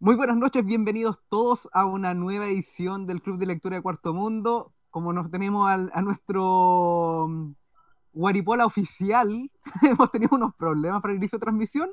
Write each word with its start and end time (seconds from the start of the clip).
Muy 0.00 0.14
buenas 0.14 0.36
noches, 0.36 0.64
bienvenidos 0.64 1.18
todos 1.28 1.68
a 1.72 1.84
una 1.84 2.14
nueva 2.14 2.46
edición 2.46 3.06
del 3.06 3.20
Club 3.20 3.38
de 3.38 3.46
Lectura 3.46 3.76
de 3.76 3.82
Cuarto 3.82 4.14
Mundo. 4.14 4.72
Como 4.90 5.12
nos 5.12 5.30
tenemos 5.30 5.68
al- 5.68 5.90
a 5.92 6.02
nuestro 6.02 7.26
mm, 7.28 7.52
Guaripola 8.12 8.64
oficial, 8.64 9.50
hemos 9.82 10.10
tenido 10.12 10.36
unos 10.36 10.54
problemas 10.54 11.00
para 11.00 11.12
el 11.12 11.18
inicio 11.18 11.38
de 11.38 11.42
transmisión, 11.44 11.90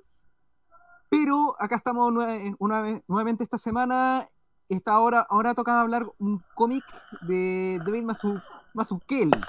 pero 1.10 1.56
acá 1.60 1.76
estamos 1.78 2.12
nue- 2.14 2.56
una 2.60 2.82
vez- 2.82 3.02
nuevamente 3.08 3.44
esta 3.44 3.58
semana. 3.58 4.26
Esta 4.68 4.98
hora, 5.00 5.26
ahora 5.30 5.54
toca 5.54 5.80
hablar 5.80 6.08
un 6.18 6.44
cómic 6.56 6.84
de 7.28 7.80
David 7.86 8.04
Mazu, 8.04 8.40
Mazzucchelli. 8.74 9.40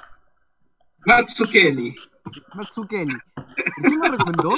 Matsukeli. 1.06 1.96
Mazzucchelli. 2.54 3.14
¿Quién 3.82 3.98
me 3.98 4.10
recomendó? 4.10 4.50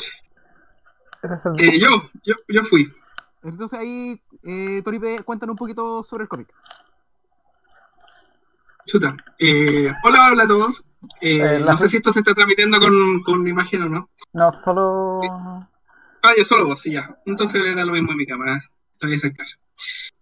Eh, 1.58 1.78
yo, 1.78 1.88
yo, 2.24 2.34
yo 2.48 2.62
fui. 2.64 2.88
Entonces 3.42 3.78
ahí, 3.78 4.20
eh, 4.42 4.82
Toripe, 4.82 5.22
cuéntanos 5.22 5.54
un 5.54 5.58
poquito 5.58 6.02
sobre 6.02 6.24
el 6.24 6.28
cómic. 6.28 6.48
Chuta. 8.86 9.16
Eh, 9.38 9.92
hola, 10.02 10.30
hola 10.32 10.44
a 10.44 10.48
todos. 10.48 10.82
Eh, 11.20 11.38
Eh, 11.38 11.60
no 11.60 11.76
sé 11.76 11.88
si 11.88 11.98
esto 11.98 12.12
se 12.12 12.20
está 12.20 12.34
transmitiendo 12.34 12.80
con, 12.80 13.22
con 13.22 13.46
imagen 13.46 13.82
o 13.82 13.88
no. 13.88 14.10
No, 14.32 14.52
solo. 14.64 15.20
Ah, 16.22 16.32
yo 16.36 16.44
solo 16.44 16.66
vos, 16.66 16.80
sí, 16.80 16.92
ya. 16.92 17.16
Entonces 17.26 17.62
le 17.62 17.74
da 17.74 17.84
lo 17.84 17.92
mismo 17.92 18.12
a 18.12 18.16
mi 18.16 18.26
cámara. 18.26 18.60
Lo 19.00 19.08
voy 19.08 19.16
a 19.16 19.20
sacar. 19.20 19.46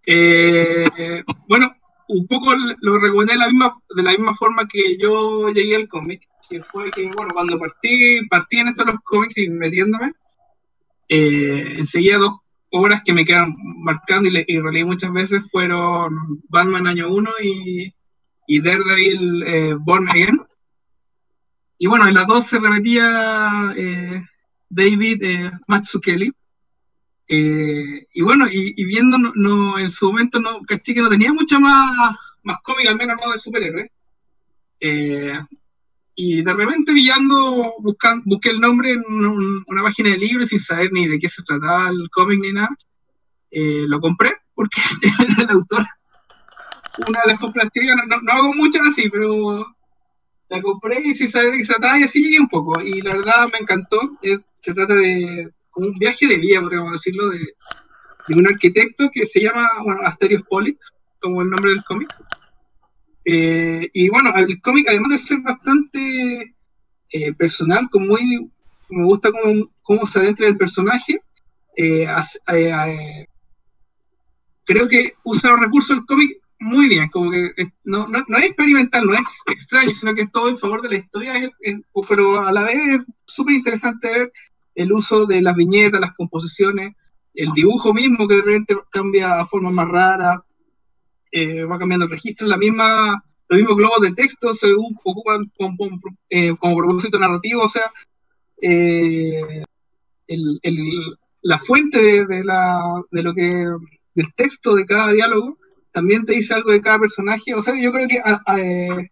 Eh, 0.05 1.23
bueno, 1.47 1.73
un 2.09 2.27
poco 2.27 2.53
lo 2.81 2.99
recomendé 2.99 3.33
de 3.33 3.39
la 3.39 3.47
misma, 3.47 3.77
de 3.89 4.03
la 4.03 4.11
misma 4.11 4.35
forma 4.35 4.67
que 4.67 4.97
yo 4.97 5.49
llegué 5.49 5.75
al 5.75 5.87
cómic, 5.87 6.27
que 6.47 6.61
fue 6.61 6.91
que, 6.91 7.11
bueno, 7.11 7.33
cuando 7.33 7.57
partí, 7.57 8.25
partí 8.27 8.59
en 8.59 8.69
esto 8.69 8.85
de 8.85 8.91
los 8.91 9.01
cómics 9.01 9.37
y 9.37 9.49
metiéndome, 9.49 10.13
eh, 11.09 11.75
enseguida 11.77 12.17
dos 12.17 12.33
obras 12.71 13.01
que 13.05 13.13
me 13.13 13.25
quedan 13.25 13.55
marcando 13.57 14.29
y, 14.29 14.31
le, 14.31 14.45
y 14.47 14.59
releí 14.59 14.83
muchas 14.83 15.11
veces 15.11 15.41
fueron 15.51 16.41
Batman 16.49 16.87
Año 16.87 17.09
1 17.09 17.31
y, 17.43 17.93
y 18.47 18.61
Daredevil 18.61 19.43
eh, 19.45 19.75
Born 19.79 20.09
Again. 20.09 20.41
Y 21.77 21.87
bueno, 21.87 22.07
en 22.07 22.15
las 22.15 22.27
dos 22.27 22.47
se 22.47 22.59
repetía 22.59 23.73
eh, 23.77 24.23
David 24.69 25.23
eh, 25.23 25.51
Mazzucchelli. 25.67 26.31
Eh, 27.29 28.07
y 28.13 28.21
bueno, 28.21 28.45
y, 28.49 28.85
viendo 28.85 29.17
no, 29.17 29.33
no, 29.35 29.77
en 29.77 29.89
su 29.89 30.07
momento, 30.07 30.39
no, 30.39 30.61
caché 30.61 30.93
que 30.93 31.01
no 31.01 31.09
tenía 31.09 31.33
mucha 31.33 31.59
más, 31.59 32.17
más 32.43 32.57
cómic, 32.63 32.87
al 32.87 32.95
menos 32.95 33.17
no 33.23 33.31
de 33.31 33.37
superhéroes. 33.37 33.91
Y 36.19 36.41
de 36.41 36.51
repente 36.51 36.93
pillando, 36.93 37.75
buscando, 37.77 38.23
busqué 38.25 38.49
el 38.49 38.59
nombre 38.59 38.89
en 38.91 39.03
un- 39.07 39.63
una 39.67 39.83
página 39.83 40.09
de 40.09 40.17
libros 40.17 40.49
sin 40.49 40.57
saber 40.57 40.91
ni 40.91 41.07
de 41.07 41.19
qué 41.19 41.29
se 41.29 41.43
trataba 41.43 41.89
el 41.89 42.09
cómic 42.09 42.39
ni 42.41 42.53
nada. 42.53 42.69
Eh, 43.51 43.83
lo 43.87 43.99
compré 43.99 44.31
porque 44.55 44.81
era 45.37 45.43
el 45.43 45.49
autor. 45.51 45.85
Una 47.07 47.21
de 47.21 47.31
las 47.33 47.39
compras 47.39 47.69
digo, 47.71 47.93
no, 47.95 48.19
no, 48.21 48.31
hago 48.33 48.53
muchas 48.55 48.81
así, 48.87 49.07
pero 49.11 49.63
la 50.49 50.61
compré 50.63 51.01
y 51.05 51.13
sin 51.13 51.29
saber 51.29 51.51
de 51.51 51.59
qué 51.59 51.65
se 51.65 51.73
trataba 51.73 51.99
y 51.99 52.03
así 52.03 52.23
llegué 52.23 52.39
un 52.39 52.49
poco. 52.49 52.81
Y 52.81 52.99
la 53.01 53.13
verdad 53.15 53.49
me 53.53 53.59
encantó. 53.59 53.99
Eh, 54.23 54.39
se 54.59 54.73
trata 54.73 54.95
de 54.95 55.51
como 55.69 55.89
un 55.89 55.99
viaje 55.99 56.25
de 56.25 56.37
vida, 56.37 56.61
podríamos 56.61 56.93
decirlo, 56.93 57.29
de, 57.29 57.53
de 58.27 58.35
un 58.35 58.47
arquitecto 58.47 59.11
que 59.13 59.27
se 59.27 59.41
llama, 59.41 59.69
bueno, 59.83 60.01
Asterios 60.03 60.41
Polit, 60.49 60.79
como 61.21 61.43
el 61.43 61.49
nombre 61.51 61.69
del 61.73 61.83
cómic. 61.83 62.09
Eh, 63.29 63.89
y 63.93 64.07
bueno, 64.07 64.31
el 64.37 64.61
cómic, 64.61 64.87
además 64.87 65.09
de 65.09 65.17
ser 65.17 65.39
bastante 65.41 66.55
eh, 67.11 67.33
personal, 67.33 67.89
como 67.91 68.05
muy, 68.07 68.49
me 68.89 69.03
gusta 69.03 69.31
cómo, 69.33 69.69
cómo 69.81 70.07
se 70.07 70.19
adentra 70.19 70.47
el 70.47 70.55
personaje, 70.55 71.19
eh, 71.75 72.07
creo 74.63 74.87
que 74.87 75.11
usa 75.25 75.51
los 75.51 75.59
recursos 75.59 75.97
del 75.97 76.05
cómic 76.05 76.37
muy 76.59 76.87
bien, 76.87 77.09
como 77.09 77.29
que 77.29 77.51
no, 77.83 78.07
no, 78.07 78.37
es 78.37 78.45
experimental, 78.45 79.05
no 79.05 79.13
es 79.13 79.27
extraño, 79.47 79.93
sino 79.93 80.15
que 80.15 80.21
es 80.21 80.31
todo 80.31 80.47
en 80.47 80.57
favor 80.57 80.81
de 80.81 80.89
la 80.89 80.97
historia, 80.97 81.33
pero 82.07 82.45
a 82.45 82.53
la 82.53 82.63
vez 82.63 82.77
es 82.77 83.01
súper 83.25 83.55
interesante 83.55 84.07
ver 84.07 84.31
el 84.73 84.93
uso 84.93 85.25
de 85.25 85.41
las 85.41 85.55
viñetas, 85.57 85.99
las 85.99 86.15
composiciones, 86.15 86.95
el 87.33 87.51
dibujo 87.51 87.93
mismo 87.93 88.25
que 88.25 88.35
de 88.35 88.41
repente 88.41 88.77
cambia 88.89 89.41
a 89.41 89.45
formas 89.45 89.73
más 89.73 89.89
raras, 89.89 90.39
eh, 91.31 91.63
va 91.63 91.77
cambiando 91.79 92.05
el 92.05 92.11
registro, 92.11 92.47
la 92.47 92.57
misma, 92.57 93.23
los 93.49 93.59
mismos 93.59 93.77
globos 93.77 94.01
de 94.01 94.13
texto 94.13 94.53
se 94.55 94.73
ocupan 94.73 95.51
como, 95.57 95.77
como, 95.77 95.99
eh, 96.29 96.55
como 96.59 96.77
propósito 96.77 97.19
narrativo, 97.19 97.63
o 97.63 97.69
sea, 97.69 97.91
eh, 98.61 99.63
el- 100.27 100.59
el- 100.63 101.17
la 101.41 101.57
fuente 101.57 102.01
de, 102.01 102.25
de 102.25 102.43
la, 102.43 102.81
de 103.11 103.23
lo 103.23 103.33
que, 103.33 103.65
del 104.15 104.33
texto 104.35 104.75
de 104.75 104.85
cada 104.85 105.11
diálogo 105.13 105.57
también 105.91 106.25
te 106.25 106.33
dice 106.33 106.53
algo 106.53 106.71
de 106.71 106.81
cada 106.81 106.99
personaje, 106.99 107.53
o 107.53 107.63
sea, 107.63 107.79
yo 107.79 107.91
creo 107.91 108.07
que 108.07 108.19
a- 108.19 108.41
a- 108.45 108.59
eh, 108.59 109.11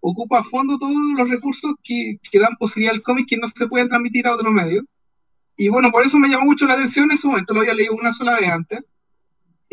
ocupa 0.00 0.40
a 0.40 0.44
fondo 0.44 0.78
todos 0.78 0.94
los 1.16 1.28
recursos 1.28 1.74
que, 1.82 2.18
que 2.30 2.38
dan 2.38 2.56
posibilidad 2.58 2.94
al 2.94 3.02
cómic 3.02 3.26
que 3.28 3.36
no 3.38 3.48
se 3.48 3.66
pueden 3.66 3.88
transmitir 3.88 4.26
a 4.26 4.34
otros 4.34 4.52
medios. 4.52 4.84
Y 5.56 5.68
bueno, 5.68 5.90
por 5.90 6.04
eso 6.04 6.18
me 6.18 6.28
llamó 6.28 6.46
mucho 6.46 6.66
la 6.66 6.74
atención 6.74 7.10
en 7.10 7.18
su 7.18 7.28
momento, 7.28 7.54
lo 7.54 7.60
había 7.60 7.74
leído 7.74 7.94
una 7.94 8.12
sola 8.12 8.38
vez 8.38 8.48
antes, 8.50 8.80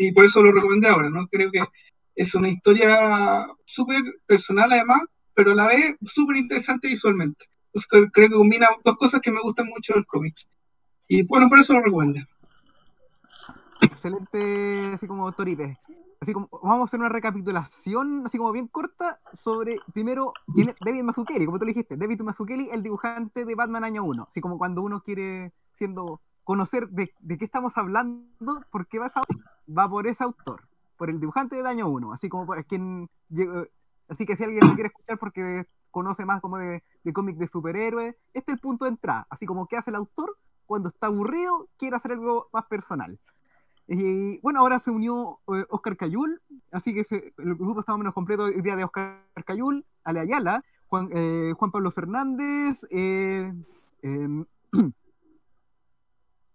y 0.08 0.12
por 0.12 0.24
eso 0.24 0.42
lo 0.42 0.52
recomendé 0.52 0.88
ahora, 0.88 1.10
¿no? 1.10 1.28
Creo 1.28 1.50
que 1.50 1.62
es 2.14 2.34
una 2.34 2.48
historia 2.48 3.46
súper 3.64 4.02
personal 4.26 4.72
además, 4.72 5.02
pero 5.34 5.52
a 5.52 5.54
la 5.54 5.68
vez 5.68 5.96
súper 6.04 6.36
interesante 6.36 6.88
visualmente. 6.88 7.46
Entonces 7.66 7.88
cre- 7.90 8.10
creo 8.12 8.28
que 8.28 8.34
combina 8.34 8.68
dos 8.84 8.96
cosas 8.96 9.20
que 9.20 9.30
me 9.30 9.40
gustan 9.40 9.66
mucho 9.68 9.94
del 9.94 10.06
cómic. 10.06 10.34
Y 11.08 11.22
bueno, 11.22 11.48
por 11.48 11.60
eso 11.60 11.72
lo 11.72 11.82
recomendé. 11.82 12.26
Excelente, 13.80 14.92
así 14.94 15.06
como 15.06 15.30
Toripe. 15.32 15.78
Así 16.20 16.32
como 16.32 16.48
vamos 16.62 16.82
a 16.82 16.84
hacer 16.84 17.00
una 17.00 17.08
recapitulación, 17.08 18.22
así 18.24 18.38
como 18.38 18.52
bien 18.52 18.68
corta, 18.68 19.20
sobre 19.32 19.78
primero 19.92 20.32
David 20.46 21.02
Mazzucchelli, 21.02 21.46
como 21.46 21.58
tú 21.58 21.64
le 21.64 21.72
dijiste, 21.72 21.96
David 21.96 22.20
Mazzucchelli, 22.20 22.70
el 22.70 22.82
dibujante 22.82 23.44
de 23.44 23.54
Batman 23.56 23.82
Año 23.82 24.04
1. 24.04 24.26
Así 24.28 24.40
como 24.40 24.56
cuando 24.56 24.82
uno 24.82 25.00
quiere 25.00 25.52
siendo 25.74 26.20
conocer 26.44 26.88
de, 26.88 27.12
qué 27.38 27.44
estamos 27.44 27.76
hablando, 27.78 28.62
por 28.70 28.86
qué 28.86 28.98
va, 28.98 29.10
va 29.68 29.88
por 29.88 30.06
ese 30.06 30.24
autor, 30.24 30.68
por 30.96 31.10
el 31.10 31.20
dibujante 31.20 31.62
de 31.62 31.68
Año 31.68 31.88
1. 31.88 32.12
Así 32.12 32.28
como 32.28 32.46
por 32.46 32.64
quien 32.66 33.08
llegó- 33.28 33.66
Así 34.08 34.26
que 34.26 34.36
si 34.36 34.44
alguien 34.44 34.66
lo 34.66 34.74
quiere 34.74 34.88
escuchar 34.88 35.18
porque 35.18 35.66
conoce 35.90 36.24
más 36.26 36.40
como 36.40 36.58
de, 36.58 36.82
de 37.04 37.12
cómic 37.12 37.36
de 37.36 37.46
superhéroes, 37.48 38.14
este 38.34 38.52
es 38.52 38.56
el 38.56 38.60
punto 38.60 38.84
de 38.84 38.90
entrada. 38.90 39.26
Así 39.30 39.46
como 39.46 39.66
qué 39.66 39.76
hace 39.76 39.90
el 39.90 39.96
autor 39.96 40.36
cuando 40.66 40.88
está 40.88 41.06
aburrido, 41.06 41.68
quiere 41.78 41.96
hacer 41.96 42.12
algo 42.12 42.48
más 42.52 42.66
personal. 42.66 43.18
Y 43.88 44.38
bueno, 44.40 44.60
ahora 44.60 44.78
se 44.78 44.90
unió 44.90 45.40
eh, 45.54 45.64
Oscar 45.68 45.96
Cayul, 45.96 46.40
así 46.70 46.94
que 46.94 47.04
el 47.38 47.54
grupo 47.56 47.80
está 47.80 47.92
más 47.92 47.96
o 47.96 47.98
menos 47.98 48.14
completo 48.14 48.44
hoy 48.44 48.60
día 48.62 48.76
de 48.76 48.84
Oscar 48.84 49.24
Cayul, 49.44 49.84
Ale 50.04 50.20
Ayala, 50.20 50.64
Juan, 50.88 51.08
eh, 51.12 51.52
Juan 51.58 51.70
Pablo 51.70 51.90
Fernández, 51.90 52.86
eh, 52.90 53.52
em, 54.02 54.44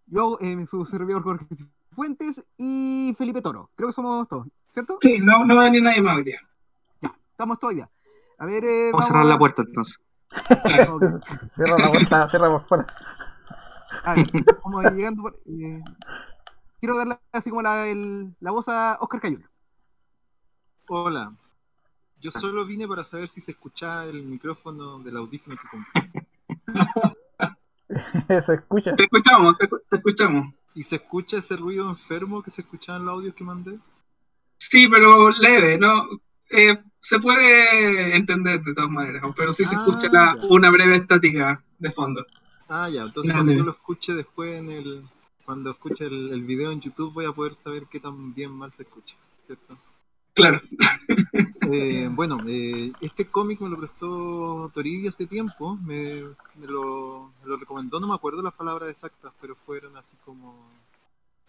yo, 0.07 0.38
eh, 0.41 0.66
su 0.66 0.85
servidor 0.85 1.23
Jorge 1.23 1.45
Fuentes 1.91 2.45
y 2.57 3.13
Felipe 3.18 3.41
Toro. 3.41 3.69
Creo 3.75 3.90
que 3.90 3.94
somos 3.94 4.28
todos, 4.28 4.47
¿cierto? 4.69 4.97
Sí, 5.01 5.19
no, 5.19 5.45
no 5.45 5.56
va 5.56 5.62
a 5.62 5.66
venir 5.66 5.84
nadie 5.84 6.01
más 6.01 6.18
hoy 6.18 6.23
día. 6.23 6.40
Ya, 7.01 7.13
estamos 7.31 7.59
todos 7.59 7.75
ya. 7.75 7.90
A 8.40 8.45
ver, 8.45 8.63
eh, 8.66 8.90
Vamos 8.91 9.06
a 9.06 9.07
cerrar 9.07 9.25
la 9.25 9.38
puerta 9.38 9.62
entonces. 9.63 10.00
Claro. 10.63 11.00
Cierra 11.56 11.78
la 11.78 11.90
puerta, 11.90 12.29
cierra 12.29 12.50
por 12.50 12.68
fuera. 12.68 12.88
A 14.03 14.13
ver, 14.16 14.28
como 14.62 14.81
llegando 14.84 15.23
por- 15.23 15.40
eh, 15.45 15.81
quiero 16.79 16.97
darle 16.97 17.18
así 17.31 17.50
como 17.50 17.62
la, 17.62 17.88
el- 17.88 18.35
la 18.39 18.51
voz 18.51 18.68
a 18.68 18.97
Oscar 19.00 19.22
Cayul. 19.22 19.50
Hola. 20.89 21.34
Yo 22.19 22.31
solo 22.31 22.66
vine 22.66 22.88
para 22.88 23.03
saber 23.03 23.29
si 23.29 23.41
se 23.41 23.51
escuchaba 23.51 24.06
el 24.06 24.24
micrófono 24.24 25.00
del 25.00 25.18
audífono 25.18 25.56
que 25.56 25.68
compré. 25.68 26.28
Se 28.45 28.53
escucha. 28.53 28.95
Te 28.95 29.03
escuchamos, 29.03 29.57
te, 29.57 29.67
te 29.67 29.95
escuchamos. 29.97 30.53
¿Y 30.75 30.83
se 30.83 30.95
escucha 30.97 31.37
ese 31.37 31.55
ruido 31.57 31.89
enfermo 31.89 32.43
que 32.43 32.51
se 32.51 32.61
escuchaba 32.61 32.99
en 32.99 33.05
los 33.05 33.13
audios 33.13 33.33
que 33.35 33.43
mandé? 33.43 33.79
Sí, 34.57 34.88
pero 34.88 35.29
leve, 35.31 35.77
¿no? 35.77 36.07
Eh, 36.50 36.77
se 37.00 37.19
puede 37.19 38.15
entender 38.15 38.62
de 38.62 38.73
todas 38.73 38.89
maneras, 38.89 39.23
pero 39.35 39.53
sí 39.53 39.63
se 39.65 39.75
Ah, 39.75 39.85
escucha 39.85 40.07
la- 40.12 40.38
una 40.50 40.69
breve 40.69 40.95
estática 40.95 41.63
de 41.79 41.91
fondo. 41.91 42.25
Ah, 42.69 42.89
ya. 42.89 43.03
Entonces 43.03 43.33
cuando 43.33 43.53
yo 43.53 43.63
lo 43.63 43.71
escuche 43.71 44.13
después 44.13 44.59
en 44.59 44.69
el... 44.69 45.03
Cuando 45.45 45.71
escuche 45.71 46.06
el, 46.06 46.31
el 46.33 46.41
video 46.44 46.71
en 46.71 46.81
YouTube 46.81 47.13
voy 47.13 47.25
a 47.25 47.31
poder 47.31 47.56
saber 47.56 47.85
qué 47.89 48.00
tan 48.01 48.33
bien 48.33 48.51
mal 48.51 48.71
se 48.73 48.83
escucha, 48.83 49.15
¿cierto? 49.45 49.77
Claro. 50.38 50.62
Eh, 51.69 52.07
bueno, 52.12 52.38
eh, 52.48 52.94
este 53.01 53.25
cómic 53.25 53.60
me 53.60 53.69
lo 53.69 53.78
prestó 53.78 54.72
Toribio 54.74 55.10
hace 55.10 55.25
tiempo, 55.25 55.75
me, 55.75 56.22
lo, 56.62 57.34
me 57.42 57.50
lo 57.50 57.57
recomendó, 57.57 58.00
no 58.00 58.07
me 58.07 58.13
acuerdo 58.13 58.42
las 58.42 58.54
palabras 58.54 58.89
exactas, 58.89 59.34
pero 59.42 59.56
fueron 59.66 59.98
así 59.98 60.16
como... 60.24 60.56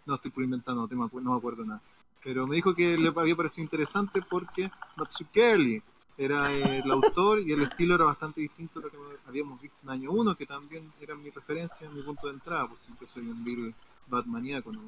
No, 0.06 0.14
estoy 0.16 0.30
por 0.30 0.42
inventando, 0.42 0.88
no, 0.90 1.30
me 1.30 1.36
acuerdo 1.36 1.64
nada. 1.64 1.80
Pero 2.24 2.46
me 2.46 2.56
dijo 2.56 2.74
que 2.74 2.96
le 2.96 3.12
había 3.14 3.36
parecido 3.36 3.62
interesante 3.62 4.22
porque 4.28 4.70
Matsukeli 4.96 5.82
era 6.16 6.50
el 6.50 6.90
autor 6.90 7.40
y 7.40 7.52
el 7.52 7.62
estilo 7.62 7.94
era 7.94 8.06
bastante 8.06 8.40
distinto 8.40 8.80
a 8.80 8.82
lo 8.82 8.90
que 8.90 8.96
habíamos 9.28 9.60
visto 9.60 9.76
en 9.84 9.90
año 9.90 10.10
1, 10.10 10.34
que 10.34 10.46
también 10.46 10.90
era 11.00 11.14
mi 11.14 11.30
referencia, 11.30 11.88
mi 11.90 12.02
punto 12.02 12.26
de 12.26 12.34
entrada, 12.34 12.66
pues 12.66 12.80
siempre 12.80 13.06
soy 13.06 13.22
un 13.22 13.44
virus 13.44 13.74
batmaníaco, 14.08 14.72
¿no? 14.72 14.80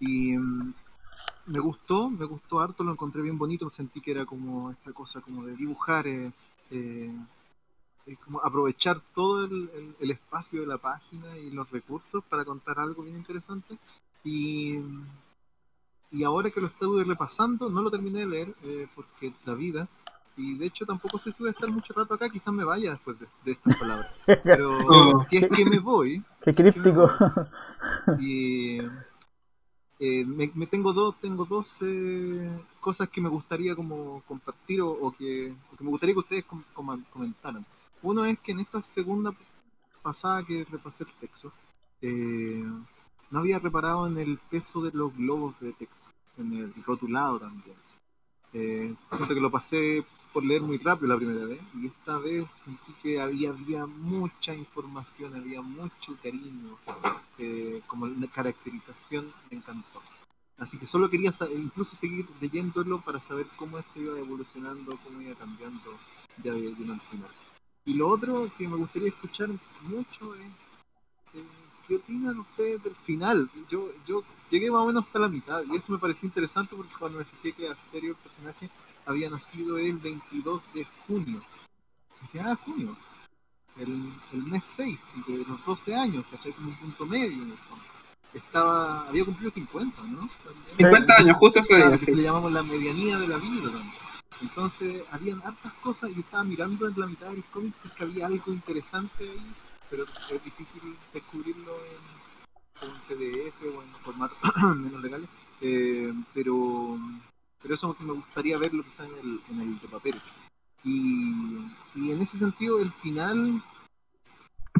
Y 0.00 0.38
mm, 0.38 0.72
me 1.48 1.58
gustó, 1.60 2.10
me 2.10 2.24
gustó 2.26 2.60
harto, 2.60 2.84
lo 2.84 2.92
encontré 2.92 3.22
bien 3.22 3.38
bonito, 3.38 3.68
sentí 3.70 4.00
que 4.00 4.12
era 4.12 4.24
como 4.26 4.70
esta 4.70 4.92
cosa 4.92 5.20
como 5.20 5.44
de 5.44 5.56
dibujar, 5.56 6.06
eh, 6.06 6.30
eh, 6.70 7.14
como 8.24 8.40
aprovechar 8.40 9.00
todo 9.14 9.44
el, 9.44 9.70
el- 9.74 9.94
el 10.00 10.10
espacio 10.10 10.60
de 10.62 10.66
la 10.66 10.78
página 10.78 11.36
y 11.38 11.50
los 11.50 11.70
recursos 11.70 12.22
para 12.24 12.44
contar 12.44 12.78
algo 12.80 13.02
bien 13.02 13.16
interesante. 13.16 13.76
Y, 14.24 14.78
y 16.10 16.24
ahora 16.24 16.50
que 16.50 16.60
lo 16.60 16.68
estoy 16.68 17.04
repasando, 17.04 17.68
no 17.68 17.82
lo 17.82 17.90
terminé 17.90 18.20
de 18.20 18.26
leer 18.26 18.54
eh, 18.62 18.86
porque 18.94 19.32
la 19.44 19.54
vida, 19.54 19.88
y 20.36 20.56
de 20.56 20.66
hecho 20.66 20.86
tampoco 20.86 21.18
sé 21.18 21.32
si 21.32 21.42
voy 21.42 21.48
a 21.48 21.52
estar 21.52 21.70
mucho 21.70 21.92
rato 21.92 22.14
acá, 22.14 22.30
quizás 22.30 22.54
me 22.54 22.64
vaya 22.64 22.92
después 22.92 23.18
de, 23.18 23.26
de 23.44 23.52
estas 23.52 23.76
palabras. 23.76 24.10
Pero 24.44 24.78
Oh. 24.88 25.24
si 25.24 25.36
es 25.36 25.48
que 25.50 25.64
me 25.64 25.78
voy, 25.78 26.22
Qué 26.42 26.54
críptico. 26.54 27.10
y 28.20 28.78
eh, 29.98 30.24
me, 30.24 30.50
me 30.54 30.66
tengo 30.66 30.92
dos 30.92 31.16
tengo 31.20 31.44
dos 31.44 31.78
eh, 31.82 32.50
cosas 32.80 33.08
que 33.08 33.20
me 33.20 33.28
gustaría 33.28 33.74
como 33.76 34.22
compartir 34.26 34.80
o, 34.82 35.10
que, 35.18 35.52
o 35.72 35.76
que 35.76 35.84
me 35.84 35.90
gustaría 35.90 36.14
que 36.14 36.20
ustedes 36.20 36.44
com- 36.44 36.62
com- 36.72 37.04
comentaran. 37.12 37.64
Uno 38.02 38.24
es 38.24 38.38
que 38.38 38.52
en 38.52 38.60
esta 38.60 38.80
segunda 38.82 39.32
pasada 40.02 40.44
que 40.44 40.64
repasé 40.70 41.04
el 41.04 41.12
texto 41.20 41.52
eh, 42.00 42.64
no 43.30 43.38
había 43.40 43.58
reparado 43.58 44.06
en 44.06 44.18
el 44.18 44.38
peso 44.38 44.80
de 44.82 44.92
los 44.92 45.14
globos 45.16 45.58
de 45.60 45.72
texto 45.72 46.06
en 46.38 46.52
el 46.54 46.74
rotulado 46.84 47.40
también. 47.40 47.76
Eh, 48.52 48.94
siento 49.10 49.34
que 49.34 49.40
lo 49.40 49.50
pasé 49.50 50.04
por 50.38 50.46
leer 50.46 50.62
muy 50.62 50.78
rápido 50.78 51.08
la 51.08 51.16
primera 51.16 51.44
vez 51.46 51.58
y 51.74 51.88
esta 51.88 52.16
vez 52.16 52.46
sentí 52.64 52.92
que 53.02 53.20
había, 53.20 53.50
había 53.50 53.86
mucha 53.86 54.54
información, 54.54 55.34
había 55.34 55.60
mucho 55.60 56.16
cariño, 56.22 56.78
eh, 57.38 57.82
como 57.88 58.06
la 58.06 58.28
caracterización 58.28 59.32
me 59.50 59.56
encantó. 59.56 60.00
Así 60.56 60.78
que 60.78 60.86
solo 60.86 61.10
quería 61.10 61.32
incluso 61.56 61.96
seguir 61.96 62.24
leyéndolo 62.40 63.00
para 63.00 63.18
saber 63.18 63.46
cómo 63.56 63.80
esto 63.80 63.98
iba 64.00 64.16
evolucionando, 64.16 64.96
cómo 65.02 65.20
iba 65.20 65.34
cambiando 65.34 65.90
ya 66.44 66.52
de 66.52 66.60
de 66.60 66.92
al 66.92 67.00
final. 67.00 67.30
Y 67.84 67.94
lo 67.94 68.08
otro 68.08 68.48
que 68.56 68.68
me 68.68 68.76
gustaría 68.76 69.08
escuchar 69.08 69.48
mucho 69.88 70.36
es 70.36 70.52
eh, 71.34 71.44
qué 71.88 71.96
opinan 71.96 72.38
ustedes 72.38 72.80
del 72.84 72.94
final. 72.94 73.50
Yo, 73.68 73.90
yo 74.06 74.22
llegué 74.52 74.70
más 74.70 74.82
o 74.82 74.86
menos 74.86 75.04
hasta 75.04 75.18
la 75.18 75.28
mitad 75.28 75.64
y 75.68 75.74
eso 75.74 75.92
me 75.92 75.98
pareció 75.98 76.28
interesante 76.28 76.76
porque 76.76 76.94
cuando 76.96 77.18
me 77.18 77.24
fijé 77.24 77.54
que 77.54 77.68
Asterio, 77.68 78.10
el 78.10 78.16
personaje, 78.16 78.70
había 79.08 79.30
nacido 79.30 79.78
el 79.78 79.96
22 79.96 80.62
de 80.74 80.86
junio. 81.06 81.42
Dije, 82.20 82.40
ah, 82.40 82.56
junio. 82.64 82.96
El, 83.78 84.12
el 84.32 84.42
mes 84.44 84.64
6 84.64 85.00
de 85.26 85.38
los 85.38 85.64
12 85.64 85.94
años, 85.94 86.24
¿cachai? 86.30 86.52
Como 86.52 86.68
un 86.68 86.74
punto 86.74 87.06
medio 87.06 87.42
en 87.42 87.50
el 87.50 87.56
fondo. 87.56 87.84
Estaba, 88.34 89.08
había 89.08 89.24
cumplido 89.24 89.50
50, 89.50 90.02
¿no? 90.02 90.28
También. 90.44 90.76
50 90.76 91.14
años, 91.14 91.36
justo 91.38 91.60
ese 91.60 91.76
día, 91.76 91.98
sí. 91.98 92.14
le 92.14 92.24
llamamos 92.24 92.52
la 92.52 92.62
medianía 92.62 93.18
de 93.18 93.28
la 93.28 93.38
vida 93.38 93.70
también. 93.70 93.92
Entonces, 94.42 95.02
habían 95.10 95.40
hartas 95.44 95.72
cosas 95.82 96.10
y 96.14 96.20
estaba 96.20 96.44
mirando 96.44 96.86
en 96.86 97.00
la 97.00 97.06
mitad 97.06 97.30
del 97.30 97.42
cómic 97.44 97.74
si 97.80 97.88
es 97.88 97.94
que 97.94 98.04
había 98.04 98.26
algo 98.26 98.52
interesante 98.52 99.28
ahí, 99.28 99.52
pero 99.88 100.04
es 100.04 100.44
difícil 100.44 100.96
descubrirlo 101.14 101.72
en, 102.82 102.88
en 102.88 103.00
PDF 103.08 103.62
o 103.74 103.82
en 103.82 103.90
formatos 104.04 104.38
menos 104.76 105.02
legales. 105.02 105.28
Eh, 105.60 106.12
pero, 106.34 106.98
pero 107.62 107.74
eso 107.74 107.96
me 108.00 108.12
gustaría 108.12 108.58
verlo 108.58 108.84
quizás 108.84 109.08
en 109.08 109.18
el, 109.18 109.40
en 109.50 109.60
el 109.60 109.78
de 109.80 109.88
papel. 109.88 110.20
Y, 110.84 111.66
y 111.94 112.12
en 112.12 112.20
ese 112.20 112.38
sentido, 112.38 112.80
el 112.80 112.92
final 112.92 113.62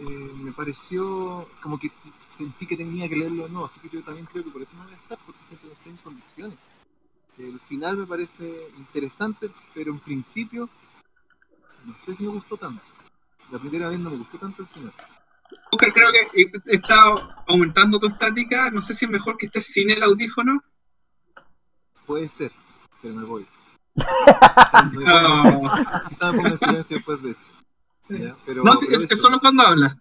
eh, 0.01 0.31
me 0.43 0.53
pareció 0.53 1.49
como 1.63 1.79
que 1.79 1.91
sentí 2.29 2.67
que 2.67 2.77
tenía 2.77 3.09
que 3.09 3.17
leerlo 3.17 3.49
nuevo, 3.49 3.67
así 3.67 3.81
que 3.81 3.89
yo 3.89 4.03
también 4.03 4.27
creo 4.27 4.45
que 4.45 4.51
por 4.51 4.63
eso 4.63 4.77
no 4.77 4.85
voy 4.85 4.93
a 4.93 4.97
estar, 4.97 5.19
porque 5.27 5.41
siento 5.49 5.67
que 5.67 5.73
estoy 5.75 5.93
en 5.93 5.99
condiciones. 5.99 6.59
El 7.39 7.61
final 7.61 7.97
me 7.97 8.07
parece 8.07 8.69
interesante, 8.77 9.51
pero 9.73 9.93
en 9.93 10.01
principio 10.01 10.69
no 11.85 11.95
sé 12.05 12.15
si 12.15 12.25
me 12.25 12.31
gustó 12.31 12.57
tanto. 12.57 12.83
La 13.51 13.59
primera 13.59 13.89
vez 13.89 13.99
no 13.99 14.11
me 14.11 14.17
gustó 14.17 14.39
tanto 14.39 14.63
el 14.63 14.69
final. 14.69 14.93
Oscar, 15.71 15.93
creo 15.93 16.11
que 16.13 16.51
está 16.67 17.45
aumentando 17.47 17.99
tu 17.99 18.07
estática. 18.07 18.71
No 18.71 18.83
sé 18.83 18.95
si 18.95 19.05
es 19.05 19.11
mejor 19.11 19.39
que 19.39 19.47
estés 19.47 19.67
sin 19.67 19.91
el 19.91 20.03
audífono. 20.03 20.63
Puede 22.07 22.29
ser, 22.29 22.53
pero 23.03 23.15
me 23.15 23.25
voy. 23.25 23.47
No, 24.93 26.09
Quizá 26.09 26.33
me 26.33 26.39
ponga 26.39 26.51
en 26.51 26.59
silencio 26.59 26.97
después 26.97 27.23
de 27.23 27.31
esto. 27.31 27.43
¿ya? 28.11 28.37
Pero, 28.47 28.65
no 28.65 28.79
pero 28.79 28.97
es, 28.97 29.05
eso, 29.05 29.17
solo 29.17 29.41
cuando 29.41 29.63
hablas. 29.65 29.97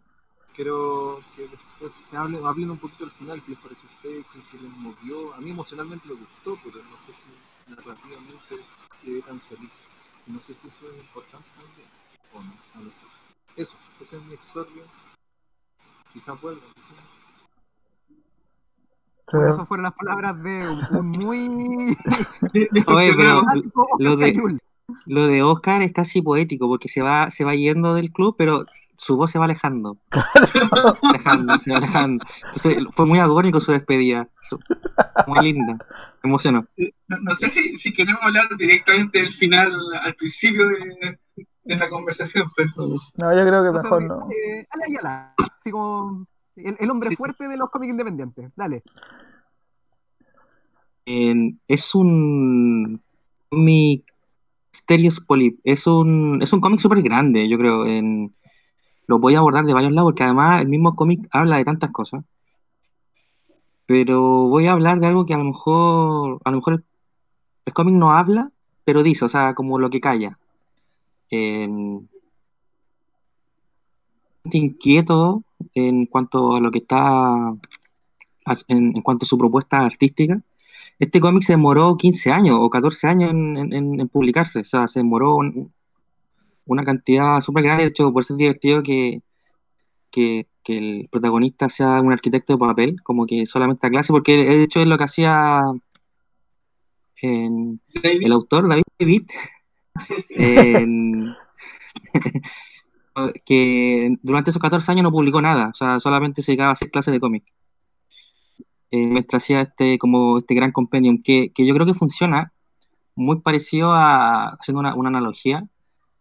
quiero 0.56 1.22
que 1.36 1.44
después 1.44 1.92
se 2.10 2.18
hablen, 2.18 2.46
hablen 2.46 2.72
un 2.72 2.78
poquito 2.78 3.06
al 3.06 3.12
final, 3.12 3.42
qué 3.44 3.52
les 3.52 3.60
pareció 3.60 3.90
a 3.90 3.94
ustedes, 3.94 4.26
qué, 4.52 4.58
les 4.58 4.72
movió. 4.78 5.34
A 5.34 5.40
mí 5.40 5.50
emocionalmente 5.52 6.08
me 6.08 6.16
gustó, 6.16 6.58
pero 6.64 6.84
no 6.84 6.98
sé 7.06 7.14
si 7.14 7.72
narrativamente 7.72 8.56
quedé 9.04 9.22
tan 9.22 9.40
feliz. 9.42 9.72
No 10.28 10.40
sé 10.40 10.54
si 10.54 10.68
eso 10.68 10.92
es 10.92 11.00
importante 11.00 11.48
también, 11.56 11.90
o 12.34 12.42
no, 12.42 12.54
no 12.76 12.86
lo 12.86 12.92
sé. 12.92 13.62
Eso, 13.62 13.76
ese 14.02 14.18
es 14.18 14.24
mi 14.24 14.34
exordio. 14.34 14.84
Quizás 16.14 16.40
vuelva. 16.42 16.62
Bueno, 19.32 19.52
esas 19.52 19.68
fueron 19.68 19.84
las 19.84 19.94
palabras 19.94 20.42
de 20.42 20.68
un, 20.68 20.88
un 20.98 21.08
muy 21.10 21.98
Oye, 22.88 23.14
pero 23.16 23.42
lo 24.00 24.16
de- 24.16 24.58
lo 25.06 25.28
de 25.28 25.44
Oscar 25.44 25.82
es 25.82 25.92
casi 25.92 26.22
poético 26.22 26.68
porque 26.70 26.88
se 26.88 27.02
va, 27.02 27.30
se 27.30 27.44
va 27.44 27.54
yendo 27.56 27.94
del 27.94 28.12
club, 28.12 28.36
pero 28.38 28.66
su 28.98 29.18
voz 29.18 29.32
se 29.32 29.38
va 29.40 29.44
alejando. 29.46 29.98
alejando, 31.04 31.60
se 31.60 31.72
va 31.72 31.78
alejando. 31.78 32.26
Entonces 32.46 32.78
fue 32.92 33.06
muy 33.06 33.20
agónico 33.20 33.60
su 33.60 33.72
despedida. 33.74 34.30
Muy 35.28 35.40
linda. 35.44 35.78
Emocionó. 36.24 36.66
No, 37.08 37.18
no 37.22 37.36
sé 37.36 37.50
si, 37.50 37.78
si 37.78 37.94
queremos 37.94 38.22
hablar 38.24 38.48
directamente 38.58 39.20
del 39.20 39.32
final 39.32 39.72
al 40.02 40.16
principio 40.16 40.68
de, 40.68 41.20
de 41.66 41.76
la 41.76 41.90
conversación, 41.90 42.50
pero 42.56 42.72
No, 43.18 43.36
yo 43.36 43.46
creo 43.46 43.64
que 43.64 43.70
O 43.70 43.74
sea, 43.74 43.84
mejor 43.84 44.04
no. 44.04 44.28
eh, 44.32 44.66
dale 44.72 44.84
ahí 44.88 44.96
a 45.00 45.02
la- 45.04 45.34
así 45.60 45.70
como 45.72 46.26
el, 46.58 46.76
el 46.80 46.90
hombre 46.90 47.10
Sí. 47.10 47.16
fuerte 47.16 47.48
de 47.48 47.58
los 47.58 47.70
cómics 47.70 47.92
independientes. 47.92 48.52
Dale. 48.56 48.84
En- 51.06 51.60
es 51.68 51.96
un 51.96 53.02
cómic 53.50 54.04
Mysterious 54.74 55.20
Polyp. 55.22 55.60
Es 55.64 55.88
un, 55.88 56.40
es 56.42 56.52
un 56.54 56.62
cómic 56.62 56.80
súper 56.80 57.02
grande, 57.02 57.48
yo 57.50 57.58
creo. 57.58 57.86
En, 57.86 58.34
lo 59.08 59.20
voy 59.20 59.36
a 59.36 59.40
abordar 59.40 59.66
de 59.66 59.74
varios 59.74 59.94
lados 59.94 60.10
porque 60.12 60.24
además 60.24 60.62
el 60.62 60.68
mismo 60.68 60.96
cómic 60.96 61.28
habla 61.32 61.58
de 61.58 61.66
tantas 61.66 61.92
cosas. 61.92 62.24
Pero 63.86 64.22
voy 64.50 64.68
a 64.68 64.74
hablar 64.74 65.00
de 65.00 65.08
algo 65.08 65.26
que 65.26 65.34
a 65.34 65.38
lo 65.38 65.46
mejor, 65.46 66.42
a 66.44 66.52
lo 66.52 66.58
mejor 66.58 66.74
el, 66.74 66.84
el 67.66 67.74
cómic 67.74 67.96
no 67.96 68.12
habla, 68.12 68.52
pero 68.84 69.02
dice, 69.02 69.24
o 69.26 69.30
sea, 69.30 69.54
como 69.56 69.80
lo 69.80 69.90
que 69.90 70.02
calla. 70.02 70.38
En, 71.30 72.10
inquieto 74.56 75.44
en 75.74 76.06
cuanto 76.06 76.56
a 76.56 76.60
lo 76.60 76.70
que 76.72 76.80
está, 76.80 77.54
en, 78.68 78.96
en 78.96 79.02
cuanto 79.02 79.26
a 79.26 79.28
su 79.28 79.38
propuesta 79.38 79.80
artística. 79.86 80.40
Este 81.00 81.20
cómic 81.20 81.44
se 81.44 81.54
demoró 81.54 81.96
15 81.98 82.32
años 82.32 82.58
o 82.60 82.70
14 82.70 83.08
años 83.08 83.32
en, 83.32 83.58
en- 83.74 84.00
en 84.00 84.08
publicarse, 84.08 84.60
o 84.60 84.64
sea, 84.64 84.88
se 84.88 85.00
demoró 85.00 85.36
un- 85.36 85.72
una 86.66 86.84
cantidad 86.84 87.40
súper 87.42 87.64
grande, 87.64 87.84
de 87.84 87.90
hecho, 87.90 88.12
por 88.12 88.22
eso 88.24 88.34
es 88.34 88.38
divertido 88.38 88.84
que, 88.84 89.22
que, 90.12 90.48
que 90.64 90.78
el 90.78 91.08
protagonista 91.12 91.70
sea 91.70 92.02
un 92.02 92.12
arquitecto 92.12 92.54
de 92.54 92.60
papel, 92.60 93.02
como 93.04 93.26
que 93.26 93.46
solamente 93.46 93.88
a 93.88 93.90
clase, 93.90 94.12
porque 94.12 94.36
de 94.38 94.64
hecho 94.64 94.80
es 94.82 94.88
lo 94.88 94.98
que 94.98 95.04
hacía 95.06 95.62
en- 97.22 97.80
el 98.04 98.32
autor, 98.32 98.68
David 98.68 98.84
David, 99.00 99.24
en- 100.30 101.36
que 103.46 104.16
durante 104.24 104.50
esos 104.52 104.62
14 104.62 104.92
años 104.92 105.04
no 105.04 105.12
publicó 105.12 105.42
nada, 105.42 105.70
o 105.70 105.74
sea, 105.74 106.00
solamente 106.00 106.42
se 106.42 106.52
dedicaba 106.52 106.70
a 106.70 106.74
hacer 106.74 106.92
clases 106.92 107.14
de 107.14 107.20
cómic. 107.20 107.44
Eh, 108.92 109.08
mientras 109.08 109.44
hacía 109.44 109.62
este, 109.62 109.98
como 109.98 110.38
este 110.40 110.56
gran 110.56 110.72
compendium, 110.72 111.22
que, 111.22 111.52
que 111.54 111.66
yo 111.66 111.74
creo 111.74 111.86
que 111.86 111.94
funciona 111.94 112.54
muy 113.16 113.42
parecido 113.42 113.94
a, 113.94 114.50
haciendo 114.60 114.80
una, 114.80 114.96
una 114.96 115.10
analogía, 115.10 115.68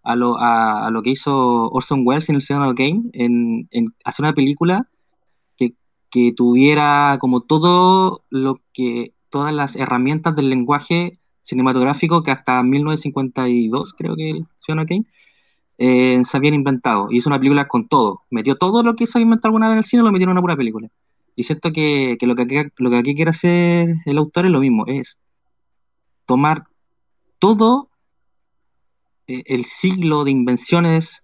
a 0.02 0.16
lo, 0.16 0.36
a, 0.38 0.88
lo 0.90 1.02
que 1.02 1.10
hizo 1.10 1.68
Orson 1.70 2.02
Welles 2.04 2.28
en 2.28 2.36
El 2.36 2.42
Ciudadano 2.42 2.74
Kane, 2.74 3.10
en, 3.12 3.68
en 3.72 3.94
hacer 4.04 4.24
una 4.24 4.34
película 4.34 4.88
que, 5.56 5.74
que 6.10 6.32
tuviera 6.32 7.18
como 7.20 7.40
todo 7.42 8.24
lo 8.30 8.60
que, 8.72 9.14
todas 9.30 9.52
las 9.52 9.76
herramientas 9.76 10.34
del 10.36 10.48
lenguaje 10.48 11.18
cinematográfico 11.42 12.22
que 12.22 12.30
hasta 12.30 12.62
1952, 12.62 13.94
creo 13.94 14.16
que 14.16 14.30
el 14.30 14.46
Ciudadano 14.60 14.86
Kane, 14.88 15.06
eh, 15.78 16.22
se 16.24 16.36
habían 16.36 16.54
inventado. 16.54 17.08
Y 17.10 17.18
hizo 17.18 17.28
una 17.28 17.38
película 17.38 17.68
con 17.68 17.88
todo. 17.88 18.22
Metió 18.30 18.56
todo 18.56 18.82
lo 18.82 18.96
que 18.96 19.06
se 19.06 19.18
había 19.18 19.24
inventado 19.24 19.48
alguna 19.50 19.68
vez 19.68 19.74
en 19.74 19.78
el 19.78 19.84
cine, 19.84 20.02
lo 20.02 20.12
metieron 20.12 20.32
en 20.32 20.38
una 20.38 20.42
pura 20.42 20.56
película. 20.56 20.88
Y 21.34 21.42
siento 21.44 21.72
que, 21.72 22.16
que 22.18 22.26
lo, 22.26 22.34
que 22.34 22.42
aquí, 22.98 23.14
quiere 23.14 23.30
hacer 23.30 23.94
el 24.06 24.18
autor 24.18 24.46
es 24.46 24.52
lo 24.52 24.60
mismo, 24.60 24.86
es 24.86 25.18
tomar 26.24 26.64
todo 27.38 27.90
eh, 29.26 29.42
el 29.46 29.64
siglo 29.64 30.24
de 30.24 30.30
invenciones 30.30 31.22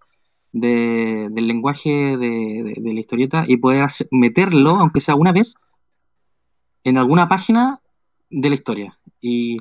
de- 0.52 1.28
del 1.30 1.48
lenguaje 1.48 2.18
de, 2.18 2.74
la 2.76 3.00
historieta 3.00 3.44
y 3.48 3.56
poder 3.56 3.88
meterlo, 4.10 4.72
aunque 4.72 5.00
sea 5.00 5.14
una 5.14 5.32
vez, 5.32 5.54
en 6.84 6.98
alguna 6.98 7.28
página 7.28 7.80
de 8.28 8.48
la 8.50 8.54
historia. 8.54 8.98
Y, 9.20 9.58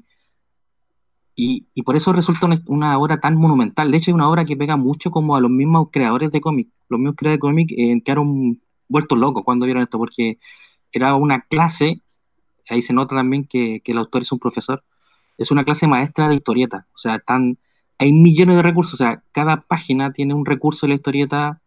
y, 1.44 1.66
y 1.74 1.82
por 1.82 1.96
eso 1.96 2.14
resulta 2.14 2.46
una, 2.46 2.62
una 2.68 3.00
obra 3.00 3.20
tan 3.20 3.36
monumental. 3.36 3.90
De 3.90 3.98
hecho, 3.98 4.12
es 4.12 4.16
una 4.16 4.30
obra 4.30 4.46
que 4.46 4.56
pega 4.56 4.78
mucho 4.78 5.10
como 5.10 5.36
a 5.36 5.42
los 5.42 5.50
mismos 5.50 5.88
creadores 5.92 6.30
de 6.32 6.40
cómic. 6.40 6.70
Los 6.88 7.00
mismos 7.00 7.16
creadores 7.16 7.38
de 7.38 7.40
cómic 7.40 7.72
eh, 7.76 8.00
quedaron 8.06 8.62
vueltos 8.88 9.18
locos 9.18 9.42
cuando 9.44 9.66
vieron 9.66 9.82
esto, 9.82 9.98
porque 9.98 10.38
era 10.92 11.16
una 11.16 11.42
clase, 11.42 12.04
ahí 12.70 12.84
se 12.84 12.94
nota 12.94 13.16
también 13.16 13.46
que, 13.46 13.82
el 13.84 13.98
autor 13.98 14.22
es 14.22 14.32
un 14.32 14.38
profesor, 14.38 14.84
es 15.40 15.50
una 15.50 15.64
clase 15.64 15.88
maestra 15.88 16.30
de 16.30 16.36
historieta. 16.36 16.86
O 16.94 17.00
sea, 17.00 17.16
están, 17.16 17.58
hay 17.98 18.14
millones 18.14 18.58
de 18.58 18.62
recursos. 18.62 18.94
O 18.94 18.98
sea, 18.98 19.24
cada 19.32 19.62
página 19.62 20.14
tiene 20.14 20.36
un 20.36 20.46
recurso 20.46 20.86
de 20.86 20.90
la 20.90 20.96
historieta 20.98 21.60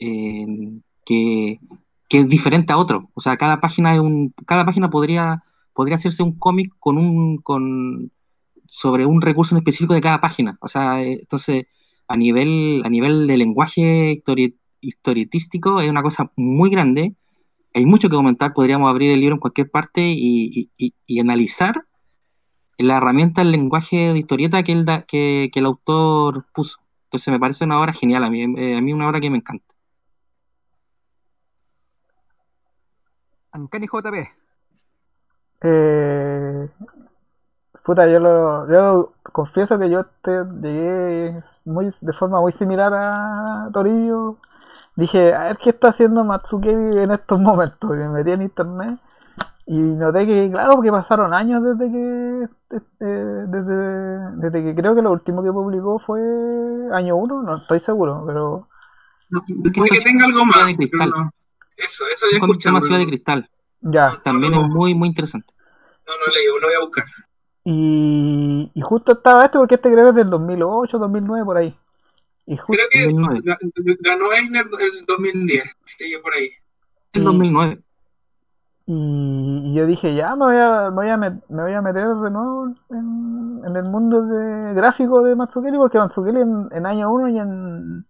eh, 0.00 0.80
que, 1.06 1.60
que 2.08 2.18
es 2.18 2.28
diferente 2.28 2.72
a 2.72 2.76
otro. 2.76 3.08
O 3.14 3.20
sea, 3.20 3.36
cada 3.36 3.60
página 3.60 3.94
es 3.94 4.00
un, 4.00 4.34
cada 4.46 4.64
página 4.64 4.90
podría, 4.90 5.44
podría 5.74 5.96
hacerse 5.96 6.22
un 6.22 6.38
cómic 6.38 6.72
con 6.78 6.98
un, 6.98 7.38
con, 7.38 8.12
sobre 8.66 9.06
un 9.06 9.20
recurso 9.22 9.54
en 9.54 9.58
específico 9.58 9.94
de 9.94 10.00
cada 10.00 10.20
página. 10.20 10.58
O 10.60 10.68
sea, 10.68 11.02
eh, 11.02 11.18
entonces, 11.20 11.64
a 12.08 12.16
nivel, 12.16 12.82
a 12.84 12.88
nivel 12.90 13.26
de 13.26 13.36
lenguaje 13.36 14.12
histori- 14.12 14.56
historietístico 14.80 15.80
es 15.80 15.88
una 15.90 16.02
cosa 16.02 16.32
muy 16.36 16.70
grande. 16.70 17.14
Hay 17.74 17.86
mucho 17.86 18.08
que 18.08 18.16
comentar, 18.16 18.52
podríamos 18.52 18.90
abrir 18.90 19.12
el 19.12 19.20
libro 19.20 19.36
en 19.36 19.40
cualquier 19.40 19.70
parte 19.70 20.02
y, 20.10 20.70
y- 20.78 20.94
y- 21.06 21.20
analizar 21.20 21.86
la 22.78 22.96
herramienta 22.96 23.42
del 23.42 23.52
lenguaje 23.52 24.12
de 24.12 24.18
historieta 24.18 24.62
que 24.62 24.72
el, 24.72 24.84
da- 24.84 25.02
que, 25.02 25.50
que 25.52 25.58
el 25.60 25.66
autor 25.66 26.46
puso. 26.54 26.78
Entonces 27.04 27.30
me 27.32 27.38
parece 27.40 27.64
una 27.64 27.80
obra 27.80 27.92
genial, 27.92 28.24
a 28.24 28.30
mí, 28.30 28.42
eh, 28.56 28.76
a 28.76 28.80
mí 28.80 28.92
una 28.92 29.08
obra 29.08 29.20
que 29.20 29.30
me 29.30 29.36
encanta. 29.38 29.66
Ancani 33.52 33.86
JP. 33.86 34.39
Eh, 35.62 36.68
puta, 37.84 38.06
yo 38.06 38.18
lo, 38.18 38.70
yo 38.70 39.12
confieso 39.22 39.78
que 39.78 39.90
yo 39.90 40.04
te 40.22 40.44
llegué 40.62 41.42
muy, 41.64 41.92
de 42.00 42.12
forma 42.14 42.40
muy 42.40 42.52
similar 42.52 42.92
a 42.94 43.68
Torillo. 43.72 44.38
Dije, 44.96 45.34
a 45.34 45.44
ver 45.44 45.58
qué 45.58 45.70
está 45.70 45.88
haciendo 45.88 46.24
Matsukebi 46.24 46.98
en 46.98 47.10
estos 47.12 47.40
momentos. 47.40 47.90
Y 47.90 47.98
me 47.98 48.08
metí 48.08 48.30
en 48.30 48.42
internet 48.42 48.98
y 49.70 49.78
noté 49.78 50.26
que, 50.26 50.50
claro, 50.50 50.74
porque 50.74 50.90
pasaron 50.90 51.32
años 51.32 51.62
desde 51.62 51.92
que, 51.92 52.48
eh, 52.72 53.44
desde, 53.46 54.36
desde 54.38 54.64
que 54.64 54.74
creo 54.74 54.96
que 54.96 55.02
lo 55.02 55.12
último 55.12 55.44
que 55.44 55.52
publicó 55.52 56.00
fue 56.00 56.20
año 56.92 57.14
1, 57.14 57.42
no 57.42 57.56
estoy 57.56 57.78
seguro, 57.78 58.24
pero 58.26 58.66
No, 59.28 59.44
puede 59.72 59.90
que 59.90 60.00
tenga 60.00 60.26
algo 60.26 60.44
más. 60.44 60.74
Eso, 61.76 62.04
eso 62.12 62.26
ya. 62.32 62.40
Ciudad 62.80 62.98
de 62.98 63.06
Cristal. 63.06 63.48
Ya. 63.80 64.20
También 64.24 64.54
es 64.54 64.62
muy, 64.68 64.94
muy 64.94 65.08
interesante. 65.08 65.52
No, 66.06 66.12
no 66.14 66.32
leí, 66.32 66.46
lo 66.46 66.66
voy 66.66 66.74
a 66.76 66.80
buscar. 66.84 67.04
Y, 67.64 68.70
y 68.74 68.80
justo 68.80 69.12
estaba 69.12 69.44
este 69.44 69.58
porque 69.58 69.74
este 69.76 69.92
creo 69.92 70.04
que 70.04 70.10
es 70.10 70.16
del 70.16 70.30
2008, 70.30 70.98
2009, 70.98 71.44
por 71.44 71.56
ahí. 71.56 71.76
Y 72.46 72.56
justo, 72.56 72.72
Creo 72.72 72.86
que 72.90 73.12
2009. 73.12 73.40
ga- 73.44 73.96
ganó 74.00 74.32
Eisner 74.32 74.66
el 74.80 75.04
2010. 75.06 75.64
Sí, 75.86 76.12
por 76.22 76.32
ahí. 76.34 76.48
Y- 77.12 77.20
2009. 77.20 77.78
Y, 78.86 78.92
y 79.66 79.74
yo 79.74 79.86
dije, 79.86 80.14
ya 80.16 80.34
me 80.34 80.46
voy 80.46 80.56
a, 80.56 80.90
me 80.90 80.96
voy 80.96 81.08
a, 81.10 81.16
met- 81.16 81.42
me 81.48 81.62
voy 81.62 81.72
a 81.74 81.82
meter 81.82 82.08
de 82.08 82.30
nuevo 82.30 82.74
en, 82.90 83.62
en 83.64 83.76
el 83.76 83.84
mundo 83.84 84.22
de 84.22 84.74
gráfico 84.74 85.22
de 85.22 85.36
Matsukeli, 85.36 85.76
porque 85.76 85.98
Matsukeli 85.98 86.40
en, 86.40 86.68
en 86.72 86.86
año 86.86 87.12
1 87.12 87.28
y 87.28 87.38
en. 87.38 88.06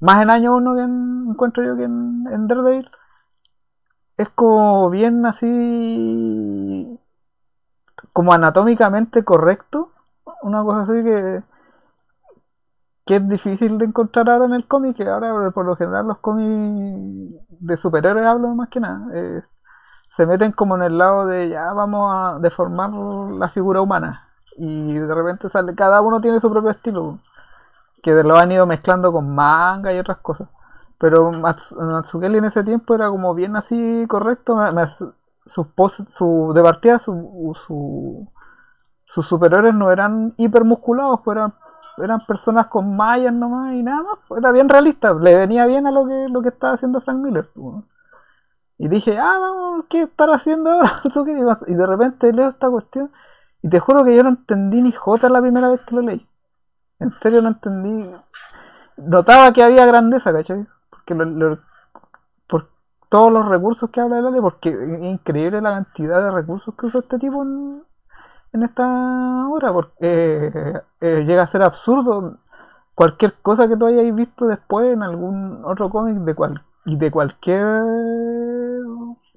Más 0.00 0.22
en 0.22 0.30
año 0.30 0.56
1 0.56 0.74
que 0.74 0.80
en, 0.80 1.26
encuentro 1.30 1.64
yo 1.64 1.76
que 1.76 1.84
en, 1.84 2.24
en 2.32 2.46
Daredevil, 2.48 2.88
es 4.16 4.28
como 4.30 4.90
bien 4.90 5.24
así. 5.26 6.98
como 8.12 8.32
anatómicamente 8.32 9.24
correcto. 9.24 9.92
Una 10.42 10.62
cosa 10.62 10.82
así 10.82 11.04
que. 11.04 11.42
que 13.06 13.16
es 13.16 13.28
difícil 13.28 13.78
de 13.78 13.86
encontrar 13.86 14.30
ahora 14.30 14.46
en 14.46 14.54
el 14.54 14.66
cómic, 14.68 14.96
que 14.96 15.08
ahora 15.08 15.50
por 15.52 15.66
lo 15.66 15.76
general 15.76 16.06
los 16.06 16.18
cómics 16.18 17.46
de 17.60 17.76
superhéroes 17.76 18.26
hablo 18.26 18.48
más 18.54 18.68
que 18.68 18.80
nada. 18.80 19.06
eh, 19.14 19.42
se 20.16 20.26
meten 20.26 20.52
como 20.52 20.76
en 20.76 20.82
el 20.82 20.98
lado 20.98 21.26
de 21.26 21.48
ya 21.48 21.72
vamos 21.72 22.12
a 22.14 22.38
deformar 22.38 22.90
la 22.90 23.48
figura 23.50 23.80
humana 23.80 24.28
y 24.56 24.92
de 24.92 25.14
repente 25.14 25.48
sale 25.48 25.74
cada 25.74 26.00
uno 26.02 26.20
tiene 26.20 26.40
su 26.40 26.50
propio 26.50 26.70
estilo 26.70 27.18
que 28.02 28.10
lo 28.22 28.36
han 28.36 28.52
ido 28.52 28.66
mezclando 28.66 29.10
con 29.12 29.34
manga 29.34 29.92
y 29.92 29.98
otras 29.98 30.18
cosas 30.18 30.48
pero 31.02 31.32
Mats- 31.32 31.72
Matsukeli 31.72 32.38
en 32.38 32.46
ese 32.46 32.64
tiempo 32.64 32.94
era 32.94 33.10
como 33.10 33.34
bien 33.34 33.56
así 33.56 34.06
correcto 34.08 34.56
sus 35.46 35.66
poses 35.68 36.06
su 36.16 36.52
de 36.54 36.62
partida 36.62 37.00
su, 37.00 37.54
su- 37.66 38.28
sus 39.06 39.26
superiores 39.28 39.74
no 39.74 39.90
eran 39.92 40.34
hipermusculados 40.38 41.20
pues 41.24 41.38
eran 41.98 42.24
personas 42.26 42.68
con 42.68 42.96
mallas 42.96 43.34
nomás 43.34 43.74
y 43.74 43.82
nada 43.82 44.02
más 44.04 44.18
pues 44.28 44.40
era 44.42 44.52
bien 44.52 44.68
realista 44.68 45.12
le 45.14 45.36
venía 45.36 45.66
bien 45.66 45.86
a 45.86 45.90
lo 45.92 46.06
que 46.06 46.28
lo 46.30 46.42
que 46.42 46.50
estaba 46.50 46.74
haciendo 46.74 47.00
Frank 47.02 47.18
Miller 47.18 47.48
pues. 47.54 47.84
Y 48.78 48.88
dije, 48.88 49.18
ah, 49.18 49.38
vamos, 49.40 49.84
¿qué 49.88 50.02
estar 50.02 50.28
haciendo 50.30 50.70
ahora? 50.70 51.02
y 51.68 51.74
de 51.74 51.86
repente 51.86 52.32
leo 52.32 52.48
esta 52.50 52.68
cuestión 52.68 53.10
y 53.62 53.68
te 53.68 53.78
juro 53.80 54.04
que 54.04 54.16
yo 54.16 54.22
no 54.24 54.30
entendí 54.30 54.82
ni 54.82 54.92
jota 54.92 55.28
la 55.28 55.40
primera 55.40 55.68
vez 55.68 55.80
que 55.86 55.94
lo 55.94 56.02
leí. 56.02 56.26
En 57.00 57.12
serio 57.22 57.42
no 57.42 57.48
entendí. 57.50 58.10
Notaba 58.96 59.52
que 59.52 59.62
había 59.62 59.86
grandeza, 59.86 60.32
¿cachai? 60.32 60.66
Porque 61.06 61.14
lo- 61.24 61.58
por 62.48 62.68
todos 63.10 63.32
los 63.32 63.48
recursos 63.48 63.90
que 63.90 64.00
habla 64.00 64.18
el 64.20 64.26
Ale, 64.26 64.40
porque 64.42 64.70
es 64.70 65.02
increíble 65.04 65.60
la 65.60 65.72
cantidad 65.74 66.22
de 66.22 66.30
recursos 66.30 66.74
que 66.76 66.86
usa 66.86 67.00
este 67.00 67.18
tipo 67.18 67.42
en, 67.42 67.82
en 68.54 68.62
esta 68.64 69.48
obra, 69.48 69.72
porque 69.72 69.92
eh, 70.00 70.82
eh, 71.00 71.24
llega 71.26 71.44
a 71.44 71.48
ser 71.48 71.62
absurdo 71.64 72.38
cualquier 72.94 73.34
cosa 73.42 73.68
que 73.68 73.76
tú 73.76 73.86
hayáis 73.86 74.14
visto 74.14 74.46
después 74.46 74.92
en 74.94 75.02
algún 75.02 75.62
otro 75.64 75.90
cómic 75.90 76.16
de 76.18 76.34
cual 76.34 76.62
y 76.86 76.96
de 76.96 77.10
cualquier 77.10 77.84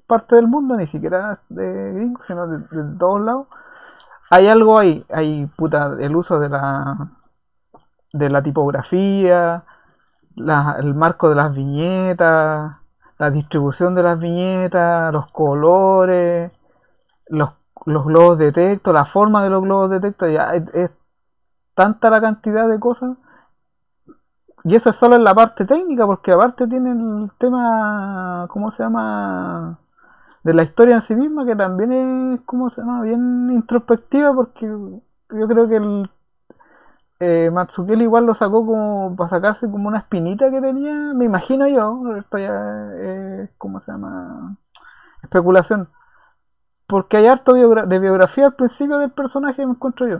parte 0.06 0.36
del 0.36 0.46
mundo, 0.48 0.76
ni 0.76 0.86
siquiera 0.86 1.40
de 1.48 1.92
gringos, 1.94 2.26
sino 2.26 2.46
de, 2.46 2.58
de 2.58 2.98
todos 2.98 3.20
lados, 3.20 3.46
hay 4.30 4.48
algo 4.48 4.78
ahí, 4.78 5.04
hay 5.12 5.46
puta, 5.56 5.96
el 6.00 6.16
uso 6.16 6.38
de 6.40 6.48
la 6.48 7.08
de 8.12 8.30
la 8.30 8.42
tipografía, 8.42 9.64
la- 10.36 10.76
el 10.78 10.94
marco 10.94 11.28
de 11.28 11.34
las 11.36 11.54
viñetas, 11.54 12.76
la 13.18 13.30
distribución 13.30 13.94
de 13.94 14.02
las 14.02 14.18
viñetas, 14.18 15.12
los 15.12 15.30
colores, 15.32 16.52
los, 17.28 17.50
globos 17.84 18.38
de 18.38 18.52
texto, 18.52 18.92
la 18.92 19.06
forma 19.06 19.44
de 19.44 19.50
los 19.50 19.62
globos 19.62 19.90
de 19.90 20.00
texto, 20.00 20.28
ya 20.28 20.54
es, 20.54 20.64
es 20.74 20.90
tanta 21.74 22.10
la 22.10 22.20
cantidad 22.20 22.68
de 22.68 22.80
cosas 22.80 23.16
y 24.66 24.74
eso 24.74 24.90
es 24.90 24.96
solo 24.96 25.14
en 25.14 25.22
la 25.22 25.32
parte 25.32 25.64
técnica, 25.64 26.06
porque 26.06 26.32
aparte 26.32 26.66
tiene 26.66 26.90
el 26.90 27.30
tema, 27.38 28.46
¿cómo 28.50 28.72
se 28.72 28.82
llama? 28.82 29.78
De 30.42 30.52
la 30.54 30.64
historia 30.64 30.96
en 30.96 31.02
sí 31.02 31.14
misma, 31.14 31.46
que 31.46 31.54
también 31.54 31.92
es, 32.34 32.40
¿cómo 32.46 32.70
se 32.70 32.80
llama? 32.80 33.02
Bien 33.02 33.50
introspectiva, 33.52 34.34
porque 34.34 34.66
yo 34.66 35.48
creo 35.48 35.68
que 35.68 35.76
el 35.76 36.10
eh, 37.20 37.50
Matsukeli 37.52 38.04
igual 38.04 38.26
lo 38.26 38.34
sacó 38.34 38.64
como 38.66 39.16
para 39.16 39.30
sacarse 39.30 39.70
como 39.70 39.88
una 39.88 39.98
espinita 39.98 40.50
que 40.50 40.60
tenía, 40.60 40.92
me 41.14 41.24
imagino 41.24 41.66
yo, 41.68 42.16
esto 42.16 42.38
ya 42.38 42.92
es, 42.94 43.50
¿cómo 43.58 43.80
se 43.80 43.92
llama? 43.92 44.56
Especulación. 45.22 45.88
Porque 46.86 47.16
hay 47.16 47.26
harto 47.26 47.52
biogra- 47.54 47.86
de 47.86 47.98
biografía 47.98 48.46
al 48.46 48.54
principio 48.54 48.98
del 48.98 49.10
personaje, 49.10 49.64
me 49.66 49.72
encuentro 49.72 50.06
yo. 50.06 50.18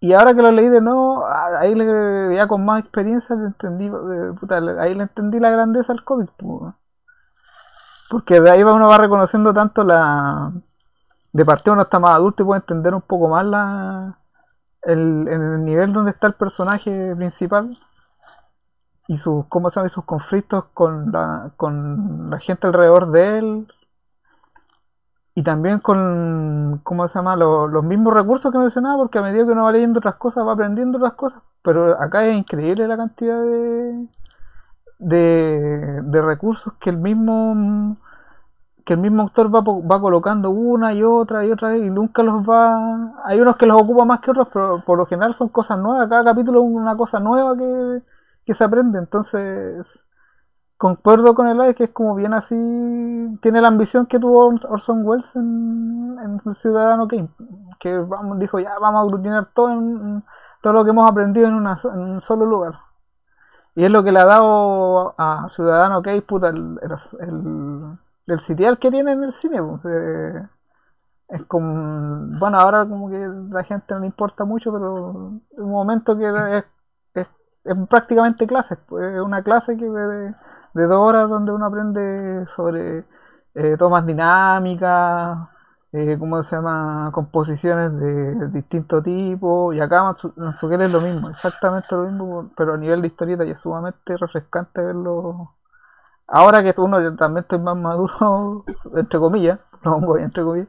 Y 0.00 0.12
ahora 0.12 0.34
que 0.34 0.42
lo 0.42 0.50
leí 0.50 0.68
de 0.68 0.80
nuevo, 0.80 1.24
ahí 1.58 1.74
le, 1.74 2.36
ya 2.36 2.46
con 2.46 2.64
más 2.64 2.80
experiencia 2.80 3.34
le 3.36 3.46
entendí, 3.46 3.90
puta, 4.38 4.56
ahí 4.80 4.94
le 4.94 5.04
entendí 5.04 5.40
la 5.40 5.50
grandeza 5.50 5.92
al 5.92 6.04
cómic. 6.04 6.30
po. 6.36 6.74
Porque 8.10 8.40
de 8.40 8.50
ahí 8.50 8.62
uno 8.62 8.86
va 8.88 8.98
reconociendo 8.98 9.54
tanto 9.54 9.82
la... 9.82 10.52
De 11.32 11.44
parte 11.44 11.70
uno 11.70 11.82
está 11.82 11.98
más 11.98 12.16
adulto 12.16 12.42
y 12.42 12.46
puede 12.46 12.60
entender 12.60 12.94
un 12.94 13.00
poco 13.00 13.28
más 13.28 13.44
la, 13.46 14.18
el, 14.86 15.28
en 15.28 15.42
el 15.42 15.64
nivel 15.64 15.92
donde 15.92 16.12
está 16.12 16.26
el 16.28 16.34
personaje 16.34 17.14
principal 17.16 17.76
y 19.08 19.16
sus, 19.18 19.46
¿cómo 19.46 19.70
y 19.70 19.88
sus 19.88 20.04
conflictos 20.04 20.64
con 20.74 21.10
la, 21.12 21.52
con 21.56 22.28
la 22.30 22.38
gente 22.40 22.66
alrededor 22.66 23.10
de 23.12 23.38
él 23.38 23.66
y 25.34 25.42
también 25.42 25.80
con, 25.80 26.80
¿cómo 26.84 27.08
se 27.08 27.14
llama? 27.18 27.34
Lo- 27.36 27.66
los 27.66 27.82
mismos 27.84 28.14
recursos 28.14 28.52
que 28.52 28.58
mencionaba, 28.58 28.98
porque 28.98 29.18
a 29.18 29.22
medida 29.22 29.44
que 29.44 29.50
uno 29.52 29.64
va 29.64 29.72
leyendo 29.72 29.98
otras 29.98 30.14
cosas, 30.16 30.46
va 30.46 30.52
aprendiendo 30.52 30.98
otras 30.98 31.14
cosas. 31.14 31.42
Pero 31.62 32.00
acá 32.00 32.24
es 32.26 32.36
increíble 32.36 32.86
la 32.86 32.96
cantidad 32.96 33.42
de, 33.42 34.06
de, 34.98 36.00
de 36.04 36.22
recursos 36.22 36.72
que 36.80 36.90
el 36.90 36.98
mismo 36.98 37.96
que 38.84 38.94
el 38.94 39.00
mismo 39.00 39.22
autor 39.22 39.54
va, 39.54 39.60
va 39.60 40.00
colocando 40.00 40.50
una 40.50 40.92
y 40.94 41.02
otra 41.02 41.44
y 41.44 41.52
otra 41.52 41.70
vez 41.70 41.84
y 41.84 41.90
nunca 41.90 42.22
los 42.22 42.42
va... 42.48 43.14
Hay 43.24 43.40
unos 43.40 43.56
que 43.56 43.66
los 43.66 43.80
ocupa 43.80 44.04
más 44.04 44.20
que 44.20 44.30
otros, 44.30 44.48
pero 44.52 44.82
por 44.84 44.98
lo 44.98 45.06
general 45.06 45.34
son 45.38 45.48
cosas 45.48 45.78
nuevas. 45.78 46.08
Cada 46.08 46.24
capítulo 46.24 46.60
es 46.60 46.66
una 46.66 46.96
cosa 46.96 47.18
nueva 47.20 47.56
que, 47.56 48.02
que 48.46 48.54
se 48.54 48.64
aprende. 48.64 48.98
Entonces 48.98 49.86
concuerdo 50.76 51.34
con 51.34 51.48
el 51.48 51.60
Alex 51.60 51.78
que 51.78 51.84
es 51.84 51.90
como 51.92 52.14
bien 52.14 52.34
así, 52.34 52.54
tiene 53.40 53.60
la 53.60 53.68
ambición 53.68 54.06
que 54.06 54.18
tuvo 54.18 54.54
Orson 54.68 55.06
Welles 55.06 55.24
en, 55.34 56.18
en 56.44 56.54
Ciudadano 56.56 57.08
Kane, 57.08 57.30
que 57.80 57.96
vamos, 57.98 58.38
dijo 58.38 58.58
ya 58.58 58.78
vamos 58.78 59.00
a 59.00 59.02
aglutinar 59.04 59.48
todo, 59.54 59.70
en, 59.70 60.22
todo 60.62 60.72
lo 60.72 60.84
que 60.84 60.90
hemos 60.90 61.10
aprendido 61.10 61.48
en, 61.48 61.54
una, 61.54 61.80
en 61.84 62.00
un 62.00 62.20
solo 62.22 62.44
lugar. 62.46 62.74
Y 63.76 63.84
es 63.84 63.90
lo 63.90 64.04
que 64.04 64.12
le 64.12 64.20
ha 64.20 64.26
dado 64.26 65.14
a 65.18 65.48
Ciudadano 65.56 66.02
Kane, 66.02 66.22
puta, 66.22 66.48
el, 66.48 66.78
el, 67.20 67.98
el, 68.26 68.40
sitial 68.40 68.78
que 68.78 68.90
tiene 68.90 69.12
en 69.12 69.24
el 69.24 69.32
cine. 69.34 69.62
Pues, 69.62 69.80
eh, 69.86 70.42
es 71.28 71.42
como, 71.46 72.38
bueno, 72.38 72.58
ahora 72.58 72.86
como 72.86 73.10
que 73.10 73.18
la 73.50 73.64
gente 73.64 73.94
no 73.94 74.00
le 74.00 74.06
importa 74.06 74.44
mucho, 74.44 74.72
pero 74.72 75.32
es 75.52 75.58
un 75.58 75.70
momento 75.70 76.16
que 76.16 76.28
es, 76.28 76.64
es, 77.14 77.26
es 77.64 77.88
prácticamente 77.88 78.46
clase, 78.46 78.76
pues, 78.88 79.14
es 79.14 79.20
una 79.20 79.42
clase 79.42 79.76
que 79.76 79.84
de, 79.88 80.34
de 80.74 80.86
dos 80.86 80.98
horas 80.98 81.28
donde 81.28 81.52
uno 81.52 81.66
aprende 81.66 82.46
sobre 82.56 83.04
eh, 83.54 83.76
tomas 83.78 84.04
dinámicas, 84.06 85.48
eh, 85.92 86.16
¿cómo 86.18 86.42
se 86.42 86.56
llama? 86.56 87.10
Composiciones 87.12 87.96
de 88.00 88.48
distinto 88.48 89.00
tipo, 89.02 89.72
y 89.72 89.80
acá 89.80 90.02
Matsukel 90.36 90.82
es 90.82 90.90
lo 90.90 91.00
mismo, 91.00 91.30
exactamente 91.30 91.86
lo 91.92 92.04
mismo, 92.04 92.50
pero 92.56 92.74
a 92.74 92.76
nivel 92.76 93.00
de 93.00 93.08
historieta 93.08 93.44
y 93.44 93.50
es 93.50 93.60
sumamente 93.60 94.16
refrescante 94.16 94.80
verlo. 94.82 95.54
Ahora 96.26 96.62
que 96.62 96.74
uno 96.80 97.00
yo 97.00 97.14
también 97.16 97.42
estoy 97.42 97.58
más 97.58 97.76
maduro, 97.76 98.64
entre 98.96 99.18
comillas, 99.18 99.60
lo 99.82 99.92
pongo 100.00 100.18
entre 100.18 100.42
comillas, 100.42 100.68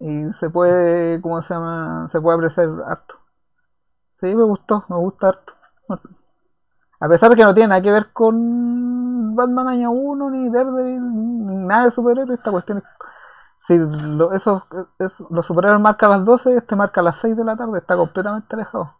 y 0.00 0.24
se 0.40 0.50
puede, 0.50 1.20
¿cómo 1.20 1.42
se 1.42 1.54
llama? 1.54 2.08
Se 2.12 2.20
puede 2.20 2.38
apreciar 2.38 2.68
harto. 2.86 3.14
Sí, 4.20 4.26
me 4.26 4.44
gustó, 4.44 4.84
me 4.88 4.96
gusta 4.96 5.28
harto. 5.28 5.52
A 7.00 7.08
pesar 7.08 7.30
de 7.30 7.36
que 7.36 7.44
no 7.44 7.54
tiene 7.54 7.68
nada 7.68 7.82
que 7.82 7.92
ver 7.92 8.12
con 8.12 9.36
Batman 9.36 9.68
Año 9.68 9.92
1, 9.92 10.30
ni 10.30 10.50
Daredevil, 10.50 11.46
ni 11.46 11.56
nada 11.66 11.84
de 11.84 11.90
superhéroes, 11.92 12.38
esta 12.38 12.50
cuestión 12.50 12.78
es... 12.78 12.84
Si 13.68 13.76
lo, 13.76 14.32
eso, 14.32 14.66
es, 14.98 15.12
los 15.30 15.46
superhéroes 15.46 15.80
marcan 15.80 16.10
las 16.10 16.24
12, 16.24 16.56
este 16.56 16.74
marca 16.74 17.02
las 17.02 17.20
6 17.20 17.36
de 17.36 17.44
la 17.44 17.54
tarde, 17.54 17.78
está 17.78 17.96
completamente 17.96 18.54
alejado. 18.56 18.98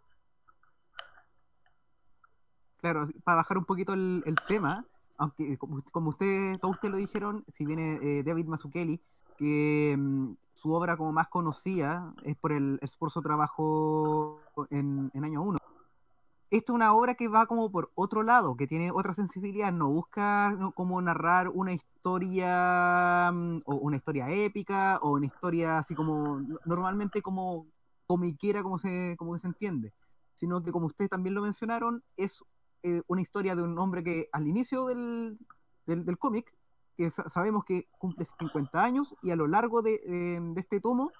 Claro, 2.81 3.07
para 3.25 3.37
bajar 3.37 3.59
un 3.59 3.65
poquito 3.65 3.95
el, 3.95 4.23
tema, 4.47 4.85
aunque 5.19 5.59
como, 5.59 5.83
como 5.93 6.11
ustedes, 6.11 6.59
todos 6.61 6.77
ustedes 6.77 6.93
lo 6.93 6.99
dijeron, 6.99 7.45
si 7.49 7.67
viene 7.67 7.99
eh, 8.03 8.23
David 8.25 8.47
Mazzucchelli, 8.47 9.01
que 9.37 9.95
mm, 9.99 10.33
su 10.55 10.73
obra 10.73 10.97
como 10.97 11.13
más 11.13 11.29
conocida 11.29 12.15
es 12.25 12.37
por 12.37 12.53
el 12.53 12.79
esfuerzo 12.83 13.21
trabajo 13.21 14.41
en, 14.71 15.11
en 15.15 15.25
año 15.25 15.43
1 15.43 15.59
esto 16.51 16.73
es 16.73 16.75
una 16.75 16.95
obra 16.95 17.15
que 17.15 17.29
va 17.29 17.47
como 17.47 17.71
por 17.71 17.91
otro 17.95 18.23
lado, 18.23 18.57
que 18.57 18.67
tiene 18.67 18.91
otra 18.91 19.13
sensibilidad, 19.13 19.73
no 19.73 19.91
busca 19.91 20.57
como 20.75 21.01
narrar 21.03 21.49
una 21.49 21.73
historia 21.73 23.31
mm, 23.33 23.63
o 23.67 23.75
una 23.77 23.97
historia 23.97 24.31
épica 24.31 24.99
o 25.03 25.13
una 25.13 25.27
historia 25.27 25.79
así 25.79 25.95
como 25.95 26.41
normalmente 26.65 27.21
como 27.23 27.67
comiquera 28.07 28.63
como 28.63 28.79
se, 28.79 29.17
como 29.19 29.39
se 29.39 29.49
entiende, 29.49 29.93
sino 30.35 30.63
que 30.63 30.73
como 30.73 30.87
ustedes 30.87 31.11
también 31.11 31.35
lo 31.35 31.43
mencionaron, 31.43 32.03
es 32.17 32.43
eh, 32.83 33.03
una 33.07 33.21
historia 33.21 33.55
de 33.55 33.63
un 33.63 33.79
hombre 33.79 34.03
que 34.03 34.29
al 34.33 34.47
inicio 34.47 34.87
del, 34.87 35.39
del, 35.87 36.19
cómic, 36.19 36.55
que 36.97 37.11
sabemos 37.11 37.65
que 37.65 37.89
cumple 37.99 38.25
50 38.25 38.83
años 38.83 39.15
y 39.23 39.31
a 39.31 39.37
lo 39.37 39.47
largo 39.47 39.83
de, 39.83 39.99
de 39.99 40.61
este 40.61 40.81
tomo 40.81 41.13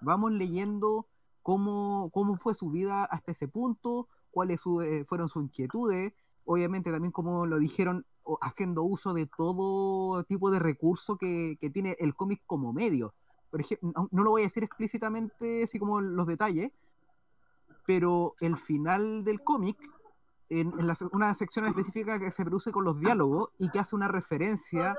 vamos 0.00 0.32
leyendo 0.32 1.06
cómo, 1.42 2.10
cómo 2.12 2.36
fue 2.38 2.54
su 2.54 2.70
vida 2.70 3.04
hasta 3.04 3.32
ese 3.32 3.46
punto, 3.46 4.08
cuáles 4.32 4.60
eh, 4.82 5.04
fueron 5.04 5.28
sus 5.28 5.44
inquietudes, 5.44 6.12
obviamente 6.44 6.90
también 6.90 7.12
como 7.12 7.46
lo 7.46 7.58
dijeron, 7.58 8.04
haciendo 8.40 8.82
uso 8.82 9.14
de 9.14 9.26
todo 9.26 10.24
tipo 10.24 10.50
de 10.50 10.58
recurso 10.58 11.16
que, 11.16 11.56
tiene 11.72 11.96
el 12.00 12.14
cómic 12.14 12.42
como 12.46 12.72
medio. 12.72 13.14
Por 13.50 13.60
ejemplo, 13.60 14.08
no, 14.10 14.24
lo 14.24 14.32
voy 14.32 14.42
a 14.42 14.46
decir 14.46 14.64
explícitamente 14.64 15.62
así 15.62 15.78
como 15.78 16.00
los 16.00 16.26
detalles, 16.26 16.72
pero 17.86 18.34
el 18.40 18.56
final 18.56 19.22
del 19.22 19.42
cómic, 19.42 19.78
en, 20.48 20.72
una 21.12 21.34
sección 21.34 21.66
específica 21.66 22.18
que 22.18 22.30
se 22.30 22.44
produce 22.44 22.72
con 22.72 22.84
los 22.84 23.00
diálogos 23.00 23.50
y 23.58 23.68
que 23.70 23.78
hace 23.78 23.96
una 23.96 24.08
referencia 24.08 24.96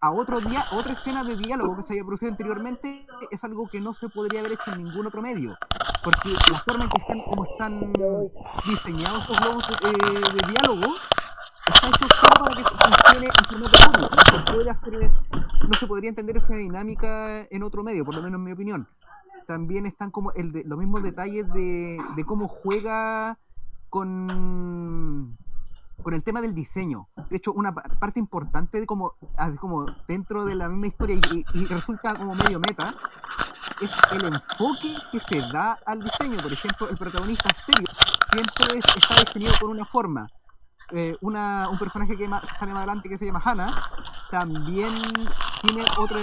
a 0.00 0.10
otro 0.10 0.40
día, 0.40 0.64
otra 0.72 0.92
escena 0.92 1.24
de 1.24 1.36
diálogo 1.36 1.76
que 1.76 1.82
se 1.82 1.94
había 1.94 2.04
producido 2.04 2.30
anteriormente, 2.30 3.06
es 3.30 3.44
algo 3.44 3.66
que 3.66 3.80
no 3.80 3.92
se 3.92 4.08
podría 4.08 4.40
haber 4.40 4.52
hecho 4.52 4.72
en 4.72 4.84
ningún 4.84 5.06
otro 5.06 5.22
medio. 5.22 5.56
Porque 6.04 6.30
la 6.50 6.60
forma 6.60 6.84
en 6.84 6.90
que 6.90 7.00
están, 7.00 7.22
como 7.22 7.44
están 7.44 7.92
diseñados 8.68 9.24
esos 9.24 9.40
globos 9.40 9.64
de, 9.82 9.90
de 9.90 10.52
diálogo, 10.52 10.94
está 11.66 11.88
hecho 11.88 12.06
solo 12.20 12.44
para 12.44 12.56
que 12.56 12.64
funcione 12.64 13.26
en 13.26 13.46
formato 13.46 13.78
cómic. 13.90 14.10
No 14.10 14.38
se 14.38 14.52
puede 14.52 14.70
hacer, 14.70 15.10
no 15.68 15.78
se 15.78 15.86
podría 15.86 16.10
entender 16.10 16.36
esa 16.36 16.54
dinámica 16.54 17.46
en 17.50 17.62
otro 17.62 17.82
medio, 17.82 18.04
por 18.04 18.14
lo 18.14 18.22
menos 18.22 18.38
en 18.38 18.44
mi 18.44 18.52
opinión. 18.52 18.88
También 19.46 19.86
están 19.86 20.10
como 20.10 20.32
el 20.32 20.52
de, 20.52 20.64
los 20.64 20.78
mismos 20.78 21.02
detalles 21.02 21.50
de, 21.52 21.98
de 22.16 22.24
cómo 22.24 22.48
juega 22.48 23.38
con 23.96 25.38
con 26.02 26.14
el 26.14 26.22
tema 26.22 26.40
del 26.40 26.54
diseño. 26.54 27.08
De 27.30 27.38
hecho, 27.38 27.52
una 27.52 27.74
parte 27.74 28.20
importante 28.20 28.78
de 28.78 28.86
como, 28.86 29.14
ah, 29.38 29.50
como 29.58 29.86
dentro 30.06 30.44
de 30.44 30.54
la 30.54 30.68
misma 30.68 30.86
historia 30.86 31.18
y, 31.52 31.66
resulta 31.66 32.14
como 32.14 32.32
medio 32.36 32.60
meta, 32.60 32.94
es 33.80 33.90
el 34.12 34.26
enfoque 34.26 34.94
que 35.10 35.18
se 35.18 35.40
da 35.52 35.76
al 35.84 36.00
diseño. 36.00 36.36
Por 36.40 36.52
ejemplo, 36.52 36.88
el 36.90 36.96
protagonista 36.96 37.48
Asterio 37.48 37.88
siempre 38.30 38.78
está 38.78 39.16
definido 39.24 39.52
por 39.58 39.70
una 39.70 39.84
forma. 39.84 40.28
Eh, 40.92 41.16
una, 41.22 41.68
un 41.70 41.78
personaje 41.78 42.16
que 42.16 42.28
sale 42.56 42.72
más 42.72 42.82
adelante 42.82 43.08
que 43.08 43.18
se 43.18 43.26
llama 43.26 43.42
Hannah 43.44 43.72
también 44.30 44.92
tiene 45.60 45.82
otro 45.98 46.20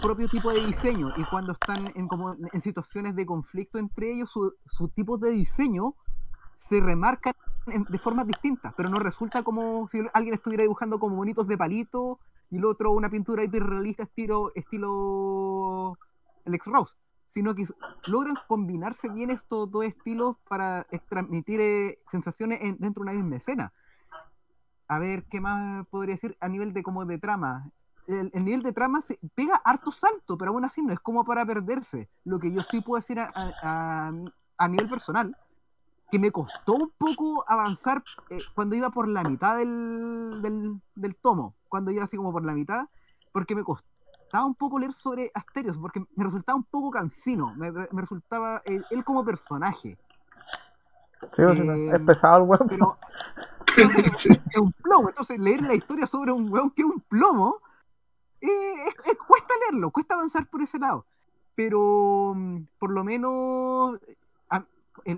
propio 0.00 0.28
tipo 0.28 0.50
de 0.50 0.64
diseño 0.64 1.12
y 1.18 1.24
cuando 1.24 1.52
están 1.52 1.92
en, 1.94 2.08
como 2.08 2.34
en 2.50 2.60
situaciones 2.62 3.14
de 3.14 3.26
conflicto 3.26 3.78
entre 3.78 4.14
ellos 4.14 4.30
su, 4.30 4.54
su 4.64 4.88
tipo 4.88 5.18
de 5.18 5.32
diseño 5.32 5.94
se 6.56 6.80
remarcan 6.80 7.34
de 7.66 7.98
formas 7.98 8.26
distintas, 8.26 8.74
pero 8.76 8.88
no 8.88 8.98
resulta 8.98 9.42
como 9.42 9.88
si 9.88 9.98
alguien 10.12 10.34
estuviera 10.34 10.62
dibujando 10.62 10.98
como 10.98 11.16
bonitos 11.16 11.46
de 11.48 11.56
palito 11.56 12.18
y 12.50 12.58
el 12.58 12.64
otro 12.64 12.92
una 12.92 13.08
pintura 13.08 13.42
hiperrealista 13.42 14.02
estilo, 14.02 14.52
estilo 14.54 15.98
Alex 16.46 16.66
Rose, 16.66 16.96
sino 17.28 17.54
que 17.54 17.66
logran 18.06 18.36
combinarse 18.46 19.08
bien 19.08 19.30
estos 19.30 19.70
dos 19.70 19.84
estilos 19.84 20.36
para 20.48 20.86
transmitir 21.08 21.60
eh, 21.60 21.98
sensaciones 22.10 22.60
dentro 22.78 23.02
de 23.02 23.10
una 23.10 23.12
misma 23.12 23.36
escena. 23.36 23.72
A 24.86 24.98
ver, 24.98 25.24
¿qué 25.24 25.40
más 25.40 25.86
podría 25.88 26.14
decir 26.14 26.36
a 26.40 26.48
nivel 26.48 26.74
de 26.74 26.82
como 26.82 27.06
de 27.06 27.18
trama? 27.18 27.70
El, 28.06 28.30
nivel 28.44 28.62
de 28.62 28.74
trama 28.74 29.00
se 29.00 29.18
pega 29.34 29.56
harto 29.64 29.90
salto, 29.90 30.36
pero 30.36 30.50
aún 30.50 30.66
así 30.66 30.82
no 30.82 30.92
es 30.92 31.00
como 31.00 31.24
para 31.24 31.46
perderse. 31.46 32.10
Lo 32.24 32.38
que 32.38 32.52
yo 32.52 32.62
sí 32.62 32.82
puedo 32.82 33.00
decir 33.00 33.18
a 33.18 34.68
nivel 34.68 34.90
personal 34.90 35.34
que 36.10 36.18
me 36.18 36.30
costó 36.30 36.74
un 36.74 36.92
poco 36.96 37.44
avanzar 37.48 38.02
eh, 38.30 38.38
cuando 38.54 38.76
iba 38.76 38.90
por 38.90 39.08
la 39.08 39.24
mitad 39.24 39.56
del, 39.56 40.80
del, 40.94 41.16
tomo, 41.16 41.54
cuando 41.68 41.90
iba 41.90 42.04
así 42.04 42.16
como 42.16 42.32
por 42.32 42.44
la 42.44 42.54
mitad, 42.54 42.86
porque 43.32 43.54
me 43.54 43.64
costaba 43.64 44.44
un 44.44 44.54
poco 44.54 44.78
leer 44.78 44.92
sobre 44.92 45.30
Asterios, 45.34 45.78
porque 45.78 46.04
me 46.14 46.24
resultaba 46.24 46.56
un 46.56 46.64
poco 46.64 46.90
cansino, 46.90 47.54
me, 47.56 47.70
resultaba 47.92 48.62
él, 48.64 48.84
como 49.04 49.24
personaje. 49.24 49.98
Sí, 51.34 51.42
eh, 51.42 51.90
es 51.94 52.00
pesado 52.02 52.36
el 52.38 52.42
weón. 52.42 52.68
Pero 52.68 52.98
es 53.76 54.60
un 54.60 54.72
plomo, 54.72 55.08
entonces 55.08 55.38
leer 55.38 55.62
la 55.62 55.74
historia 55.74 56.06
sobre 56.06 56.32
un 56.32 56.52
weón 56.52 56.70
que 56.70 56.82
es 56.82 56.88
un 56.88 57.00
plomo, 57.00 57.60
eh, 58.40 58.48
cuesta 59.26 59.54
leerlo, 59.62 59.90
cuesta 59.90 60.14
avanzar 60.14 60.46
por 60.46 60.62
ese 60.62 60.78
lado. 60.78 61.06
Pero 61.54 62.34
mm, 62.34 62.66
por 62.78 62.90
lo 62.90 63.04
menos 63.04 63.98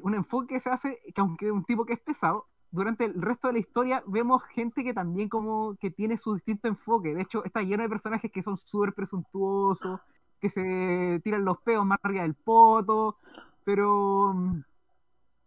un 0.03 0.15
enfoque 0.15 0.55
que 0.55 0.61
se 0.61 0.71
hace, 0.71 1.01
que 1.15 1.21
aunque 1.21 1.51
un 1.53 1.65
tipo 1.65 1.85
que 1.85 1.95
es 1.95 2.01
pesado, 2.01 2.47
durante 2.71 3.05
el 3.05 3.21
resto 3.21 3.49
de 3.49 3.55
la 3.55 3.59
historia 3.61 4.03
vemos 4.07 4.43
gente 4.45 4.85
que 4.85 4.93
también 4.93 5.29
como 5.29 5.77
que 5.77 5.91
tiene 5.91 6.19
su 6.19 6.35
distinto 6.35 6.69
enfoque. 6.69 7.15
De 7.15 7.23
hecho, 7.23 7.45
está 7.45 7.63
lleno 7.63 7.83
de 7.83 7.89
personajes 7.89 8.31
que 8.31 8.43
son 8.43 8.57
súper 8.57 8.93
presuntuosos, 8.93 10.01
que 10.41 10.51
se 10.51 11.21
tiran 11.25 11.45
los 11.45 11.59
peos 11.63 11.87
más 11.87 11.99
arriba 12.03 12.23
del 12.23 12.35
poto, 12.35 13.19
pero 13.65 14.35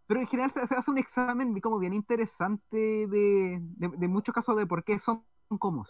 pero 0.08 0.22
en 0.22 0.28
general 0.28 0.50
se, 0.50 0.62
hace 0.62 0.90
un 0.90 0.98
examen 0.98 1.60
como 1.62 1.78
bien 1.78 1.94
interesante 1.94 3.06
de, 3.08 3.60
de, 3.62 4.08
muchos 4.08 4.34
casos 4.34 4.58
de 4.58 4.66
por 4.66 4.84
qué 4.84 4.98
son 4.98 5.24
como. 5.60 5.86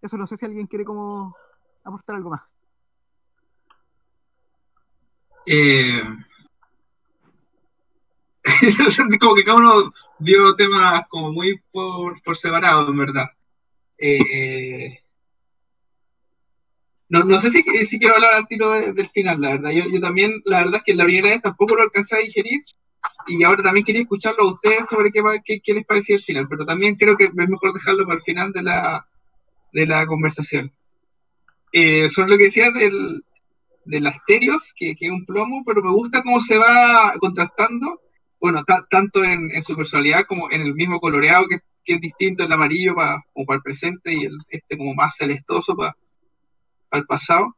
Eso 0.00 0.16
no 0.16 0.26
sé 0.26 0.38
si 0.38 0.46
alguien 0.46 0.66
quiere 0.66 0.86
como 0.86 1.36
aportar 1.84 2.16
algo 2.16 2.30
más. 2.30 2.40
Eh, 5.44 6.02
como 9.20 9.34
que 9.34 9.44
cada 9.44 9.58
uno 9.58 9.92
dio 10.18 10.54
temas 10.56 11.06
como 11.08 11.32
muy 11.32 11.60
por, 11.70 12.20
por 12.22 12.36
separado, 12.36 12.88
en 12.88 12.98
verdad. 12.98 13.26
Eh, 13.98 14.98
no, 17.08 17.22
no, 17.24 17.38
sé 17.38 17.50
si, 17.50 17.62
si, 17.62 17.98
quiero 17.98 18.16
hablar 18.16 18.34
al 18.34 18.48
tiro 18.48 18.70
del 18.70 19.08
final, 19.10 19.40
la 19.40 19.50
verdad. 19.50 19.70
Yo, 19.70 19.84
yo, 19.88 20.00
también, 20.00 20.42
la 20.44 20.58
verdad 20.58 20.76
es 20.76 20.82
que 20.82 20.94
la 20.94 21.04
primera 21.04 21.28
vez 21.28 21.40
tampoco 21.40 21.76
lo 21.76 21.82
alcancé 21.82 22.16
a 22.16 22.20
digerir. 22.20 22.62
y 23.28 23.44
ahora 23.44 23.62
también 23.62 23.84
quería 23.86 24.02
escucharlo 24.02 24.44
a 24.44 24.52
ustedes 24.54 24.88
sobre 24.88 25.10
qué, 25.10 25.22
qué, 25.44 25.60
qué 25.60 25.74
les 25.74 25.86
pareció 25.86 26.16
el 26.16 26.22
final, 26.22 26.48
pero 26.48 26.66
también 26.66 26.96
creo 26.96 27.16
que 27.16 27.24
es 27.24 27.34
mejor 27.34 27.72
dejarlo 27.72 28.04
para 28.06 28.18
el 28.18 28.24
final 28.24 28.52
de 28.52 28.62
la, 28.62 29.06
de 29.72 29.86
la 29.86 30.06
conversación. 30.06 30.72
Eh, 31.72 32.08
sobre 32.10 32.30
lo 32.30 32.38
que 32.38 32.44
decías 32.44 32.74
del, 32.74 33.22
del 33.84 34.06
Asterios, 34.06 34.72
que, 34.74 34.96
que, 34.96 35.06
es 35.06 35.12
un 35.12 35.24
plomo, 35.24 35.62
pero 35.64 35.82
me 35.82 35.92
gusta 35.92 36.22
cómo 36.22 36.40
se 36.40 36.58
va 36.58 37.14
contrastando, 37.20 38.00
bueno, 38.40 38.64
tanto 38.90 39.24
en, 39.24 39.62
su 39.62 39.76
personalidad 39.76 40.24
como 40.26 40.50
en 40.50 40.62
el 40.62 40.74
mismo 40.74 41.00
coloreado, 41.00 41.46
que, 41.48 41.60
es 41.88 42.00
distinto 42.00 42.42
el 42.42 42.52
amarillo 42.52 42.96
para, 42.96 43.24
como 43.32 43.46
para 43.46 43.58
el 43.58 43.62
presente 43.62 44.12
y 44.12 44.24
el, 44.24 44.36
este 44.48 44.76
como 44.76 44.92
más 44.94 45.16
celestoso 45.16 45.76
para, 45.76 45.96
para 46.88 47.00
el 47.00 47.06
pasado. 47.06 47.54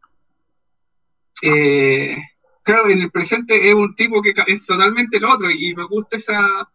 Eh, 1.40 2.14
claro, 2.62 2.90
en 2.90 3.00
el 3.00 3.10
presente 3.10 3.68
es 3.68 3.74
un 3.74 3.96
tipo 3.96 4.20
que 4.20 4.34
es 4.46 4.66
totalmente 4.66 5.16
el 5.16 5.24
otro 5.24 5.50
y 5.50 5.74
me 5.74 5.86
gusta 5.86 6.18
esa, 6.18 6.70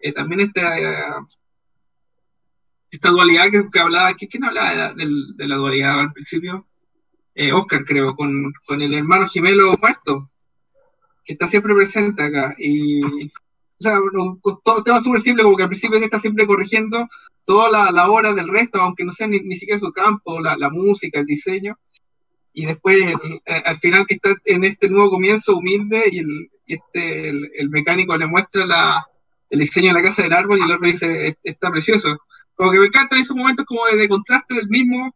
eh, 0.00 0.12
también 0.12 0.40
esta, 0.40 1.24
esta 2.90 3.10
dualidad 3.10 3.50
que, 3.50 3.70
que 3.70 3.78
hablaba, 3.78 4.12
¿quién 4.14 4.44
hablaba 4.44 4.70
de 4.70 4.76
la, 4.76 4.92
de 5.36 5.48
la, 5.48 5.56
dualidad 5.56 6.00
al 6.00 6.12
principio? 6.12 6.66
Eh, 7.34 7.52
Oscar, 7.52 7.84
creo, 7.84 8.16
con, 8.16 8.52
con, 8.66 8.82
el 8.82 8.92
hermano 8.92 9.28
gemelo 9.28 9.76
muerto, 9.80 10.30
que 11.30 11.34
está 11.34 11.46
siempre 11.46 11.74
presente 11.74 12.24
acá. 12.24 12.54
Y, 12.58 13.04
o 13.04 13.30
sea, 13.78 14.00
bueno, 14.00 14.40
todo 14.64 14.82
tema 14.82 15.00
súper 15.00 15.20
simple, 15.20 15.44
como 15.44 15.56
que 15.56 15.62
al 15.62 15.68
principio 15.68 16.00
se 16.00 16.06
está 16.06 16.18
siempre 16.18 16.44
corrigiendo 16.44 17.06
toda 17.44 17.70
la, 17.70 17.92
la 17.92 18.10
obra 18.10 18.34
del 18.34 18.48
resto, 18.48 18.80
aunque 18.80 19.04
no 19.04 19.12
sea 19.12 19.28
ni, 19.28 19.38
ni 19.38 19.54
siquiera 19.56 19.78
su 19.78 19.92
campo, 19.92 20.40
la, 20.40 20.56
la 20.56 20.70
música, 20.70 21.20
el 21.20 21.26
diseño 21.26 21.78
y 22.52 22.66
después 22.66 22.96
el, 22.96 23.40
eh, 23.46 23.62
al 23.64 23.76
final 23.76 24.06
que 24.08 24.14
está 24.14 24.34
en 24.44 24.64
este 24.64 24.90
nuevo 24.90 25.10
comienzo 25.10 25.56
humilde 25.56 26.02
y, 26.10 26.18
el, 26.18 26.50
este, 26.66 27.28
el, 27.28 27.48
el, 27.54 27.70
mecánico 27.70 28.16
le 28.16 28.26
muestra 28.26 28.66
la, 28.66 29.06
el 29.50 29.60
diseño 29.60 29.88
de 29.88 29.94
la 29.94 30.02
casa 30.02 30.22
del 30.22 30.32
árbol 30.32 30.58
y 30.58 30.62
el 30.62 30.72
otro 30.72 30.88
dice, 30.88 31.38
está 31.44 31.70
precioso. 31.70 32.18
Como 32.56 32.72
que 32.72 32.78
me 32.80 32.86
encantan 32.86 33.20
esos 33.20 33.36
momentos 33.36 33.64
como 33.66 33.86
de, 33.86 33.96
de 33.96 34.08
contraste 34.08 34.54
del 34.54 34.68
mismo 34.68 35.14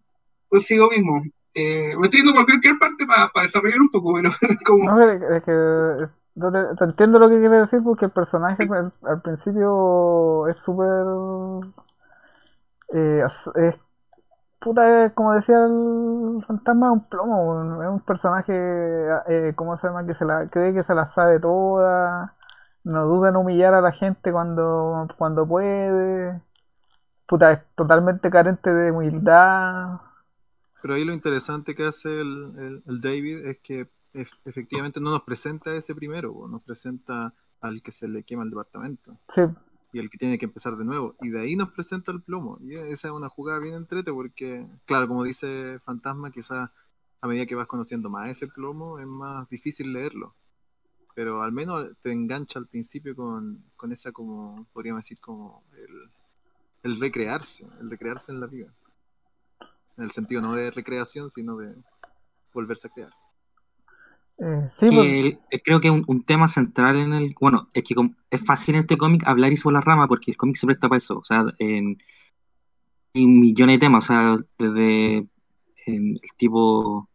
consigo 0.49 0.89
mismo. 0.91 1.25
Eh, 1.55 1.97
me 1.97 2.05
estoy 2.05 2.21
yendo 2.21 2.35
por 2.35 2.47
cualquier 2.47 2.79
parte 2.79 3.07
para 3.07 3.29
pa 3.29 3.43
desarrollar 3.43 3.81
un 3.81 3.91
poco, 3.91 4.15
pero 4.15 4.31
como... 4.67 4.85
No, 4.91 5.01
es 5.01 5.21
que, 5.21 5.37
es 5.37 5.43
que 5.45 6.09
no 6.35 6.51
te, 6.51 6.77
te, 6.77 6.85
entiendo 6.85 7.19
lo 7.19 7.29
que 7.29 7.39
quiere 7.39 7.61
decir 7.61 7.81
porque 7.85 8.07
el 8.07 8.11
personaje 8.11 8.65
al, 8.65 8.93
al 9.03 9.23
principio 9.23 10.49
es 10.49 10.59
súper... 10.59 11.07
Eh, 12.93 13.23
es 13.57 13.75
puta, 14.65 15.13
como 15.15 15.35
decía 15.35 15.57
el 15.67 16.43
fantasma, 16.47 16.87
es 16.89 16.93
un 16.93 17.09
plomo, 17.09 17.83
es 17.83 17.89
un 17.89 18.01
personaje, 18.01 18.53
eh, 19.29 19.53
¿cómo 19.57 19.79
se 19.79 19.87
llama? 19.87 20.07
Que 20.07 20.15
se 20.15 20.25
la, 20.25 20.49
cree 20.49 20.73
que 20.75 20.85
se 20.85 20.95
la 20.95 21.09
sabe 21.09 21.39
toda, 21.39 22.35
no 22.85 23.07
duda 23.07 23.29
en 23.29 23.37
humillar 23.37 23.75
a 23.75 23.83
la 23.83 23.93
gente 23.93 24.33
cuando, 24.33 25.07
cuando 25.19 25.47
puede, 25.47 26.41
puta, 27.27 27.53
es 27.53 27.61
totalmente 27.77 28.31
carente 28.31 28.73
de 28.73 28.91
humildad. 28.91 30.01
Pero 30.85 30.97
ahí 30.97 31.05
lo 31.07 31.15
interesante 31.15 31.75
que 31.75 31.87
hace 31.87 32.11
el, 32.11 32.53
el, 32.59 32.83
el 32.87 33.01
David 33.01 33.47
es 33.47 33.59
que 33.61 33.89
efectivamente 34.45 35.01
no 35.01 35.13
nos 35.13 35.23
presenta 35.23 35.75
ese 35.75 35.95
primero, 35.95 36.47
nos 36.47 36.61
presenta 36.61 37.33
al 37.63 37.81
que 37.81 37.91
se 37.91 38.07
le 38.07 38.23
quema 38.23 38.43
el 38.43 38.51
departamento. 38.51 39.17
Sí 39.35 39.41
y 39.95 40.01
el 40.01 40.11
que 40.11 40.19
tiene 40.19 40.39
que 40.39 40.45
empezar 40.45 40.77
de 40.77 40.85
nuevo. 40.85 41.15
Y 41.23 41.31
de 41.31 41.41
ahí 41.41 41.55
nos 41.55 41.73
presenta 41.73 42.11
el 42.11 42.21
plomo. 42.21 42.59
Y 42.61 42.75
esa 42.75 43.09
es 43.09 43.15
una 43.15 43.29
jugada 43.29 43.61
bien 43.61 43.77
entrete 43.77 44.13
porque, 44.13 44.67
claro, 44.87 45.07
como 45.07 45.23
dice 45.23 45.79
Fantasma, 45.85 46.33
quizás 46.33 46.69
a 47.21 47.29
medida 47.29 47.47
que 47.47 47.55
vas 47.55 47.69
conociendo 47.69 48.11
más 48.11 48.29
ese 48.29 48.49
plomo 48.49 48.99
es 48.99 49.07
más 49.07 49.49
difícil 49.49 49.93
leerlo. 49.93 50.35
Pero 51.15 51.43
al 51.43 51.53
menos 51.53 51.97
te 52.03 52.11
engancha 52.11 52.59
al 52.59 52.67
principio 52.67 53.15
con, 53.15 53.65
con 53.77 53.93
esa 53.93 54.11
como, 54.11 54.67
podríamos 54.73 55.05
decir, 55.05 55.19
como 55.21 55.63
el, 55.79 56.11
el 56.83 57.01
recrearse, 57.01 57.65
el 57.81 57.89
recrearse 57.89 58.33
en 58.33 58.41
la 58.41 58.49
vida. 58.49 58.75
En 59.97 60.05
el 60.05 60.11
sentido 60.11 60.43
no 60.43 60.55
de 60.55 60.71
recreación, 60.71 61.31
sino 61.31 61.57
de 61.57 61.75
volverse 62.53 62.89
a 62.89 62.91
crear. 62.91 63.11
Eh, 64.39 64.71
sí, 64.81 64.89
que 64.89 65.39
pues... 65.51 65.63
creo 65.65 65.81
que 65.81 65.91
un, 65.91 66.05
un, 66.07 66.25
tema 66.25 66.49
central 66.49 66.97
en 66.97 67.13
el. 67.13 67.35
Bueno, 67.41 67.69
es 67.73 67.85
que 67.85 67.95
es 68.31 68.45
fácil 68.45 68.75
en 68.75 68.81
este 68.81 68.99
cómic 68.99 69.27
hablar 69.27 69.53
y 69.53 69.57
sobre 69.57 69.75
la 69.75 69.81
rama 69.81 70.09
porque 70.09 70.33
el 70.33 70.37
cómic 70.37 70.57
se 70.57 70.67
presta 70.67 70.89
para 70.89 70.99
eso. 70.99 71.19
O 71.19 71.25
sea, 71.25 71.45
en, 71.59 71.99
hay 73.15 73.27
millones 73.27 73.77
de 73.77 73.79
temas, 73.79 74.05
o 74.05 74.07
sea, 74.09 74.39
desde 74.59 75.29
en, 75.87 76.19
el 76.23 76.31
tipo 76.37 77.09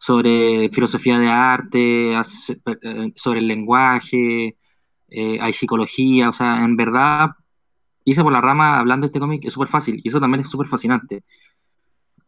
sobre 0.00 0.68
filosofía 0.70 1.18
de 1.18 1.28
arte, 1.28 2.14
sobre 3.16 3.40
el 3.40 3.48
lenguaje, 3.48 4.56
eh, 5.08 5.38
hay 5.40 5.52
psicología, 5.52 6.28
o 6.28 6.32
sea, 6.32 6.64
en 6.64 6.76
verdad, 6.76 7.30
irse 8.04 8.22
por 8.22 8.32
la 8.32 8.40
rama 8.40 8.78
hablando 8.78 9.06
de 9.06 9.08
este 9.08 9.20
cómic 9.20 9.44
es 9.44 9.52
súper 9.52 9.68
fácil 9.68 10.00
y 10.04 10.08
eso 10.08 10.20
también 10.20 10.42
es 10.42 10.50
súper 10.50 10.68
fascinante. 10.68 11.24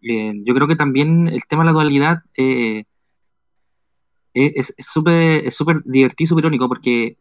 Eh, 0.02 0.32
yo 0.44 0.54
creo 0.54 0.66
que 0.68 0.76
también 0.76 1.28
el 1.28 1.44
tema 1.46 1.62
de 1.62 1.66
la 1.66 1.72
dualidad. 1.72 2.22
Eh, 2.36 2.84
es 4.32 4.74
súper 4.78 5.46
es 5.46 5.56
súper 5.56 5.82
divertido, 5.84 6.28
súper 6.28 6.44
irónico, 6.44 6.68
porque 6.68 7.16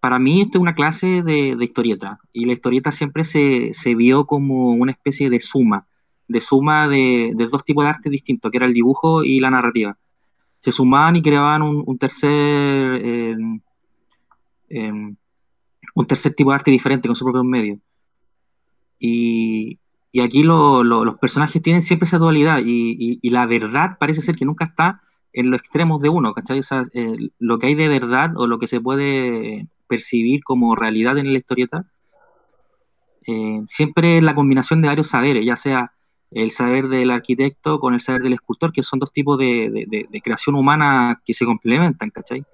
para 0.00 0.18
mí 0.18 0.42
esto 0.42 0.58
es 0.58 0.62
una 0.62 0.74
clase 0.74 1.22
de, 1.22 1.56
de 1.56 1.64
historieta, 1.64 2.20
y 2.32 2.44
la 2.44 2.52
historieta 2.52 2.92
siempre 2.92 3.24
se, 3.24 3.74
se, 3.74 3.94
vio 3.94 4.26
como 4.26 4.72
una 4.72 4.92
especie 4.92 5.30
de 5.30 5.40
suma, 5.40 5.86
de 6.28 6.40
suma 6.40 6.86
de, 6.88 7.32
dos 7.50 7.64
tipos 7.64 7.84
de 7.84 7.90
arte 7.90 8.10
distintos, 8.10 8.50
que 8.50 8.58
era 8.58 8.66
el 8.66 8.74
dibujo 8.74 9.24
y 9.24 9.40
la 9.40 9.50
narrativa. 9.50 9.98
Se 10.58 10.72
sumaban 10.72 11.16
y 11.16 11.22
creaban 11.22 11.62
un, 11.62 11.98
tercer 11.98 12.30
eh, 12.30 13.36
eh, 14.68 14.92
un 15.94 16.06
tercer 16.06 16.34
tipo 16.34 16.50
de 16.50 16.56
arte 16.56 16.70
diferente 16.70 17.08
con 17.08 17.16
su 17.16 17.24
propio 17.24 17.44
medio. 17.44 17.78
Y, 18.98 19.78
y 20.12 20.20
aquí 20.20 20.42
lo, 20.42 20.84
lo, 20.84 21.04
los 21.04 21.18
personajes 21.18 21.62
tienen 21.62 21.82
siempre 21.82 22.06
esa 22.06 22.18
dualidad, 22.18 22.60
y, 22.64 23.18
y, 23.22 23.30
la 23.30 23.46
verdad 23.46 23.96
parece 23.98 24.22
ser 24.22 24.36
que 24.36 24.44
nunca 24.44 24.64
está 24.64 25.02
en 25.32 25.50
los 25.50 25.60
extremos 25.60 26.00
de 26.00 26.08
uno, 26.08 26.32
¿cachai? 26.32 26.60
O 26.60 26.62
sea, 26.62 26.84
eh, 26.94 27.16
lo 27.38 27.58
que 27.58 27.68
hay 27.68 27.74
de 27.74 27.88
verdad 27.88 28.32
o 28.36 28.46
lo 28.46 28.58
que 28.58 28.66
se 28.66 28.80
puede 28.80 29.68
percibir 29.86 30.42
como 30.44 30.74
realidad 30.74 31.18
en 31.18 31.32
la 31.32 31.38
historieta, 31.38 31.84
eh, 33.26 33.62
siempre 33.66 34.18
es 34.18 34.22
la 34.22 34.34
combinación 34.34 34.80
de 34.80 34.88
varios 34.88 35.08
saberes, 35.08 35.44
ya 35.44 35.56
sea 35.56 35.92
el 36.30 36.50
saber 36.50 36.88
del 36.88 37.10
arquitecto 37.10 37.80
con 37.80 37.94
el 37.94 38.00
saber 38.00 38.22
del 38.22 38.34
escultor, 38.34 38.72
que 38.72 38.82
son 38.82 38.98
dos 38.98 39.12
tipos 39.12 39.38
de 39.38 40.20
creación 40.22 40.56
humana 40.56 41.22
que 41.24 41.34
se 41.34 41.44
complementan, 41.44 42.10
¿cachai? 42.10 42.44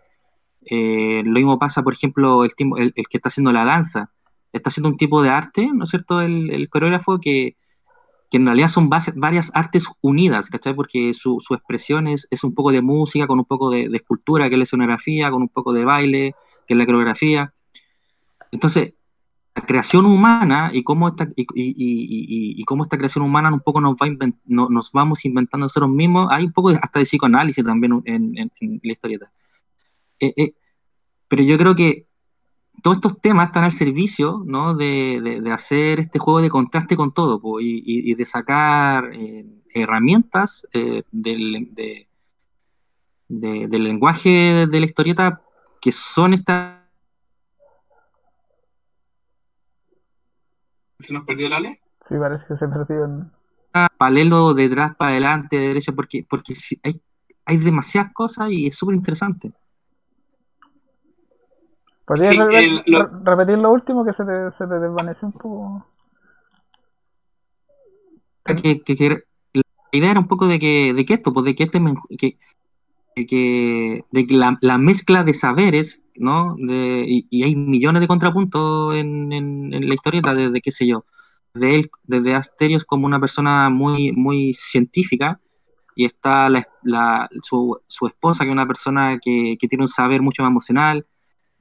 Eh, 0.67 1.23
lo 1.25 1.33
mismo 1.33 1.59
pasa, 1.59 1.83
por 1.83 1.93
ejemplo, 1.93 2.45
el, 2.45 2.53
el, 2.79 2.93
el, 2.97 3.07
que 3.09 3.19
está 3.19 3.29
haciendo 3.29 3.53
la 3.53 3.65
danza, 3.65 4.11
está 4.57 4.71
haciendo 4.71 4.89
un 4.89 4.97
tipo 4.97 5.23
de 5.23 5.31
arte, 5.31 5.71
¿no 5.73 5.85
es 5.85 5.91
cierto? 5.91 6.21
El, 6.21 6.51
el 6.51 6.69
coreógrafo 6.69 7.19
que 7.21 7.57
que 8.35 8.39
en 8.39 8.47
realidad 8.47 8.67
son 8.67 8.89
base, 8.89 9.13
varias 9.15 9.53
artes 9.55 9.87
unidas, 10.01 10.49
¿cachai? 10.51 10.75
Porque 10.75 11.15
su, 11.15 11.39
su 11.39 11.55
expresión 11.55 12.09
es, 12.09 12.27
es, 12.33 12.43
un 12.43 12.53
poco 12.53 12.73
de 12.73 12.83
música, 12.83 13.29
con 13.29 13.39
un 13.39 13.45
poco 13.45 13.71
de, 13.71 13.89
de, 13.89 13.97
escultura, 13.97 14.49
que 14.49 14.57
es 14.57 14.59
la 14.59 14.65
escenografía, 14.65 15.31
con 15.31 15.43
un 15.43 15.49
poco 15.49 15.73
de 15.73 15.85
baile, 15.85 16.35
que 16.67 16.75
es 16.75 16.79
la 16.79 16.85
coreografía. 16.85 17.55
Entonces, 18.51 18.95
la 19.55 19.63
creación 19.63 20.05
humana 20.05 20.71
y 20.73 20.83
cómo 20.83 21.07
esta, 21.07 21.29
y, 21.37 21.43
y, 21.55 21.71
y, 21.77 22.61
y 22.61 22.65
cómo 22.65 22.83
esta 22.83 22.97
creación 22.99 23.25
humana 23.25 23.53
un 23.53 23.61
poco 23.61 23.81
nos, 23.81 23.95
va 23.95 24.09
invent, 24.09 24.37
no, 24.47 24.69
nos 24.69 24.91
vamos 24.91 25.25
inventando 25.25 25.67
nosotros 25.67 25.91
mismos, 25.91 26.27
hay 26.33 26.47
un 26.47 26.53
poco 26.53 26.71
hasta 26.71 26.99
de 26.99 27.05
psicoanálisis 27.05 27.65
también 27.65 28.03
en, 28.05 28.37
en, 28.37 28.51
en 28.61 28.81
la 28.83 28.93
historieta. 28.93 29.31
Eh, 30.19 30.35
eh, 30.37 30.55
pero 31.29 31.45
yo 31.45 31.57
creo 31.57 31.77
que 31.77 32.09
todos 32.85 32.99
estos 32.99 33.19
temas 33.19 33.49
están 33.49 33.65
al 33.65 33.73
servicio 33.73 34.43
¿no? 34.45 34.75
de, 34.75 35.19
de, 35.23 35.41
de, 35.41 35.53
hacer 35.53 36.01
este 36.01 36.19
juego 36.19 36.43
de 36.43 36.51
contraste 36.51 36.99
con 36.99 37.15
todo 37.15 37.41
po, 37.41 37.59
y, 37.59 37.79
y, 37.79 38.11
y, 38.11 38.15
de 38.15 38.27
sacar 38.27 39.09
eh, 39.15 39.47
herramientas 39.73 40.67
eh, 40.75 41.03
del, 41.11 41.71
de, 41.73 42.09
del, 43.27 43.85
lenguaje 43.85 44.67
de 44.67 44.81
la 44.81 44.85
historieta 44.85 45.41
que 45.81 45.93
son 45.93 46.35
estas. 46.35 46.83
¿Se 50.99 51.15
nos 51.15 51.25
perdió 51.25 51.47
el 51.47 51.55
Ale? 51.55 51.81
Sí, 52.07 52.17
parece 52.19 52.45
que 52.47 52.59
se 52.59 52.69
perdió. 52.69 53.07
En... 53.07 53.33
Paralelo 53.97 54.53
detrás, 54.53 54.95
para 54.95 55.13
adelante, 55.13 55.57
de 55.57 55.69
derecha, 55.69 55.93
porque, 55.93 56.27
porque 56.29 56.53
hay, 56.83 57.01
hay 57.47 57.57
demasiadas 57.57 58.13
cosas 58.13 58.51
y 58.51 58.67
es 58.67 58.77
súper 58.77 58.95
interesante. 58.95 59.55
¿Podrías 62.05 62.33
sí, 62.33 62.39
repetir, 62.39 62.83
lo... 62.87 63.07
repetir, 63.25 63.59
lo... 63.59 63.73
último 63.73 64.05
que 64.05 64.13
se 64.13 64.25
te, 64.25 64.53
se 64.53 64.67
te 64.67 64.79
desvanece 64.79 65.25
un 65.25 65.33
poco? 65.33 65.87
Que, 68.45 68.83
que, 68.83 68.97
que, 68.97 69.25
la 69.55 69.63
idea 69.93 70.11
era 70.11 70.21
un 70.21 70.29
poco 70.29 70.47
de 70.47 70.59
que, 70.59 70.93
de 70.93 71.05
que 71.07 71.15
esto, 71.15 71.33
pues 71.33 71.47
de 71.47 71.55
que 71.55 71.65
este 71.65 71.81
que, 72.19 72.37
que, 73.27 74.05
de 74.11 74.27
que 74.27 74.35
la, 74.35 74.59
la, 74.61 74.77
mezcla 74.77 75.25
de 75.25 75.33
saberes, 75.33 76.03
¿no? 76.17 76.57
De, 76.59 77.07
y, 77.09 77.27
y, 77.31 77.45
hay 77.45 77.57
millones 77.57 78.03
de 78.03 78.09
contrapuntos 78.09 78.97
en, 78.97 79.33
en, 79.33 79.73
en 79.73 79.89
la 79.89 79.95
historieta, 79.95 80.35
desde 80.35 80.61
qué 80.61 80.73
sé 80.73 80.87
yo, 80.87 81.07
de 81.55 81.77
él, 81.77 81.91
desde 82.03 82.35
Asterios 82.35 82.85
como 82.85 83.07
una 83.07 83.21
persona 83.21 83.71
muy, 83.71 84.13
muy 84.13 84.53
científica, 84.53 85.41
y 85.95 86.05
está 86.05 86.51
la, 86.51 86.67
la, 86.83 87.29
su, 87.43 87.81
su, 87.87 88.07
esposa, 88.07 88.45
que 88.45 88.51
es 88.51 88.53
una 88.53 88.67
persona 88.67 89.19
que, 89.23 89.57
que 89.59 89.69
tiene 89.69 89.85
un 89.85 89.89
saber 89.89 90.21
mucho 90.21 90.43
más 90.43 90.51
emocional, 90.51 91.07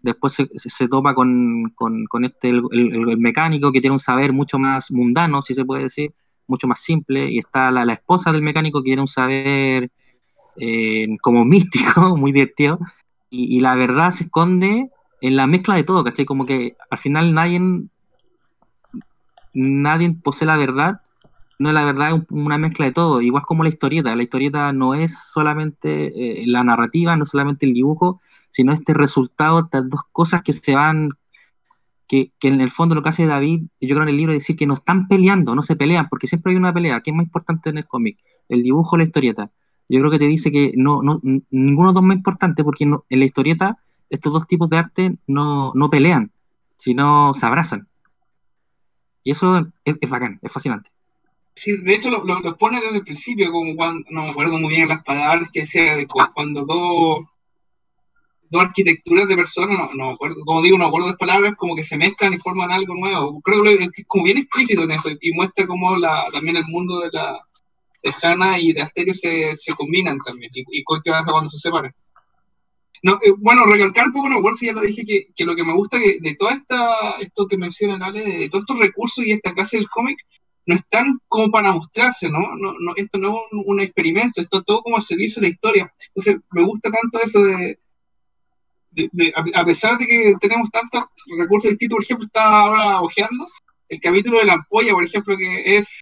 después 0.04 0.34
se, 0.34 0.48
se- 0.56 0.88
topa 0.88 1.16
con, 1.16 1.74
con- 1.76 2.26
este, 2.26 2.50
el, 2.50 3.18
mecánico 3.18 3.72
que 3.72 3.82
tiene 3.82 3.94
un 3.96 4.00
saber 4.00 4.34
mucho 4.34 4.60
más 4.60 4.92
mundano, 4.92 5.42
si 5.42 5.56
se 5.56 5.66
puede 5.66 5.84
decir, 5.84 6.14
mucho 6.46 6.68
más 6.68 6.82
simple, 6.82 7.32
y 7.32 7.40
está 7.40 7.72
la, 7.72 7.92
esposa 7.94 8.32
del 8.32 8.44
mecánico 8.44 8.84
que 8.84 8.90
tiene 8.90 9.02
un 9.02 9.08
saber 9.08 9.90
eh, 10.58 11.08
como 11.22 11.46
místico, 11.46 12.16
muy 12.18 12.32
divertido, 12.34 12.80
y, 13.30 13.62
la 13.62 13.76
verdad 13.76 14.12
se 14.12 14.26
esconde 14.26 14.92
en 15.22 15.36
la 15.36 15.48
mezcla 15.48 15.76
de 15.76 15.84
todo, 15.84 16.04
¿cachai? 16.04 16.26
Como 16.26 16.46
que 16.46 16.76
al 16.92 16.98
final 17.00 17.34
nadie, 17.34 17.60
nadie 19.54 20.12
posee 20.22 20.46
la 20.46 20.58
verdad, 20.58 21.02
no 21.58 21.72
la 21.72 21.84
verdad 21.84 22.10
es 22.10 22.14
un- 22.14 22.28
una 22.30 22.58
mezcla 22.60 22.86
de 22.86 22.92
todo, 22.92 23.22
igual 23.22 23.44
como 23.44 23.64
la 23.64 23.70
historieta, 23.70 24.16
la 24.16 24.22
historieta 24.22 24.72
no 24.74 24.94
es 24.94 25.18
solamente 25.18 26.44
eh, 26.44 26.46
la 26.46 26.64
narrativa, 26.64 27.16
no 27.16 27.24
es 27.24 27.30
solamente 27.30 27.66
el 27.66 27.74
dibujo, 27.74 28.22
sino 28.54 28.72
este 28.72 28.94
resultado, 28.94 29.62
estas 29.62 29.90
dos 29.90 30.02
cosas 30.12 30.44
que 30.44 30.54
se 30.54 30.76
van, 30.76 31.10
que, 32.08 32.32
que 32.40 32.50
en 32.50 32.62
el 32.62 32.70
fondo 32.70 32.94
lo 32.94 33.02
que 33.02 33.10
hace 33.10 33.26
David, 33.26 33.64
yo 33.82 33.90
creo 33.96 34.04
en 34.04 34.10
el 34.10 34.18
libro, 34.18 34.32
es 34.32 34.40
decir 34.40 34.56
que 34.56 34.68
no 34.68 34.76
están 34.76 35.08
peleando, 35.08 35.56
no 35.56 35.64
se 35.64 35.76
pelean, 35.76 36.08
porque 36.08 36.28
siempre 36.28 36.52
hay 36.52 36.58
una 36.58 36.72
pelea, 36.72 37.02
¿qué 37.02 37.10
es 37.10 37.16
más 37.18 37.26
importante 37.26 37.72
en 37.72 37.80
el 37.80 37.88
cómic? 37.88 38.20
¿El 38.48 38.62
dibujo 38.62 38.96
o 38.96 38.98
la 39.00 39.06
historieta? 39.06 39.50
Yo 39.90 40.00
creo 40.00 40.12
que 40.12 40.20
te 40.20 40.28
dice 40.28 40.52
que 40.52 40.74
no, 40.76 41.02
no, 41.02 41.20
ninguno 41.50 41.90
de 41.90 41.94
los 41.94 41.94
dos 41.96 42.04
es 42.04 42.08
más 42.08 42.18
importante, 42.18 42.64
porque 42.64 42.86
no- 42.86 43.06
en 43.10 43.20
la 43.20 43.26
historieta 43.26 43.80
estos 44.12 44.32
dos 44.32 44.46
tipos 44.46 44.70
de 44.70 44.78
arte 44.78 45.18
no, 45.26 45.72
no 45.74 45.90
pelean, 45.90 46.32
sino 46.78 47.34
se 47.34 47.46
abrazan. 47.48 47.88
Y 49.24 49.32
eso 49.32 49.58
es, 49.86 49.96
es 50.00 50.10
bacán, 50.10 50.40
es 50.44 50.52
fascinante. 50.52 50.92
Sí, 51.56 51.78
de 51.78 51.96
hecho 51.96 52.10
lo, 52.10 52.24
lo, 52.26 52.40
lo 52.40 52.58
pone 52.58 52.80
desde 52.82 52.98
el 52.98 53.04
principio, 53.04 53.52
como 53.52 53.76
cuando, 53.76 54.06
no 54.10 54.24
me 54.24 54.30
acuerdo 54.30 54.60
muy 54.60 54.76
bien 54.76 54.90
las 54.90 55.04
palabras 55.04 55.50
que 55.52 55.62
decía, 55.62 55.96
de 55.96 56.08
cu- 56.08 56.20
cuando 56.34 56.66
dos, 56.66 57.26
dos 58.54 58.64
arquitecturas 58.64 59.28
de 59.28 59.36
personas, 59.36 59.78
no, 59.78 59.90
no 59.96 60.12
acuerdo, 60.12 60.46
como 60.46 60.62
digo, 60.62 60.78
no 60.78 60.86
acuerdo 60.86 61.08
las 61.08 61.18
palabras, 61.18 61.56
como 61.58 61.76
que 61.76 61.84
se 61.84 61.98
mezclan 61.98 62.34
y 62.34 62.38
forman 62.38 62.72
algo 62.72 62.94
nuevo. 62.96 63.42
Creo 63.42 63.64
que 63.64 63.84
es 63.84 64.06
como 64.08 64.24
bien 64.26 64.38
explícito 64.38 64.84
en 64.84 64.92
eso 64.92 65.10
y 65.20 65.34
muestra 65.34 65.66
cómo 65.66 65.98
la, 65.98 66.28
también 66.32 66.58
el 66.58 66.66
mundo 66.68 67.00
de 67.00 67.10
la 67.12 67.40
de 68.04 68.14
Hannah 68.22 68.60
y 68.60 68.74
de 68.74 68.82
Asterio 68.82 69.14
se, 69.14 69.56
se 69.56 69.74
combinan 69.74 70.18
también 70.20 70.52
y, 70.54 70.84
qué 71.04 71.12
pasa 71.12 71.32
cuando 71.32 71.50
se 71.50 71.58
separan. 71.58 71.94
No, 73.02 73.14
eh, 73.16 73.34
bueno, 73.38 73.66
recalcar 73.66 74.08
un 74.08 74.14
poco, 74.14 74.30
no 74.30 74.38
acuerdo 74.38 74.58
si 74.58 74.68
ya 74.68 74.74
lo 74.74 74.82
dije, 74.82 75.04
que, 75.04 75.26
que 75.36 75.46
lo 75.46 75.56
que 75.56 75.64
me 75.64 75.74
gusta 75.74 75.98
de 75.98 76.36
todo 76.36 76.50
esta, 76.50 77.18
esto 77.20 77.48
que 77.48 77.58
mencionan, 77.58 78.04
Ale, 78.04 78.24
de 78.24 78.50
todos 78.50 78.64
estos 78.64 78.80
recursos 78.80 79.26
y 79.26 79.32
esta 79.32 79.54
clase 79.54 79.78
del 79.78 79.90
cómic, 79.90 80.18
no 80.66 80.76
están 80.76 81.20
como 81.28 81.50
para 81.50 81.72
mostrarse, 81.72 82.30
¿no? 82.30 82.40
no, 82.56 82.74
no 82.80 82.94
esto 82.96 83.18
no 83.18 83.30
es 83.30 83.36
un, 83.52 83.64
un 83.66 83.82
experimento, 83.82 84.42
esto 84.42 84.60
es 84.60 84.66
todo 84.66 84.82
como 84.84 84.98
al 84.98 85.04
servicio 85.04 85.42
de 85.42 85.48
la 85.48 85.54
historia. 85.54 85.94
Entonces, 86.14 86.42
me 86.52 86.64
gusta 86.64 86.92
tanto 86.92 87.20
eso 87.22 87.44
de, 87.44 87.80
a, 89.56 89.66
pesar 89.66 89.98
de 89.98 90.06
que 90.06 90.34
tenemos 90.40 90.70
tantos 90.70 91.04
recursos 91.38 91.72
distintos, 91.72 91.96
por 91.96 92.04
ejemplo, 92.04 92.26
estaba 92.26 92.62
ahora 92.62 93.02
ojeando 93.02 93.48
el 93.90 94.00
capítulo 94.00 94.40
de 94.40 94.46
la 94.46 94.54
ampolla, 94.54 94.94
por 94.94 95.04
ejemplo, 95.04 95.38
que 95.38 95.78
es 95.78 96.02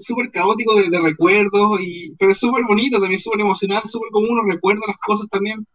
súper 0.00 0.30
caótico 0.30 0.74
de, 0.74 0.98
recuerdos, 0.98 1.80
y, 1.80 2.14
pero 2.16 2.32
es 2.32 2.38
súper 2.38 2.64
bonito, 2.64 3.00
también 3.00 3.20
súper 3.20 3.40
emocional, 3.40 3.82
súper 3.86 4.10
como 4.10 4.28
uno 4.28 4.42
recuerda 4.42 4.82
las 4.86 4.98
cosas 4.98 5.28
también. 5.28 5.66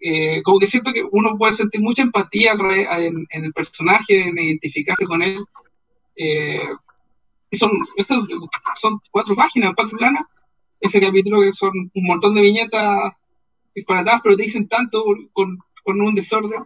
Eh, 0.00 0.42
como 0.42 0.58
que 0.58 0.66
siento 0.66 0.92
que 0.92 1.04
uno 1.12 1.36
puede 1.38 1.54
sentir 1.54 1.80
mucha 1.80 2.02
empatía 2.02 2.52
en, 2.98 3.26
en 3.30 3.44
el 3.44 3.52
personaje, 3.52 4.22
en 4.22 4.38
identificarse 4.38 5.06
con 5.06 5.22
él. 5.22 5.44
Eh, 6.16 6.68
y 7.50 7.56
son, 7.56 7.70
estos 7.96 8.28
son 8.76 9.00
cuatro 9.10 9.34
páginas, 9.34 9.72
cuatro 9.76 9.96
planas. 9.96 10.24
Ese 10.80 11.00
capítulo 11.00 11.40
que 11.40 11.52
son 11.52 11.72
un 11.94 12.04
montón 12.04 12.34
de 12.34 12.40
viñetas 12.40 13.12
disparatadas, 13.74 14.20
pero 14.22 14.36
te 14.36 14.42
dicen 14.44 14.68
tanto 14.68 15.04
con, 15.32 15.58
con 15.82 16.00
un 16.00 16.14
desorden. 16.14 16.64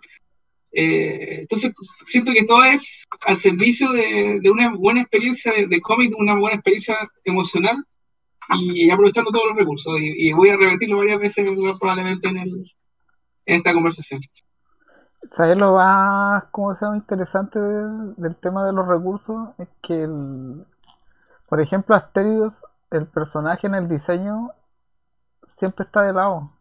Eh, 0.73 1.41
entonces, 1.41 1.73
siento 2.05 2.33
que 2.33 2.45
todo 2.45 2.65
es 2.65 3.05
al 3.27 3.39
servicio 3.39 3.91
de, 3.93 4.41
una 4.51 4.75
buena 4.75 5.01
experiencia 5.01 5.53
de, 5.67 5.81
cómic, 5.81 6.15
una 6.19 6.35
buena 6.35 6.57
experiencia 6.57 6.97
emocional 7.25 7.85
y 8.59 8.91
aprovechando 8.91 9.31
todos 9.31 9.47
los 9.49 9.57
recursos. 9.57 9.99
Y, 10.01 10.29
y 10.29 10.33
voy 10.33 10.51
a 10.51 10.57
repetirlo 10.57 10.99
varias 10.99 11.19
veces 11.19 11.49
probablemente 11.81 12.29
en, 12.29 12.37
el, 12.39 12.73
en 13.47 13.57
esta 13.57 13.73
conversación. 13.73 14.21
¿Sabes 15.37 15.57
lo 15.57 15.75
más, 15.75 16.45
cómo 16.51 16.75
se 16.75 16.85
llama, 16.85 16.99
interesante 16.99 17.59
del, 17.59 18.15
del 18.17 18.37
tema 18.37 18.65
de 18.67 18.73
los 18.73 18.87
recursos? 18.87 19.49
Es 19.59 19.69
que, 19.83 20.05
el, 20.05 20.65
por 21.49 21.61
ejemplo, 21.61 21.97
Asterios, 21.97 22.53
el 22.91 23.07
personaje 23.07 23.67
en 23.67 23.75
el 23.75 23.89
diseño, 23.89 24.51
siempre 25.57 25.85
está 25.85 26.03
de 26.03 26.13
lado. 26.13 26.53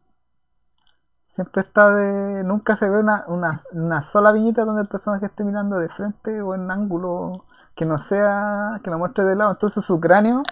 Siempre 1.35 1.63
está 1.63 1.89
de... 1.91 2.43
Nunca 2.43 2.77
se 2.77 2.89
ve 2.89 2.99
una, 2.99 3.25
una, 3.27 3.61
una 3.73 4.09
sola 4.11 4.31
viñeta 4.31 4.63
donde 4.63 4.83
el 4.83 4.87
personaje 4.87 5.25
esté 5.25 5.43
mirando 5.43 5.77
de 5.77 5.89
frente 5.89 6.41
o 6.41 6.55
en 6.55 6.71
ángulo 6.71 7.45
que 7.75 7.85
no 7.85 7.97
sea, 7.97 8.79
que 8.83 8.89
lo 8.89 8.97
muestre 8.97 9.25
de 9.25 9.35
lado. 9.35 9.51
Entonces 9.51 9.83
su 9.83 9.99
cráneo 9.99 10.43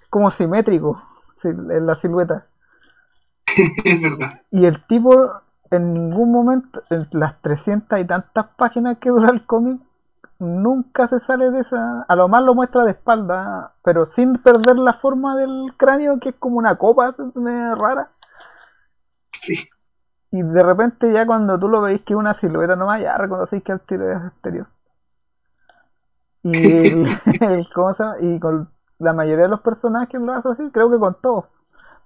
es 0.00 0.08
como 0.10 0.30
simétrico 0.30 1.02
en 1.42 1.86
la 1.86 1.94
silueta. 1.96 2.46
es 3.84 4.02
verdad. 4.02 4.42
Y 4.50 4.66
el 4.66 4.84
tipo 4.86 5.40
en 5.70 5.94
ningún 5.94 6.32
momento, 6.32 6.82
en 6.90 7.08
las 7.12 7.40
300 7.42 7.98
y 8.00 8.06
tantas 8.06 8.46
páginas 8.56 8.98
que 8.98 9.10
dura 9.10 9.30
el 9.32 9.44
cómic, 9.46 9.80
nunca 10.38 11.08
se 11.08 11.20
sale 11.20 11.50
de 11.50 11.60
esa. 11.60 12.02
A 12.02 12.16
lo 12.16 12.28
más 12.28 12.42
lo 12.42 12.54
muestra 12.54 12.84
de 12.84 12.92
espalda, 12.92 13.72
pero 13.82 14.10
sin 14.12 14.38
perder 14.38 14.76
la 14.76 14.94
forma 14.94 15.36
del 15.36 15.72
cráneo, 15.76 16.20
que 16.20 16.30
es 16.30 16.34
como 16.36 16.58
una 16.58 16.76
copa 16.76 17.14
medio 17.34 17.74
rara. 17.74 18.10
Sí. 19.32 19.68
Y 20.30 20.42
de 20.42 20.62
repente, 20.62 21.12
ya 21.12 21.26
cuando 21.26 21.58
tú 21.58 21.68
lo 21.68 21.82
veis 21.82 22.02
que 22.02 22.14
es 22.14 22.18
una 22.18 22.32
silueta 22.34 22.76
nomás, 22.76 23.02
ya 23.02 23.18
reconocéis 23.18 23.62
que 23.62 23.72
el 23.72 23.80
tiro 23.80 24.10
es 24.10 24.24
exterior. 24.26 24.66
Y, 26.42 26.50
el- 26.66 27.06
el- 27.40 27.68
¿cómo 27.74 27.94
se 27.94 28.02
llama? 28.02 28.16
y 28.20 28.40
con 28.40 28.68
la 28.98 29.12
mayoría 29.12 29.44
de 29.44 29.48
los 29.50 29.60
personajes 29.60 30.20
lo 30.20 30.32
hace 30.32 30.48
así, 30.50 30.70
creo 30.72 30.90
que 30.90 30.98
con 30.98 31.16
todos. 31.20 31.44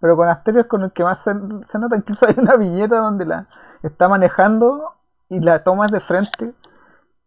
Pero 0.00 0.16
con 0.16 0.28
Asterio 0.28 0.62
es 0.62 0.66
con 0.66 0.82
el 0.82 0.92
que 0.92 1.04
más 1.04 1.22
se, 1.22 1.32
se 1.70 1.78
nota. 1.78 1.96
Incluso 1.96 2.26
hay 2.26 2.34
una 2.38 2.56
viñeta 2.56 2.98
donde 2.98 3.24
la 3.24 3.46
está 3.82 4.08
manejando 4.08 4.94
y 5.28 5.38
la 5.40 5.62
toma 5.62 5.86
de 5.88 6.00
frente 6.00 6.52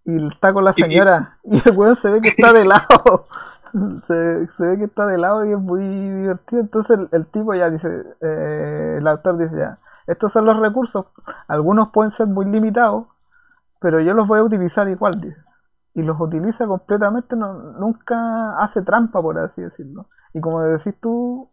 y 0.06 0.28
está 0.28 0.54
con 0.54 0.66
la 0.66 0.74
señora. 0.74 1.40
Y 1.46 1.58
el 1.70 1.78
weón 1.78 1.96
se 1.98 2.10
ve 2.10 2.22
que 2.22 2.30
está 2.30 2.54
de 2.54 2.66
lado. 2.66 3.28
Se, 4.08 4.48
se 4.58 4.66
ve 4.66 4.78
que 4.78 4.86
está 4.86 5.06
de 5.06 5.18
lado 5.18 5.46
y 5.46 5.52
es 5.52 5.60
muy 5.60 5.82
divertido. 5.84 6.62
Entonces 6.62 6.98
el, 6.98 7.10
el 7.12 7.26
tipo 7.28 7.54
ya 7.54 7.70
dice, 7.70 8.04
eh, 8.22 8.96
el 9.00 9.08
autor 9.08 9.38
dice 9.38 9.58
ya, 9.58 9.80
estos 10.08 10.32
son 10.34 10.46
los 10.46 10.60
recursos. 10.60 11.08
Algunos 11.48 11.90
pueden 11.92 12.12
ser 12.14 12.28
muy 12.28 12.46
limitados, 12.46 13.08
pero 13.80 14.00
yo 14.02 14.14
los 14.14 14.28
voy 14.28 14.40
a 14.40 14.44
utilizar 14.44 14.88
igual. 14.90 15.22
dice. 15.22 15.38
Y 15.96 16.04
los 16.04 16.20
utiliza 16.20 16.68
completamente, 16.68 17.36
no, 17.36 17.54
nunca 17.80 18.58
hace 18.64 18.82
trampa, 18.84 19.22
por 19.22 19.40
así 19.40 19.62
decirlo. 19.62 20.08
Y 20.34 20.42
como 20.42 20.62
decís 20.62 20.96
tú, 21.02 21.50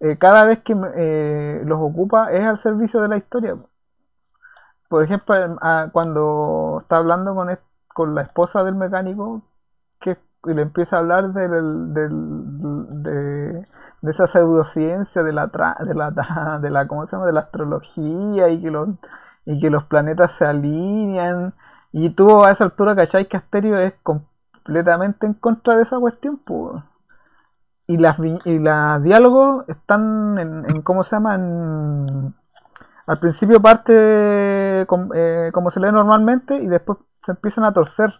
eh, 0.00 0.18
cada 0.18 0.44
vez 0.44 0.60
que 0.64 0.74
eh, 0.96 1.62
los 1.66 1.80
ocupa 1.80 2.32
es 2.32 2.44
al 2.46 2.60
servicio 2.60 3.02
de 3.02 3.08
la 3.08 3.18
historia. 3.18 3.56
Por 4.88 5.04
ejemplo, 5.04 5.34
cuando 5.92 6.78
está 6.80 6.96
hablando 6.96 7.34
con 7.94 8.14
la 8.14 8.22
esposa 8.22 8.64
del 8.64 8.74
mecánico, 8.74 9.42
que 10.00 10.18
y 10.46 10.54
le 10.54 10.62
empieza 10.62 10.96
a 10.96 11.00
hablar 11.00 11.32
del, 11.34 11.94
del- 11.94 13.02
de, 13.02 13.66
de 14.02 14.10
esa 14.12 14.26
pseudociencia, 14.26 15.22
de 15.22 15.32
la, 15.32 15.50
tra- 15.52 15.78
de 15.84 15.94
la, 15.94 16.10
de 16.62 16.70
la, 16.70 16.86
¿cómo 16.88 17.06
se 17.06 17.12
llama? 17.16 17.26
de 17.26 17.32
la 17.32 17.40
astrología 17.40 18.48
y 18.48 18.60
que 18.62 18.70
los, 18.70 18.88
y 19.46 19.60
que 19.60 19.70
los 19.70 19.84
planetas 19.84 20.32
se 20.38 20.44
alinean. 20.46 21.54
Y 21.92 22.10
tú 22.14 22.44
a 22.44 22.52
esa 22.52 22.64
altura, 22.64 22.94
¿cachai? 22.96 23.26
Que 23.28 23.36
Asterio 23.36 23.78
es 23.78 23.94
completamente 24.02 25.26
en 25.26 25.34
contra 25.34 25.76
de 25.76 25.82
esa 25.82 25.98
cuestión, 25.98 26.40
y 27.86 27.96
las 27.96 28.18
y 28.44 28.58
los 28.58 29.02
diálogos 29.02 29.68
están 29.68 30.38
en, 30.38 30.82
cómo 30.82 31.04
se 31.04 31.16
llama 31.16 31.34
En- 31.34 32.34
al 33.06 33.20
principio 33.20 33.60
parte 33.62 33.92
eh, 33.94 34.86
como 35.52 35.70
se 35.70 35.80
lee 35.80 35.92
normalmente 35.92 36.56
y 36.56 36.66
después 36.68 36.98
se 37.24 37.32
empiezan 37.32 37.64
a 37.64 37.72
torcer 37.72 38.14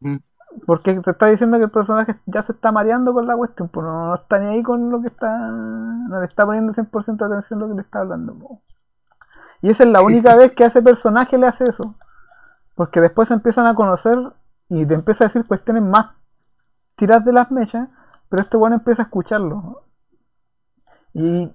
Mm. 0.00 0.18
Porque 0.66 0.94
te 1.00 1.10
está 1.10 1.26
diciendo 1.26 1.58
que 1.58 1.64
el 1.64 1.70
personaje 1.70 2.16
ya 2.26 2.42
se 2.42 2.52
está 2.52 2.72
mareando 2.72 3.12
con 3.12 3.26
la 3.26 3.36
cuestión 3.36 3.68
pues 3.68 3.84
no, 3.86 4.06
no 4.08 4.14
está 4.14 4.38
ni 4.38 4.46
ahí 4.46 4.62
con 4.62 4.90
lo 4.90 5.00
que 5.02 5.08
está 5.08 5.36
no 5.38 6.20
le 6.20 6.26
está 6.26 6.44
poniendo 6.46 6.72
100% 6.72 7.26
de 7.28 7.34
atención 7.34 7.58
a 7.60 7.62
lo 7.62 7.68
que 7.70 7.74
le 7.76 7.82
está 7.82 8.00
hablando 8.00 8.34
po. 8.38 8.62
y 9.62 9.70
esa 9.70 9.84
es 9.84 9.90
la 9.90 10.02
única 10.02 10.36
vez 10.36 10.52
que 10.52 10.64
a 10.64 10.68
ese 10.68 10.82
personaje 10.82 11.38
le 11.38 11.46
hace 11.48 11.64
eso 11.68 11.94
porque 12.76 13.00
después 13.00 13.28
se 13.28 13.34
empiezan 13.34 13.66
a 13.66 13.74
conocer 13.74 14.18
y 14.68 14.86
te 14.86 14.94
empieza 14.94 15.24
a 15.24 15.28
decir 15.28 15.46
cuestiones 15.46 15.82
más 15.82 16.12
tiras 16.96 17.24
de 17.24 17.32
las 17.32 17.50
mechas 17.50 17.88
pero 18.28 18.42
este 18.42 18.56
bueno 18.56 18.76
empieza 18.76 19.02
a 19.02 19.06
escucharlo. 19.06 19.82
Y 21.14 21.50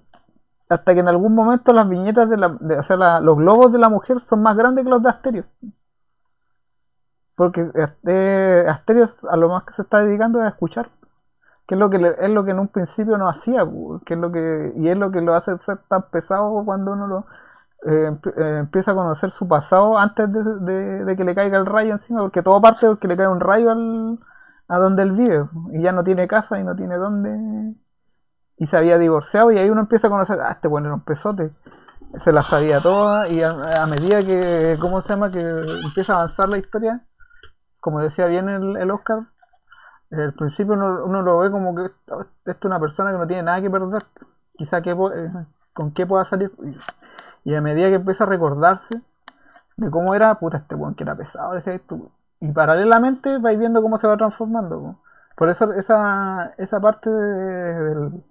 hasta 0.68 0.94
que 0.94 1.00
en 1.00 1.08
algún 1.08 1.34
momento 1.34 1.72
las 1.72 1.88
viñetas 1.88 2.30
de 2.30 2.36
la, 2.38 2.56
de- 2.60 2.78
o 2.78 2.82
sea, 2.82 2.96
la- 2.96 3.20
los 3.20 3.36
globos 3.36 3.72
de 3.72 3.78
la 3.78 3.88
mujer 3.88 4.20
son 4.20 4.42
más 4.42 4.56
grandes 4.56 4.84
que 4.84 4.90
los 4.90 5.02
de 5.02 5.10
Asterio. 5.10 5.44
Porque 7.40 7.66
eh, 8.06 8.66
Asterio 8.68 9.08
a 9.30 9.36
lo 9.38 9.48
más 9.48 9.64
que 9.64 9.72
se 9.72 9.80
está 9.80 10.02
dedicando 10.02 10.40
es 10.40 10.44
a 10.44 10.48
escuchar. 10.48 10.90
Que 11.66 11.74
es 11.74 11.80
lo 11.80 11.88
que 11.88 11.98
le- 11.98 12.16
es 12.20 12.30
lo 12.30 12.44
que 12.44 12.50
en 12.50 12.58
un 12.58 12.68
principio 12.68 13.16
no 13.16 13.30
hacía, 13.30 13.64
que 14.04 14.12
es 14.14 14.20
lo 14.20 14.30
que 14.30 14.72
y 14.76 14.88
es 14.90 14.98
lo 14.98 15.10
que 15.10 15.22
lo 15.22 15.34
hace 15.34 15.56
ser 15.64 15.78
tan 15.88 16.02
pesado 16.10 16.62
cuando 16.66 16.92
uno 16.92 17.06
lo 17.06 17.26
eh, 17.86 18.12
eh, 18.36 18.58
empieza 18.60 18.90
a 18.92 18.94
conocer 18.94 19.30
su 19.32 19.48
pasado 19.48 19.98
antes 19.98 20.30
de, 20.32 20.42
de- 20.60 21.04
de 21.06 21.16
que 21.16 21.24
le 21.24 21.34
caiga 21.34 21.56
el 21.58 21.66
rayo 21.66 21.94
encima, 21.94 22.20
porque 22.20 22.42
todo 22.42 22.60
parte 22.60 22.86
porque 22.86 23.08
le 23.08 23.16
cae 23.16 23.28
un 23.28 23.40
rayo 23.40 23.70
al, 23.70 24.18
a 24.68 24.78
donde 24.78 25.02
él 25.04 25.12
vive, 25.12 25.46
y 25.72 25.82
ya 25.82 25.92
no 25.92 26.04
tiene 26.04 26.28
casa 26.28 26.58
y 26.60 26.64
no 26.64 26.76
tiene 26.76 26.96
dónde, 26.96 27.74
y 28.58 28.66
se 28.66 28.76
había 28.76 28.98
divorciado, 28.98 29.50
y 29.52 29.58
ahí 29.58 29.70
uno 29.70 29.80
empieza 29.82 30.08
a 30.08 30.10
conocer, 30.10 30.38
ah, 30.40 30.52
este 30.52 30.68
bueno 30.68 30.88
era 30.88 30.94
un 30.96 31.04
pesote, 31.04 31.50
se 32.24 32.32
las 32.32 32.46
sabía 32.48 32.80
todas, 32.82 33.30
y 33.30 33.42
a 33.42 33.86
medida 33.86 34.22
que, 34.24 34.76
¿cómo 34.80 35.00
se 35.02 35.08
llama?, 35.10 35.30
que 35.30 35.40
empieza 35.40 36.12
a 36.14 36.16
avanzar 36.16 36.48
la 36.50 36.58
historia, 36.58 37.00
como 37.80 38.00
decía 38.00 38.26
bien 38.26 38.48
el, 38.48 38.76
el 38.76 38.90
Oscar, 38.90 39.20
al 40.10 40.34
principio 40.34 40.74
uno, 40.74 41.04
uno 41.04 41.22
lo 41.22 41.38
ve 41.38 41.50
como 41.50 41.74
que 41.74 41.86
esto, 41.86 42.22
esto 42.22 42.52
es 42.52 42.64
una 42.64 42.80
persona 42.80 43.12
que 43.12 43.18
no 43.18 43.26
tiene 43.26 43.42
nada 43.44 43.60
que 43.60 43.70
perder, 43.70 44.04
quizá 44.56 44.82
que, 44.82 44.90
eh, 44.90 45.30
con 45.72 45.92
qué 45.94 46.06
pueda 46.06 46.24
salir, 46.24 46.52
y, 47.44 47.54
a 47.54 47.60
medida 47.60 47.88
que 47.88 47.94
empieza 47.96 48.24
a 48.24 48.26
recordarse 48.26 49.00
de 49.76 49.90
cómo 49.90 50.14
era, 50.14 50.34
puta, 50.36 50.58
este 50.58 50.74
weón 50.74 50.94
que 50.94 51.04
era 51.04 51.16
pesado, 51.16 51.54
decía 51.54 51.74
esto, 51.74 52.10
y 52.40 52.52
paralelamente 52.52 53.38
vais 53.38 53.58
viendo 53.58 53.82
cómo 53.82 53.98
se 53.98 54.06
va 54.06 54.16
transformando. 54.16 54.80
po. 54.80 54.96
Por 55.36 55.48
eso 55.50 55.72
esa, 55.74 56.54
esa 56.58 56.80
parte 56.80 57.08
de- 57.10 57.74
del, 57.84 58.24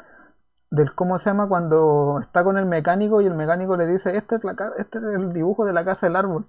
del 0.72 0.96
cómo 0.96 1.20
se 1.20 1.30
llama 1.30 1.48
cuando 1.48 2.20
está 2.22 2.44
con 2.44 2.58
el 2.58 2.66
mecánico 2.66 3.22
y 3.22 3.28
el 3.28 3.34
mecánico 3.36 3.78
le 3.78 3.88
dice, 3.88 4.16
este 4.18 4.36
es, 4.38 4.44
la, 4.44 4.56
este 4.78 4.98
es 5.00 5.04
el 5.04 5.34
dibujo 5.34 5.66
de 5.66 5.74
la 5.74 5.86
casa 5.86 6.08
del 6.08 6.16
árbol. 6.16 6.46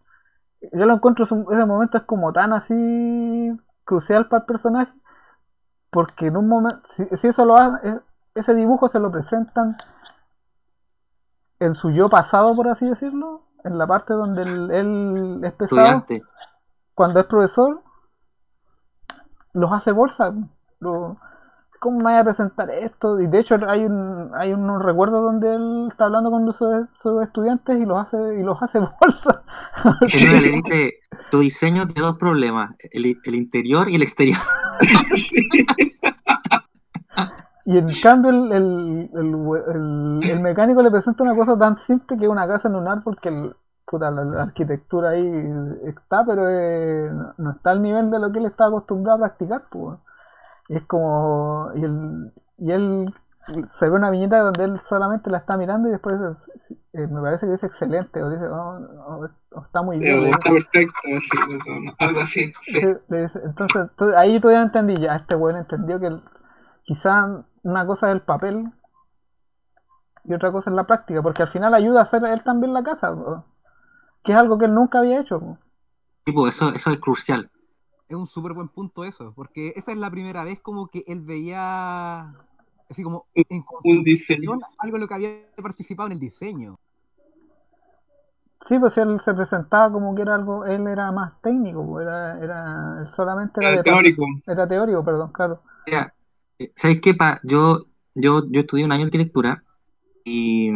Yo 0.61 0.85
lo 0.85 0.95
encuentro, 0.95 1.25
ese 1.25 1.67
momento 1.67 1.99
es 1.99 2.05
como 2.05 2.33
tan 2.33 2.53
así 2.53 3.51
crucial 3.85 4.29
para 4.29 4.41
el 4.43 4.47
personaje, 4.47 4.93
porque 5.91 6.27
en 6.27 6.37
un 6.37 6.49
momento, 6.49 6.81
si, 6.95 7.05
si 7.17 7.29
eso 7.29 7.45
lo 7.45 7.57
hace, 7.57 8.01
ese 8.35 8.55
dibujo 8.55 8.89
se 8.89 9.01
lo 9.01 9.11
presentan 9.11 9.77
en 11.59 11.75
su 11.75 11.91
yo 11.91 12.09
pasado, 12.09 12.55
por 12.55 12.69
así 12.69 12.89
decirlo, 12.89 13.43
en 13.65 13.79
la 13.79 13.87
parte 13.87 14.15
donde 14.15 14.43
él, 14.43 14.71
él 14.71 15.41
es 15.45 15.53
pesado, 15.53 15.83
Estudiante. 15.83 16.23
cuando 16.95 17.21
es 17.21 17.27
profesor, 17.27 17.83
los 19.53 19.73
hace 19.73 19.93
bolsa. 19.93 20.33
Lo, 20.79 21.19
¿Cómo 21.81 21.99
me 21.99 22.05
voy 22.05 22.15
a 22.15 22.25
presentar 22.25 22.71
esto? 22.71 23.19
Y 23.21 23.27
de 23.27 23.41
hecho 23.41 23.57
hay 23.67 23.85
un, 23.87 24.31
hay 24.35 24.53
unos 24.53 24.83
recuerdos 24.83 25.23
donde 25.23 25.55
él 25.55 25.89
está 25.91 26.05
hablando 26.05 26.31
con 26.31 26.53
sus, 26.53 26.69
sus 26.93 27.23
estudiantes 27.23 27.81
y 27.81 27.87
los 27.87 27.99
hace, 27.99 28.19
y 28.39 28.43
los 28.43 28.63
hace 28.63 28.79
bolsa. 29.01 29.43
Uno 30.13 30.41
le 30.41 30.51
dice, 30.51 30.95
tu 31.31 31.41
diseño 31.41 31.87
tiene 31.87 32.03
dos 32.03 32.17
problemas, 32.19 32.75
el, 32.93 33.19
el 33.25 33.35
interior 33.35 33.89
y 33.89 33.97
el 33.97 34.03
exterior. 34.03 34.39
Y 37.65 37.77
en 37.79 37.89
cambio 38.01 38.31
el, 38.31 38.53
el, 38.53 39.11
el, 39.15 40.31
el- 40.31 40.41
mecánico 40.41 40.83
le 40.83 40.91
presenta 40.91 41.23
una 41.23 41.35
cosa 41.37 41.57
tan 41.59 41.79
simple 41.79 42.17
que 42.19 42.29
una 42.29 42.47
casa 42.49 42.69
en 42.69 42.77
un 42.77 42.89
árbol 42.89 43.19
que 43.21 43.29
el- 43.29 43.55
puta, 43.87 44.11
la, 44.11 44.25
la 44.25 44.43
arquitectura 44.45 45.11
ahí 45.11 45.27
está, 45.85 46.25
pero 46.25 46.49
eh, 46.49 47.11
no- 47.13 47.35
no 47.39 47.51
está 47.53 47.71
al 47.73 47.83
nivel 47.83 48.11
de 48.11 48.19
lo 48.19 48.33
que 48.33 48.39
él 48.39 48.47
está 48.47 48.67
acostumbrado 48.67 49.19
a 49.19 49.29
practicar. 49.29 49.65
Pues. 49.71 49.99
Y 50.71 50.77
es 50.77 50.87
como... 50.87 51.71
Y 51.75 51.85
él, 51.85 52.33
y 52.59 52.71
él 52.71 53.15
se 53.79 53.89
ve 53.89 53.97
una 53.97 54.11
viñeta 54.11 54.39
donde 54.39 54.63
él 54.65 54.81
solamente 54.89 55.29
la 55.31 55.39
está 55.39 55.57
mirando 55.57 55.89
y 55.89 55.91
después 55.91 56.15
eh, 56.93 57.07
me 57.09 57.21
parece 57.21 57.47
que 57.47 57.53
dice 57.53 57.67
excelente 57.67 58.23
o 58.23 58.31
dice 58.31 58.47
"Oh, 58.47 58.79
oh, 59.09 59.29
oh, 59.57 59.63
está 59.65 59.83
muy 59.83 59.99
bien. 59.99 60.25
Eh, 60.27 60.31
Está 60.31 60.51
perfecto, 60.51 60.95
algo 61.99 62.21
así. 62.21 62.53
Sí. 62.63 62.81
Entonces, 63.11 63.91
to- 63.97 64.17
ahí 64.17 64.41
todavía 64.41 64.63
entendí, 64.63 64.97
ya 65.01 65.17
este 65.17 65.35
weón 65.35 65.57
entendió 65.57 65.99
que 65.99 66.07
el- 66.07 66.23
quizá 66.85 67.45
una 67.65 67.85
cosa 67.87 68.09
es 68.09 68.15
el 68.15 68.23
papel 68.23 68.71
y 70.25 70.35
otra 70.35 70.53
cosa 70.53 70.71
es 70.71 70.77
la 70.77 70.85
práctica, 70.85 71.21
porque 71.23 71.43
al 71.43 71.49
final 71.51 71.75
ayuda 71.75 72.01
a 72.01 72.03
hacer 72.05 72.25
él 72.25 72.45
también 72.45 72.73
la 72.75 72.85
casa, 72.85 73.13
que 74.23 74.33
es 74.33 74.39
algo 74.39 74.59
que 74.59 74.67
él 74.67 74.75
nunca 74.75 74.99
había 75.01 75.21
hecho. 75.21 75.41
po. 75.41 75.59
Tipo, 76.25 76.47
eso, 76.47 76.69
eso 76.75 76.91
es 76.91 77.01
crucial. 77.01 77.51
Es 78.11 78.17
un 78.17 78.27
súper 78.27 78.53
buen 78.53 78.69
punto 78.69 79.05
eso, 79.05 79.33
porque 79.35 79.73
esa 79.77 79.93
es 79.93 79.99
la 79.99 80.11
primera 80.11 80.45
vez 80.45 80.61
como 80.61 80.89
que 80.89 81.03
él 81.07 81.23
veía, 81.23 82.35
así 82.91 83.03
como 83.03 83.27
en 83.49 83.65
Un 83.85 84.03
diseño. 84.05 84.59
algo 84.79 84.97
en 84.97 85.01
lo 85.03 85.09
que 85.09 85.15
había 85.15 85.31
participado 85.63 86.09
en 86.09 86.13
el 86.15 86.21
diseño. 86.21 86.77
Sí, 88.69 88.79
pues 88.79 88.97
él 88.99 89.21
se 89.25 89.35
presentaba 89.35 89.93
como 89.93 90.15
que 90.15 90.23
era 90.23 90.35
algo, 90.35 90.65
él 90.65 90.87
era 90.87 91.11
más 91.13 91.41
técnico, 91.43 91.85
po, 91.85 92.01
era, 92.01 92.39
era, 92.43 92.99
él 93.01 93.09
solamente 93.15 93.61
era, 93.61 93.83
de- 93.83 93.83
teórico. 93.83 94.27
era 94.47 94.69
teórico, 94.69 95.05
perdón, 95.05 95.33
claro. 95.33 95.61
Mira, 95.87 96.15
eh, 96.59 96.73
¿sabes 96.77 97.01
qué? 97.01 97.15
Pa? 97.15 97.41
Yo, 97.45 97.87
yo, 98.15 98.45
yo 98.51 98.61
estudié 98.61 98.85
un 98.85 98.93
año 98.93 99.03
de 99.05 99.07
arquitectura 99.09 99.65
y, 100.25 100.71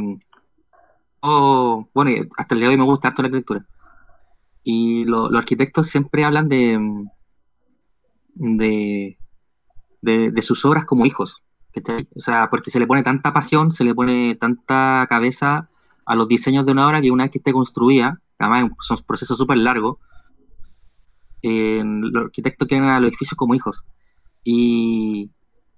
oh, 1.20 1.88
bueno, 1.94 2.11
hasta 2.37 2.55
el 2.55 2.61
día 2.61 2.68
de 2.68 2.75
hoy 2.75 2.79
me 2.79 2.85
gusta 2.85 3.09
harto 3.09 3.23
la 3.23 3.27
arquitectura. 3.29 3.64
Y 4.64 5.05
lo- 5.05 5.31
los 5.31 5.38
arquitectos 5.40 5.88
siempre 5.88 6.25
hablan 6.25 6.49
de, 6.49 6.79
mm, 6.79 7.11
de, 8.35 9.18
de, 10.03 10.42
sus 10.42 10.64
obras 10.64 10.85
como 10.85 11.07
hijos, 11.07 11.42
¿cachai? 11.73 12.09
O 12.14 12.20
sea, 12.20 12.49
porque 12.51 12.70
se 12.70 12.79
le 12.79 12.87
pone 12.87 13.03
tanta 13.03 13.33
pasión, 13.33 13.73
se 13.73 13.85
le 13.85 13.94
pone 13.94 14.35
tanta 14.37 15.07
cabeza 15.09 15.68
a 16.07 16.14
los 16.14 16.27
diseños 16.29 16.66
de 16.66 16.73
una 16.73 16.87
obra 16.88 17.01
que 17.01 17.11
una 17.11 17.25
vez 17.25 17.31
que 17.33 17.38
esté 17.38 17.53
construida, 17.53 18.20
además 18.38 18.70
son 18.81 18.99
procesos 19.07 19.38
súper 19.38 19.59
largos, 19.59 19.99
eh, 21.42 21.83
los 21.85 22.25
arquitectos 22.27 22.68
quieren 22.68 22.88
a 22.88 23.01
los 23.01 23.09
edificios 23.11 23.37
como 23.37 23.55
hijos. 23.55 23.85
Y, 24.44 25.31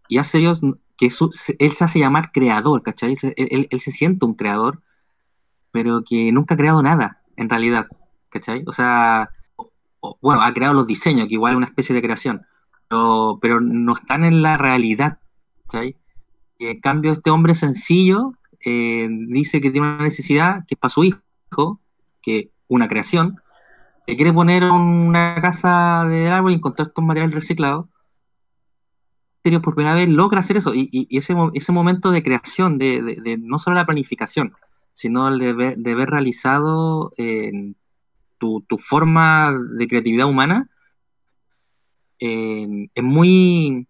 y 0.09 0.19
hace 0.19 0.38
Dios 0.38 0.61
que 0.99 1.09
él 1.59 1.73
se 1.73 1.85
hace 1.85 2.01
llamar 2.01 2.33
creador, 2.33 2.83
¿cachai? 2.83 3.16
Él- 3.37 3.69
él 3.71 3.81
se 3.81 3.92
siente 3.92 4.27
un 4.27 4.35
creador, 4.35 4.83
pero 5.73 6.03
que 6.05 6.33
nunca 6.33 6.55
ha 6.55 6.59
creado 6.59 6.83
nada, 6.83 7.23
en 7.37 7.51
realidad, 7.51 7.88
¿cachai? 8.31 8.64
O 8.66 8.73
sea, 8.73 9.31
bueno, 10.21 10.42
ha 10.42 10.53
creado 10.53 10.75
los 10.75 10.87
diseños, 10.87 11.29
que 11.29 11.35
igual 11.35 11.53
es 11.53 11.57
una 11.59 11.66
especie 11.66 11.95
de 11.95 12.03
creación, 12.03 12.42
pero, 12.88 13.61
no 13.61 13.95
están 13.95 14.25
en 14.25 14.42
la 14.42 14.57
realidad. 14.57 15.19
Y 16.59 16.66
en 16.66 16.81
cambio, 16.81 17.12
este 17.12 17.31
hombre 17.31 17.55
sencillo 17.55 18.33
eh, 18.64 19.09
dice 19.11 19.61
que 19.61 19.71
tiene 19.71 19.88
una 19.95 20.03
necesidad 20.05 20.64
que 20.66 20.75
es 20.75 20.79
para 20.79 20.90
su 20.90 21.05
hijo, 21.05 21.81
que 22.23 22.51
una 22.69 22.88
creación, 22.88 23.37
que 24.07 24.16
quiere 24.16 24.33
poner 24.33 24.64
una 24.64 25.37
casa 25.40 26.07
de 26.09 26.29
árbol 26.29 26.53
y 26.53 26.55
encontrar 26.55 26.88
estos 26.88 27.05
materiales 27.05 27.35
reciclados 27.35 27.87
por 29.62 29.75
primera 29.75 29.95
vez 29.95 30.09
logra 30.09 30.40
hacer 30.40 30.57
eso 30.57 30.75
y, 30.75 30.88
y- 30.90 31.07
y 31.09 31.19
ese, 31.19 31.35
ese 31.55 31.73
momento 31.73 32.11
de 32.11 32.23
creación, 32.23 32.79
de, 32.79 33.38
no 33.40 33.59
solo 33.59 33.77
la 33.77 33.87
planificación, 33.87 34.55
sino 34.92 35.29
el 35.29 35.38
de 35.38 35.53
ver, 35.53 36.11
realizado 36.11 37.12
tu, 38.38 38.62
tu 38.68 38.79
forma 38.79 39.53
de 39.77 39.88
creatividad 39.88 40.27
humana, 40.29 40.68
eh, 42.20 42.88
es 42.94 43.05
muy 43.05 43.87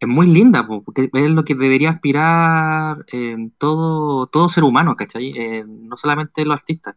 es 0.00 0.08
muy 0.08 0.26
linda, 0.28 0.66
po, 0.66 0.82
porque 0.84 1.10
es 1.12 1.30
lo 1.30 1.44
que 1.44 1.54
debería 1.56 1.90
aspirar 1.90 3.04
eh, 3.12 3.36
todo, 3.58 4.26
todo 4.28 4.48
ser 4.48 4.64
humano, 4.64 4.96
¿cachai? 4.96 5.32
Eh, 5.36 5.64
no 5.66 5.96
solamente 5.96 6.44
los 6.44 6.54
artistas, 6.56 6.96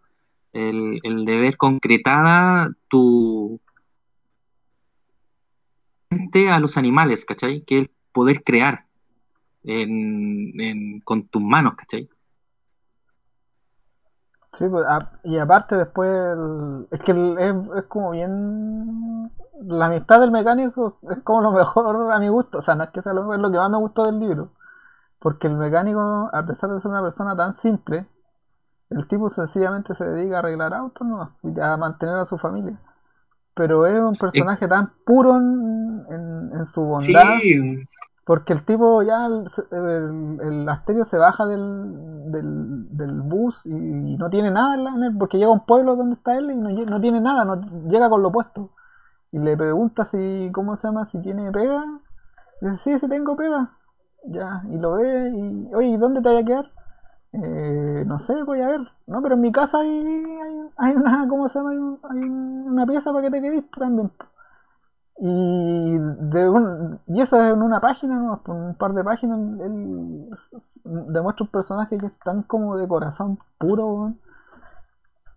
el, 0.53 0.99
el 1.03 1.25
de 1.25 1.37
ver 1.39 1.57
concretada 1.57 2.71
tu, 2.89 3.59
a 6.51 6.59
los 6.59 6.77
animales, 6.77 7.25
¿cachai? 7.25 7.63
Que 7.63 7.79
es 7.79 7.89
poder 8.11 8.43
crear 8.43 8.85
en- 9.63 10.59
en- 10.59 10.99
con 11.01 11.27
tus 11.27 11.41
manos, 11.41 11.75
¿cachai? 11.75 12.09
Sí, 14.57 14.67
pues, 14.67 14.85
a- 14.85 15.09
y 15.23 15.37
aparte 15.37 15.75
después, 15.77 16.09
el- 16.09 16.87
es 16.91 16.99
que 17.01 17.11
el- 17.11 17.37
es, 17.39 17.55
es 17.77 17.83
como 17.85 18.11
bien... 18.11 19.31
La 19.63 19.85
amistad 19.85 20.19
del 20.19 20.31
mecánico 20.31 20.97
es 21.09 21.19
como 21.23 21.41
lo 21.41 21.51
mejor 21.53 22.11
a 22.11 22.19
mi 22.19 22.27
gusto, 22.29 22.57
o 22.59 22.61
sea, 22.61 22.75
no 22.75 22.83
es 22.83 22.89
que 22.89 23.01
sea 23.01 23.13
lo, 23.13 23.33
es 23.33 23.39
lo 23.39 23.51
que 23.51 23.57
más 23.57 23.69
me 23.69 23.77
gustó 23.77 24.05
del 24.05 24.19
libro, 24.19 24.49
porque 25.19 25.47
el 25.47 25.55
mecánico, 25.57 26.29
a 26.33 26.45
pesar 26.45 26.71
de 26.71 26.81
ser 26.81 26.91
una 26.91 27.01
persona 27.03 27.35
tan 27.35 27.55
simple, 27.57 28.07
el 28.91 29.07
tipo 29.07 29.29
sencillamente 29.31 29.95
se 29.95 30.05
dedica 30.05 30.37
a 30.37 30.39
arreglar 30.39 30.73
autos, 30.73 31.07
¿no? 31.07 31.31
y 31.43 31.59
a 31.59 31.77
mantener 31.77 32.17
a 32.17 32.25
su 32.27 32.37
familia. 32.37 32.77
Pero 33.55 33.85
es 33.87 33.99
un 34.01 34.15
personaje 34.17 34.67
tan 34.67 34.91
puro 35.05 35.37
en, 35.37 36.05
en- 36.09 36.51
en 36.59 36.67
su 36.73 36.81
bondad. 36.83 37.43
Sí, 37.43 37.85
Porque 38.31 38.53
el 38.53 38.63
tipo 38.63 39.03
ya, 39.03 39.25
el, 39.25 39.45
el, 39.71 40.39
el 40.41 40.69
Asterio 40.69 41.03
se 41.03 41.17
baja 41.17 41.45
del, 41.47 42.31
del, 42.31 42.87
del 42.95 43.21
bus 43.23 43.59
y, 43.65 43.71
y 43.73 44.15
no 44.15 44.29
tiene 44.29 44.49
nada 44.51 44.75
en 44.75 45.03
él, 45.03 45.17
porque 45.19 45.37
llega 45.37 45.49
a 45.49 45.53
un 45.53 45.65
pueblo 45.65 45.97
donde 45.97 46.15
está 46.15 46.37
él 46.37 46.49
y 46.49 46.55
no, 46.55 47.01
tiene 47.01 47.19
nada, 47.19 47.43
no 47.43 47.55
llega 47.89 48.09
con 48.09 48.21
lo 48.21 48.29
opuesto. 48.29 48.69
Y 49.33 49.39
le 49.39 49.57
pregunta 49.57 50.05
si, 50.05 50.49
¿cómo 50.53 50.77
se 50.77 50.87
llama? 50.87 51.07
Si 51.07 51.19
tiene 51.21 51.51
pega. 51.51 51.83
Dice, 52.61 52.77
sí, 52.77 52.99
sí 52.99 53.09
tengo 53.09 53.35
pega. 53.35 53.71
Ya, 54.23 54.63
y 54.69 54.77
lo 54.77 54.93
ve 54.93 55.29
y, 55.35 55.75
oye, 55.75 55.87
¿y 55.89 55.97
dónde 55.97 56.21
te 56.21 56.29
voy 56.29 56.37
a 56.37 56.45
quedar? 56.45 56.71
"Eh, 57.33 58.03
no 58.07 58.19
sé, 58.19 58.43
voy 58.43 58.61
a 58.61 58.67
ver. 58.69 58.81
No, 59.07 59.21
pero 59.21 59.35
en 59.35 59.41
mi 59.41 59.51
casa 59.51 59.79
hay, 59.79 59.89
hay, 59.89 60.69
hay 60.77 60.95
una, 60.95 61.27
¿cómo 61.29 61.49
se 61.49 61.59
llama? 61.59 61.71
Hay, 61.71 61.79
hay 62.21 62.29
una 62.29 62.85
pieza 62.85 63.11
para 63.11 63.23
que 63.29 63.31
te 63.31 63.41
quedes 63.41 63.69
también. 63.71 64.09
Y, 65.19 65.97
de 65.97 66.49
un- 66.49 66.99
y 67.07 67.21
eso 67.21 67.37
es 67.41 67.53
en 67.53 67.61
una 67.61 67.79
página, 67.79 68.15
¿no? 68.15 68.41
Por 68.43 68.55
un 68.55 68.75
par 68.75 68.93
de 68.93 69.03
páginas, 69.03 69.39
él 69.61 70.29
demuestra 70.83 71.43
un 71.45 71.51
personaje 71.51 71.97
que 71.97 72.07
es 72.07 72.19
tan 72.19 72.43
como 72.43 72.75
de 72.77 72.87
corazón 72.87 73.37
puro, 73.59 74.13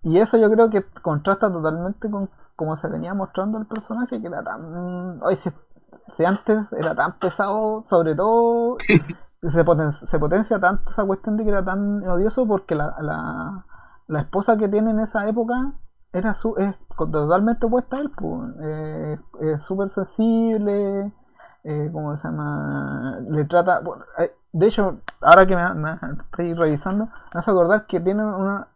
y 0.03 0.19
eso 0.19 0.37
yo 0.37 0.51
creo 0.51 0.71
que 0.71 0.85
contrasta 1.03 1.51
totalmente 1.51 2.11
con 2.11 2.29
cómo 2.57 2.77
se 2.77 2.89
venía 2.89 3.15
mostrando 3.15 3.59
el 3.59 3.67
personaje, 3.67 4.21
que 4.21 4.27
era 4.27 4.43
tan... 4.43 5.21
Hoy 5.23 5.37
si, 5.37 5.51
si 6.17 6.25
antes 6.25 6.59
era 6.73 6.95
tan 6.95 7.19
pesado, 7.19 7.85
sobre 7.89 8.15
todo 8.15 8.77
se, 9.43 9.65
poten- 9.65 9.93
se 10.09 10.19
potencia 10.19 10.61
tanto 10.61 10.91
esa 10.91 11.05
cuestión 11.05 11.37
de 11.37 11.45
que 11.45 11.51
era 11.51 11.65
tan 11.65 12.07
odioso 12.07 12.47
porque 12.47 12.75
la, 12.75 12.95
la, 13.01 13.65
la 14.09 14.21
esposa 14.21 14.57
que 14.57 14.69
tiene 14.69 14.91
en 14.91 15.01
esa 15.01 15.27
época 15.29 15.73
era 16.15 16.35
su, 16.35 16.57
es 16.57 16.75
totalmente 16.97 17.67
opuesta 17.67 17.97
a 17.97 18.01
él, 18.01 18.11
pues. 18.17 18.51
Eh, 18.63 19.19
es 19.43 19.65
súper 19.65 19.91
sensible, 19.93 21.13
eh, 21.65 21.91
¿cómo 21.93 22.17
se 22.17 22.27
llama? 22.29 23.19
Le 23.29 23.45
trata... 23.45 23.81
eh, 24.19 24.33
de 24.53 24.67
hecho, 24.69 25.01
ahora 25.21 25.47
que 25.47 25.57
me, 25.57 25.75
me 25.75 25.99
estoy 26.23 26.55
revisando, 26.55 27.07
me 27.35 27.41
hace 27.41 27.51
acordar 27.51 27.87
que 27.87 28.01
tiene 28.01 28.25
una 28.25 28.69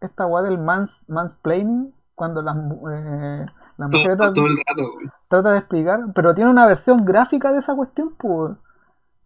esta 0.00 0.26
weá 0.26 0.42
del 0.42 0.58
mans, 0.58 0.90
mansplaining, 1.08 1.92
cuando 2.14 2.40
las, 2.42 2.56
eh, 2.56 3.46
las 3.78 3.90
mujeres 3.90 4.16
Todo, 4.18 4.26
tratan- 4.28 4.34
todo 4.34 4.46
el 4.46 4.56
rato, 4.66 4.92
güey. 4.92 5.06
trata 5.28 5.52
de 5.52 5.58
explicar, 5.58 6.00
pero 6.14 6.34
tiene 6.34 6.50
una 6.50 6.66
versión 6.66 7.04
gráfica 7.04 7.52
de 7.52 7.58
esa 7.58 7.74
cuestión, 7.74 8.14
pues. 8.18 8.52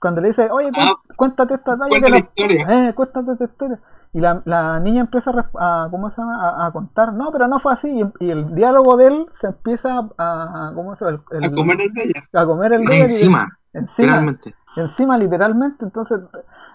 Cuando 0.00 0.20
le 0.20 0.28
dice, 0.28 0.48
oye, 0.50 0.70
Ah, 0.76 0.92
cuéntate 1.16 1.54
esta 1.54 1.76
talla 1.76 2.00
que 2.00 2.08
la- 2.10 2.18
historia. 2.18 2.88
eh, 2.88 2.94
cuéntate 2.94 3.32
esta 3.32 3.44
historia. 3.44 3.80
Y 4.12 4.20
la, 4.20 4.42
la 4.46 4.80
niña 4.80 5.02
empieza 5.02 5.30
a, 5.58 5.88
¿cómo 5.90 6.10
se 6.10 6.20
llama? 6.20 6.48
A, 6.64 6.66
a 6.66 6.72
contar, 6.72 7.12
no, 7.12 7.30
pero 7.32 7.46
no 7.48 7.60
fue 7.60 7.72
así. 7.74 7.88
Y, 8.20 8.26
y 8.26 8.30
el 8.30 8.54
diálogo 8.54 8.96
de 8.96 9.06
él 9.08 9.26
se 9.40 9.48
empieza 9.48 9.90
a, 10.18 10.68
a- 10.70 10.72
¿cómo 10.74 10.94
se 10.96 11.04
llama? 11.04 11.22
El- 11.30 11.44
A 11.44 11.50
comer 11.50 11.80
el 11.82 11.92
de 11.92 12.04
ella. 12.04 12.28
a 12.32 12.46
comer 12.46 12.72
el 12.72 12.84
de 12.86 12.96
y- 12.96 13.02
Encima, 13.02 13.48
encima, 13.74 14.12
realmente. 14.14 14.54
encima 14.76 15.18
literalmente, 15.18 15.84
entonces 15.84 16.20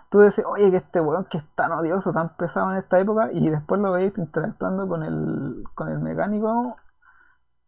tú 0.10 0.22
dices, 0.22 0.46
oye, 0.48 0.70
que 0.72 0.78
este 0.78 1.02
weón 1.02 1.26
que 1.26 1.40
es 1.40 1.44
tan 1.56 1.72
odioso, 1.72 2.14
tan 2.14 2.36
pesado 2.38 2.72
en 2.72 2.78
esta 2.80 3.00
época, 3.00 3.30
y 3.34 3.50
después 3.50 3.82
lo 3.82 3.92
veis 3.94 4.14
interactuando 4.18 4.88
con 4.88 5.04
el, 5.04 5.64
con 5.76 5.90
el 5.90 6.00
mecánico, 6.00 6.78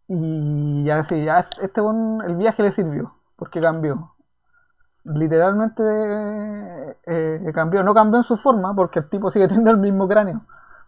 y 0.08 0.84
ya 0.86 0.98
decís, 1.04 1.26
ya 1.26 1.48
este 1.62 1.82
weón, 1.82 2.22
el 2.26 2.36
viaje 2.36 2.64
le 2.64 2.72
sirvió, 2.74 3.16
porque 3.36 3.62
cambió. 3.62 4.15
Literalmente 5.06 5.84
eh, 7.06 7.52
cambió, 7.54 7.84
no 7.84 7.94
cambió 7.94 8.20
en 8.20 8.24
su 8.24 8.38
forma, 8.38 8.74
porque 8.76 9.00
el 9.00 9.10
tipo 9.10 9.32
sigue 9.32 9.48
teniendo 9.48 9.72
el 9.72 9.78
mismo 9.78 10.08
cráneo, 10.08 10.42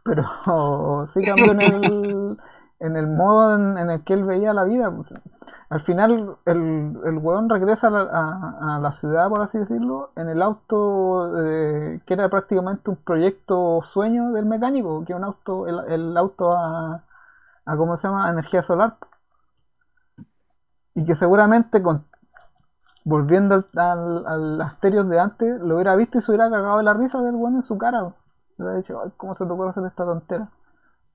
pero 0.04 1.08
sí 1.14 1.24
cambió 1.24 1.52
en 1.52 1.60
el, 1.62 2.38
en 2.80 2.96
el 2.98 3.08
modo 3.08 3.56
en, 3.56 3.78
en 3.78 3.90
el 3.92 4.04
que 4.04 4.14
él 4.14 4.24
veía 4.24 4.54
la 4.54 4.64
vida. 4.64 4.92
pues. 4.92 5.10
Al 5.70 5.82
final, 5.82 6.38
el, 6.46 6.98
el 7.06 7.18
weón 7.18 7.50
regresa 7.50 7.88
a 7.88 7.90
la, 7.92 8.02
a- 8.12 8.76
a 8.78 8.80
la 8.80 8.94
ciudad, 8.94 9.30
por 9.30 9.42
así 9.42 9.58
decirlo, 9.60 10.12
en 10.16 10.30
el 10.30 10.42
auto 10.42 11.34
eh, 11.46 12.00
que 12.06 12.14
era 12.14 12.30
prácticamente 12.30 12.90
un 12.90 12.96
proyecto 12.98 13.82
sueño 13.94 14.32
del 14.32 14.46
mecánico, 14.46 15.04
que 15.06 15.14
un 15.14 15.24
auto, 15.26 15.68
el, 15.68 15.80
el 15.92 16.18
auto 16.18 16.54
a, 16.54 17.04
a, 17.66 17.78
¿cómo 17.78 17.98
se 17.98 18.08
llama?, 18.08 18.28
a 18.28 18.32
energía 18.32 18.64
solar. 18.64 18.96
Y 20.96 21.06
que 21.06 21.16
seguramente, 21.16 21.82
con, 21.82 22.07
volviendo 23.08 23.56
al, 23.56 23.66
al, 23.76 24.28
al 24.28 24.62
Asterios 24.62 25.08
de 25.08 25.18
antes, 25.18 25.62
lo 25.62 25.76
hubiera 25.76 25.96
visto 25.96 26.18
y 26.18 26.22
se 26.22 26.30
hubiera 26.30 26.50
cagado 26.50 26.78
de 26.78 26.84
la 26.84 26.94
risa 26.94 27.22
del 27.22 27.36
weón 27.36 27.56
en 27.56 27.64
su 27.64 27.78
cara. 27.78 28.02
Le 28.58 28.66
hubiera 28.66 28.78
dicho, 28.80 29.02
"Ay, 29.02 29.12
¿cómo 29.16 29.34
se 29.34 29.46
te 29.46 29.52
ocurre 29.54 29.70
hacer 29.70 29.86
esta 29.86 30.04
tontera? 30.04 30.50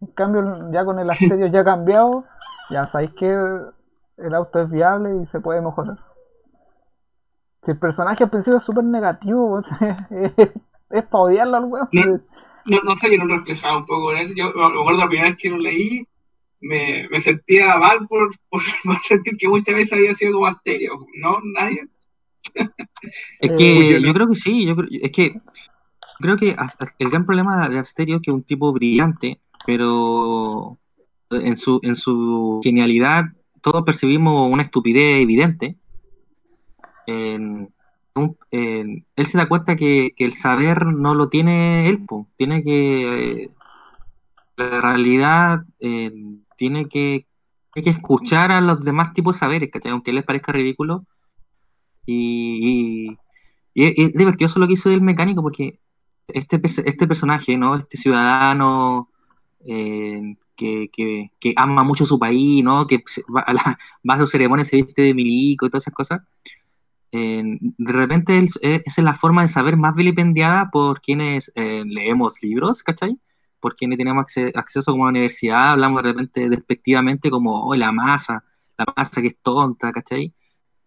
En 0.01 0.09
cambio, 0.09 0.71
ya 0.73 0.85
con 0.87 0.99
el 0.99 1.11
Asterios 1.11 1.53
ya 1.53 1.65
cambiado, 1.65 2.25
ya 2.71 2.89
sabéis 2.89 3.13
que 3.13 3.29
el 4.17 4.35
auto 4.35 4.61
es 4.61 4.71
viable 4.71 5.23
y 5.23 5.27
se 5.27 5.41
puede 5.41 5.61
mejorar. 5.61 5.99
Si 7.63 7.71
el 7.73 7.79
personaje 7.79 8.25
al 8.25 8.31
principio 8.31 8.57
es 8.57 8.65
súper 8.65 8.85
negativo, 8.85 9.61
es, 10.11 10.33
es 10.91 11.05
para 11.05 11.25
odiarlo 11.25 11.57
al 11.59 11.65
weón. 11.67 11.89
No. 11.93 12.21
No, 12.65 12.79
no 12.85 12.95
sé, 12.95 13.15
yo 13.15 13.23
no 13.25 13.37
reflejaba 13.37 13.77
un 13.79 13.87
poco 13.87 14.13
él. 14.13 14.35
Yo 14.37 14.47
me 14.55 14.81
acuerdo 14.81 15.01
la 15.01 15.09
primera 15.09 15.29
vez 15.31 15.37
que 15.37 15.51
lo 15.51 15.59
leí, 15.59 16.07
me, 16.63 17.09
me 17.11 17.21
sentía 17.21 17.77
mal 17.79 18.07
por, 18.09 18.31
por, 18.49 18.63
por 18.85 18.99
sentir 19.03 19.37
que 19.37 19.49
muchas 19.49 19.75
veces 19.75 19.93
había 19.93 20.15
sido 20.15 20.35
como 20.35 20.47
Asterio. 20.47 21.07
¿No? 21.17 21.39
¿Nadie? 21.55 21.89
Es 23.41 23.51
Eh, 23.51 23.55
que 23.57 24.03
yo 24.03 24.15
creo 24.15 24.29
que 24.29 24.35
sí, 24.35 24.65
yo 24.67 24.77
creo, 24.77 24.89
es 24.91 25.13
que 25.13 25.35
creo 26.21 26.37
que 26.37 26.57
el 26.99 27.11
gran 27.11 27.27
problema 27.27 27.69
de 27.69 27.79
Asterio 27.79 28.17
es 28.17 28.23
que 28.23 28.31
es 28.31 28.35
un 28.35 28.45
tipo 28.45 28.73
brillante, 28.73 29.41
pero 29.67 30.79
en 31.31 31.57
su, 31.57 31.81
en 31.83 31.97
su 31.97 32.61
genialidad 32.63 33.25
todos 33.63 33.83
percibimos 33.85 34.51
una 34.51 34.63
estupidez 34.65 35.23
evidente. 35.23 35.77
En- 37.07 37.73
un- 38.15 38.37
en- 38.51 39.07
él 39.17 39.27
se 39.27 39.39
da 39.39 39.49
cuenta 39.49 39.77
que, 39.77 40.13
que 40.17 40.25
el 40.25 40.33
saber 40.35 40.87
no 40.87 41.15
lo 41.15 41.29
tiene 41.29 41.89
él, 41.89 42.05
po. 42.07 42.29
tiene 42.37 42.63
que... 42.63 43.45
eh, 43.45 43.51
la 44.57 44.81
realidad 44.81 45.65
eh, 45.81 46.13
tiene 46.63 46.87
que, 46.89 47.27
hay 47.75 47.83
que 47.83 47.91
escuchar 47.91 48.53
a 48.53 48.61
los 48.61 48.81
demás 48.85 49.13
tipos 49.15 49.37
de 49.37 49.41
saberes, 49.41 49.71
¿cachai? 49.73 49.93
Aunque 49.93 50.13
les 50.13 50.25
parezca 50.25 50.53
ridículo. 50.53 51.05
Y, 52.07 53.13
y- 53.13 53.19
y 53.75 53.85
es, 53.87 53.95
es 53.99 54.13
divertido 54.15 54.47
eso 54.47 54.59
lo 54.61 54.67
que 54.67 54.75
hizo 54.75 54.91
del 54.91 55.03
mecánico, 55.03 55.43
porque 55.43 55.81
este, 56.29 56.61
este 56.65 57.07
personaje, 57.09 57.57
¿no? 57.59 57.77
Este 57.77 57.97
ciudadano 57.99 59.11
eh, 59.67 60.37
que, 60.57 60.91
que- 60.93 61.33
que 61.41 61.55
ama 61.57 61.85
mucho 61.85 62.07
su 62.07 62.19
país, 62.19 62.65
¿no? 62.65 62.87
Que 62.87 63.05
va 63.35 63.43
a, 63.43 63.55
la, 63.55 63.79
va 64.11 64.15
a 64.17 64.27
ceremonias, 64.27 64.69
se 64.69 64.77
viste 64.79 65.03
de 65.03 65.15
milico 65.15 65.67
y 65.67 65.71
todas 65.71 65.85
esas 65.85 65.95
cosas. 65.95 66.23
eh, 67.13 67.43
de 67.61 67.93
repente 67.93 68.39
él- 68.39 68.51
eh, 68.63 68.83
esa 68.87 69.01
es 69.03 69.05
la 69.05 69.15
forma 69.15 69.43
de 69.43 69.49
saber 69.49 69.77
más 69.77 69.95
vilipendiada 69.95 70.71
por 70.73 71.01
quienes 71.01 71.53
eh, 71.57 71.85
leemos 71.87 72.43
libros, 72.43 72.83
¿cachai? 72.83 73.19
Por 73.63 73.77
quienes 73.77 73.99
tenemos 73.99 74.25
acce- 74.27 74.53
acceso 74.57 74.93
como 74.93 75.05
a 75.05 75.09
la 75.09 75.11
universidad, 75.13 75.71
hablamos 75.71 76.03
de 76.03 76.09
repente 76.11 76.49
despectivamente 76.51 77.31
como, 77.31 77.65
oh, 77.65 77.75
la 77.77 77.93
masa, 77.93 78.45
la 78.77 78.85
masa 78.97 79.23
que 79.23 79.29
es 79.29 79.37
tonta, 79.43 79.93
¿cachai? 79.93 80.35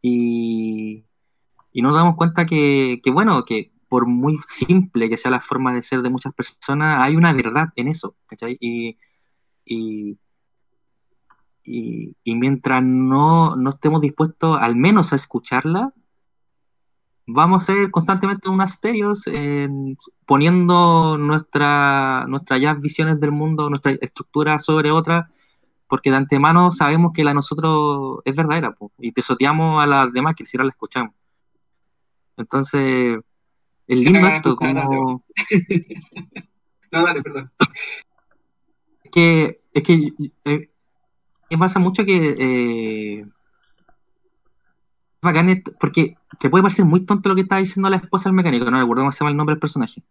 Y, 0.01 1.05
y 1.71 1.81
nos 1.81 1.95
damos 1.95 2.15
cuenta 2.17 2.45
que, 2.45 2.99
que, 3.03 3.11
bueno, 3.11 3.43
que 3.45 3.71
por 3.87 4.07
muy 4.07 4.37
simple 4.47 5.09
que 5.09 5.17
sea 5.17 5.31
la 5.31 5.39
forma 5.39 5.73
de 5.73 5.83
ser 5.83 6.01
de 6.01 6.09
muchas 6.09 6.33
personas, 6.33 6.99
hay 6.99 7.15
una 7.15 7.33
verdad 7.33 7.69
en 7.77 7.87
eso, 7.87 8.15
¿cachai? 8.27 8.57
Y, 8.59 8.97
y, 9.65 10.19
y, 11.63 12.15
y 12.23 12.35
mientras 12.35 12.83
no, 12.83 13.55
no 13.55 13.69
estemos 13.71 14.01
dispuestos 14.01 14.57
al 14.59 14.75
menos 14.75 15.13
a 15.13 15.15
escucharla, 15.15 15.93
vamos 17.27 17.63
a 17.63 17.65
ser 17.65 17.91
constantemente 17.91 18.49
unas 18.49 18.73
estéreos 18.73 19.23
poniendo 20.25 21.17
nuestra, 21.17 22.25
nuestras 22.27 22.61
ya 22.61 22.73
visiones 22.73 23.19
del 23.19 23.31
mundo, 23.31 23.69
nuestra 23.69 23.93
estructura 23.93 24.59
sobre 24.59 24.91
otra, 24.91 25.29
porque 25.87 26.11
de 26.11 26.17
antemano 26.17 26.71
sabemos 26.71 27.11
que 27.13 27.23
la 27.23 27.31
de 27.31 27.35
nosotros 27.35 28.19
es 28.25 28.35
verdadera, 28.35 28.73
po, 28.73 28.91
y 28.99 29.11
tesoteamos 29.11 29.83
a 29.83 29.87
las 29.87 30.11
demás 30.13 30.35
que 30.35 30.43
ni 30.43 30.47
siquiera 30.47 30.65
la 30.65 30.71
escuchamos. 30.71 31.13
Entonces, 32.37 33.19
es 33.87 33.97
lindo 33.97 34.27
esto, 34.27 34.55
como 34.55 35.23
No, 36.91 37.03
dale, 37.03 37.21
perdón. 37.21 37.51
es 39.03 39.11
que, 39.11 39.61
es 39.73 39.83
que 39.83 40.11
eh, 40.45 40.69
me 41.49 41.57
pasa 41.57 41.79
mucho 41.79 42.05
que 42.05 42.35
eh, 42.39 43.25
bacán 45.25 45.49
esto, 45.49 45.73
porque 45.79 46.15
te 46.39 46.49
puede 46.49 46.61
parecer 46.61 46.85
muy 46.85 47.05
tonto 47.05 47.27
lo 47.29 47.35
que 47.35 47.41
está 47.41 47.57
diciendo 47.57 47.89
la 47.89 47.97
esposa 47.97 48.29
del 48.29 48.35
mecánico, 48.35 48.69
no 48.71 48.79
recuerdo 48.79 49.01
cómo 49.01 49.11
se 49.11 49.19
llama 49.19 49.31
el 49.31 49.37
nombre 49.37 49.55
del 49.55 49.59
personaje, 49.59 50.01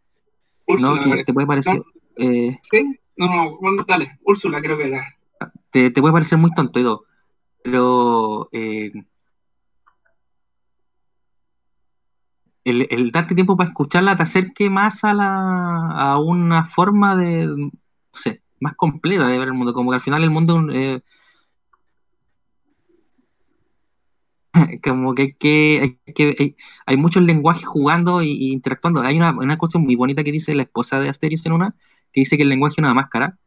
Úrsula, 0.67 1.07
¿no? 1.07 1.17
Que 1.17 1.25
te 1.25 1.33
puede 1.33 1.47
parecer, 1.47 1.83
eh, 2.17 2.59
¿Sí? 2.63 2.99
No, 3.17 3.27
no, 3.27 3.59
bueno, 3.59 3.85
dale. 3.87 4.19
Úrsula 4.25 4.61
creo 4.61 4.77
que 4.77 4.89
era. 4.89 5.17
te, 5.71 5.91
te 5.91 6.01
puede 6.01 6.13
parecer 6.13 6.39
muy 6.39 6.51
tonto 6.53 6.81
y 6.81 6.83
todo, 6.83 7.05
pero 7.63 8.49
eh, 8.53 8.93
el, 12.65 12.87
el 12.91 13.11
darte 13.11 13.35
tiempo 13.35 13.57
para 13.57 13.71
escucharla 13.71 14.17
te 14.17 14.23
acerque 14.23 14.71
más 14.71 15.05
a, 15.05 15.15
la, 15.15 15.91
a 15.91 16.19
una 16.19 16.65
forma 16.65 17.17
de, 17.17 17.47
no 17.47 17.71
sé, 18.13 18.43
más 18.61 18.75
completa 18.75 19.29
de 19.29 19.39
ver 19.39 19.49
el 19.49 19.55
mundo, 19.55 19.75
como 19.75 19.91
que 19.91 19.97
al 19.97 20.03
final 20.03 20.23
el 20.23 20.31
mundo 20.31 20.61
eh, 20.73 21.03
como 24.83 25.15
que 25.15 25.23
hay 25.23 25.33
que, 25.35 25.81
hay, 26.07 26.13
que 26.15 26.37
hay, 26.39 26.57
hay 26.87 26.97
muchos 26.97 27.23
lenguajes 27.23 27.67
jugando 27.67 28.23
y 28.23 28.53
interactuando. 28.53 29.03
Hay 29.03 29.17
una, 29.17 29.33
una 29.33 29.59
cuestión 29.59 29.85
muy 29.85 29.97
bonita 29.97 30.25
que 30.25 30.33
dice 30.33 30.55
la 30.55 30.63
esposa 30.63 30.99
de 31.01 31.09
Asterios 31.09 31.45
en 31.47 31.53
una, 31.53 31.75
que 32.13 32.21
dice 32.21 32.37
que 32.37 32.43
el 32.45 32.49
lenguaje 32.51 32.75
es 32.75 32.79
una 32.79 32.95
máscara. 32.95 33.39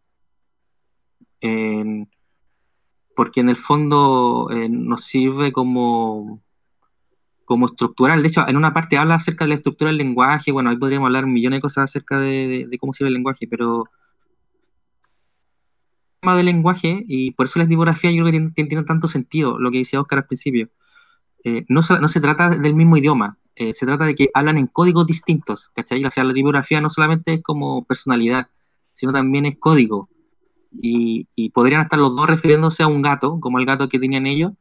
En- 1.42 2.08
porque 3.16 3.40
en 3.42 3.50
el 3.50 3.58
fondo 3.58 4.48
eh, 4.52 4.70
nos 4.70 5.04
sirve 5.06 5.52
como, 5.52 6.42
como 7.46 7.66
estructural. 7.68 8.22
De 8.22 8.28
hecho, 8.28 8.48
en 8.48 8.58
una 8.58 8.74
parte 8.74 8.98
habla 8.98 9.16
acerca 9.16 9.46
de 9.46 9.50
la 9.50 9.56
estructura 9.56 9.90
del 9.90 9.98
lenguaje. 9.98 10.52
Bueno, 10.52 10.70
ahí 10.70 10.78
podríamos 10.78 11.08
hablar 11.08 11.26
millones 11.26 11.58
de 11.58 11.62
cosas 11.62 11.86
acerca 11.86 12.20
de, 12.20 12.68
cómo 12.80 12.94
sirve 12.94 13.08
el 13.10 13.16
lenguaje, 13.16 13.48
pero 13.48 13.86
tema 16.22 16.36
del 16.36 16.46
lenguaje, 16.46 17.04
y 17.08 17.32
por 17.32 17.46
eso 17.48 17.60
la 17.60 17.68
tipografía 17.68 18.12
yo 18.12 18.18
creo 18.24 18.26
que 18.26 18.32
tiene- 18.54 18.70
tiene 18.70 18.84
tanto 18.84 19.08
sentido, 19.08 19.58
lo 19.60 19.72
que 19.72 19.80
decía 19.80 20.02
Oscar 20.02 20.20
al 20.20 20.28
principio. 20.28 20.70
Eh, 21.48 21.66
no, 21.70 21.82
se- 21.82 22.20
trata 22.20 22.50
del 22.50 22.76
mismo 22.76 22.98
idioma, 22.98 23.38
eh, 23.56 23.74
se 23.74 23.86
trata 23.86 24.04
de 24.04 24.16
que 24.16 24.30
hablan 24.34 24.58
en 24.58 24.68
códigos 24.68 25.08
distintos, 25.08 25.70
¿cachai? 25.74 26.04
O 26.04 26.12
sea, 26.12 26.26
la 26.26 26.34
tipografía 26.34 26.82
no 26.82 26.90
solamente 26.90 27.36
es 27.36 27.42
como 27.42 27.86
personalidad, 27.86 28.48
sino 28.94 29.14
también 29.14 29.46
es 29.46 29.58
código. 29.58 30.10
y, 30.82 31.50
podrían 31.52 31.82
estar 31.82 32.00
los 32.00 32.16
dos 32.16 32.28
refiriéndose 32.28 32.84
a 32.84 32.88
un 32.88 33.02
gato, 33.02 33.40
como 33.40 33.60
el 33.60 33.66
gato 33.66 33.88
que 33.90 34.00
tenían 34.00 34.28
ellos, 34.28 34.52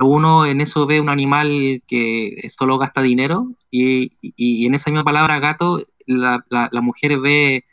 uno 0.00 0.44
en 0.46 0.60
eso 0.60 0.86
ve 0.86 1.00
un 1.00 1.08
animal 1.08 1.82
que 1.86 2.48
solo 2.48 2.78
gasta 2.78 3.00
dinero 3.02 3.52
y, 3.70 4.10
en 4.66 4.74
esa 4.74 4.90
misma 4.90 5.04
palabra 5.04 5.38
gato 5.40 5.86
la, 6.06 6.44
mujer 6.82 7.20
ve, 7.20 7.64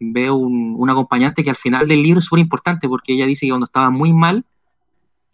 ve 0.00 0.30
un, 0.30 0.74
un 0.78 0.90
acompañante 0.90 1.44
que 1.44 1.50
al 1.50 1.56
final 1.56 1.86
del 1.86 2.02
libro 2.02 2.20
es 2.20 2.24
súper 2.26 2.40
importante 2.40 2.88
porque 2.88 3.12
ella 3.12 3.26
dice 3.26 3.46
que 3.46 3.50
cuando 3.50 3.66
estaba 3.66 3.90
muy 3.90 4.12
mal, 4.12 4.46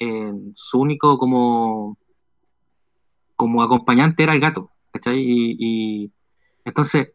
eh, 0.00 0.32
su 0.54 0.80
único 0.80 1.18
como, 1.18 1.96
como 3.38 3.62
acompañante 3.64 4.24
era 4.24 4.34
el 4.34 4.40
gato, 4.42 4.72
¿cachai? 4.92 5.20
Y, 5.20 5.56
y 6.06 6.14
entonces 6.64 7.14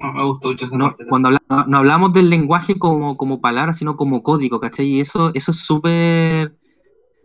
No, 0.00 0.12
me 0.14 0.24
gustó 0.24 0.48
mucho 0.50 0.66
esa 0.66 0.78
no, 0.78 0.80
parte. 0.80 1.04
cuando 1.08 1.28
habla- 1.28 1.42
no, 1.48 1.66
no 1.66 1.78
hablamos 1.78 2.12
del 2.12 2.30
lenguaje 2.30 2.78
como, 2.78 3.16
como 3.16 3.40
palabra, 3.40 3.72
sino 3.72 3.96
como 3.96 4.22
código, 4.22 4.60
¿cachai? 4.60 4.86
Y 4.86 5.00
eso, 5.00 5.30
eso 5.34 5.50
es 5.52 5.58
súper, 5.58 6.56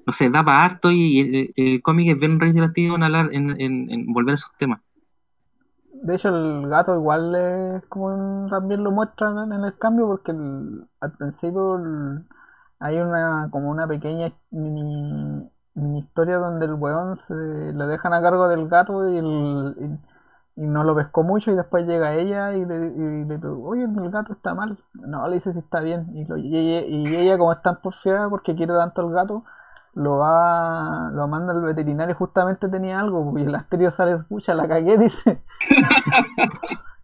no 0.05 0.13
sé, 0.13 0.29
da 0.29 0.43
para 0.45 0.65
harto 0.65 0.91
y 0.91 1.19
el, 1.21 1.53
el 1.57 1.83
cómic 1.83 2.09
es 2.09 2.19
bien 2.19 2.39
reiterativo 2.41 2.95
en 2.97 3.03
hablar, 3.03 3.29
en, 3.33 3.61
en, 3.61 3.91
en 3.91 4.07
volver 4.13 4.33
a 4.33 4.35
esos 4.35 4.55
temas. 4.57 4.81
De 5.93 6.15
hecho, 6.15 6.29
el 6.29 6.67
gato 6.69 6.95
igual 6.95 7.35
es 7.35 7.85
como 7.87 8.47
también 8.49 8.83
lo 8.83 8.91
muestran 8.91 9.51
en 9.53 9.63
el 9.63 9.77
cambio 9.77 10.07
porque 10.07 10.31
el- 10.31 10.87
al 10.99 11.11
principio 11.13 11.75
el- 11.77 12.25
hay 12.79 12.97
una 12.99 13.49
como 13.51 13.69
una 13.71 13.87
pequeña 13.87 14.33
mini, 14.51 15.49
mini 15.75 15.99
historia 15.99 16.37
donde 16.37 16.65
el 16.65 16.73
weón 16.73 17.19
se 17.27 17.33
le 17.33 17.85
dejan 17.87 18.13
a 18.13 18.21
cargo 18.21 18.47
del 18.47 18.67
gato 18.67 19.07
y, 19.09 19.17
el, 19.17 19.99
y, 20.57 20.61
no 20.61 20.83
lo 20.83 20.95
pescó 20.95 21.23
mucho 21.23 21.51
y 21.51 21.55
después 21.55 21.85
llega 21.87 22.13
ella 22.13 22.53
y 22.53 22.65
le, 22.65 22.87
y 22.87 23.25
le 23.25 23.39
oye, 23.47 23.83
el 23.83 24.11
gato 24.11 24.33
está 24.33 24.53
mal. 24.53 24.77
No, 24.93 25.27
le 25.27 25.35
dice 25.35 25.53
si 25.53 25.59
está 25.59 25.79
bien. 25.79 26.07
Y, 26.15 26.25
lo- 26.25 26.35
ella, 26.35 26.85
y 26.85 27.15
ella 27.15 27.37
como 27.37 27.53
es 27.53 27.61
tan 27.61 27.77
porfiada 27.81 28.29
porque 28.29 28.55
quiere 28.55 28.73
tanto 28.73 29.01
al 29.01 29.11
gato, 29.11 29.43
lo 29.93 30.17
va, 30.17 31.09
lo 31.13 31.27
manda 31.27 31.53
al 31.53 31.61
veterinario, 31.61 32.15
justamente 32.15 32.69
tenía 32.69 32.99
algo, 32.99 33.37
y 33.37 33.43
el 33.43 33.55
asterio 33.55 33.91
sale, 33.91 34.13
escucha, 34.13 34.53
la 34.53 34.67
cagué, 34.67 34.97
dice. 34.99 35.41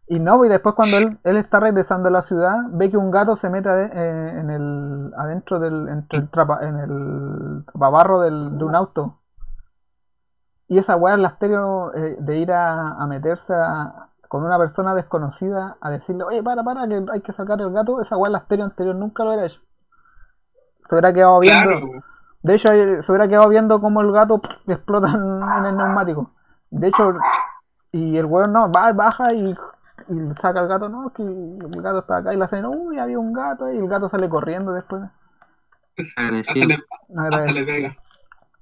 Y 0.09 0.19
no, 0.19 0.43
y 0.45 0.49
después 0.49 0.73
cuando 0.75 0.97
él, 0.97 1.17
él 1.23 1.37
está 1.37 1.59
regresando 1.59 2.07
a 2.07 2.11
la 2.11 2.21
ciudad, 2.21 2.55
ve 2.69 2.89
que 2.89 2.97
un 2.97 3.11
gato 3.11 3.35
se 3.35 3.49
mete 3.49 3.69
eh, 3.69 4.39
en 4.39 4.49
el, 4.49 5.11
adentro 5.17 5.59
del, 5.59 5.89
entre 5.89 6.19
el 6.19 6.29
trapa- 6.31 6.61
en 6.63 6.77
el 6.79 7.65
tapabarro 7.65 8.21
del, 8.21 8.57
de 8.57 8.63
un 8.63 8.75
auto. 8.75 9.19
Y 10.69 10.77
esa 10.77 10.95
weá, 10.95 11.15
el 11.15 11.25
asterio 11.25 11.93
eh, 11.93 12.17
de 12.19 12.37
ir 12.37 12.51
a, 12.51 12.93
a 12.93 13.07
meterse 13.07 13.53
a- 13.53 14.09
con 14.29 14.43
una 14.43 14.57
persona 14.57 14.93
desconocida 14.93 15.77
a 15.81 15.89
decirle, 15.89 16.23
oye, 16.23 16.43
para, 16.43 16.63
para, 16.63 16.87
que 16.87 17.05
hay 17.11 17.21
que 17.21 17.33
sacar 17.33 17.59
el 17.61 17.71
gato, 17.71 18.01
esa 18.01 18.17
weá, 18.17 18.29
el 18.29 18.35
asterio 18.35 18.65
anterior 18.65 18.95
nunca 18.95 19.23
lo 19.23 19.29
hubiera 19.31 19.45
hecho. 19.47 19.61
Se 20.87 20.95
hubiera 20.95 21.13
quedado 21.13 21.39
viendo. 21.39 21.69
Claro, 21.69 21.87
De 22.43 22.55
hecho, 22.55 22.71
ahí 22.71 23.03
se 23.03 23.11
hubiera 23.11 23.27
quedado 23.27 23.49
viendo 23.49 23.79
cómo 23.81 24.01
el 24.01 24.11
gato 24.11 24.41
explota 24.67 25.09
en, 25.09 25.41
en 25.59 25.65
el 25.65 25.77
neumático. 25.77 26.31
De 26.69 26.87
hecho, 26.87 27.13
y 27.91 28.17
el 28.17 28.25
weón 28.25 28.53
no, 28.53 28.71
va, 28.71 28.91
baja 28.93 29.33
y, 29.33 29.55
y 30.09 30.35
saca 30.41 30.61
el 30.61 30.67
gato, 30.67 30.89
no, 30.89 31.11
que 31.13 31.23
el 31.23 31.81
gato 31.81 31.99
está 31.99 32.17
acá 32.17 32.33
y 32.33 32.37
la 32.37 32.45
hacen, 32.45 32.65
uy, 32.65 32.99
había 32.99 33.19
un 33.19 33.33
gato 33.33 33.71
y 33.71 33.77
el 33.77 33.87
gato 33.87 34.09
sale 34.09 34.29
corriendo 34.29 34.73
después. 34.73 35.03
hasta 36.47 36.65
Agradecido. 36.65 36.65
le, 36.65 36.77
No, 37.09 37.23
hasta 37.29 37.51
le 37.53 37.63
pega. 37.65 37.97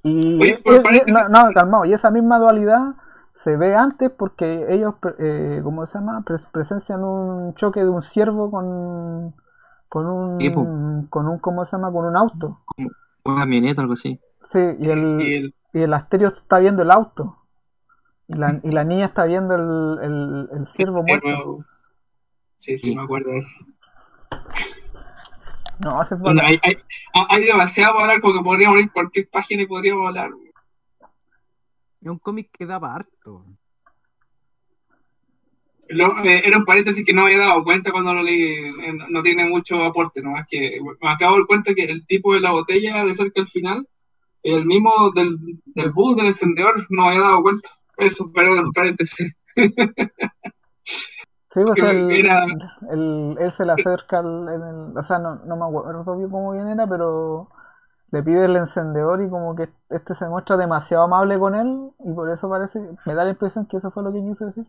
Y, 0.04 0.12
Oye, 0.40 0.60
y- 0.66 0.74
y- 0.98 1.12
no, 1.12 1.28
no, 1.30 1.54
calmado, 1.54 1.86
y 1.86 1.94
esa 1.94 2.12
misma 2.12 2.38
dualidad 2.40 2.94
se 3.44 3.58
ve 3.58 3.76
antes 3.76 4.12
porque 4.12 4.66
ellos, 4.74 4.96
eh, 5.20 5.62
¿cómo 5.64 5.86
se 5.86 5.96
llama? 5.98 6.24
Pres- 6.26 6.48
presencian 6.52 7.04
un 7.04 7.54
choque 7.56 7.82
de 7.82 7.90
un 7.90 8.04
ciervo 8.04 8.52
con, 8.52 9.34
con 9.90 10.06
Sí, 10.40 10.52
un, 10.56 11.08
con 11.10 11.28
un, 11.28 11.40
¿cómo 11.40 11.66
se 11.66 11.72
llama? 11.74 11.92
Con 11.92 12.06
un 12.06 12.18
auto. 12.18 12.60
Una 13.26 13.42
camioneta, 13.42 13.82
algo 13.82 13.94
así. 13.94 14.20
Sí, 14.52 14.60
y 14.80 14.90
el, 14.90 15.04
Y 15.18 15.34
el- 15.36 15.56
y 15.74 15.82
el 15.82 15.94
Asterio 15.94 16.30
está 16.30 16.60
viendo 16.60 16.82
el 16.84 16.92
auto. 16.92 17.38
Y 18.28 18.34
la, 18.36 18.60
y 18.64 18.72
la 18.72 18.84
niña 18.84 19.06
está 19.06 19.26
viendo 19.26 19.54
el, 19.56 20.04
el, 20.04 20.50
el 20.60 20.68
ciervo 20.70 21.04
muerto. 21.04 21.66
Sí, 22.58 22.80
sí, 22.80 22.96
me 22.96 23.04
acuerdo 23.04 23.30
de 23.32 23.40
eso. 23.40 23.50
No, 25.80 26.02
hace 26.02 26.16
Bueno, 26.16 26.42
falta. 26.42 26.48
hay, 26.48 26.60
hay, 26.64 26.76
hay 27.30 27.46
demasiado 27.46 27.94
para 27.94 28.06
hablar 28.06 28.22
porque 28.22 28.42
podríamos 28.44 28.80
ir 28.80 28.92
cualquier 28.92 29.30
página 29.30 29.64
y 29.64 29.68
podríamos 29.68 30.08
hablar. 30.08 30.32
Es 32.02 32.10
un 32.10 32.18
cómic 32.20 32.50
que 32.52 32.66
daba 32.66 32.96
harto. 32.96 33.46
Lo- 35.90 36.24
eh, 36.24 36.42
era 36.46 36.58
un 36.58 36.66
paréntesis 36.66 37.06
que 37.06 37.14
no 37.14 37.26
había 37.26 37.38
dado 37.40 37.64
cuenta 37.64 37.92
cuando 37.92 38.14
lo 38.14 38.24
leí. 38.24 38.66
eh, 38.66 38.94
no- 38.94 39.08
no 39.10 39.22
tiene 39.22 39.46
mucho 39.48 39.84
aporte, 39.84 40.22
nomás 40.24 40.48
que 40.50 40.80
me 41.02 41.10
acabo 41.10 41.34
de 41.36 41.40
dar 41.42 41.48
cuenta 41.48 41.74
que 41.76 41.84
el 41.84 42.06
tipo 42.08 42.34
de 42.34 42.40
la 42.42 42.52
botella 42.52 43.04
de 43.06 43.16
cerca 43.16 43.42
al 43.42 43.48
final, 43.48 43.88
el 44.42 44.66
mismo 44.66 45.12
del, 45.14 45.38
del 45.66 45.92
bus, 45.92 46.16
del 46.16 46.28
encendedor, 46.28 46.88
no 46.90 47.08
había 47.08 47.20
dado 47.22 47.44
cuenta. 47.44 47.70
Eso, 47.98 48.26
un 48.26 48.72
paréntesis. 48.74 49.36
Sí, 51.52 51.62
pues 51.66 51.80
el, 51.82 52.12
era- 52.12 52.44
el- 52.92 53.38
él 53.40 53.54
se 53.56 53.66
le 53.66 53.72
acerca 53.72 54.20
al- 54.20 54.50
en 54.50 54.62
el, 54.62 54.98
o 54.98 55.04
sea, 55.04 55.20
no, 55.20 55.36
no 55.46 55.56
me 55.56 55.66
acuerdo 55.66 56.18
bien 56.18 56.30
cómo 56.30 56.52
bien 56.52 56.68
era, 56.68 56.86
pero 56.86 57.50
le 58.12 58.24
pide 58.24 58.46
el 58.46 58.56
encendedor 58.58 59.22
y 59.24 59.30
como 59.30 59.56
que 59.56 59.70
este 59.90 60.16
se 60.16 60.28
muestra 60.28 60.58
demasiado 60.58 61.04
amable 61.06 61.40
con 61.40 61.56
él 61.56 61.92
y 62.06 62.14
por 62.14 62.30
eso 62.32 62.50
parece, 62.50 62.80
me 63.06 63.16
da 63.16 63.24
la 63.24 63.32
impresión 63.32 63.68
que 63.68 63.78
eso 63.78 63.92
fue 63.92 64.04
lo 64.04 64.12
que 64.12 64.22
quiso 64.22 64.46
decir. 64.46 64.66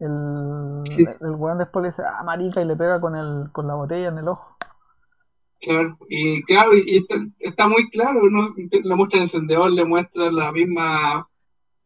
El, 0.00 0.82
Sí. 0.84 1.04
el 1.20 1.30
weón 1.36 1.58
después 1.58 1.82
le 1.82 1.88
dice, 1.90 2.02
ah, 2.04 2.22
marica, 2.24 2.60
y 2.60 2.66
le 2.66 2.76
pega 2.76 3.00
con 3.00 3.16
el, 3.16 3.50
con 3.52 3.66
la 3.66 3.74
botella 3.74 4.08
en 4.08 4.18
el 4.18 4.28
ojo. 4.28 4.56
Claro, 5.60 5.98
y 6.08 6.42
claro, 6.44 6.70
y, 6.74 6.82
y 6.86 6.96
está, 6.98 7.16
está 7.40 7.68
muy 7.68 7.90
claro, 7.90 8.20
¿no? 8.30 8.54
Le 8.56 8.94
muestra 8.96 9.18
el 9.18 9.24
encendedor, 9.24 9.70
le 9.72 9.84
muestra 9.84 10.30
la 10.30 10.52
misma 10.52 11.28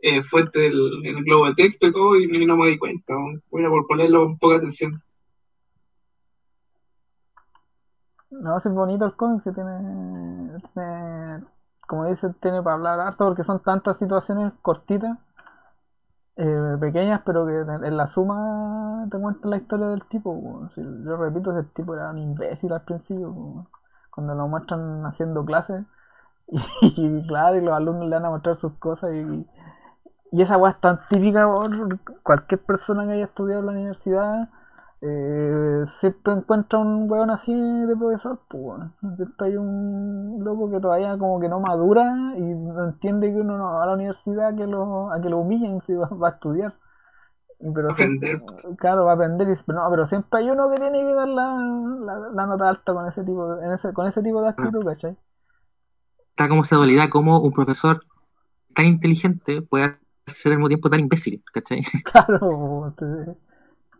eh, 0.03 0.23
fuente 0.23 0.59
del 0.61 1.05
en 1.05 1.17
el 1.19 1.25
globo 1.25 1.47
de 1.47 1.55
texto 1.55 1.87
y 1.87 1.93
todo, 1.93 2.17
y, 2.17 2.27
no 2.47 2.57
me 2.57 2.69
di 2.69 2.79
cuenta. 2.79 3.15
Bueno, 3.51 3.71
por 3.71 3.87
ponerlo 3.87 4.27
un 4.27 4.39
poco 4.39 4.53
de 4.53 4.59
atención. 4.59 5.03
No, 8.31 8.59
es 8.59 8.65
bonito 8.65 9.05
el 9.05 9.15
cómic, 9.15 9.43
sí 9.43 9.51
tiene, 9.53 11.41
como 11.87 12.07
dice, 12.07 12.29
tiene 12.41 12.63
para 12.63 12.77
hablar 12.77 13.01
harto 13.01 13.27
porque 13.27 13.45
son 13.45 13.63
tantas 13.63 13.99
situaciones 13.99 14.53
cortitas, 14.63 15.19
eh, 16.37 16.77
pequeñas, 16.81 17.21
pero 17.25 17.47
que 17.47 17.61
en, 17.61 17.97
la 17.97 18.07
suma 18.09 19.07
te 19.11 19.19
cuentan 19.19 19.51
la 19.51 19.59
historia 19.59 19.87
del 19.89 20.03
tipo. 20.07 20.69
yo 20.77 21.17
repito, 21.17 21.57
ese 21.57 21.69
tipo 21.75 21.95
era 21.95 22.11
un 22.11 22.19
imbécil 22.19 22.73
al 22.73 22.83
principio, 22.83 23.67
cuando 24.11 24.35
lo 24.35 24.49
muestran 24.49 25.05
haciendo 25.07 25.45
clases, 25.45 25.85
y, 26.49 27.27
claro, 27.27 27.57
y 27.57 27.61
los 27.61 27.75
alumnos 27.75 28.09
le 28.09 28.17
van 28.17 28.25
a 28.25 28.31
mostrar 28.31 28.59
sus 28.59 28.73
cosas, 28.79 29.13
y, 29.13 29.47
y 30.33 30.43
esa 30.43 30.57
weá 30.59 30.73
es 30.73 30.81
tan 30.81 31.01
típica 31.11 31.47
por 31.47 31.71
cualquier 32.23 32.61
persona 32.63 33.07
que 33.07 33.13
haya 33.13 33.25
estudiado 33.27 33.61
en 33.61 33.67
la 33.67 33.73
universidad. 33.73 34.49
Eh, 35.03 35.85
siempre 36.01 36.33
encuentra 36.35 36.79
un 36.79 37.11
weón 37.11 37.31
así 37.31 37.53
de 37.55 37.97
profesor, 37.97 38.41
pues 38.49 38.63
weón. 38.65 38.95
Siempre 39.17 39.49
hay 39.49 39.57
un 39.57 40.39
loco 40.45 40.71
que 40.71 40.81
todavía 40.81 41.19
como 41.19 41.41
que 41.41 41.49
no 41.49 41.61
madura 41.61 42.35
y 42.37 42.41
no 42.43 42.85
entiende 42.85 43.29
que 43.33 43.41
uno 43.41 43.59
no 43.59 43.65
va 43.75 43.85
a 43.85 43.87
la 43.87 43.95
universidad 43.95 44.55
que 44.57 44.67
lo, 44.67 45.13
a 45.13 45.21
que 45.21 45.29
lo 45.31 45.39
humillen 45.39 45.81
si 45.87 45.95
va, 45.95 46.09
va 46.09 46.29
a 46.29 46.31
estudiar. 46.33 46.75
Y 47.61 47.71
pero 47.73 47.91
Aprender. 47.91 48.39
siempre- 48.41 48.77
claro, 48.77 49.05
va 49.07 49.13
a 49.13 49.15
aprender 49.15 49.49
y 49.49 49.55
pero 49.67 49.83
no, 49.85 49.91
pero 49.91 50.07
siempre 50.07 50.41
hay 50.41 50.51
uno 50.51 50.71
que 50.71 50.79
tiene 50.81 51.01
que 51.01 51.15
dar 51.15 51.29
la, 51.29 51.57
la, 52.07 52.19
la 52.33 52.47
nota 52.47 52.69
alta 52.69 52.93
con 52.95 53.07
ese 53.09 53.23
tipo, 53.25 53.55
de- 53.57 53.67
en 53.67 53.73
ese, 53.73 53.93
con 53.93 54.07
ese 54.07 54.23
tipo 54.23 54.43
de 54.43 54.49
actitud, 54.49 54.85
¿cachai? 54.85 55.17
Está 56.31 56.49
como 56.49 56.63
esa 56.63 56.77
dualidad, 56.77 57.09
como 57.09 57.39
un 57.41 57.53
profesor 57.53 58.05
tan 58.75 58.87
inteligente 58.87 59.63
puede 59.63 59.99
ser 60.27 60.53
al 60.53 60.59
mismo 60.59 60.69
tiempo 60.69 60.91
tan 60.91 61.01
imbécil, 61.01 61.43
¿cachai? 61.53 61.83
Claro, 62.05 62.87
entonces, 62.89 63.37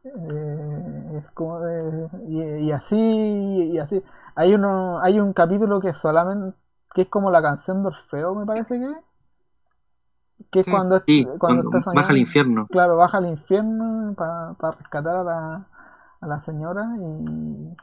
eh, 0.05 1.19
es 1.19 1.31
como 1.33 1.61
de- 1.61 2.09
y, 2.29 2.67
y 2.69 2.73
así 2.73 2.97
y 2.97 3.79
así. 3.79 4.03
Hay 4.37 4.55
uno, 4.55 5.01
hay 5.03 5.21
un 5.21 5.33
capítulo 5.35 5.81
que 5.81 5.95
solamente 5.95 6.57
que 6.95 7.03
es 7.03 7.09
como 7.09 7.31
la 7.31 7.43
canción 7.43 7.83
de 7.83 7.89
Orfeo, 7.89 8.35
me 8.35 8.47
parece 8.47 8.79
que, 8.79 8.95
que 10.51 10.61
es 10.61 10.67
Sí. 10.67 10.73
cuando, 10.73 11.03
Sí, 11.07 11.33
cuando 11.39 11.63
cuando 11.63 11.63
está 11.63 11.81
baja 11.93 12.13
al 12.13 12.19
infierno. 12.19 12.71
Claro, 12.71 12.97
baja 12.99 13.19
al 13.19 13.27
infierno 13.29 14.15
para 14.17 14.73
rescatar 14.73 15.17
a 15.17 15.25
la, 15.25 15.69
a 16.21 16.27
la 16.27 16.41
señora 16.43 16.85
y, 16.99 17.77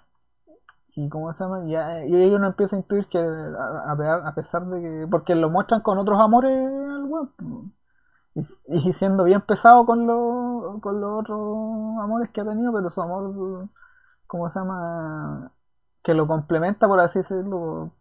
y 0.96 1.10
¿cómo 1.10 1.34
se 1.34 1.44
llama? 1.44 1.64
Y, 1.68 1.74
y 2.14 2.34
uno 2.36 2.48
empieza 2.48 2.76
a 2.76 2.80
intuir 2.80 3.08
que 3.08 3.18
a, 3.20 3.92
a 3.92 3.96
pe- 3.98 4.08
a 4.28 4.34
pesar 4.36 4.66
de 4.68 4.82
que, 4.82 5.08
porque 5.10 5.36
lo 5.36 5.50
muestran 5.50 5.82
con 5.82 5.98
otros 5.98 6.20
amores 6.20 6.52
al 6.52 7.08
po. 7.10 7.66
Y, 8.68 8.94
siendo 8.94 9.24
bien 9.24 9.42
pesado 9.42 9.86
con, 9.86 10.08
los 10.08 10.82
con 10.82 11.02
los 11.02 11.20
otros 11.22 11.40
amores 12.02 12.30
que 12.32 12.42
ha 12.42 12.46
tenido, 12.46 12.74
pero 12.74 12.90
su 12.90 13.02
amor, 13.02 13.70
¿cómo 14.28 14.50
se 14.52 14.60
llama? 14.60 15.52
Que 16.04 16.14
lo 16.14 16.28
complementa, 16.28 16.88
por 16.88 17.00
así 17.00 17.20
decirlo, 17.20 17.92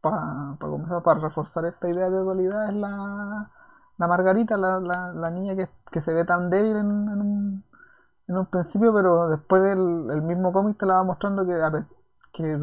para 0.00 0.56
para 1.04 1.20
reforzar 1.20 1.64
esta 1.66 1.88
idea 1.88 2.10
de 2.10 2.18
dualidad 2.18 2.68
es 2.70 2.74
la, 2.76 3.50
la 3.98 4.06
Margarita, 4.06 4.56
la, 4.56 4.80
la, 4.80 5.12
la 5.12 5.30
niña 5.30 5.56
que, 5.56 5.68
que 5.92 6.00
se 6.00 6.12
ve 6.12 6.24
tan 6.24 6.50
débil 6.50 6.76
en, 6.76 6.86
en 6.86 7.20
un, 7.20 7.64
en 8.28 8.36
un 8.38 8.46
principio, 8.46 8.92
pero 8.94 9.28
después 9.28 9.62
el, 9.64 10.10
el 10.10 10.22
mismo 10.22 10.52
cómic 10.52 10.78
te 10.78 10.86
la 10.86 10.94
va 10.96 11.04
mostrando 11.04 11.46
que, 11.46 11.54
que 12.32 12.58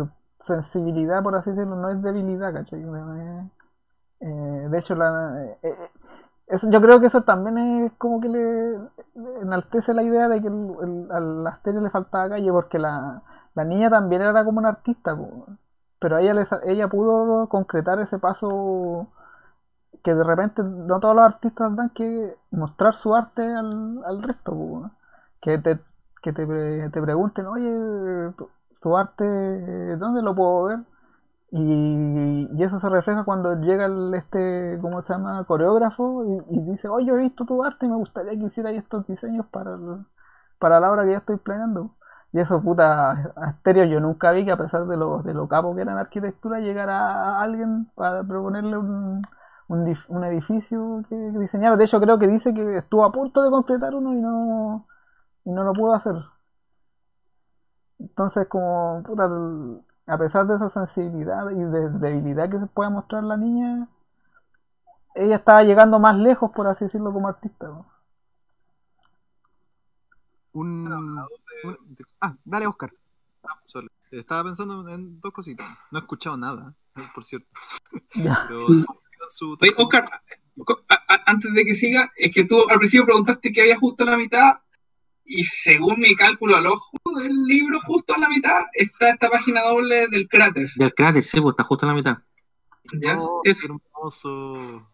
sensibilidad, 0.46 1.24
por 1.24 1.36
así 1.36 1.50
decirlo, 1.52 1.76
no 1.76 1.90
es 1.90 2.02
debilidad, 2.02 2.54
¿cachai? 2.54 2.84
Eh, 4.22 4.68
de 4.70 4.78
hecho, 4.80 4.96
la, 4.96 5.44
eh, 5.44 5.60
eh, 5.64 5.92
eso, 6.48 6.70
yo 6.70 6.82
creo 6.82 7.00
que 7.00 7.08
eso 7.08 7.24
también 7.24 7.86
es 7.86 7.94
como 7.94 8.22
que 8.22 8.30
le, 8.30 8.78
enaltece 9.42 9.94
la 9.94 10.04
idea 10.04 10.28
de 10.30 10.42
que 10.42 10.48
el, 10.48 11.08
a 11.12 11.20
la 11.20 11.50
Asteria 11.52 11.82
le 11.82 11.90
faltaba 11.90 12.30
calle, 12.30 12.52
porque 12.52 12.80
la, 12.80 13.22
la 13.56 13.64
niña 13.64 13.90
también 13.90 14.22
era 14.22 14.44
como 14.46 14.60
una 14.60 14.70
artista, 14.70 15.18
pero 16.00 16.18
ella, 16.20 16.34
ella 16.66 16.88
pudo 16.88 17.48
concretar 17.50 18.00
ese 18.00 18.20
paso 18.20 19.08
que 20.04 20.14
de 20.14 20.24
repente 20.24 20.62
no 20.64 21.00
todos 21.00 21.16
los 21.16 21.26
artistas 21.26 21.76
dan 21.76 21.90
que 21.90 22.36
mostrar 22.52 22.96
su 22.96 23.16
arte 23.16 23.42
al, 23.44 24.04
al 24.06 24.22
resto, 24.24 24.92
que 25.42 25.58
te, 25.58 25.80
que 26.22 26.34
te, 26.34 26.46
te 26.90 27.02
pregunten, 27.02 27.46
oye, 27.48 28.34
tu, 28.82 28.98
arte, 28.98 29.26
¿dónde 29.98 30.22
lo 30.22 30.36
puedo 30.36 30.66
ver? 30.66 30.80
Y, 31.58 32.50
y, 32.52 32.64
eso 32.64 32.82
se 32.82 32.90
refleja 32.90 33.24
cuando 33.24 33.56
llega 33.56 33.86
el, 33.86 34.14
este, 34.14 34.78
¿cómo 34.82 35.02
se 35.04 35.14
llama? 35.14 35.46
Coreógrafo 35.46 36.44
y, 36.50 36.60
dice, 36.72 36.90
oye, 36.90 37.10
he 37.12 37.16
visto 37.16 37.46
tu 37.46 37.64
arte 37.64 37.86
y 37.86 37.90
me 37.90 37.96
gustaría 37.96 38.32
que 38.38 38.46
hiciera 38.48 38.72
estos 38.72 39.08
diseños 39.08 39.46
para, 39.48 39.78
para 40.60 40.82
la 40.82 40.92
obra 40.92 41.06
que 41.06 41.12
ya 41.12 41.20
estoy 41.20 41.38
planeando. 41.38 41.96
Y 42.34 42.40
eso, 42.42 42.62
puta, 42.62 43.32
Asterio 43.38 43.86
yo 43.86 44.02
nunca 44.02 44.32
vi 44.32 44.44
que 44.44 44.52
a 44.52 44.58
pesar 44.58 44.86
de 44.88 44.98
lo, 44.98 45.22
de 45.24 45.34
lo 45.34 45.48
capo 45.48 45.74
que 45.76 45.84
era 45.84 45.94
en 45.94 45.98
arquitectura, 46.00 46.60
llegara 46.60 47.00
a 47.00 47.42
alguien 47.42 47.88
para 47.96 48.24
proponerle 48.24 48.78
un, 48.78 49.22
un, 49.70 50.24
edificio 50.26 51.04
que, 51.10 51.16
diseñara. 51.16 51.78
De 51.78 51.86
hecho, 51.86 52.02
creo 52.02 52.20
que 52.20 52.28
dice 52.28 52.54
que 52.54 52.80
estuvo 52.80 53.06
a 53.06 53.12
punto 53.14 53.42
de 53.44 53.50
completar 53.50 53.96
uno 53.96 54.14
y 54.14 54.18
no, 54.22 54.88
y 55.46 55.52
no 55.52 55.64
lo 55.64 55.74
pudo 55.74 55.94
hacer. 55.94 56.16
Entonces, 58.00 58.48
como, 58.50 59.02
puta, 59.04 59.30
a 60.08 60.18
pesar 60.18 60.46
de 60.48 60.56
esa 60.56 60.70
sensibilidad 60.70 61.50
y 61.52 61.56
de 61.56 61.90
debilidad 62.00 62.50
que 62.50 62.60
se 62.60 62.68
puede 62.68 62.90
mostrar 62.90 63.24
la 63.24 63.38
niña, 63.38 63.88
ella 65.16 65.38
estaba 65.38 65.64
llegando 65.64 66.00
más 66.00 66.18
lejos, 66.18 66.52
por 66.52 66.68
así 66.68 66.86
decirlo, 66.86 67.12
como 67.12 67.28
artista. 67.28 67.72
Un, 70.54 71.26
ah, 72.22 72.36
dale, 72.46 72.68
Oscar. 72.68 72.92
Estaba 74.12 74.46
pensando 74.46 74.88
en 74.90 75.20
dos 75.20 75.34
cositas. 75.34 75.68
No 75.92 76.00
he 76.00 76.02
escuchado 76.02 76.38
nada, 76.38 76.74
por 77.14 77.26
cierto. 77.26 77.48
Pero 79.60 79.76
Oscar, 79.78 80.22
antes 81.26 81.54
de 81.54 81.66
que 81.66 81.76
siga, 81.76 82.12
es 82.16 82.32
que 82.32 82.46
tú 82.46 82.70
al 82.70 82.78
principio 82.78 83.06
preguntaste 83.06 83.52
que 83.52 83.62
había 83.62 83.78
justo 83.78 84.04
a 84.04 84.08
la 84.08 84.18
mitad 84.18 84.60
y 85.26 85.44
según 85.44 86.00
mi 86.00 86.16
cálculo 86.16 86.56
al 86.56 86.68
ojo 86.68 86.98
del 87.18 87.44
libro, 87.46 87.80
justo 87.82 88.14
a 88.14 88.20
la 88.20 88.30
mitad 88.30 88.62
está 88.74 89.10
esta 89.10 89.30
página 89.30 89.62
doble 89.64 90.08
del 90.08 90.28
cráter. 90.28 90.70
Del 90.76 90.94
cráter, 90.94 91.24
sí, 91.24 91.42
pues 91.42 91.54
está 91.54 91.64
justo 91.64 91.86
a 91.86 91.90
la 91.90 91.96
mitad. 91.96 92.18
¿Ya? 92.94 93.20
Oh, 93.20 93.42
es 93.44 93.64
hermoso. 93.64 94.88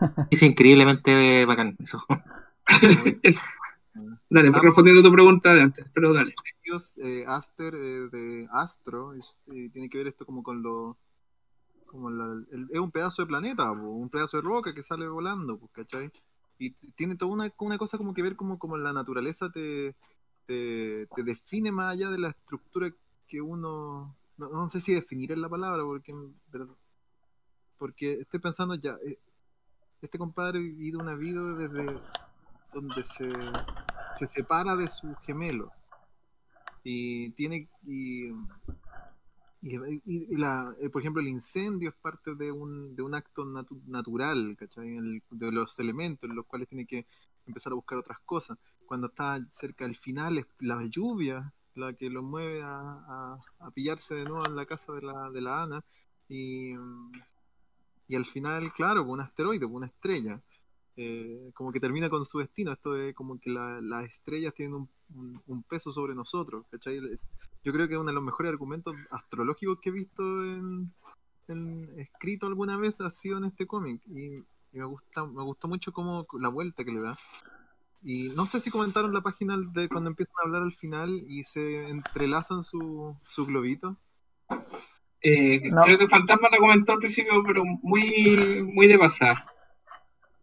Es 0.30 0.44
increíblemente 0.44 1.44
bacán 1.44 1.76
eso. 1.80 2.04
dale, 4.30 4.50
ah, 4.54 4.60
respondiendo 4.62 5.00
a 5.00 5.02
tu 5.02 5.10
pregunta 5.10 5.52
de 5.52 5.62
antes, 5.62 5.86
pero 5.92 6.12
dale. 6.12 6.32
Eh, 6.98 7.24
Aster 7.26 7.74
eh, 7.74 8.08
de 8.12 8.46
Astro, 8.52 9.14
eh, 9.14 9.70
tiene 9.72 9.88
que 9.88 9.98
ver 9.98 10.06
esto 10.06 10.24
como 10.24 10.44
con 10.44 10.62
lo 10.62 10.96
como 11.86 12.10
es 12.10 12.78
un 12.78 12.90
pedazo 12.92 13.22
de 13.22 13.28
planeta, 13.28 13.72
un 13.72 14.10
pedazo 14.10 14.36
de 14.36 14.42
roca 14.42 14.74
que 14.74 14.82
sale 14.82 15.08
volando, 15.08 15.58
¿cachai? 15.72 16.12
Y 16.58 16.70
tiene 16.96 17.16
toda 17.16 17.32
una, 17.32 17.52
una 17.58 17.78
cosa 17.78 17.98
como 17.98 18.14
que 18.14 18.22
ver 18.22 18.36
como, 18.36 18.58
como 18.58 18.76
la 18.76 18.92
naturaleza 18.92 19.50
te, 19.50 19.94
te, 20.46 21.06
define 21.22 21.70
más 21.70 21.92
allá 21.92 22.10
de 22.10 22.18
la 22.18 22.30
estructura 22.30 22.90
que 23.28 23.40
uno... 23.40 24.14
No, 24.36 24.70
sé 24.70 24.80
si 24.80 24.94
definir 24.94 25.32
es 25.32 25.38
la 25.38 25.48
palabra, 25.48 25.82
porque, 25.82 26.14
porque 27.76 28.12
estoy 28.20 28.38
pensando 28.38 28.76
ya, 28.76 28.96
eh, 29.04 29.18
este 30.00 30.16
compadre 30.16 30.58
ha 30.58 30.62
vivido 30.62 31.00
una 31.00 31.16
vida 31.16 31.42
desde 31.54 31.98
donde 32.72 33.02
se, 33.02 33.32
se 34.16 34.26
separa 34.28 34.76
de 34.76 34.88
su 34.90 35.12
gemelo. 35.26 35.72
Y 36.84 37.30
tiene 37.30 37.68
y, 39.60 40.36
la, 40.36 40.74
eh, 40.80 40.88
por 40.88 41.02
ejemplo, 41.02 41.20
el 41.20 41.28
incendio 41.28 41.88
es 41.88 41.94
parte 41.96 42.34
de 42.34 42.52
un, 42.52 42.94
de 42.94 43.02
un 43.02 43.14
acto 43.14 43.44
natural, 43.44 44.56
de 44.56 45.52
los 45.52 45.78
elementos 45.78 46.28
en 46.30 46.36
los 46.36 46.46
cuales 46.46 46.68
tiene 46.68 46.86
que 46.86 47.06
empezar 47.46 47.72
a 47.72 47.76
buscar 47.76 47.98
otras 47.98 48.18
cosas. 48.20 48.58
Cuando 48.86 49.08
está 49.08 49.38
cerca 49.52 49.84
del 49.84 49.96
final, 49.96 50.38
es 50.38 50.46
la 50.60 50.84
lluvia 50.84 51.52
la 51.74 51.92
que 51.92 52.10
lo 52.10 52.22
mueve 52.22 52.60
a, 52.62 53.38
a, 53.60 53.70
pillarse 53.70 54.14
de 54.14 54.24
nuevo 54.24 54.44
en 54.44 54.56
la 54.56 54.66
casa 54.66 54.92
de 54.92 55.02
la, 55.02 55.30
de 55.30 55.40
la 55.40 55.62
Ana. 55.62 55.84
Y, 56.28 56.72
y 58.08 58.16
al 58.16 58.26
final, 58.26 58.72
claro, 58.72 59.04
un 59.04 59.20
asteroide, 59.20 59.64
una 59.64 59.86
estrella. 59.86 60.40
Eh, 60.96 61.52
como 61.54 61.70
que 61.70 61.78
termina 61.78 62.10
con 62.10 62.24
su 62.24 62.38
destino. 62.38 62.72
Esto 62.72 62.96
es 62.96 63.14
como 63.14 63.38
que 63.38 63.50
las 63.50 64.04
estrellas 64.06 64.54
tienen 64.54 64.74
un, 64.74 64.88
un, 65.14 65.62
peso 65.68 65.92
sobre 65.92 66.14
nosotros. 66.14 66.66
¿cachai? 66.70 67.00
yo 67.64 67.72
creo 67.72 67.88
que 67.88 67.96
uno 67.96 68.06
de 68.06 68.14
los 68.14 68.22
mejores 68.22 68.50
argumentos 68.50 68.94
astrológicos 69.10 69.80
que 69.80 69.90
he 69.90 69.92
visto 69.92 70.22
en, 70.44 70.90
escrito 71.96 72.46
alguna 72.46 72.76
vez 72.76 73.00
ha 73.00 73.10
sido 73.10 73.38
en 73.38 73.44
este 73.44 73.66
cómic 73.66 74.00
y, 74.06 74.44
me 74.72 74.84
gusta 74.84 75.24
me 75.24 75.42
gustó 75.42 75.66
mucho 75.66 75.92
como 75.92 76.26
la 76.38 76.50
vuelta 76.50 76.84
que 76.84 76.92
le 76.92 77.00
da 77.00 77.18
y 78.04 78.28
no 78.28 78.44
sé 78.44 78.60
si 78.60 78.70
comentaron 78.70 79.14
la 79.14 79.22
página 79.22 79.56
de 79.72 79.88
cuando 79.88 80.10
empiezan 80.10 80.34
a 80.38 80.46
hablar 80.46 80.62
al 80.62 80.74
final 80.74 81.10
y 81.26 81.42
se 81.44 81.88
entrelazan 81.88 82.62
su, 82.62 83.16
su 83.26 83.46
globito 83.46 83.96
eh, 85.22 85.62
creo 85.84 85.98
que 85.98 86.06
Fantasma 86.06 86.50
lo 86.52 86.58
comentó 86.58 86.92
al 86.92 86.98
principio 86.98 87.42
pero 87.44 87.64
muy 87.64 88.62
muy 88.62 88.86
de 88.86 88.98
pasada 88.98 89.50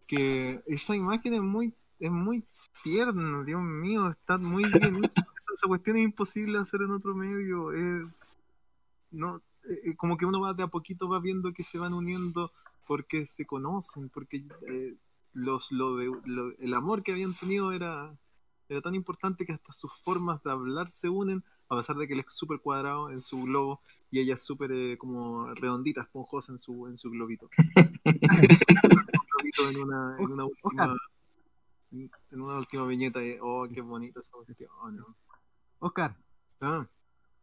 que 0.07 0.59
esa 0.66 0.95
imagen 0.95 1.36
es 1.36 1.41
muy 1.41 1.74
es 1.99 2.11
muy 2.11 2.43
tierno 2.84 3.43
Dios 3.43 3.61
mío 3.61 4.09
está 4.09 4.38
muy 4.38 4.63
bien 4.63 5.01
esa 5.55 5.67
cuestión 5.67 5.97
es 5.97 6.03
imposible 6.03 6.59
hacer 6.59 6.82
en 6.82 6.91
otro 6.91 7.15
medio. 7.15 7.71
no, 9.11 9.38
eh, 9.38 9.82
eh, 9.86 9.95
como 9.95 10.17
que 10.17 10.26
uno 10.26 10.41
va 10.41 10.53
de 10.53 10.63
a 10.63 10.67
poquito 10.67 11.07
va 11.07 11.19
viendo 11.19 11.53
que 11.53 11.63
se 11.63 11.78
van 11.78 11.93
uniendo 11.93 12.51
porque 12.88 13.26
se 13.26 13.45
conocen, 13.45 14.09
porque 14.09 14.43
eh, 14.67 14.95
los, 15.34 15.71
lo 15.71 15.95
de, 15.95 16.11
el 16.59 16.73
amor 16.73 17.03
que 17.03 17.13
habían 17.13 17.34
tenido 17.34 17.71
era, 17.71 18.15
era 18.69 18.82
tan 18.82 18.95
importante 18.95 19.45
que 19.45 19.53
hasta 19.53 19.73
sus 19.73 19.91
formas 20.03 20.43
de 20.43 20.51
hablar 20.51 20.91
se 20.91 21.09
unen, 21.09 21.43
a 21.69 21.78
pesar 21.78 21.95
de 21.95 22.07
que 22.07 22.13
él 22.13 22.19
es 22.19 22.26
súper 22.30 22.59
cuadrado 22.59 23.09
en 23.09 23.23
su 23.23 23.41
globo 23.41 23.82
y 24.11 24.19
ella 24.19 24.36
es 24.36 24.43
súper 24.43 24.97
como 24.97 25.47
redondita, 25.55 26.01
esponjosa 26.01 26.51
en 26.51 26.59
su, 26.59 26.88
en 26.88 26.97
su 26.97 27.09
globito. 27.09 27.49
en 29.69 29.78
una, 29.78 30.17
en 30.19 30.32
una 30.32 30.45
última 30.45 30.95
en 32.32 32.41
una 32.41 32.58
última 32.58 32.86
viñeta 32.86 33.20
oh 33.41 33.68
qué 33.74 33.82
bonita 33.82 34.20
esa 34.20 34.32
cuestión 34.32 34.70
oh, 34.82 35.16
Oscar. 35.80 36.16
Ah. 36.62 36.86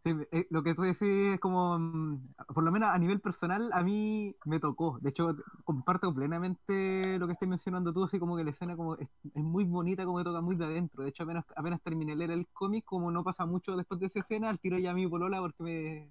Eh, 0.04 0.48
lo 0.50 0.64
que 0.64 0.74
tú 0.74 0.82
decís 0.82 1.02
es 1.02 1.38
como, 1.38 1.78
mm, 1.78 2.34
por 2.52 2.64
lo 2.64 2.72
menos 2.72 2.88
a 2.90 2.98
nivel 2.98 3.20
personal, 3.20 3.70
a 3.72 3.82
mí 3.82 4.34
me 4.44 4.58
tocó. 4.58 4.98
De 5.00 5.10
hecho, 5.10 5.36
comparto 5.64 6.12
plenamente 6.12 7.18
lo 7.20 7.28
que 7.28 7.34
estás 7.34 7.48
mencionando 7.48 7.92
tú, 7.92 8.02
así 8.02 8.18
como 8.18 8.36
que 8.36 8.42
la 8.42 8.50
escena 8.50 8.76
como 8.76 8.96
es, 8.96 9.08
muy 9.34 9.64
bonita, 9.64 10.04
como 10.04 10.18
me 10.18 10.24
toca 10.24 10.40
muy 10.40 10.56
de 10.56 10.64
adentro. 10.64 11.04
De 11.04 11.10
hecho, 11.10 11.22
apenas, 11.22 11.44
apenas 11.54 11.80
terminé 11.82 12.12
de 12.12 12.16
leer 12.18 12.32
el 12.32 12.48
cómic, 12.52 12.84
como 12.84 13.12
no 13.12 13.22
pasa 13.22 13.46
mucho 13.46 13.76
después 13.76 14.00
de 14.00 14.06
esa 14.06 14.18
escena, 14.20 14.48
al 14.48 14.58
tiro 14.58 14.76
ya 14.78 14.90
a 14.90 14.94
mi 14.94 15.06
polola 15.06 15.40
porque 15.40 15.62
me, 15.62 16.10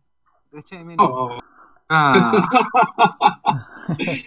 eché 0.57 0.77
de 0.77 0.85
menos. 0.85 1.09
Oh. 1.11 1.37
Ah. 1.89 2.47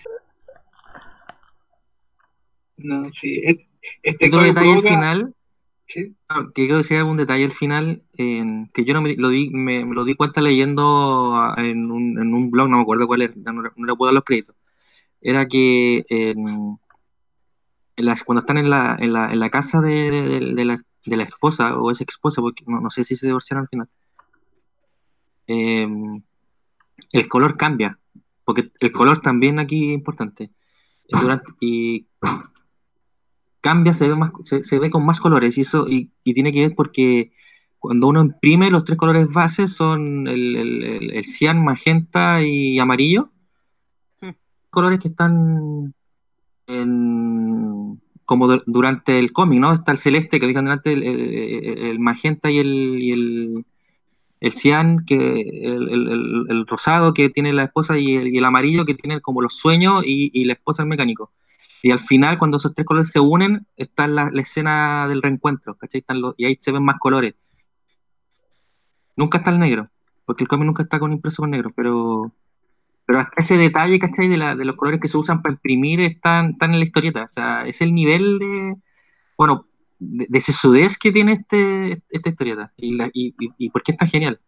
no, 2.77 3.11
sí. 3.13 3.41
Este 4.03 4.29
detalle 4.29 4.73
al 4.73 4.83
final 4.83 5.35
Ah, 6.29 6.47
que 6.55 6.63
quiero 6.63 6.79
decir 6.79 6.97
algún 6.97 7.19
detalle 7.19 7.45
al 7.45 7.51
final, 7.53 8.03
que 8.17 8.85
yo 8.85 8.95
no 8.95 9.03
me 9.03 9.15
lo 9.17 9.29
di, 9.29 9.51
me, 9.51 9.85
lo 9.85 10.05
di 10.05 10.15
cuenta 10.15 10.41
leyendo 10.41 11.53
en 11.57 11.91
un, 11.91 12.19
en 12.19 12.35
un, 12.35 12.51
blog, 12.51 12.69
no 12.69 12.79
me 12.79 12.83
acuerdo 12.83 13.07
cuál 13.07 13.23
era, 13.23 13.35
no, 13.37 13.63
le 13.63 13.95
puedo 13.97 14.07
dar 14.07 14.15
los 14.15 14.25
créditos. 14.25 14.57
Era 15.21 15.47
que 15.47 16.05
en, 16.09 16.79
las, 17.97 18.25
cuando 18.25 18.41
están 18.41 18.59
en 18.59 18.71
la, 18.71 18.97
en 18.99 19.13
la, 19.13 19.33
en 19.33 19.39
la 19.39 19.51
casa 19.51 19.81
de, 19.81 20.11
de, 20.11 20.65
la, 20.65 20.83
de, 21.05 21.17
la, 21.17 21.25
esposa 21.25 21.79
o 21.79 21.91
esa 21.91 22.05
esposa, 22.05 22.41
porque 22.41 22.65
no, 22.67 22.91
sé 22.91 23.05
si 23.05 23.17
se 23.17 23.27
divorciaron 23.27 23.65
al 23.65 23.69
final, 23.69 23.89
em, 25.47 26.23
el 27.13 27.29
color 27.29 27.57
cambia, 27.57 27.99
porque 28.45 28.73
el 28.81 28.93
color 28.93 29.21
también 29.21 29.59
aquí 29.59 29.91
es 29.91 29.95
importante. 29.95 30.51
Durante, 31.09 31.53
y 31.61 32.07
cambia, 33.65 33.95
se 33.95 34.07
ve, 34.07 34.15
más, 34.15 34.31
se, 34.45 34.79
ve 34.79 34.91
con 34.91 35.07
más 35.07 35.21
colores 35.21 35.57
y 35.57 35.63
eso 35.63 35.87
y, 35.89 36.11
tiene 36.23 36.53
que 36.53 36.67
ver 36.67 36.75
porque 36.77 37.33
cuando 37.79 38.09
uno 38.09 38.21
imprime 38.21 38.71
los 38.71 38.85
tres 38.85 38.99
colores 38.99 39.33
bases 39.33 39.73
son 39.73 40.29
el, 40.29 40.55
el, 41.15 41.25
cian, 41.25 41.65
magenta 41.65 42.43
y 42.43 42.79
amarillo. 42.79 43.31
Colores 44.69 45.01
que 45.01 45.09
están 45.09 45.95
en, 46.67 48.01
como 48.27 48.49
durante 48.67 49.19
el 49.19 49.33
cómic, 49.33 49.61
¿no? 49.61 49.73
Está 49.73 49.93
el 49.93 49.99
celeste 49.99 50.39
que 50.39 50.47
dijeron 50.47 50.67
delante, 50.67 50.93
el, 50.93 51.99
magenta 52.01 52.51
y 52.51 52.59
el, 52.59 52.99
y 53.01 53.13
el, 53.13 53.65
el 54.41 54.53
cian, 54.53 55.07
que 55.07 55.17
el, 55.41 55.89
el- 55.89 56.09
el- 56.17 56.45
el 56.51 56.67
rosado 56.67 57.15
que 57.15 57.31
tiene 57.31 57.55
la 57.55 57.65
esposa 57.65 57.97
y 57.99 58.17
el, 58.17 58.29
y 58.29 58.37
el 58.37 58.45
amarillo 58.45 58.85
que 58.85 58.95
tiene 58.95 59.23
como 59.23 59.41
los 59.41 59.55
sueños 59.55 60.03
y, 60.05 60.31
y 60.35 60.45
la 60.45 60.53
esposa 60.53 60.83
el 60.83 60.89
mecánico. 60.91 61.33
Y 61.85 61.91
al 61.91 62.01
final, 62.01 62.39
cuando 62.39 62.57
esos 62.57 62.75
tres 62.75 62.87
colores 62.87 63.11
se 63.11 63.21
unen, 63.21 63.67
está 63.77 64.07
la, 64.09 64.31
escena 64.37 65.07
del 65.07 65.21
reencuentro, 65.21 65.75
¿cachai? 65.77 66.03
Y 66.39 66.47
ahí 66.47 66.57
se 66.59 66.73
ven 66.73 66.83
más 66.83 66.97
colores. 66.99 67.35
Nunca 69.17 69.37
está 69.37 69.51
el 69.51 69.59
negro, 69.59 69.91
porque 70.25 70.45
el 70.45 70.49
cómic 70.49 70.65
nunca 70.65 70.83
está 70.83 70.99
con 70.99 71.13
impreso 71.13 71.43
con 71.43 71.51
negro, 71.51 71.73
pero, 71.77 72.33
pero 73.05 73.19
hasta 73.19 73.43
ese 73.43 73.59
detalle, 73.59 73.99
¿cachai? 73.99 74.29
De, 74.29 74.39
la, 74.39 74.57
de 74.57 74.65
los 74.65 74.77
colores 74.77 74.99
que 74.99 75.09
se 75.09 75.19
usan 75.19 75.43
para 75.43 75.57
imprimir 75.57 76.01
están, 76.01 76.53
están 76.53 76.73
en 76.73 76.79
la 76.79 76.87
historieta. 76.87 77.25
O 77.25 77.33
sea, 77.33 77.67
es 77.67 77.83
el 77.83 77.93
nivel 77.93 78.39
de, 78.39 78.77
bueno, 79.37 79.67
de, 79.99 80.27
de 80.27 80.41
sesudez 80.41 80.97
que 80.97 81.13
tiene 81.13 81.35
este, 81.35 82.03
esta 82.09 82.31
historieta. 82.31 82.73
Y, 82.79 82.97
la, 82.97 83.11
y, 83.13 83.35
y 83.59 83.69
por 83.69 83.83
qué 83.83 83.93
es 83.93 83.99
tan 83.99 84.09
genial. 84.09 84.41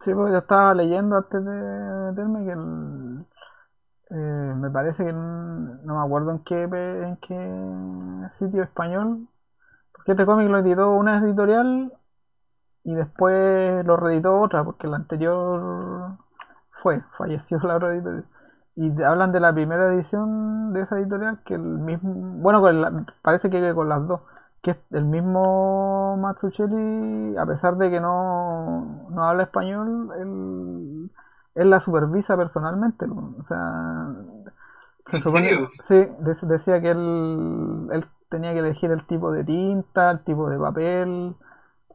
Sí, 0.00 0.10
porque 0.14 0.32
yo 0.32 0.38
estaba 0.38 0.74
leyendo 0.74 1.16
antes 1.16 1.44
de 1.44 2.10
meterme 2.10 2.44
que 2.44 2.50
el, 2.50 3.24
eh, 4.12 4.54
me 4.56 4.70
parece 4.70 5.04
que 5.04 5.12
no 5.12 5.96
me 5.98 6.04
acuerdo 6.06 6.32
en 6.32 6.40
qué 6.44 6.62
en 6.64 7.16
qué 7.18 8.28
sitio 8.38 8.62
español, 8.62 9.28
porque 9.94 10.12
este 10.12 10.26
cómic 10.26 10.48
lo 10.50 10.58
editó 10.58 10.90
una 10.92 11.18
editorial 11.18 11.92
y 12.84 12.94
después 12.94 13.84
lo 13.86 13.96
reeditó 13.96 14.40
otra, 14.40 14.64
porque 14.64 14.88
la 14.88 14.96
anterior 14.96 16.18
fue, 16.82 17.02
falleció 17.18 17.58
la 17.60 17.76
otra 17.76 17.94
editorial. 17.94 18.24
Y 18.74 19.02
hablan 19.02 19.32
de 19.32 19.40
la 19.40 19.52
primera 19.52 19.92
edición 19.92 20.72
de 20.72 20.80
esa 20.82 20.98
editorial, 20.98 21.40
que 21.44 21.54
el 21.54 21.60
mismo, 21.62 22.12
bueno, 22.42 22.60
con 22.60 22.80
la- 22.80 23.06
parece 23.22 23.50
que 23.50 23.74
con 23.74 23.88
las 23.88 24.06
dos, 24.06 24.22
que 24.62 24.76
el 24.92 25.04
mismo 25.04 26.16
Matsucheli, 26.18 27.36
a 27.36 27.46
pesar 27.46 27.76
de 27.76 27.90
que 27.90 28.00
no, 28.00 29.08
no 29.10 29.24
habla 29.24 29.42
español, 29.44 30.10
él, 30.18 31.10
él 31.54 31.70
la 31.70 31.80
supervisa 31.80 32.36
personalmente. 32.36 33.06
O 33.06 33.42
sea, 33.44 34.08
se 35.06 35.16
¿En 35.16 35.22
supone- 35.22 35.48
serio? 35.50 35.70
sí, 35.88 35.94
de- 35.94 36.46
decía 36.54 36.80
que 36.80 36.90
él, 36.90 37.88
él 37.92 38.06
tenía 38.30 38.52
que 38.52 38.60
elegir 38.60 38.90
el 38.90 39.06
tipo 39.06 39.30
de 39.32 39.44
tinta, 39.44 40.10
el 40.10 40.20
tipo 40.24 40.48
de 40.48 40.58
papel, 40.58 41.34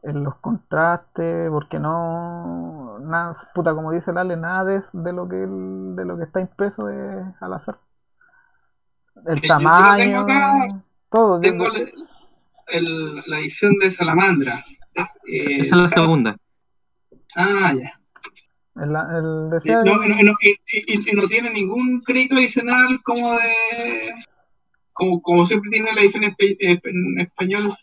en 0.04 0.22
los 0.24 0.36
contrastes, 0.36 1.50
porque 1.50 1.80
no, 1.80 2.98
nada, 3.00 3.34
puta, 3.54 3.74
como 3.74 3.90
dice 3.90 4.12
Lale, 4.12 4.36
nada 4.36 4.64
de, 4.64 4.82
de 4.92 5.12
lo 5.12 5.28
que 5.28 5.42
él- 5.42 5.96
de 5.96 6.04
lo 6.04 6.16
que 6.16 6.24
está 6.24 6.40
impreso 6.40 6.88
es 6.88 7.24
al 7.40 7.52
azar. 7.54 7.78
El 9.26 9.38
Eh, 9.38 9.42
yo- 9.42 9.48
yo 9.48 9.58
lo 9.58 9.70
tamaño, 9.70 9.96
tengo 9.96 10.20
acá, 10.20 10.82
todo. 11.10 11.40
Tengo 11.40 11.66
el- 11.66 11.92
el- 12.68 13.16
la 13.26 13.38
edición 13.40 13.74
de 13.80 13.90
Salamandra. 13.90 14.54
Eh, 15.26 15.60
Esa 15.60 15.76
es 15.76 15.82
la 15.82 15.88
segunda. 15.88 16.36
Ah, 17.34 17.72
ya. 17.74 17.97
El, 18.82 18.90
el 19.16 19.46
Y 19.48 19.50
decía 19.54 19.82
no, 19.84 19.96
no- 19.96 20.22
no- 20.22 20.36
y- 20.40 20.58
y- 20.72 21.10
y 21.10 21.12
no 21.14 21.26
tiene 21.28 21.50
ningún 21.50 22.00
crédito 22.02 22.36
adicional 22.36 23.00
como 23.02 23.32
de. 23.32 24.14
Como, 24.92 25.22
como 25.22 25.44
siempre 25.46 25.70
tiene 25.70 25.92
la 25.94 26.00
edición 26.00 26.24
eh, 26.24 26.34
en 26.58 27.20
español. 27.20 27.74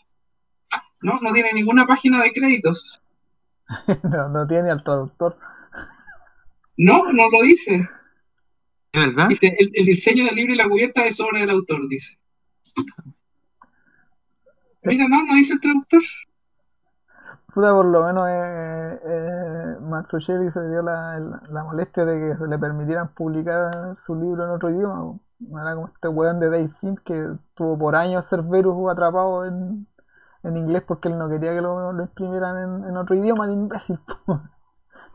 No, 1.02 1.20
no 1.22 1.32
tiene 1.34 1.54
ninguna 1.54 1.86
página 1.86 2.22
de 2.22 2.32
créditos. 2.34 3.02
no, 4.04 4.30
no 4.30 4.48
tiene 4.48 4.72
al 4.72 4.84
traductor. 4.84 5.38
No, 6.78 7.12
no 7.14 7.30
lo 7.32 7.42
dice. 7.44 7.88
¿Es 8.92 9.06
verdad? 9.06 9.28
Dice, 9.30 9.56
el, 9.60 9.72
el 9.74 9.86
diseño 9.86 10.26
del 10.26 10.36
libro 10.36 10.54
y 10.54 10.58
la 10.58 10.68
cubierta 10.68 11.06
es 11.06 11.20
obra 11.20 11.40
del 11.42 11.50
autor, 11.52 11.88
dice. 11.88 12.18
Mira, 14.84 15.08
no, 15.08 15.24
no 15.26 15.36
dice 15.36 15.54
el 15.54 15.60
traductor. 15.62 16.02
Puta, 17.56 17.72
por 17.72 17.86
lo 17.86 18.06
menos 18.06 18.28
eh, 18.30 19.00
eh, 19.06 20.52
se 20.52 20.70
dio 20.70 20.82
la, 20.82 21.64
molestia 21.64 22.04
de 22.04 22.36
que 22.38 22.48
le 22.48 22.60
permitieran 22.60 23.14
publicar 23.14 23.96
su 24.06 24.14
libro 24.14 24.44
en 24.44 24.50
otro 24.50 24.70
idioma. 24.72 25.18
era 25.62 25.74
como 25.76 25.88
este 25.88 26.10
weón 26.10 26.42
de 26.42 26.50
Dave 26.50 26.70
Sim 26.82 26.96
que 27.06 27.30
tuvo 27.54 27.78
por 27.80 27.96
años 27.96 28.26
Cerberus 28.30 28.92
atrapado 28.92 29.46
en, 29.46 29.88
en 30.44 30.58
inglés 30.58 30.84
porque 30.86 31.08
él 31.08 31.18
no 31.18 31.30
quería 31.30 31.54
que 31.54 31.62
lo, 31.62 31.94
lo 31.94 32.04
imprimieran 32.04 32.84
en, 32.90 32.98
otro 32.98 33.16
idioma, 33.16 33.46
el 33.46 33.54
imbécil. 33.54 34.00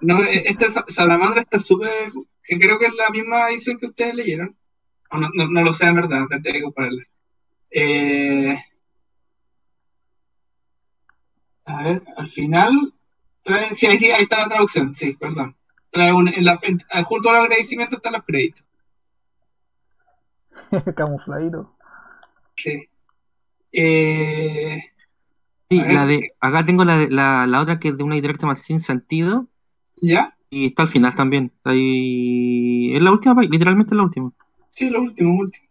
No, 0.01 0.23
eh, 0.23 0.45
esta 0.47 0.71
Sa- 0.71 0.85
Salamandra 0.89 1.43
está 1.43 1.59
súper. 1.59 2.11
que 2.43 2.59
creo 2.59 2.79
que 2.79 2.87
es 2.87 2.95
la 2.95 3.11
misma 3.11 3.51
edición 3.51 3.77
que 3.77 3.85
ustedes 3.85 4.15
leyeron. 4.15 4.57
O 5.11 5.19
no, 5.19 5.29
no, 5.35 5.47
no 5.51 5.63
lo 5.63 5.75
sé, 5.75 5.89
en 5.89 5.97
verdad, 5.97 6.23
tendría 6.31 6.55
que 6.55 6.63
compararla. 6.63 7.03
Eh, 7.71 8.59
a 11.71 11.83
ver, 11.83 12.03
al 12.17 12.29
final. 12.29 12.93
Trae, 13.43 13.75
sí, 13.75 13.87
ahí, 13.87 14.05
ahí 14.05 14.23
está 14.23 14.39
la 14.39 14.49
traducción, 14.49 14.95
sí, 14.95 15.15
perdón. 15.19 15.57
Trae 15.91 16.13
un, 16.13 16.29
en 16.29 16.45
la, 16.45 16.59
en- 16.63 16.81
junto 17.05 17.31
al 17.31 17.37
agradecimiento 17.37 17.97
están 17.97 18.13
los 18.15 18.25
créditos. 18.25 18.65
Camufladito. 20.97 21.75
Sí. 22.57 22.89
Eh, 23.73 24.81
Sí, 25.73 25.79
A 25.79 25.85
ver, 25.85 25.95
la 25.95 26.07
de, 26.07 26.33
acá 26.41 26.67
tengo 26.67 26.85
la, 26.85 26.97
de- 26.97 27.11
la, 27.11 27.47
la 27.47 27.61
otra 27.61 27.79
que 27.79 27.89
es 27.91 27.97
de 27.97 28.03
una 28.03 28.17
se 28.17 28.23
llama 28.23 28.57
Sin 28.57 28.81
Sentido 28.81 29.47
¿Ya? 30.03 30.37
y 30.51 30.67
está 30.67 30.83
al 30.83 30.89
final 30.89 31.15
también. 31.15 31.53
Ahí, 31.63 32.93
es 32.93 33.01
la 33.01 33.13
última, 33.13 33.41
literalmente 33.43 33.95
es 33.95 33.97
la 33.97 34.03
última. 34.03 34.33
Sí, 34.69 34.91
lo 34.91 35.01
último, 35.01 35.39
último. 35.39 35.69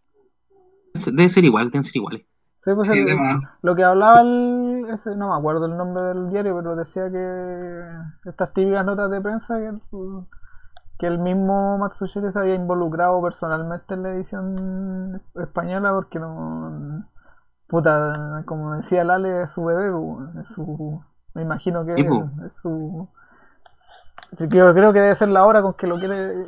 Debe 0.94 1.28
ser 1.28 1.44
igual, 1.44 1.70
deben 1.70 1.84
ser 1.84 1.96
iguales. 1.96 2.22
Sí, 2.64 2.70
pues 2.74 2.88
Sí, 2.88 2.98
el- 2.98 3.04
de 3.04 3.14
más. 3.14 3.42
lo 3.60 3.76
que 3.76 3.84
hablaba 3.84 4.22
el, 4.22 4.49
ese, 4.94 5.16
no 5.16 5.30
me 5.30 5.36
acuerdo 5.36 5.66
el 5.66 5.76
nombre 5.76 6.02
del 6.02 6.30
diario, 6.30 6.56
pero 6.56 6.76
decía 6.76 7.10
que 7.10 8.28
estas 8.28 8.52
típicas 8.52 8.84
notas 8.84 9.10
de 9.10 9.20
prensa 9.20 9.58
que 9.58 9.66
el, 9.66 9.80
que 10.98 11.06
el 11.06 11.18
mismo 11.18 11.78
Matsushiri 11.78 12.32
se 12.32 12.38
había 12.38 12.54
involucrado 12.54 13.22
personalmente 13.22 13.94
en 13.94 14.02
la 14.02 14.10
edición 14.10 15.22
española 15.34 15.92
porque 15.92 16.18
no 16.18 17.04
puta, 17.70 18.42
como 18.46 18.74
decía 18.74 19.04
Lale, 19.04 19.44
es 19.44 19.50
su 19.52 19.64
bebé, 19.64 19.88
es 20.40 20.48
su 20.54 21.00
me 21.34 21.42
imagino 21.42 21.86
que 21.86 21.94
es, 21.94 22.06
su 22.60 23.08
yo 24.38 24.48
creo, 24.48 24.74
creo 24.74 24.92
que 24.92 25.00
debe 25.00 25.16
ser 25.16 25.28
la 25.28 25.44
hora 25.44 25.62
con 25.62 25.74
que 25.74 25.86
lo 25.86 25.98
quiere 25.98 26.44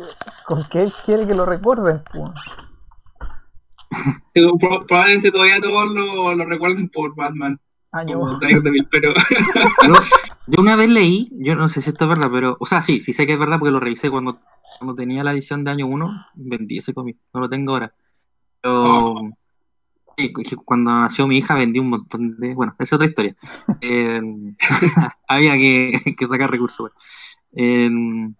con 0.46 0.64
que 0.68 0.82
él 0.82 0.92
quiere 1.04 1.26
que 1.26 1.34
lo 1.34 1.46
recuerden, 1.46 2.02
pues. 2.12 2.30
Probablemente 4.88 5.30
todavía 5.30 5.60
todos 5.60 5.92
lo, 5.92 6.34
lo 6.34 6.44
recuerden 6.44 6.88
por 6.88 7.14
Batman, 7.14 7.58
Año 7.92 8.18
como 8.18 8.38
Daredevil, 8.38 8.88
pero 8.90 9.12
Yo, 9.86 9.94
yo 10.46 10.60
una 10.60 10.76
vez 10.76 10.88
leí, 10.88 11.28
yo 11.32 11.54
no 11.54 11.68
sé 11.68 11.82
si 11.82 11.90
esto 11.90 12.04
es 12.04 12.08
verdad, 12.08 12.30
pero, 12.32 12.56
o 12.58 12.66
sea, 12.66 12.80
sí, 12.80 13.00
sí 13.00 13.12
sé 13.12 13.26
que 13.26 13.34
es 13.34 13.38
verdad 13.38 13.58
porque 13.58 13.72
lo 13.72 13.80
revisé 13.80 14.10
cuando, 14.10 14.40
cuando 14.78 14.94
tenía 14.94 15.22
la 15.22 15.32
edición 15.32 15.62
de 15.62 15.72
año 15.72 15.86
1, 15.86 16.26
vendí 16.34 16.78
ese 16.78 16.94
cómic, 16.94 17.18
no 17.34 17.40
lo 17.40 17.48
tengo 17.50 17.72
ahora. 17.72 17.94
Pero 18.62 19.16
sí, 20.16 20.32
cuando 20.64 20.90
nació 20.90 21.26
mi 21.26 21.38
hija 21.38 21.54
vendí 21.54 21.78
un 21.78 21.90
montón 21.90 22.38
de, 22.38 22.54
bueno, 22.54 22.74
esa 22.78 22.82
es 22.82 22.92
otra 22.94 23.06
historia. 23.06 23.36
Eh, 23.80 24.20
había 25.28 25.54
que, 25.54 26.14
que 26.16 26.26
sacar 26.26 26.50
recursos. 26.50 26.78
bueno. 26.78 26.94
Eh, 27.54 28.34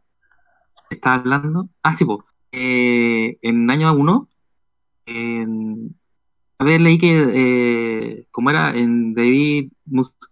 estaba 0.91 1.17
hablando, 1.17 1.69
ah, 1.83 1.93
sí, 1.93 2.05
po. 2.05 2.25
Eh, 2.53 3.39
en 3.43 3.71
año 3.71 3.93
1, 3.93 4.29
a 6.63 6.65
ver, 6.65 6.81
leí 6.81 6.97
que, 6.97 7.11
eh, 7.35 8.27
¿cómo 8.31 8.51
era? 8.51 8.71
En 8.73 9.15
David 9.15 9.73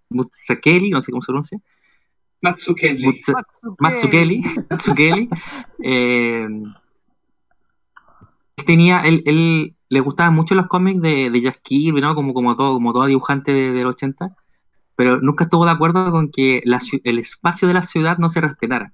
Mutsakeli, 0.08 0.90
no 0.90 1.02
sé 1.02 1.10
cómo 1.10 1.22
se 1.22 1.26
pronuncia. 1.26 1.58
Matsukeli. 2.40 3.04
Mutsa- 3.04 3.34
Matsukeli, 3.78 4.40
Matsukeli, 4.70 5.28
eh, 5.82 6.46
él 8.56 8.64
tenía, 8.64 9.00
él, 9.00 9.22
él 9.26 9.74
le 9.88 10.00
gustaban 10.00 10.34
mucho 10.34 10.54
los 10.54 10.68
cómics 10.68 11.02
de, 11.02 11.30
de 11.30 11.40
Jack 11.40 11.60
Kirby, 11.62 12.00
¿no? 12.00 12.14
Como, 12.14 12.32
como 12.32 12.54
todo, 12.54 12.74
como 12.74 12.92
todo 12.92 13.06
dibujante 13.06 13.52
de- 13.52 13.72
del 13.72 13.86
80, 13.86 14.36
pero 14.94 15.20
nunca 15.20 15.44
estuvo 15.44 15.64
de 15.64 15.72
acuerdo 15.72 16.12
con 16.12 16.30
que 16.30 16.62
la 16.64 16.80
el 17.04 17.18
espacio 17.18 17.66
de 17.66 17.74
la 17.74 17.82
ciudad 17.82 18.18
no 18.18 18.28
se 18.28 18.40
respetara. 18.40 18.92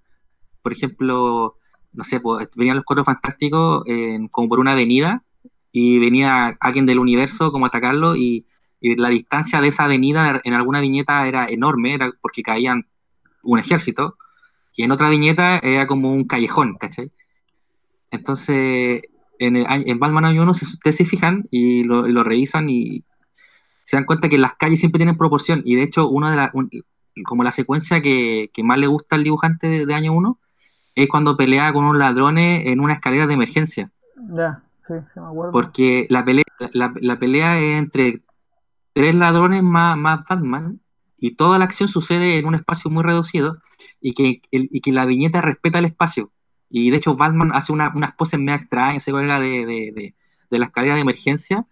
Por 0.62 0.72
ejemplo, 0.72 1.57
no 1.93 2.05
sé, 2.05 2.18
pues, 2.20 2.49
venían 2.57 2.76
los 2.76 2.84
cuatro 2.87 3.05
fantásticos 3.05 3.82
eh, 3.87 4.18
como 4.30 4.49
por 4.49 4.61
una 4.61 4.72
avenida 4.72 5.22
y 5.79 5.99
venía 5.99 6.57
alguien 6.59 6.87
del 6.87 6.99
universo 6.99 7.53
como 7.53 7.66
atacarlo 7.66 8.16
y, 8.16 8.47
la 8.81 9.09
distancia 9.09 9.61
de 9.61 9.68
esa 9.68 9.85
avenida 9.85 10.41
en 10.45 10.55
alguna 10.55 10.81
viñeta 10.81 11.27
era 11.27 11.47
enorme, 11.47 11.93
era 11.95 12.12
porque 12.20 12.43
caían 12.43 12.87
un 13.43 13.59
ejército, 13.59 14.16
y 14.77 14.85
en 14.85 14.93
otra 14.93 15.11
viñeta 15.11 15.59
era 15.59 15.89
como 15.89 16.12
un 16.12 16.24
callejón, 16.24 16.77
¿cachai? 16.79 17.11
Entonces, 18.12 19.03
en, 19.41 19.57
el, 19.57 19.66
en 19.68 19.99
Batman 19.99 20.27
Año 20.27 20.43
1, 20.43 20.55
si 20.55 20.64
ustedes 20.66 20.97
se 20.97 21.05
fijan 21.05 21.49
y 21.51 21.83
lo, 21.83 22.22
revisan 22.22 22.70
y 22.70 23.03
se 23.83 23.97
dan 23.97 24.05
cuenta 24.05 24.29
que 24.29 24.39
las 24.39 24.55
calles 24.55 24.79
siempre 24.79 25.01
tienen 25.01 25.18
proporción, 25.18 25.62
y 25.64 25.74
de 25.74 25.83
hecho, 25.83 26.09
una 26.09 26.31
de 26.31 26.37
las, 26.37 26.53
como 27.24 27.43
la 27.43 27.53
secuencia 27.53 28.01
que, 28.01 28.51
que 28.55 28.62
más 28.62 28.79
le 28.79 28.87
gusta 28.87 29.16
al 29.16 29.24
dibujante 29.24 29.85
de, 29.85 29.95
Año 29.95 30.12
1 30.12 30.39
es 30.95 31.09
cuando 31.09 31.37
pelea 31.37 31.72
con 31.72 31.85
unos 31.85 31.99
ladrones 31.99 32.66
en 32.66 32.79
una 32.81 32.95
escalera 32.95 33.27
de 33.27 33.35
emergencia, 33.35 33.91
porque 35.53 36.07
la 36.11 36.24
pelea, 36.24 36.45
la, 36.72 36.93
la 37.01 37.18
pelea 37.18 37.59
es 37.59 37.78
entre 37.78 38.22
tres 38.93 39.14
ladrones 39.14 39.62
más, 39.62 39.97
más 39.97 40.20
Batman, 40.28 40.80
y 41.18 41.32
toda 41.32 41.59
la 41.59 41.64
acción 41.64 41.89
sucede 41.89 42.39
en 42.39 42.47
un 42.47 42.55
espacio 42.55 42.91
muy 42.91 43.03
reducido 43.03 43.59
y 44.01 44.12
que, 44.12 44.43
el- 44.51 44.68
y 44.70 44.80
que 44.80 44.93
la 44.93 45.07
viñeta 45.07 45.41
respeta 45.41 45.78
el 45.78 45.87
espacio. 45.87 46.30
Y 46.68 46.91
de 46.91 46.99
hecho 46.99 47.16
Batman 47.16 47.53
hace 47.55 47.72
una- 47.72 47.93
unas 47.95 48.12
poses 48.14 48.39
medio 48.41 48.55
extrañas, 48.57 49.03
se 49.03 49.12
cuelga 49.12 49.41
de, 49.41 49.66
de, 49.66 49.93
de, 49.95 50.14
de 50.51 50.59
la 50.59 50.66
escalera 50.66 50.95
de 50.95 51.01
emergencia, 51.01 51.66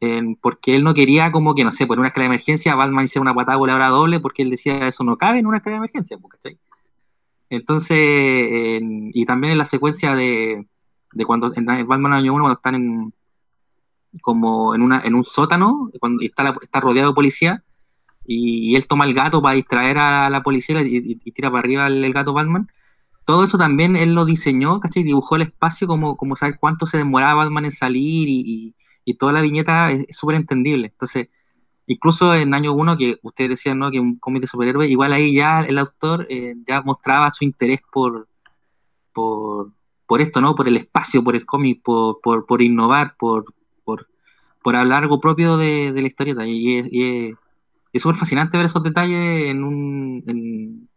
en- 0.00 0.34
porque 0.36 0.74
él 0.76 0.82
no 0.82 0.94
quería 0.94 1.30
como 1.30 1.54
que, 1.54 1.62
no 1.64 1.72
sé, 1.72 1.86
por 1.86 1.98
una 1.98 2.08
escalera 2.08 2.30
de 2.30 2.36
emergencia 2.36 2.74
Batman 2.74 3.04
hiciera 3.04 3.22
una 3.22 3.34
patada 3.34 3.58
voladora 3.58 3.88
doble 3.88 4.18
porque 4.18 4.42
él 4.42 4.50
decía 4.50 4.86
eso 4.88 5.04
no 5.04 5.16
cabe 5.18 5.38
en 5.38 5.46
una 5.46 5.58
escalera 5.58 5.80
de 5.80 5.86
emergencia, 5.86 6.18
pues. 6.18 6.56
Entonces, 7.48 7.98
en- 7.98 9.10
y 9.12 9.24
también 9.26 9.52
en 9.52 9.58
la 9.58 9.64
secuencia 9.64 10.14
de, 10.14 10.66
de 11.12 11.24
cuando 11.24 11.52
en 11.54 11.64
Batman 11.64 12.12
Año 12.12 12.34
1, 12.34 12.42
cuando 12.44 12.56
están 12.56 12.74
en 12.74 13.14
como 14.22 14.74
en 14.74 14.82
una 14.82 15.00
en 15.04 15.14
un 15.14 15.24
sótano, 15.24 15.90
cuando 16.00 16.22
está, 16.22 16.54
está 16.62 16.80
rodeado 16.80 17.10
de 17.10 17.14
policía, 17.14 17.64
y, 18.26 18.76
él 18.76 18.86
toma 18.86 19.04
el 19.04 19.14
gato 19.14 19.42
para 19.42 19.54
distraer 19.54 19.98
a 19.98 20.30
la 20.30 20.42
policía 20.42 20.82
y, 20.82 21.16
tira 21.32 21.50
para 21.50 21.60
arriba 21.60 21.86
el, 21.86 22.12
gato 22.12 22.32
Batman. 22.32 22.68
Todo 23.24 23.44
eso 23.44 23.58
también 23.58 23.96
él 23.96 24.14
lo 24.14 24.24
diseñó, 24.24 24.80
¿cachai? 24.80 25.02
Dibujó 25.02 25.36
el 25.36 25.42
espacio 25.42 25.86
como, 25.86 26.16
como 26.16 26.36
saber 26.36 26.58
cuánto 26.60 26.86
se 26.86 26.98
demoraba 26.98 27.44
Batman 27.44 27.66
en 27.66 27.72
salir 27.72 28.28
y, 28.28 28.74
toda 29.18 29.32
la 29.32 29.42
viñeta 29.42 29.90
es 29.90 30.06
es 30.08 30.16
súper 30.16 30.36
entendible. 30.36 30.86
Entonces, 30.88 31.28
incluso 31.86 32.32
en 32.34 32.54
año 32.54 32.72
1, 32.72 32.96
que 32.96 33.18
ustedes 33.22 33.50
decían, 33.50 33.78
¿no? 33.78 33.90
Que 33.90 33.98
un 34.00 34.18
cómic 34.18 34.42
de 34.42 34.48
superhéroe, 34.48 34.86
igual 34.86 35.12
ahí 35.12 35.34
ya 35.34 35.62
el 35.62 35.78
autor 35.78 36.26
eh, 36.30 36.54
ya 36.66 36.82
mostraba 36.82 37.30
su 37.32 37.44
interés 37.44 37.80
por, 37.92 38.28
por, 39.12 39.72
por 40.10 40.20
esto, 40.20 40.40
¿no? 40.40 40.56
Por 40.56 40.66
el 40.66 40.76
espacio, 40.76 41.22
por 41.22 41.36
el 41.36 41.46
cómic, 41.46 41.82
por, 41.84 42.20
por, 42.20 42.44
por 42.44 42.62
innovar, 42.62 43.14
por, 43.16 43.44
por, 43.84 44.08
por 44.60 44.74
hablar 44.74 45.04
algo 45.04 45.20
propio 45.20 45.56
de, 45.56 45.92
de 45.92 46.00
la 46.02 46.08
historieta. 46.08 46.44
Y, 46.48 46.78
es- 46.78 46.88
y 46.90 47.34
es 47.92 48.02
súper 48.02 48.16
fascinante 48.16 48.56
ver 48.56 48.66
esos 48.66 48.82
detalles 48.82 49.44
en 49.50 49.62
un, 49.62 50.24
en, 50.26 50.88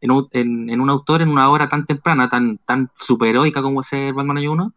en 0.00 0.10
un, 0.10 0.28
en- 0.32 0.70
en 0.70 0.80
un 0.80 0.88
autor, 0.88 1.20
en 1.20 1.28
una 1.28 1.50
obra 1.50 1.68
tan 1.68 1.84
temprana, 1.84 2.30
tan, 2.30 2.56
tan 2.64 2.90
superheroica 2.94 3.60
como 3.60 3.82
es 3.82 3.92
el 3.92 4.14
Batman 4.14 4.38
Año 4.38 4.52
1, 4.52 4.72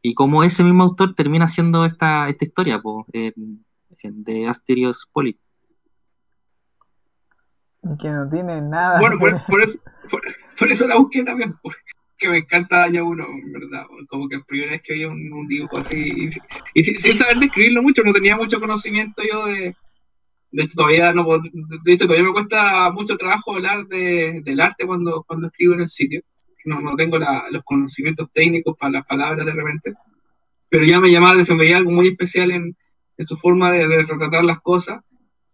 y 0.00 0.14
como 0.14 0.42
ese 0.42 0.64
mismo 0.64 0.84
autor 0.84 1.14
termina 1.14 1.44
haciendo 1.44 1.84
esta, 1.84 2.26
esta 2.30 2.46
historia 2.46 2.80
po, 2.80 3.04
en- 3.12 3.66
en- 3.98 4.24
de 4.24 4.48
Asterios 4.48 5.06
Poly. 5.12 5.38
Y 7.82 7.98
que 7.98 8.08
no 8.08 8.30
tiene 8.30 8.62
nada. 8.62 8.98
Bueno, 8.98 9.18
por, 9.18 9.44
por 9.44 9.60
eso, 9.60 9.78
por, 10.10 10.22
por 10.58 10.72
eso 10.72 10.88
la 10.88 10.96
busqué 10.96 11.22
también, 11.22 11.54
porque 12.20 12.28
me 12.28 12.38
encanta 12.38 12.86
1, 12.88 13.26
en 13.28 13.52
verdad. 13.52 13.86
Como 14.08 14.28
que 14.28 14.36
la 14.36 14.44
primera 14.44 14.72
vez 14.72 14.82
que 14.82 14.94
vi 14.94 15.04
un, 15.04 15.32
un 15.32 15.48
dibujo 15.48 15.78
así, 15.78 15.96
y, 15.96 16.30
y 16.74 16.82
sin, 16.84 16.98
sin 17.00 17.16
saber 17.16 17.38
describirlo 17.38 17.82
mucho, 17.82 18.02
no 18.02 18.12
tenía 18.12 18.36
mucho 18.36 18.60
conocimiento 18.60 19.22
yo 19.30 19.46
de. 19.46 19.74
De 20.52 20.62
hecho, 20.64 20.74
todavía 20.76 21.12
no 21.12 21.24
de 21.84 21.92
hecho, 21.92 22.06
todavía 22.06 22.26
me 22.26 22.32
cuesta 22.34 22.90
mucho 22.92 23.16
trabajo 23.16 23.54
hablar 23.54 23.86
de, 23.86 24.42
del 24.44 24.60
arte 24.60 24.86
cuando, 24.86 25.24
cuando 25.26 25.48
escribo 25.48 25.74
en 25.74 25.82
el 25.82 25.88
sitio. 25.88 26.22
No, 26.64 26.80
no 26.80 26.96
tengo 26.96 27.18
la- 27.18 27.46
los 27.50 27.62
conocimientos 27.64 28.28
técnicos 28.32 28.76
para 28.78 28.92
las 28.92 29.06
palabras 29.06 29.46
de 29.46 29.52
repente. 29.52 29.94
Pero 30.68 30.84
ya 30.84 31.00
me 31.00 31.10
llamaba, 31.10 31.44
se 31.44 31.54
me 31.54 31.64
veía 31.64 31.78
algo 31.78 31.90
muy 31.92 32.08
especial 32.08 32.50
en, 32.52 32.76
en 33.18 33.26
su 33.26 33.36
forma 33.36 33.72
de, 33.72 33.88
de 33.88 34.02
retratar 34.04 34.44
las 34.44 34.60
cosas 34.60 35.00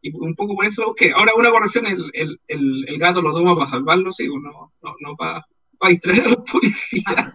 y 0.03 0.13
un 0.15 0.35
poco 0.35 0.55
por 0.57 0.67
eso 0.67 0.83
lo 0.83 0.89
busqué. 0.89 1.13
Ahora 1.13 1.33
una 1.37 1.51
corrección, 1.51 1.87
el, 1.87 2.11
el, 2.15 2.41
el, 2.49 2.85
el 2.89 2.99
gato 2.99 3.23
lo 3.23 3.33
toma 3.35 3.57
para 3.57 3.71
salvarlo, 3.71 4.13
sí, 4.13 4.29
no, 4.29 4.73
no, 4.83 4.97
no 5.01 5.17
para, 5.17 5.47
para 5.79 5.91
distraer 5.91 6.21
a 6.27 6.29
los 6.31 6.39
policías. 6.51 7.33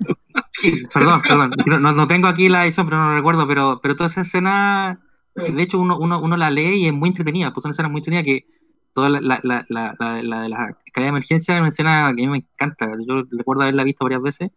Perdón, 0.93 1.21
perdón. 1.21 1.51
No, 1.65 1.79
no- 1.93 2.07
tengo 2.07 2.27
aquí 2.27 2.49
la 2.49 2.65
edición, 2.65 2.85
pero 2.87 2.97
no 2.97 3.09
lo 3.09 3.15
recuerdo. 3.15 3.47
Pero, 3.47 3.79
pero 3.81 3.95
toda 3.95 4.07
esa 4.07 4.21
escena, 4.21 4.99
de 5.35 5.63
hecho, 5.63 5.79
uno, 5.79 5.97
uno, 5.97 6.21
uno 6.21 6.37
la 6.37 6.49
lee 6.51 6.83
y 6.83 6.87
es 6.87 6.93
muy 6.93 7.09
entretenida. 7.09 7.53
Pues 7.53 7.63
son 7.63 7.71
escenas 7.71 7.91
muy 7.91 7.99
entretenidas 7.99 8.25
que 8.25 8.45
toda 8.93 9.09
la, 9.09 9.21
la, 9.21 9.39
la, 9.43 9.95
la, 9.99 10.15
de 10.15 10.49
la 10.49 10.75
escalera 10.85 11.11
de 11.11 11.17
emergencia 11.17 11.55
es 11.55 11.59
una 11.59 11.69
escena 11.69 12.11
que 12.15 12.23
a 12.23 12.25
mí 12.25 12.27
me 12.27 12.37
encanta. 12.37 12.89
Yo 13.07 13.23
recuerdo 13.31 13.63
haberla 13.63 13.83
visto 13.83 14.05
varias 14.05 14.21
veces. 14.21 14.51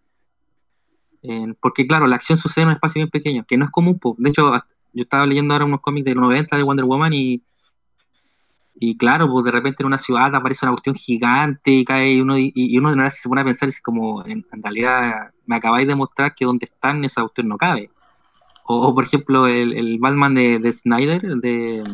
Eh, 1.23 1.55
porque, 1.61 1.87
claro, 1.87 2.07
la 2.07 2.17
acción 2.17 2.37
sucede 2.39 2.63
en 2.63 2.69
un 2.69 2.75
espacio 2.75 3.01
bien 3.01 3.09
pequeño, 3.11 3.45
que 3.47 3.57
no 3.57 3.65
es 3.65 3.71
común. 3.71 3.99
po. 3.99 4.15
De 4.19 4.31
hecho, 4.31 4.53
yo 4.93 5.03
estaba 5.03 5.27
leyendo 5.27 5.55
ahora 5.55 5.65
unos 5.65 5.81
cómics 5.81 6.05
de 6.05 6.15
los 6.15 6.23
90 6.23 6.57
de 6.57 6.63
Wonder 6.63 6.85
Woman 6.85 7.13
y. 7.15 7.43
Y 8.77 8.97
claro, 8.97 9.31
pues 9.31 9.45
de 9.45 9.53
repente 9.53 9.83
en 9.83 9.87
una 9.87 9.99
ciudad 9.99 10.35
aparece 10.35 10.67
una 10.67 10.73
cuestión 10.73 10.97
gigante 10.97 11.71
y 11.71 11.85
cae 11.85 12.21
uno, 12.21 12.37
y, 12.39 12.53
y 12.55 12.77
uno 12.79 12.91
de 12.91 12.97
verdad 12.97 13.11
se 13.11 13.29
pone 13.29 13.43
a 13.43 13.45
pensar, 13.45 13.69
es 13.69 13.81
como, 13.81 14.25
en, 14.27 14.45
en 14.53 14.63
realidad 14.63 15.33
me 15.47 15.57
acabáis 15.57 15.87
de 15.87 15.95
mostrar 15.95 16.35
que 16.35 16.45
donde 16.45 16.67
están 16.67 17.05
esa 17.05 17.23
cuestión 17.23 17.49
no 17.49 17.57
cabe. 17.57 17.91
O, 18.67 18.89
o, 18.89 18.95
por 18.95 19.05
ejemplo, 19.05 19.47
el, 19.47 19.75
el 19.75 19.99
Batman 19.99 20.35
de, 20.35 20.59
de 20.59 20.73
Snyder, 20.73 21.21
de, 21.23 21.85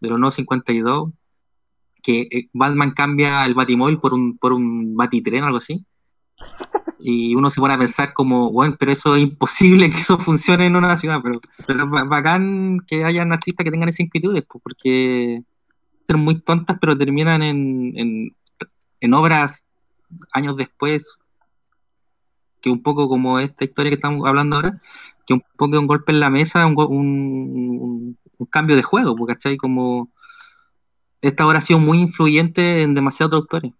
de 0.00 0.08
los 0.08 0.18
nuevos 0.18 0.34
52, 0.34 1.10
que 2.02 2.28
eh, 2.30 2.48
Batman 2.52 2.92
cambia 2.92 3.44
el 3.46 3.54
Batimóvil 3.54 3.98
por 3.98 4.12
un, 4.12 4.36
por 4.36 4.52
un 4.52 4.96
Batitren 4.96 5.42
o 5.42 5.46
algo 5.46 5.58
así. 5.58 5.84
Y 7.00 7.34
uno 7.34 7.50
se 7.50 7.60
pone 7.60 7.74
a 7.74 7.78
pensar 7.78 8.12
como, 8.12 8.50
bueno, 8.52 8.76
pero 8.78 8.92
eso 8.92 9.16
es 9.16 9.22
imposible 9.22 9.90
que 9.90 9.96
eso 9.96 10.18
funcione 10.18 10.66
en 10.66 10.76
una 10.76 10.96
ciudad, 10.96 11.20
pero, 11.22 11.40
pero 11.66 11.88
bacán 11.88 12.80
que 12.86 13.04
hayan 13.04 13.32
artistas 13.32 13.64
que 13.64 13.70
tengan 13.70 13.88
esas 13.88 14.00
inquietudes, 14.00 14.44
pues, 14.48 14.62
porque 14.62 15.42
ser 16.06 16.16
muy 16.16 16.40
tontas, 16.40 16.76
pero 16.80 16.96
terminan 16.96 17.42
en, 17.42 18.34
en, 19.00 19.14
obras 19.14 19.64
años 20.32 20.56
después, 20.56 21.16
que 22.60 22.70
un 22.70 22.82
poco 22.82 23.08
como 23.08 23.38
esta 23.38 23.64
historia 23.64 23.90
que 23.90 23.96
estamos 23.96 24.26
hablando 24.26 24.56
ahora, 24.56 24.80
que 25.26 25.34
un 25.34 25.42
poco 25.56 25.78
un 25.78 25.86
golpe 25.86 26.12
en 26.12 26.20
la 26.20 26.30
mesa, 26.30 26.66
un, 26.66 28.16
un, 28.38 28.48
cambio 28.50 28.76
de 28.76 28.82
juego, 28.82 29.16
porque 29.16 29.34
¿cachai? 29.34 29.56
Como 29.56 30.10
esta 31.22 31.46
obra 31.46 31.58
ha 31.58 31.62
sido 31.62 31.78
muy 31.78 32.00
influyente 32.00 32.82
en 32.82 32.94
demasiados 32.94 33.34
autores. 33.34 33.72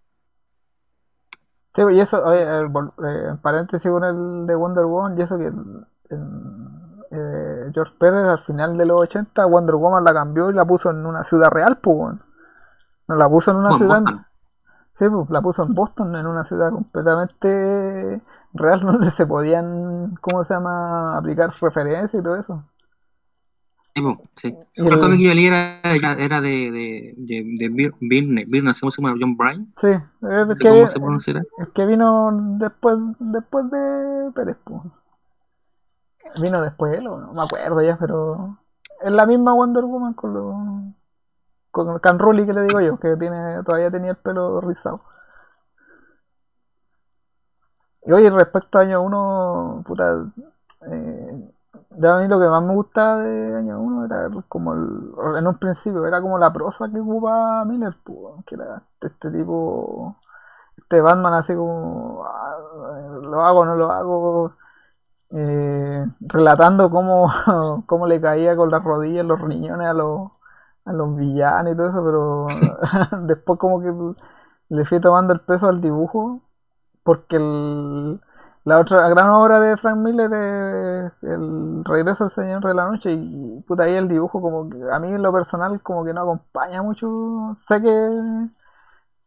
Sí, 1.75 1.83
y 1.93 2.01
eso, 2.01 2.23
oye, 2.23 2.43
eh, 2.43 3.37
paréntesis 3.43 3.91
con 3.91 4.05
el 4.05 4.47
de 4.47 4.55
Wonder 4.55 4.85
Woman, 4.85 5.19
y 5.19 5.23
eso 5.23 5.37
que 5.39 5.47
en, 5.47 6.84
eh, 7.15 7.71
George 7.73 7.95
Pérez 7.99 8.25
al 8.27 8.45
final 8.45 8.77
de 8.77 8.87
los 8.87 9.03
80 9.03 9.47
Wonder 9.47 9.77
Woman 9.77 10.05
la 10.05 10.13
cambió 10.13 10.51
y 10.51 10.55
la 10.55 10.65
puso 10.65 10.91
en 10.91 11.07
una 11.07 11.25
ciudad 11.25 11.51
real, 11.51 11.79
pues. 11.83 12.17
No 13.09 13.17
la 13.17 13.29
puso 13.29 13.51
en 13.51 13.59
una 13.59 13.77
ciudad, 13.77 14.01
Boston. 14.01 14.27
sí, 14.95 15.09
pues, 15.09 15.31
la 15.31 15.43
puso 15.43 15.63
en 15.63 15.75
Boston, 15.75 16.17
en 16.17 16.27
una 16.27 16.45
ciudad 16.45 16.71
completamente 16.71 18.21
real 18.55 18.81
donde 18.85 19.11
se 19.11 19.27
podían, 19.27 20.15
¿cómo 20.21 20.45
se 20.45 20.55
llama?, 20.55 21.17
aplicar 21.19 21.53
referencias 21.61 22.15
y 22.15 22.23
todo 22.25 22.37
eso. 22.37 22.65
Sí, 23.97 24.03
sí. 24.37 24.59
Y 24.75 24.83
Otro 24.83 24.95
el- 24.97 25.01
cómic 25.03 25.19
que 25.19 25.25
yo 25.29 25.35
leí 25.35 25.47
era, 25.47 25.81
era 26.19 26.41
de, 26.41 26.49
de, 26.73 27.15
de, 27.17 27.45
de 27.59 27.69
Bir- 27.71 27.95
Byrne, 28.01 28.45
Byrne, 28.49 28.67
no 28.69 28.75
sé 28.75 28.81
cómo 28.81 28.91
se 28.91 29.01
llama, 29.01 29.17
John 29.21 29.37
Bryan, 29.37 29.73
Sí, 29.81 29.87
es 29.89 30.49
el 30.49 30.59
que, 30.59 30.69
cómo 30.69 30.87
se 30.89 30.99
pronunciará. 30.99 31.43
el 31.59 31.73
que 31.73 31.87
vino 31.87 32.31
después, 32.59 32.99
después 33.21 33.71
de 33.71 34.33
Pérez, 34.35 34.57
pues. 34.65 34.81
Vino 36.41 36.63
después 36.63 36.99
él, 36.99 37.07
o 37.07 37.19
no 37.19 37.33
me 37.33 37.43
acuerdo 37.43 37.81
ya, 37.83 37.97
pero 37.99 38.59
es 39.01 39.13
la 39.13 39.27
misma 39.27 39.53
Wonder 39.55 39.85
Woman 39.85 40.15
con 40.15 40.35
los 40.35 40.55
con 41.71 41.99
Can 41.99 42.19
Rulli 42.21 42.47
que 42.47 42.53
le 42.53 42.63
digo 42.63 42.81
yo, 42.81 42.99
que 42.99 43.17
tiene 43.17 43.63
todavía 43.65 43.91
tenía 43.91 44.13
el 44.13 44.17
pelo 44.17 44.61
rizado. 44.61 45.01
Y 48.07 48.13
oye, 48.13 48.31
respecto 48.31 48.79
a 48.79 48.83
año 48.83 49.03
1, 49.03 49.83
puta, 49.87 50.05
eh, 50.83 51.53
a 52.03 52.19
mí 52.19 52.29
lo 52.29 52.39
que 52.39 52.47
más 52.49 52.63
me 52.63 52.75
gusta 52.75 53.19
de 53.19 53.57
año 53.57 53.81
1 53.81 54.05
era 54.05 54.29
como 54.49 54.75
el, 54.75 55.39
en 55.39 55.47
un 55.47 55.59
principio, 55.59 56.07
era 56.07 56.21
como 56.21 56.39
la 56.39 56.53
prosa 56.53 56.89
que 56.91 57.01
ocupaba 57.01 57.65
Miller, 57.65 57.97
pues, 58.05 58.45
que 58.47 58.55
era 58.57 58.83
este 59.01 59.31
tipo, 59.31 60.17
este 60.77 61.01
Batman 61.01 61.35
así 61.35 61.55
como, 61.55 62.25
ah, 62.25 62.57
lo 63.23 63.41
hago 63.41 63.65
no 63.65 63.75
lo 63.75 63.91
hago, 63.91 64.53
eh, 65.35 66.07
relatando 66.21 66.91
cómo, 66.91 67.31
cómo 67.87 68.07
le 68.07 68.21
caía 68.21 68.57
con 68.57 68.71
las 68.71 68.83
rodillas, 68.85 69.27
los 69.27 69.41
riñones 69.41 69.89
a 69.89 69.93
los, 69.93 70.31
a 70.85 70.93
los 70.93 71.17
villanos 71.17 71.73
y 71.73 71.77
todo 71.77 71.89
eso, 71.89 72.05
pero 72.05 72.47
después 73.27 73.59
como 73.59 73.81
que 73.81 73.93
le 74.69 74.85
fui 74.87 75.01
tomando 75.01 75.33
el 75.33 75.41
peso 75.41 75.69
al 75.69 75.81
dibujo, 75.81 76.43
porque 77.03 77.37
el, 77.37 78.21
la 78.65 78.79
otra 78.79 79.09
gran 79.09 79.29
obra 79.31 79.61
de 79.61 79.77
Frank 79.77 79.99
Miller 79.99 80.33
es 80.33 81.23
El 81.23 81.85
regreso 81.85 82.25
del 82.25 82.33
Señor 82.33 82.65
de 82.65 82.75
la 82.75 82.87
Noche 82.87 83.13
y 83.13 83.61
puta 83.67 83.85
ahí 83.85 83.95
el 83.95 84.09
dibujo 84.09 84.41
como 84.41 84.71
que 84.71 84.79
a 84.91 84.99
mí 85.01 85.09
en 85.09 85.23
lo 85.23 85.33
personal 85.33 85.81
como 85.83 86.05
que 86.05 86.15
no 86.15 86.23
acompaña 86.23 86.83
mucho, 86.83 87.57
sé 87.69 87.83
que 87.83 87.89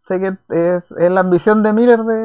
sé 0.08 0.20
que 0.20 0.38
es, 0.50 0.84
es 0.92 1.12
la 1.12 1.22
ambición 1.22 1.64
de 1.64 1.74
Miller 1.74 2.04
de, 2.04 2.16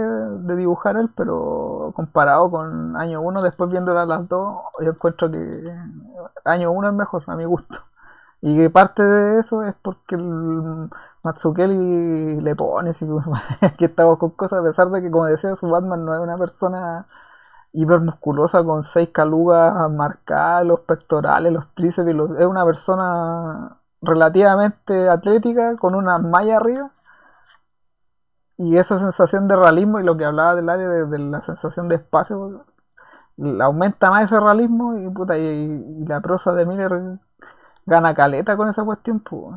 de 0.40 0.56
dibujar 0.56 0.96
él, 0.96 1.10
pero 1.16 1.92
comparado 1.94 2.50
con 2.50 2.96
año 2.96 3.20
1, 3.20 3.42
después 3.42 3.70
viéndolas 3.70 4.06
las 4.08 4.28
dos, 4.28 4.62
yo 4.80 4.90
encuentro 4.90 5.30
que 5.30 5.72
año 6.44 6.70
1 6.72 6.88
es 6.88 6.94
mejor 6.94 7.22
a 7.26 7.36
mi 7.36 7.44
gusto. 7.44 7.78
Y 8.40 8.56
que 8.56 8.70
parte 8.70 9.02
de 9.02 9.40
eso 9.40 9.62
es 9.64 9.74
porque 9.82 10.16
el 10.16 10.90
Matsukeli 11.22 12.40
le 12.40 12.56
pone 12.56 12.92
como, 12.94 13.22
que 13.78 13.84
estamos 13.86 14.18
con 14.18 14.30
cosas, 14.30 14.60
a 14.60 14.62
pesar 14.62 14.90
de 14.90 15.02
que 15.02 15.10
como 15.10 15.26
decía 15.26 15.54
su 15.56 15.68
Batman 15.68 16.04
no 16.04 16.14
es 16.14 16.20
una 16.20 16.36
persona 16.38 17.06
hipermusculosa 17.72 18.64
con 18.64 18.84
seis 18.92 19.10
calugas 19.12 19.90
marcadas, 19.90 20.66
los 20.66 20.80
pectorales, 20.80 21.52
los 21.52 21.66
tríceps, 21.74 22.08
es 22.38 22.46
una 22.46 22.64
persona 22.64 23.76
relativamente 24.02 25.08
atlética 25.08 25.76
con 25.76 25.94
una 25.94 26.18
malla 26.18 26.56
arriba 26.56 26.90
y 28.62 28.78
esa 28.78 28.98
sensación 28.98 29.48
de 29.48 29.56
realismo 29.56 29.98
y 29.98 30.04
lo 30.04 30.16
que 30.16 30.24
hablaba 30.24 30.54
del 30.54 30.68
área 30.68 30.88
de, 30.88 31.18
la 31.18 31.42
sensación 31.42 31.88
de 31.88 31.96
espacio 31.96 32.64
aumenta 33.60 34.10
más 34.10 34.24
ese 34.24 34.38
realismo 34.38 34.96
y, 34.96 35.08
puta, 35.10 35.36
y, 35.36 36.04
la 36.06 36.20
prosa 36.20 36.52
de 36.52 36.64
Miller 36.64 37.18
gana 37.86 38.14
caleta 38.14 38.56
con 38.56 38.68
esa 38.68 38.84
cuestión 38.84 39.18
pues. 39.20 39.56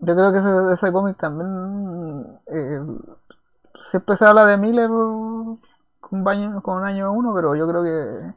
yo 0.00 0.14
creo 0.14 0.32
que 0.32 0.74
ese, 0.74 0.92
cómic 0.92 1.16
también 1.16 2.38
eh, 2.46 2.80
siempre 3.90 4.16
se 4.18 4.26
habla 4.26 4.44
de 4.44 4.58
Miller 4.58 4.90
con, 6.00 6.24
baño, 6.24 6.60
con 6.62 6.76
un 6.78 6.84
año 6.84 7.10
uno 7.12 7.32
pero 7.34 7.54
yo 7.56 7.66
creo 7.68 7.82
que 7.82 8.34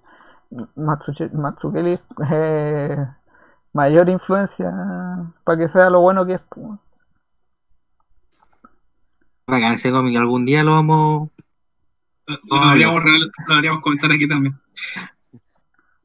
Matsuche- 0.78 1.32
Matsukeli 1.34 1.94
es 1.94 2.02
eh, 2.32 3.08
mayor 3.74 4.08
influencia 4.08 4.72
para 5.44 5.58
que 5.58 5.68
sea 5.68 5.90
lo 5.90 6.00
bueno 6.00 6.26
que 6.26 6.36
es 6.36 6.42
pues. 6.50 6.80
Bacán 9.48 9.74
ese 9.76 9.91
cómic, 9.91 10.18
algún 10.18 10.43
día 10.46 10.64
lo 10.64 10.72
vamos. 10.72 11.30
Lo, 12.26 12.38
lo 12.46 12.66
deberíamos, 12.68 13.04
real- 13.04 13.32
lo 13.48 13.54
deberíamos 13.54 13.82
comentar 13.84 14.12
aquí 14.12 14.28
también. 14.28 14.60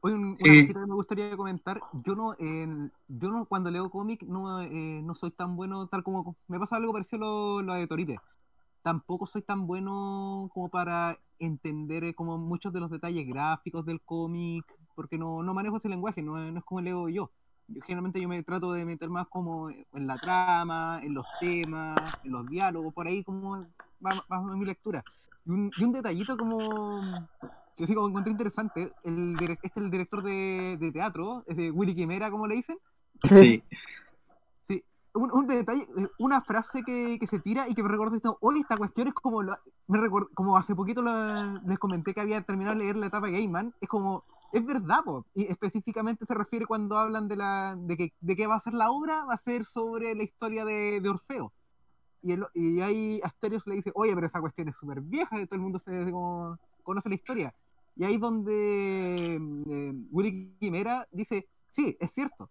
Oye, 0.01 0.15
un- 0.15 0.37
una 0.39 0.53
Eh. 0.53 0.61
cosita 0.61 0.79
que 0.79 0.85
me 0.87 0.93
gustaría 0.93 1.35
comentar. 1.37 1.81
Yo 2.05 2.15
no, 2.15 2.35
en- 2.37 2.91
yo 3.07 3.31
no 3.31 3.45
cuando 3.45 3.71
leo 3.71 3.89
cómic 3.89 4.23
no, 4.23 4.61
eh, 4.61 5.01
no 5.03 5.15
soy 5.15 5.31
tan 5.31 5.55
bueno, 5.55 5.87
tal 5.87 6.03
como 6.03 6.35
me 6.47 6.59
pasa 6.59 6.75
algo 6.75 6.93
parecido 6.93 7.23
a 7.23 7.27
lo, 7.27 7.61
lo 7.63 7.73
de 7.73 7.87
Toripe. 7.87 8.19
Tampoco 8.83 9.25
soy 9.25 9.41
tan 9.41 9.65
bueno 9.67 10.49
como 10.53 10.69
para 10.69 11.17
entender 11.39 12.03
eh, 12.03 12.13
como 12.13 12.37
muchos 12.37 12.71
de 12.73 12.79
los 12.79 12.91
detalles 12.91 13.27
gráficos 13.27 13.85
del 13.85 14.01
cómic, 14.01 14.65
porque 14.95 15.17
no, 15.17 15.41
no 15.41 15.53
manejo 15.55 15.77
ese 15.77 15.89
lenguaje, 15.89 16.21
no, 16.21 16.35
no 16.51 16.59
es 16.59 16.63
como 16.65 16.81
leo 16.81 17.09
yo. 17.09 17.31
Yo, 17.73 17.81
Generalmente 17.83 18.21
yo 18.21 18.27
me 18.29 18.43
trato 18.43 18.71
de 18.73 18.85
meter 18.85 19.09
más 19.09 19.27
como 19.29 19.69
en 19.69 20.07
la 20.07 20.17
trama, 20.19 20.99
en 21.03 21.13
los 21.13 21.27
temas, 21.39 22.15
en 22.23 22.31
los 22.31 22.47
diálogos, 22.49 22.93
por 22.93 23.07
ahí 23.07 23.23
como 23.23 23.67
va, 24.05 24.25
va 24.31 24.41
mi 24.55 24.65
lectura. 24.65 25.05
Y 25.45 25.51
un, 25.51 25.73
y 25.75 25.83
un 25.83 25.91
detallito 25.91 26.37
como 26.37 27.27
que 27.75 27.87
sí 27.87 27.95
como 27.95 28.09
encontré 28.09 28.31
interesante, 28.31 28.93
el 29.03 29.37
este 29.41 29.67
es 29.79 29.85
el 29.85 29.89
director 29.91 30.23
de, 30.23 30.77
de 30.79 30.91
teatro, 30.91 31.43
ese 31.47 31.71
Willy 31.71 31.95
Quimera, 31.95 32.29
como 32.29 32.47
le 32.47 32.55
dicen. 32.55 32.77
Sí. 33.33 33.63
Sí, 34.67 34.83
un, 35.13 35.31
un 35.33 35.47
detalle, 35.47 35.83
eh, 35.97 36.07
una 36.17 36.41
frase 36.41 36.83
que, 36.83 37.17
que 37.19 37.27
se 37.27 37.39
tira 37.39 37.67
y 37.67 37.75
que 37.75 37.83
me 37.83 37.89
recordó 37.89 38.15
esto, 38.15 38.37
hoy 38.41 38.59
esta 38.59 38.77
cuestión 38.77 39.07
es 39.07 39.13
como, 39.13 39.43
lo- 39.43 39.55
me 39.87 39.99
recuerdo, 39.99 40.29
como 40.33 40.57
hace 40.57 40.75
poquito 40.75 41.01
lo- 41.01 41.59
les 41.65 41.79
comenté 41.79 42.13
que 42.13 42.21
había 42.21 42.41
terminado 42.41 42.77
de 42.77 42.83
leer 42.83 42.95
la 42.97 43.07
etapa 43.07 43.29
Gaiman, 43.29 43.73
es 43.81 43.89
como, 43.89 44.25
es 44.53 44.65
verdad, 44.65 45.03
po, 45.03 45.25
y 45.33 45.43
específicamente 45.45 46.25
se 46.25 46.33
refiere 46.33 46.65
cuando 46.65 46.97
hablan 46.97 47.27
de 47.27 47.35
la 47.37 47.75
de 47.77 47.97
que, 47.97 48.13
de 48.19 48.35
qué 48.35 48.47
va 48.47 48.55
a 48.55 48.59
ser 48.59 48.73
la 48.73 48.91
obra, 48.91 49.25
va 49.25 49.33
a 49.33 49.37
ser 49.37 49.65
sobre 49.65 50.15
la 50.15 50.23
historia 50.23 50.65
de, 50.65 51.01
Orfeo. 51.09 51.53
Y, 52.21 52.33
el- 52.33 52.45
y 52.53 52.81
ahí 52.81 53.19
Asterios 53.23 53.67
le 53.67 53.75
dice, 53.75 53.91
oye, 53.95 54.13
pero 54.13 54.27
esa 54.27 54.41
cuestión 54.41 54.67
es 54.69 54.77
súper 54.77 55.01
vieja, 55.01 55.35
todo 55.45 55.55
el 55.55 55.61
mundo 55.61 55.79
se, 55.79 56.11
como, 56.11 56.57
conoce 56.83 57.09
la 57.09 57.15
historia. 57.15 57.53
Y 57.95 58.03
ahí 58.05 58.17
donde 58.17 59.35
eh, 59.35 59.93
Willy 60.11 60.55
Quimera 60.59 61.07
dice, 61.11 61.47
sí, 61.67 61.97
es 61.99 62.11
cierto, 62.13 62.49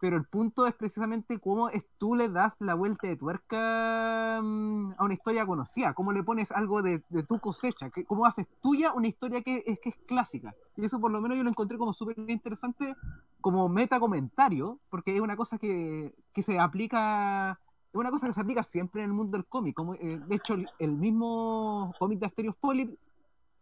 pero 0.00 0.16
el 0.16 0.24
punto 0.24 0.66
es 0.66 0.74
precisamente 0.74 1.38
cómo 1.38 1.68
es, 1.68 1.86
tú 1.98 2.14
le 2.14 2.28
das 2.28 2.54
la 2.60 2.74
vuelta 2.74 3.08
de 3.08 3.16
tuerca 3.16 4.40
mm, 4.42 4.92
a 4.96 5.04
una 5.04 5.14
historia 5.14 5.44
conocida, 5.44 5.92
cómo 5.94 6.12
le 6.12 6.22
pones 6.22 6.52
algo 6.52 6.82
de, 6.82 7.00
tu 7.28 7.40
cosecha, 7.40 7.90
que, 7.90 8.04
cómo 8.04 8.24
haces 8.24 8.46
tuya 8.60 8.92
una 8.92 9.08
historia 9.08 9.42
que 9.42 9.64
es, 9.66 9.78
que 9.80 9.90
es 9.90 9.96
clásica. 10.06 10.54
Y 10.76 10.84
eso 10.84 11.00
por 11.00 11.10
lo 11.10 11.20
menos 11.20 11.36
yo 11.36 11.42
lo 11.42 11.50
encontré 11.50 11.78
como 11.78 11.92
súper 11.92 12.18
interesante 12.28 12.94
como 13.40 13.68
meta 13.68 13.98
comentario, 13.98 14.78
porque 14.90 15.14
es 15.14 15.20
una 15.20 15.36
cosa 15.36 15.58
que, 15.58 16.14
que 16.32 16.42
se 16.42 16.58
aplica, 16.58 17.58
es 17.92 17.94
una 17.94 18.10
cosa 18.10 18.28
que 18.28 18.34
se 18.34 18.40
aplica 18.40 18.62
siempre 18.62 19.02
en 19.02 19.08
el 19.08 19.14
mundo 19.14 19.36
del 19.36 19.46
cómic. 19.46 19.74
Como, 19.74 19.94
eh, 19.94 20.20
de 20.26 20.36
hecho, 20.36 20.54
el, 20.54 20.68
el 20.78 20.92
mismo 20.92 21.92
cómic 21.98 22.20
de 22.20 22.26
Asterios 22.26 22.56
Polyp, 22.56 22.96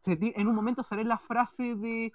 en 0.05 0.47
un 0.47 0.55
momento 0.55 0.85
sale 0.85 1.03
la 1.03 1.19
frase 1.19 1.75
de 1.75 2.13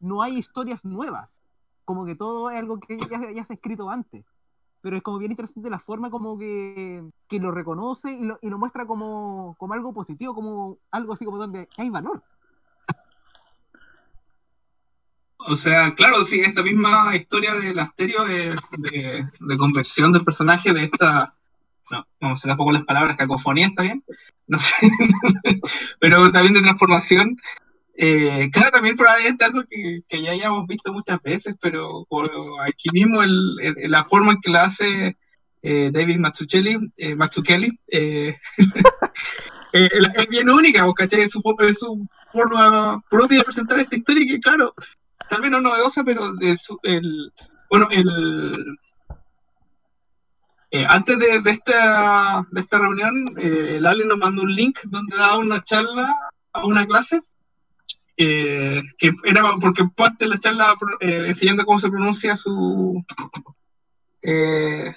no 0.00 0.22
hay 0.22 0.38
historias 0.38 0.84
nuevas 0.84 1.42
como 1.86 2.04
que 2.04 2.16
todo 2.16 2.50
es 2.50 2.58
algo 2.58 2.78
que 2.78 2.98
ya, 2.98 3.32
ya 3.32 3.44
se 3.44 3.54
ha 3.54 3.56
escrito 3.56 3.88
antes. 3.88 4.26
Pero 4.82 4.96
es 4.96 5.02
como 5.02 5.18
bien 5.18 5.32
interesante 5.32 5.70
la 5.70 5.78
forma 5.78 6.10
como 6.10 6.36
que, 6.36 7.02
que 7.28 7.40
lo 7.40 7.50
reconoce 7.50 8.12
y 8.12 8.24
lo, 8.24 8.38
y 8.42 8.50
lo 8.50 8.58
muestra 8.58 8.86
como, 8.86 9.56
como 9.58 9.72
algo 9.72 9.94
positivo, 9.94 10.34
como 10.34 10.78
algo 10.90 11.14
así 11.14 11.24
como 11.24 11.38
donde 11.38 11.68
hay 11.78 11.88
valor. 11.88 12.22
O 15.48 15.56
sea, 15.56 15.94
claro, 15.94 16.24
sí, 16.24 16.40
esta 16.40 16.62
misma 16.62 17.14
historia 17.14 17.54
del 17.54 17.78
Asterio 17.78 18.24
de, 18.24 18.56
de, 19.38 19.56
conversión 19.56 20.12
del 20.12 20.24
personaje 20.24 20.72
de 20.72 20.84
esta. 20.84 21.34
No, 21.90 22.04
vamos 22.20 22.44
a 22.44 22.50
un 22.50 22.56
poco 22.56 22.72
las 22.72 22.84
palabras, 22.84 23.16
cacofonía, 23.16 23.68
¿está 23.68 23.82
bien? 23.82 24.04
No 24.48 24.58
sé. 24.58 24.74
Pero 26.00 26.32
también 26.32 26.54
de 26.54 26.62
transformación. 26.62 27.36
Eh, 27.98 28.50
claro, 28.52 28.70
también 28.72 28.96
probablemente 28.96 29.44
algo 29.44 29.64
que, 29.68 30.00
que 30.08 30.22
ya 30.22 30.32
hayamos 30.32 30.66
visto 30.66 30.92
muchas 30.92 31.20
veces, 31.22 31.54
pero 31.60 32.06
aquí 32.66 32.90
mismo 32.92 33.22
el, 33.22 33.56
la 33.90 34.04
forma 34.04 34.32
en 34.32 34.40
que 34.40 34.50
la 34.50 34.64
hace 34.64 35.16
eh, 35.62 35.90
David 35.92 36.18
Mazzucchelli, 36.18 36.78
eh, 36.96 37.14
Mazzucchelli, 37.14 37.80
eh, 37.90 38.36
eh, 39.72 39.88
es 40.14 40.28
bien 40.28 40.48
única, 40.48 40.84
¿vos 40.84 40.94
¿cachai? 40.94 41.22
Es 41.22 41.32
su, 41.32 41.42
forma 42.32 43.02
propia 43.08 43.38
de 43.38 43.44
presentar 43.44 43.80
esta 43.80 43.96
historia 43.96 44.26
que, 44.26 44.40
claro, 44.40 44.74
tal 45.28 45.40
vez 45.40 45.50
no 45.50 45.60
novedosa, 45.60 46.04
pero 46.04 46.34
de 46.34 46.56
su, 46.58 46.78
el, 46.82 47.32
bueno, 47.70 47.88
el, 47.90 48.78
antes 50.88 51.18
de, 51.18 51.50
esta, 51.50 52.46
de 52.50 52.60
esta 52.60 52.78
reunión, 52.78 53.34
eh, 53.38 53.76
el 53.78 53.86
Ale 53.86 54.04
nos 54.04 54.18
mandó 54.18 54.42
un 54.42 54.54
link 54.54 54.78
donde 54.84 55.16
daba 55.16 55.38
una 55.38 55.62
charla 55.64 56.14
a 56.52 56.66
una 56.66 56.86
clase, 56.86 57.20
eh, 58.16 58.82
que 58.98 59.12
era 59.24 59.56
porque 59.60 59.84
parte 59.94 60.24
de 60.24 60.30
la 60.30 60.38
charla 60.38 60.74
eh, 61.00 61.24
enseñando 61.28 61.64
cómo 61.64 61.78
se 61.78 61.90
pronuncia 61.90 62.36
su... 62.36 63.04
eh, 64.22 64.94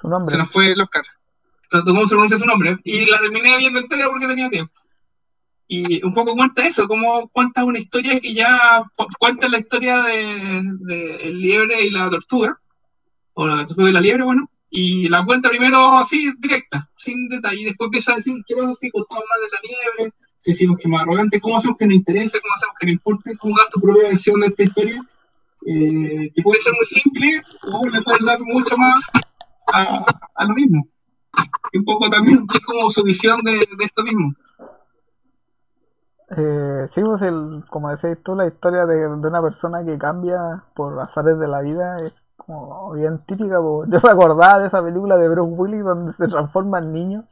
Su 0.00 0.08
nombre. 0.08 0.32
se 0.32 0.38
nos 0.38 0.50
fue 0.50 0.72
el 0.72 0.80
Oscar. 0.80 1.04
Tanto 1.70 1.92
cómo 1.92 2.06
se 2.06 2.14
pronuncia 2.14 2.38
su 2.38 2.46
nombre. 2.46 2.78
Y 2.84 3.04
la 3.06 3.18
terminé 3.18 3.56
viendo 3.58 3.78
entera 3.80 4.08
porque 4.08 4.26
tenía 4.26 4.48
tiempo. 4.48 4.72
Y 5.70 6.02
un 6.02 6.14
poco 6.14 6.34
cuenta 6.34 6.66
eso, 6.66 6.88
cómo 6.88 7.28
cuenta 7.28 7.62
una 7.64 7.78
historia 7.78 8.18
que 8.20 8.32
ya 8.32 8.84
cu- 8.96 9.06
cuenta 9.18 9.48
la 9.50 9.58
historia 9.58 10.02
de, 10.02 10.62
de 10.80 11.16
el 11.28 11.38
liebre 11.40 11.82
y 11.82 11.90
la 11.90 12.08
tortuga, 12.08 12.58
o 13.34 13.46
la 13.46 13.66
tortuga 13.66 13.90
y 13.90 13.92
la 13.92 14.00
liebre, 14.00 14.24
bueno, 14.24 14.50
y 14.70 15.10
la 15.10 15.26
cuenta 15.26 15.50
primero 15.50 15.98
así, 15.98 16.32
directa, 16.38 16.88
sin 16.96 17.28
detalle, 17.28 17.60
y 17.60 17.64
después 17.66 17.88
empieza 17.88 18.12
a 18.12 18.16
decir, 18.16 18.34
¿qué 18.46 18.56
pasa 18.56 18.72
si 18.72 18.90
contamos 18.90 19.24
más 19.28 19.40
de 19.42 19.48
la 19.52 19.60
liebre? 19.62 20.14
Si 20.38 20.52
decimos 20.52 20.78
que 20.78 20.88
más 20.88 21.02
arrogante, 21.02 21.40
¿cómo 21.40 21.56
hacemos 21.56 21.76
que 21.76 21.86
nos 21.86 21.96
interese? 21.96 22.40
¿Cómo 22.40 22.54
hacemos 22.54 22.76
que 22.78 22.86
nos 22.86 22.92
importe? 22.92 23.36
¿Cómo 23.38 23.56
das 23.56 23.68
tu 23.70 23.80
propia 23.80 24.08
versión 24.08 24.40
de 24.40 24.46
esta 24.46 24.62
historia? 24.62 25.02
Eh, 25.66 26.32
que 26.32 26.42
puede 26.42 26.62
ser 26.62 26.72
muy 26.74 26.86
simple, 26.86 27.42
o 27.64 27.86
le 27.88 28.02
puedes 28.02 28.24
dar 28.24 28.38
mucho 28.40 28.76
más 28.76 29.00
a, 29.66 30.44
lo 30.44 30.54
mismo. 30.54 30.86
Y 31.72 31.78
un 31.78 31.84
poco 31.84 32.08
también 32.08 32.46
es 32.54 32.60
como 32.60 32.90
su 32.90 33.02
visión 33.02 33.42
de, 33.42 33.58
esto 33.80 34.04
mismo. 34.04 34.32
Eh, 36.36 36.88
sí, 36.94 37.00
pues 37.02 37.22
el, 37.22 37.64
como 37.68 37.90
decías 37.90 38.18
tú, 38.22 38.36
la 38.36 38.46
historia 38.46 38.86
de, 38.86 38.96
de 38.96 39.28
una 39.28 39.42
persona 39.42 39.84
que 39.84 39.98
cambia 39.98 40.62
por 40.74 41.00
azares 41.00 41.38
de 41.38 41.48
la 41.48 41.62
vida 41.62 42.06
es 42.06 42.12
como 42.48 42.92
bien 42.92 43.18
típica. 43.26 43.60
pues. 43.60 43.90
Yo 43.92 44.00
me 44.02 44.10
acordaba 44.10 44.60
de 44.60 44.68
esa 44.68 44.82
película 44.82 45.16
de 45.16 45.28
Bruce 45.28 45.52
Willis 45.52 45.84
donde 45.84 46.12
se 46.14 46.28
transforma 46.28 46.78
en 46.78 46.92
niño. 46.92 47.24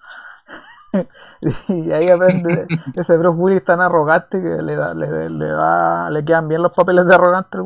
y 1.68 1.92
ahí 1.92 2.08
aprende 2.08 2.66
ese 2.94 3.16
Bruce 3.16 3.38
Willis 3.38 3.64
tan 3.64 3.80
arrogante 3.80 4.40
que 4.40 4.62
le 4.62 4.76
da, 4.76 4.94
le, 4.94 5.30
le 5.30 5.46
da, 5.46 6.10
le 6.10 6.24
quedan 6.24 6.48
bien 6.48 6.62
los 6.62 6.72
papeles 6.72 7.06
de 7.06 7.14
arrogante. 7.14 7.58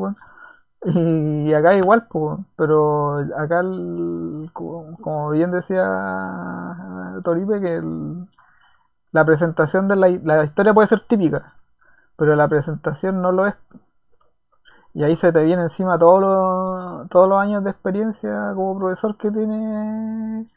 Y 0.83 1.53
acá 1.53 1.75
igual, 1.75 2.07
pues, 2.09 2.39
pero 2.55 3.19
acá, 3.37 3.61
como, 4.53 5.29
bien 5.29 5.51
decía 5.51 5.85
Toripe, 7.23 7.61
que 7.61 7.81
la 9.11 9.25
presentación 9.25 9.87
de 9.87 9.95
la, 9.95 10.09
la 10.23 10.43
historia 10.43 10.73
puede 10.73 10.87
ser 10.87 11.05
típica, 11.07 11.53
pero 12.17 12.35
la 12.35 12.47
presentación 12.47 13.21
no 13.21 13.31
lo 13.31 13.45
es. 13.47 13.55
Y 14.93 15.03
ahí 15.03 15.15
se 15.17 15.31
te 15.31 15.43
viene 15.43 15.63
encima 15.63 15.97
todos 15.97 16.19
los, 16.19 17.09
todos 17.09 17.29
los 17.29 17.39
años 17.39 17.63
de 17.63 17.69
experiencia 17.71 18.51
como 18.55 18.77
profesor 18.77 19.15
que 19.17 19.31
tiene 19.31 20.47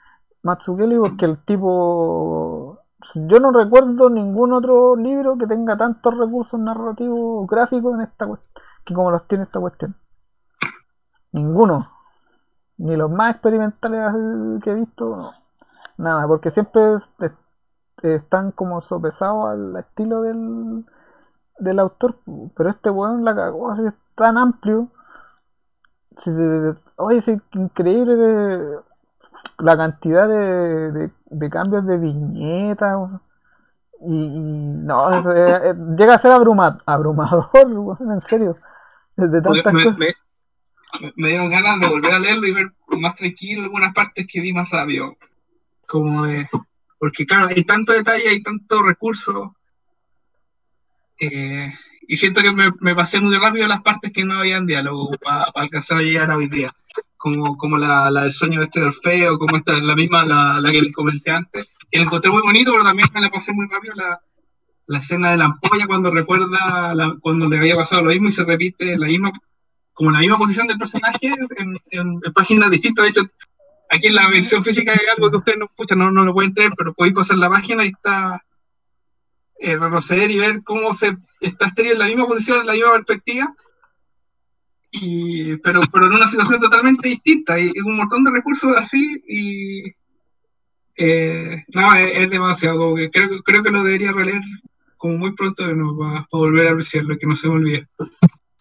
Matsukeli, 0.45 0.97
porque 0.99 1.25
el 1.25 1.45
tipo. 1.45 2.79
Yo 3.15 3.39
no 3.41 3.51
recuerdo 3.53 4.09
ningún 4.11 4.53
otro 4.53 4.97
libro 4.97 5.37
que 5.37 5.47
tenga 5.47 5.77
tantos 5.77 6.17
recursos 6.17 6.59
narrativos 6.59 7.47
gráficos 7.49 7.95
en 7.95 8.03
esta 8.03 8.27
que 8.85 8.95
como 8.95 9.11
los 9.11 9.27
tiene 9.27 9.45
esta 9.45 9.61
cuestión. 9.61 9.97
Ninguno. 11.33 11.91
Ni 12.79 12.97
los 12.97 13.11
más 13.11 13.33
experimentales 13.33 14.13
que 14.63 14.71
he 14.71 14.75
visto, 14.75 15.17
no. 15.17 15.33
Nada, 15.97 16.27
porque 16.27 16.51
siempre 16.51 16.95
es- 16.97 17.09
es- 17.21 18.05
están 18.05 18.51
como 18.53 18.81
sopesados 18.83 19.47
al 19.47 19.77
estilo 19.77 20.23
del, 20.23 20.85
del 21.59 21.79
autor. 21.79 22.17
Pero 22.57 22.71
este 22.71 22.91
weón 22.91 23.25
la 23.25 23.35
cagó, 23.35 23.71
así 23.71 23.87
es 23.87 23.95
tan 24.17 24.39
amplio 24.39 24.89
oye, 26.97 27.19
es 27.19 27.29
increíble 27.55 28.79
la 29.59 29.77
cantidad 29.77 30.29
de, 30.29 30.93
de, 30.93 31.11
de 31.27 31.51
cambios 31.51 31.87
de 31.87 31.97
viñetas. 31.99 33.11
Y, 34.07 34.13
y 34.15 34.39
no, 34.39 35.11
es- 35.11 35.63
es- 35.65 35.77
llega 35.97 36.15
a 36.15 36.19
ser 36.19 36.33
abruma- 36.33 36.83
abrumador, 36.87 37.49
en 38.01 38.21
serio. 38.29 38.57
Desde 39.17 39.41
tantas 39.41 39.73
me, 39.73 39.85
cosas. 39.85 39.99
me- 39.99 40.15
me 41.17 41.29
dieron 41.29 41.51
ganas 41.51 41.81
de 41.81 41.89
volver 41.89 42.13
a 42.13 42.19
leerlo 42.19 42.47
y 42.47 42.53
ver 42.53 42.73
más 42.99 43.15
tranquilo 43.17 43.63
algunas 43.63 43.93
partes 43.95 44.27
que 44.31 44.41
vi 44.41 44.53
más 44.53 44.69
rápido. 44.71 45.17
Como 45.89 46.25
de. 46.27 46.49
Porque, 46.99 47.27
claro, 47.27 47.49
hay 47.49 47.65
tanto 47.65 47.93
detalle, 47.93 48.29
hay 48.29 48.43
tanto 48.43 48.83
recurso. 48.83 49.55
eh, 51.21 51.73
y 52.07 52.17
siento 52.17 52.43
que 52.43 52.53
me, 52.53 52.71
me 52.81 52.95
pasé 52.95 53.21
muy 53.21 53.37
rápido 53.39 53.67
las 53.67 53.81
partes 53.83 54.13
que 54.13 54.25
no 54.25 54.39
habían 54.39 54.67
diálogo 54.67 55.11
para 55.23 55.45
alcanzar 55.55 55.99
a 55.99 56.03
llegar 56.03 56.31
a 56.31 56.37
hoy 56.37 56.49
día. 56.49 56.73
Como, 57.25 57.57
como 57.57 57.79
la, 57.79 58.11
la 58.11 58.25
del 58.25 58.35
sueño 58.35 58.61
de 58.61 58.67
este 58.67 58.81
de 58.81 58.87
Orfeo, 58.87 59.39
como 59.39 59.57
esta, 59.57 59.73
la 59.81 59.97
misma, 59.97 60.27
la, 60.27 60.61
la 60.61 60.71
que 60.71 60.83
les 60.83 60.93
comenté 60.93 61.31
antes. 61.31 61.67
Que 61.91 61.99
la 61.99 62.05
encontré 62.05 62.31
muy 62.31 62.43
bonito, 62.43 62.71
pero 62.73 62.85
también 62.85 63.09
me 63.15 63.21
la 63.23 63.31
pasé 63.31 63.55
muy 63.55 63.67
rápido 63.67 63.95
la, 63.95 64.21
la 64.89 64.99
escena 64.99 65.31
de 65.31 65.39
la 65.39 65.47
ampolla 65.47 65.87
cuando 65.87 66.11
recuerda 66.11 66.93
la- 66.95 67.17
cuando 67.23 67.49
le 67.49 67.57
había 67.59 67.77
pasado 67.77 68.03
lo 68.03 68.11
mismo 68.11 68.29
y 68.29 68.33
se 68.33 68.45
repite 68.45 68.99
la 68.99 69.07
misma 69.07 69.33
como 69.95 70.11
la 70.11 70.19
misma 70.19 70.37
posición 70.37 70.67
del 70.67 70.77
personaje 70.77 71.29
en, 71.57 71.79
en- 71.93 72.21
en 72.23 72.33
páginas 72.35 72.71
distintas. 72.71 73.05
De 73.05 73.11
hecho, 73.13 73.23
aquí 73.89 74.09
en 74.09 74.17
la 74.17 74.29
versión 74.29 74.63
física 74.63 74.93
hay 74.93 75.07
algo 75.17 75.31
que 75.31 75.39
ustedes 75.39 75.59
no, 75.59 75.67
pucha, 75.75 75.95
no, 75.95 76.11
no 76.11 76.25
lo 76.27 76.35
pueden 76.35 76.53
tener, 76.53 76.73
pero 76.77 76.93
podéis 76.93 77.15
pasar 77.15 77.39
la 77.39 77.49
página 77.49 77.85
y 77.87 77.89
está 77.89 78.45
eh, 79.61 79.77
retroceder 79.79 80.31
y 80.31 80.37
ver 80.39 80.63
cómo 80.63 80.93
se 80.93 81.17
está 81.41 81.67
Asterio 81.67 81.93
en 81.95 82.01
la 82.01 82.07
misma 82.07 82.27
posición, 82.27 82.61
en 82.61 82.67
la 82.67 82.73
misma 82.75 82.93
perspectiva, 82.93 83.47
y, 84.97 85.57
pero, 85.57 85.81
pero 85.93 86.07
en 86.07 86.13
una 86.13 86.29
situación 86.29 86.61
totalmente 86.61 87.09
distinta. 87.09 87.59
Y, 87.59 87.73
un 87.85 87.97
montón 87.97 88.23
de 88.23 88.31
recursos 88.31 88.77
así 88.77 89.23
y... 89.27 89.93
eh, 90.97 91.65
no, 91.75 91.95
es, 91.95 92.19
es 92.19 92.31
demasiado. 92.31 92.95
creo, 93.13 93.43
creo 93.43 93.63
que 93.63 93.71
lo 93.71 93.83
debería 93.83 94.13
releer 94.13 94.41
como 94.97 95.19
muy 95.19 95.33
pronto 95.35 95.67
de 95.67 95.75
nuevo 95.75 95.99
para, 95.99 96.29
volver 96.31 96.69
a 96.69 96.71
apreciarlo, 96.71 97.19
que 97.19 97.27
no 97.27 97.35
se 97.35 97.49
me 97.49 97.55
olvide. 97.55 97.89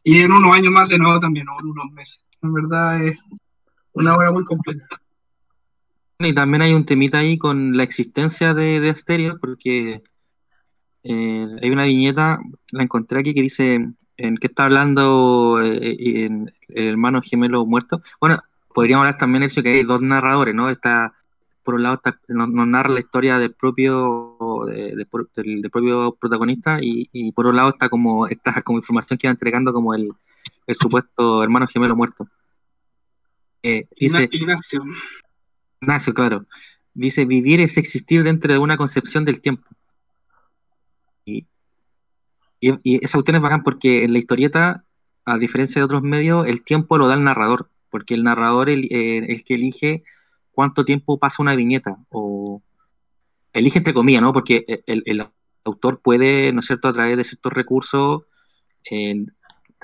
Y 0.04 0.20
en 0.20 0.32
unos 0.32 0.56
años 0.56 0.74
más 0.74 0.90
de 0.90 0.98
nuevo 0.98 1.20
también, 1.20 1.48
o 1.48 1.60
en 1.62 1.68
unos 1.68 1.92
meses. 1.92 2.26
En 2.42 2.52
verdad 2.52 3.06
es 3.06 3.20
una 3.94 4.16
obra 4.16 4.32
muy 4.32 4.44
completa. 4.44 4.86
Y 6.18 6.34
también 6.34 6.64
hay 6.64 6.74
un 6.74 6.86
temita 6.86 7.20
ahí 7.20 7.38
con 7.38 7.78
la 7.78 7.84
existencia 7.84 8.56
de, 8.56 8.80
de 8.80 8.90
Asterio, 8.90 9.38
porque 9.40 10.02
eh, 11.04 11.48
hay 11.62 11.70
una 11.70 11.86
viñeta, 11.86 12.40
la 12.72 12.84
encontré 12.84 13.20
aquí, 13.20 13.36
que 13.36 13.42
dice 13.44 13.94
en 14.18 14.38
qué 14.38 14.48
está 14.48 14.66
hablando 14.66 15.60
eh, 15.62 16.26
en 16.26 16.54
el 16.70 16.88
hermano 16.90 17.22
gemelo 17.22 17.66
muerto. 17.66 18.02
Bueno, 18.20 18.38
podríamos 18.74 19.04
hablar 19.06 19.18
también 19.20 19.42
del 19.42 19.50
hecho 19.50 19.64
que 19.64 19.70
hay 19.74 19.84
dos 19.84 20.02
narradores, 20.02 20.54
¿no? 20.56 20.70
Está, 20.70 21.14
por 21.64 21.76
un 21.76 21.84
lado, 21.84 21.96
está, 21.96 22.20
nos, 22.28 22.50
nos 22.50 22.68
narra 22.68 22.90
la 22.94 23.00
historia 23.00 23.38
del 23.38 23.54
propio, 23.54 24.38
de- 24.68 24.96
de- 24.96 25.08
del, 25.36 25.62
del 25.62 25.72
propio 25.72 26.16
protagonista, 26.20 26.80
y, 26.82 27.10
y 27.12 27.32
por 27.32 27.48
un 27.48 27.56
lado 27.56 27.70
está 27.70 27.90
como, 27.90 28.28
está 28.28 28.54
como 28.64 28.80
información 28.80 29.18
que 29.18 29.28
va 29.28 29.32
entregando 29.32 29.74
como 29.74 29.94
el, 29.94 30.12
el 30.68 30.76
supuesto 30.76 31.44
hermano 31.44 31.68
gemelo 31.68 31.96
muerto. 31.96 32.28
Eh, 33.64 33.88
dice, 34.00 34.28
Ignacio. 34.32 34.84
Ignacio, 35.82 36.14
claro. 36.14 36.46
Dice, 36.94 37.26
vivir 37.26 37.60
es 37.62 37.78
existir 37.78 38.24
dentro 38.24 38.52
de 38.54 38.60
una 38.60 38.78
concepción 38.78 39.26
del 39.26 39.42
tiempo. 39.42 39.68
Y, 42.64 42.80
y, 42.84 43.04
esa 43.04 43.18
cuestión 43.18 43.36
es 43.36 43.42
bacán 43.42 43.62
porque 43.62 44.06
en 44.06 44.14
la 44.14 44.20
historieta, 44.20 44.86
a 45.26 45.38
diferencia 45.38 45.82
de 45.82 45.84
otros 45.84 46.02
medios, 46.02 46.48
el 46.48 46.64
tiempo 46.64 46.98
lo 46.98 47.08
da 47.08 47.16
el 47.16 47.24
narrador, 47.26 47.70
porque 47.90 48.14
el 48.14 48.24
narrador 48.24 48.70
es 48.70 48.78
el, 48.78 48.84
eh, 48.90 49.26
el 49.28 49.44
que 49.44 49.56
elige 49.56 50.04
cuánto 50.54 50.86
tiempo 50.86 51.20
pasa 51.20 51.44
una 51.44 51.58
viñeta, 51.58 51.98
o 52.10 52.62
elige 53.52 53.80
entre 53.80 53.94
comillas, 53.94 54.22
¿no? 54.22 54.32
Porque 54.32 54.64
el, 54.88 55.04
el 55.06 55.26
autor 55.66 56.00
puede, 56.02 56.54
¿no 56.54 56.62
es 56.62 56.68
cierto?, 56.68 56.88
a 56.88 56.94
través 56.94 57.18
de 57.18 57.26
ciertos 57.26 57.52
recursos, 57.52 58.24
eh, 58.90 59.26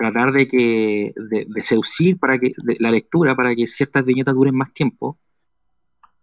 tratar 0.00 0.32
de 0.32 0.48
que 0.48 1.12
de, 1.14 1.46
seducir 1.60 2.18
para 2.18 2.38
que 2.38 2.52
la 2.78 2.90
lectura 2.90 3.36
para 3.36 3.54
que 3.54 3.66
ciertas 3.66 4.02
viñetas 4.06 4.34
duren 4.34 4.56
más 4.56 4.72
tiempo 4.72 5.18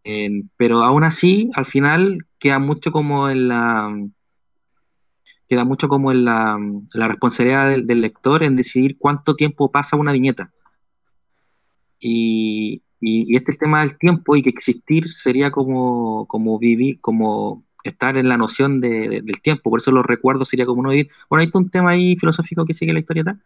eh, 0.03 0.29
pero 0.57 0.83
aún 0.83 1.03
así 1.03 1.51
al 1.53 1.65
final 1.65 2.25
queda 2.39 2.57
mucho 2.57 2.91
como 2.91 3.29
en 3.29 3.47
la 3.47 3.95
queda 5.47 5.65
mucho 5.65 5.87
como 5.87 6.11
en 6.11 6.25
la, 6.25 6.57
la 6.93 7.07
responsabilidad 7.07 7.77
del, 7.77 8.01
lector 8.01 8.43
en 8.43 8.55
decidir 8.55 8.97
cuánto 8.97 9.35
tiempo 9.35 9.71
pasa 9.71 9.97
una 9.97 10.13
viñeta 10.13 10.51
y, 11.99 12.83
y, 12.99 13.33
y 13.33 13.35
este 13.35 13.53
tema 13.53 13.81
del 13.81 13.97
tiempo 13.97 14.35
y 14.35 14.43
que 14.43 14.49
existir 14.49 15.09
sería 15.09 15.51
como 15.51 16.27
como 16.27 16.59
vivir 16.59 16.99
como 17.01 17.65
estar 17.83 18.17
en 18.17 18.29
la 18.29 18.37
noción 18.37 18.81
de, 18.81 19.07
de, 19.09 19.21
del 19.21 19.41
tiempo, 19.41 19.69
por 19.69 19.79
eso 19.79 19.91
los 19.91 20.05
recuerdos 20.05 20.49
sería 20.49 20.65
como 20.65 20.83
no 20.83 20.89
vivir. 20.89 21.09
Bueno, 21.29 21.41
hay 21.41 21.49
un 21.53 21.69
tema 21.69 21.91
ahí 21.91 22.15
filosófico 22.17 22.65
que 22.65 22.73
sigue 22.73 22.93
la 22.93 22.99
historieta, 22.99 23.39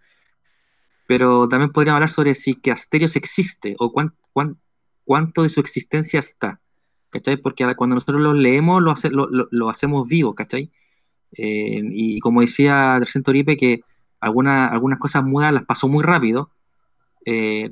pero 1.07 1.47
también 1.47 1.71
podríamos 1.71 1.97
hablar 1.97 2.09
sobre 2.09 2.35
si 2.35 2.55
que 2.55 2.71
Asterios 2.71 3.15
existe 3.15 3.75
o 3.79 3.91
cuán, 3.91 4.13
cuán, 4.33 4.57
cuánto 5.05 5.43
de 5.43 5.49
su 5.49 5.59
existencia 5.59 6.19
está, 6.19 6.61
¿cachai? 7.09 7.37
Porque 7.37 7.65
cuando 7.75 7.95
nosotros 7.95 8.21
lo 8.21 8.33
leemos 8.33 8.81
lo, 8.81 8.95
lo 9.51 9.69
hacemos 9.69 10.07
vivo, 10.07 10.35
¿cachai? 10.35 10.71
Eh, 11.37 11.81
y 11.91 12.19
como 12.19 12.41
decía 12.41 12.95
Tercento 12.99 13.27
Toripe, 13.31 13.57
que 13.57 13.81
alguna, 14.19 14.67
algunas 14.67 14.99
cosas 14.99 15.23
mudas 15.23 15.53
las 15.53 15.65
pasó 15.65 15.87
muy 15.87 16.03
rápido, 16.03 16.51
eh, 17.25 17.69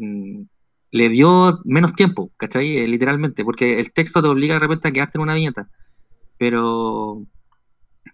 le 0.91 1.10
dio 1.10 1.60
menos 1.66 1.93
tiempo, 1.93 2.32
¿cachai? 2.38 2.78
Eh, 2.78 2.88
literalmente, 2.88 3.43
porque 3.43 3.80
el 3.80 3.91
texto 3.91 4.22
te 4.22 4.28
obliga 4.28 4.55
de 4.55 4.60
repente 4.60 4.88
a 4.88 4.91
quedarte 4.91 5.18
en 5.18 5.24
una 5.24 5.36
viñeta 5.36 5.70
pero 6.39 7.22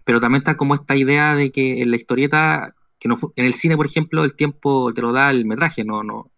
pero 0.04 0.20
también 0.20 0.42
está 0.42 0.58
como 0.58 0.76
esta 0.76 0.98
idea 0.98 1.36
de 1.36 1.52
que 1.52 1.82
en 1.82 1.92
la 1.92 1.96
historieta 1.96 2.76
que 3.00 3.08
no 3.08 3.18
en 3.38 3.46
el 3.46 3.54
cine 3.54 3.78
por 3.78 3.86
ejemplo 3.86 4.26
el 4.26 4.36
tiempo 4.36 4.94
te 4.94 5.02
lo 5.02 5.14
da 5.14 5.30
el 5.30 5.46
metraje 5.46 5.86
no 5.86 6.04
no 6.04 6.32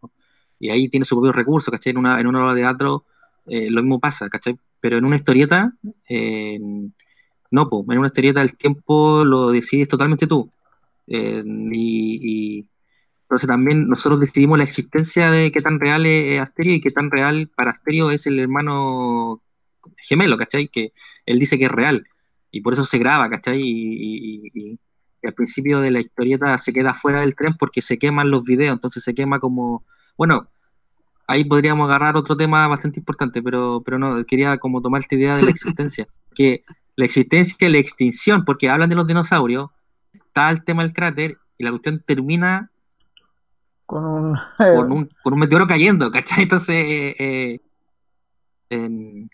y 0.60 0.70
ahí 0.70 0.90
tiene 0.90 1.06
su 1.06 1.16
propio 1.16 1.32
recurso 1.32 1.72
¿cachai? 1.72 1.92
en 1.92 1.98
una 1.98 2.20
en 2.20 2.28
una 2.28 2.44
obra 2.44 2.54
de 2.54 2.62
teatro 2.62 3.06
eh, 3.48 3.72
lo 3.72 3.82
mismo 3.82 4.00
pasa 4.00 4.30
¿cachai? 4.30 4.60
pero 4.80 4.98
en 4.98 5.06
una 5.06 5.16
historieta 5.16 5.74
no 7.52 7.70
po, 7.70 7.86
en 7.90 7.98
una 8.00 8.08
historieta 8.08 8.42
el 8.42 8.56
tiempo 8.56 9.24
lo 9.26 9.52
decides 9.52 9.88
totalmente 9.88 10.28
tú 10.28 10.50
eh, 11.08 11.44
y, 11.46 12.60
y, 12.60 12.70
entonces 13.24 13.48
también 13.48 13.88
nosotros 13.90 14.20
decidimos 14.20 14.58
la 14.58 14.64
existencia 14.64 15.32
de 15.32 15.52
qué 15.52 15.62
tan 15.62 15.80
real 15.80 16.06
es 16.06 16.40
Asterio 16.40 16.76
y 16.76 16.82
qué 16.82 16.92
tan 16.92 17.12
real 17.12 17.50
para 17.56 17.72
Asterio 17.72 18.12
es 18.12 18.26
el 18.26 18.40
hermano 18.40 19.42
gemelo, 19.98 20.38
¿cachai? 20.38 20.68
Que 20.70 20.94
él 21.26 21.40
dice 21.40 21.58
que 21.58 21.66
es 21.66 21.72
real 21.72 22.08
y 22.52 22.62
por 22.62 22.74
eso 22.74 22.86
se 22.86 22.98
graba, 22.98 23.30
¿cachai? 23.30 23.62
Y, 23.62 23.94
y, 23.94 24.52
y, 24.54 24.72
y, 24.72 24.80
al 25.24 25.34
principio 25.34 25.82
de 25.82 25.92
la 25.92 26.00
historieta 26.00 26.58
se 26.62 26.72
queda 26.72 26.94
fuera 26.94 27.22
del 27.22 27.36
tren 27.36 27.56
porque 27.58 27.82
se 27.82 27.98
queman 27.98 28.32
los 28.32 28.46
videos, 28.46 28.74
entonces 28.74 29.04
se 29.04 29.14
quema 29.14 29.40
como, 29.40 29.84
bueno, 30.18 30.48
ahí 31.28 31.44
podríamos 31.44 31.90
agarrar 31.90 32.16
otro 32.16 32.38
tema 32.38 32.68
bastante 32.68 33.00
importante, 33.00 33.42
pero, 33.44 33.82
pero 33.84 34.00
no, 34.00 34.24
quería 34.26 34.58
como 34.58 34.82
tomar 34.82 35.02
esta 35.02 35.16
idea 35.16 35.36
de 35.36 35.44
la 35.44 35.52
existencia, 35.52 36.08
que 36.34 36.64
la 36.98 37.06
existencia 37.06 37.68
y 37.68 37.72
la 37.72 37.78
extinción, 37.78 38.44
porque 38.44 38.70
hablan 38.70 38.90
de 38.90 38.96
los 38.96 39.08
dinosaurios, 39.08 39.70
está 40.14 40.50
el 40.50 40.66
tema 40.66 40.84
del 40.84 40.94
cráter 40.94 41.38
y 41.58 41.64
la 41.64 41.70
cuestión 41.70 42.04
termina 42.06 42.70
con 43.86 44.04
un, 44.04 44.38
con 44.58 44.92
un, 44.92 45.10
con 45.24 45.34
un 45.34 45.40
meteoro 45.40 45.66
cayendo, 45.68 46.12
¿cachai? 46.12 46.44
Entonces, 46.44 46.76
eh, 47.20 47.62
eh, 48.70 49.28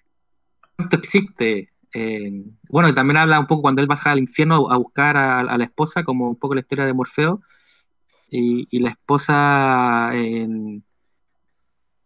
cuánto 0.75 0.97
existe. 0.97 1.69
Eh, 1.93 2.43
bueno, 2.69 2.89
y 2.89 2.93
también 2.93 3.17
habla 3.17 3.39
un 3.39 3.47
poco 3.47 3.63
cuando 3.63 3.81
él 3.81 3.87
baja 3.87 4.11
al 4.11 4.19
infierno 4.19 4.69
a 4.69 4.77
buscar 4.77 5.17
a, 5.17 5.39
a 5.39 5.57
la 5.57 5.63
esposa, 5.63 6.03
como 6.03 6.29
un 6.29 6.35
poco 6.35 6.53
la 6.53 6.61
historia 6.61 6.85
de 6.85 6.93
Morfeo, 6.93 7.41
y, 8.29 8.67
y 8.69 8.79
la 8.79 8.89
esposa 8.89 10.11
eh, 10.13 10.47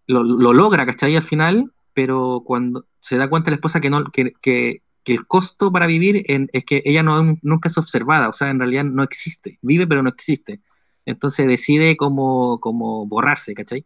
lo, 0.08 0.24
lo, 0.24 0.54
logra, 0.54 0.86
¿cachai? 0.86 1.16
Al 1.16 1.24
final, 1.24 1.74
pero 1.94 2.44
cuando 2.46 2.86
se 3.00 3.18
da 3.18 3.30
cuenta 3.30 3.50
la 3.50 3.56
esposa 3.56 3.82
que, 3.82 3.90
no, 3.90 4.04
que, 4.06 4.34
que, 4.42 4.82
que 5.08 5.14
el 5.14 5.26
costo 5.26 5.72
para 5.72 5.88
vivir 5.88 6.22
es 6.28 6.66
que 6.66 6.82
ella 6.84 7.02
no, 7.02 7.38
nunca 7.42 7.70
es 7.70 7.78
observada, 7.78 8.28
o 8.28 8.34
sea, 8.34 8.50
en 8.50 8.60
realidad 8.60 8.84
no 8.84 9.04
existe, 9.04 9.58
vive 9.62 9.88
pero 9.88 10.04
no 10.04 10.10
existe. 10.10 10.60
Entonces 11.06 11.48
decide 11.48 11.96
como, 11.96 12.60
como 12.60 13.08
borrarse, 13.08 13.54
¿cachai? 13.54 13.86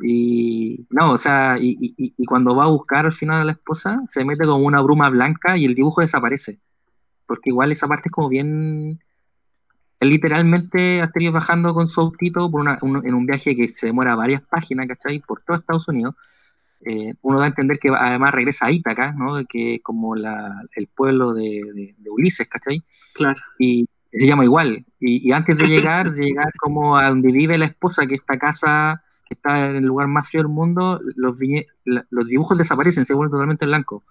Y 0.00 0.86
no, 0.90 1.10
o 1.10 1.18
sea, 1.18 1.56
y, 1.60 2.14
cuando 2.24 2.54
va 2.54 2.66
a 2.66 2.68
buscar 2.68 3.04
al 3.04 3.12
final 3.12 3.40
a 3.40 3.44
la 3.44 3.50
esposa, 3.50 4.00
se 4.06 4.24
mete 4.24 4.44
como 4.46 4.64
una 4.64 4.80
bruma 4.80 5.08
blanca 5.10 5.56
y 5.56 5.64
el 5.64 5.74
dibujo 5.74 6.02
desaparece. 6.02 6.60
Porque 7.26 7.50
igual 7.50 7.72
esa 7.72 7.88
parte 7.88 8.08
es 8.08 8.12
como 8.12 8.28
bien. 8.28 9.00
Literalmente 10.00 11.02
Asterio 11.02 11.32
bajando 11.32 11.74
con 11.74 11.88
su 11.88 12.00
autito 12.00 12.48
por 12.48 12.60
una, 12.60 12.78
un, 12.82 13.04
en 13.04 13.14
un 13.14 13.26
viaje 13.26 13.56
que 13.56 13.66
se 13.66 13.86
demora 13.86 14.14
varias 14.14 14.42
páginas, 14.42 14.86
¿cachai? 14.86 15.18
Por 15.18 15.42
todo 15.42 15.56
Estados 15.56 15.88
Unidos. 15.88 16.14
Eh, 16.84 17.14
uno 17.22 17.38
da 17.38 17.44
a 17.44 17.48
entender 17.48 17.78
que 17.78 17.90
además 17.90 18.32
regresa 18.32 18.66
a 18.66 18.72
Ítaca, 18.72 19.12
¿no? 19.12 19.44
Que 19.48 19.76
es 19.76 19.82
como 19.82 20.16
la, 20.16 20.52
el 20.74 20.88
pueblo 20.88 21.32
de, 21.32 21.60
de, 21.74 21.94
de, 21.96 22.10
Ulises, 22.10 22.48
¿cachai? 22.48 22.82
Claro. 23.14 23.40
Y 23.58 23.86
se 24.10 24.26
llama 24.26 24.44
igual. 24.44 24.84
Y, 24.98 25.26
y 25.28 25.32
antes 25.32 25.56
de 25.56 25.66
llegar, 25.68 26.12
de 26.12 26.22
llegar 26.26 26.52
como 26.58 26.96
a 26.96 27.08
donde 27.08 27.30
vive 27.32 27.56
la 27.56 27.66
esposa, 27.66 28.06
que 28.06 28.14
esta 28.14 28.38
casa 28.38 29.02
está 29.30 29.70
en 29.70 29.76
el 29.76 29.84
lugar 29.84 30.08
más 30.08 30.28
frío 30.28 30.42
del 30.42 30.52
mundo, 30.52 31.00
los, 31.16 31.38
viñe- 31.38 31.66
la- 31.84 32.04
los 32.10 32.26
dibujos 32.26 32.58
desaparecen, 32.58 33.06
se 33.06 33.14
vuelven 33.14 33.30
totalmente 33.32 33.64
blancos. 33.64 34.02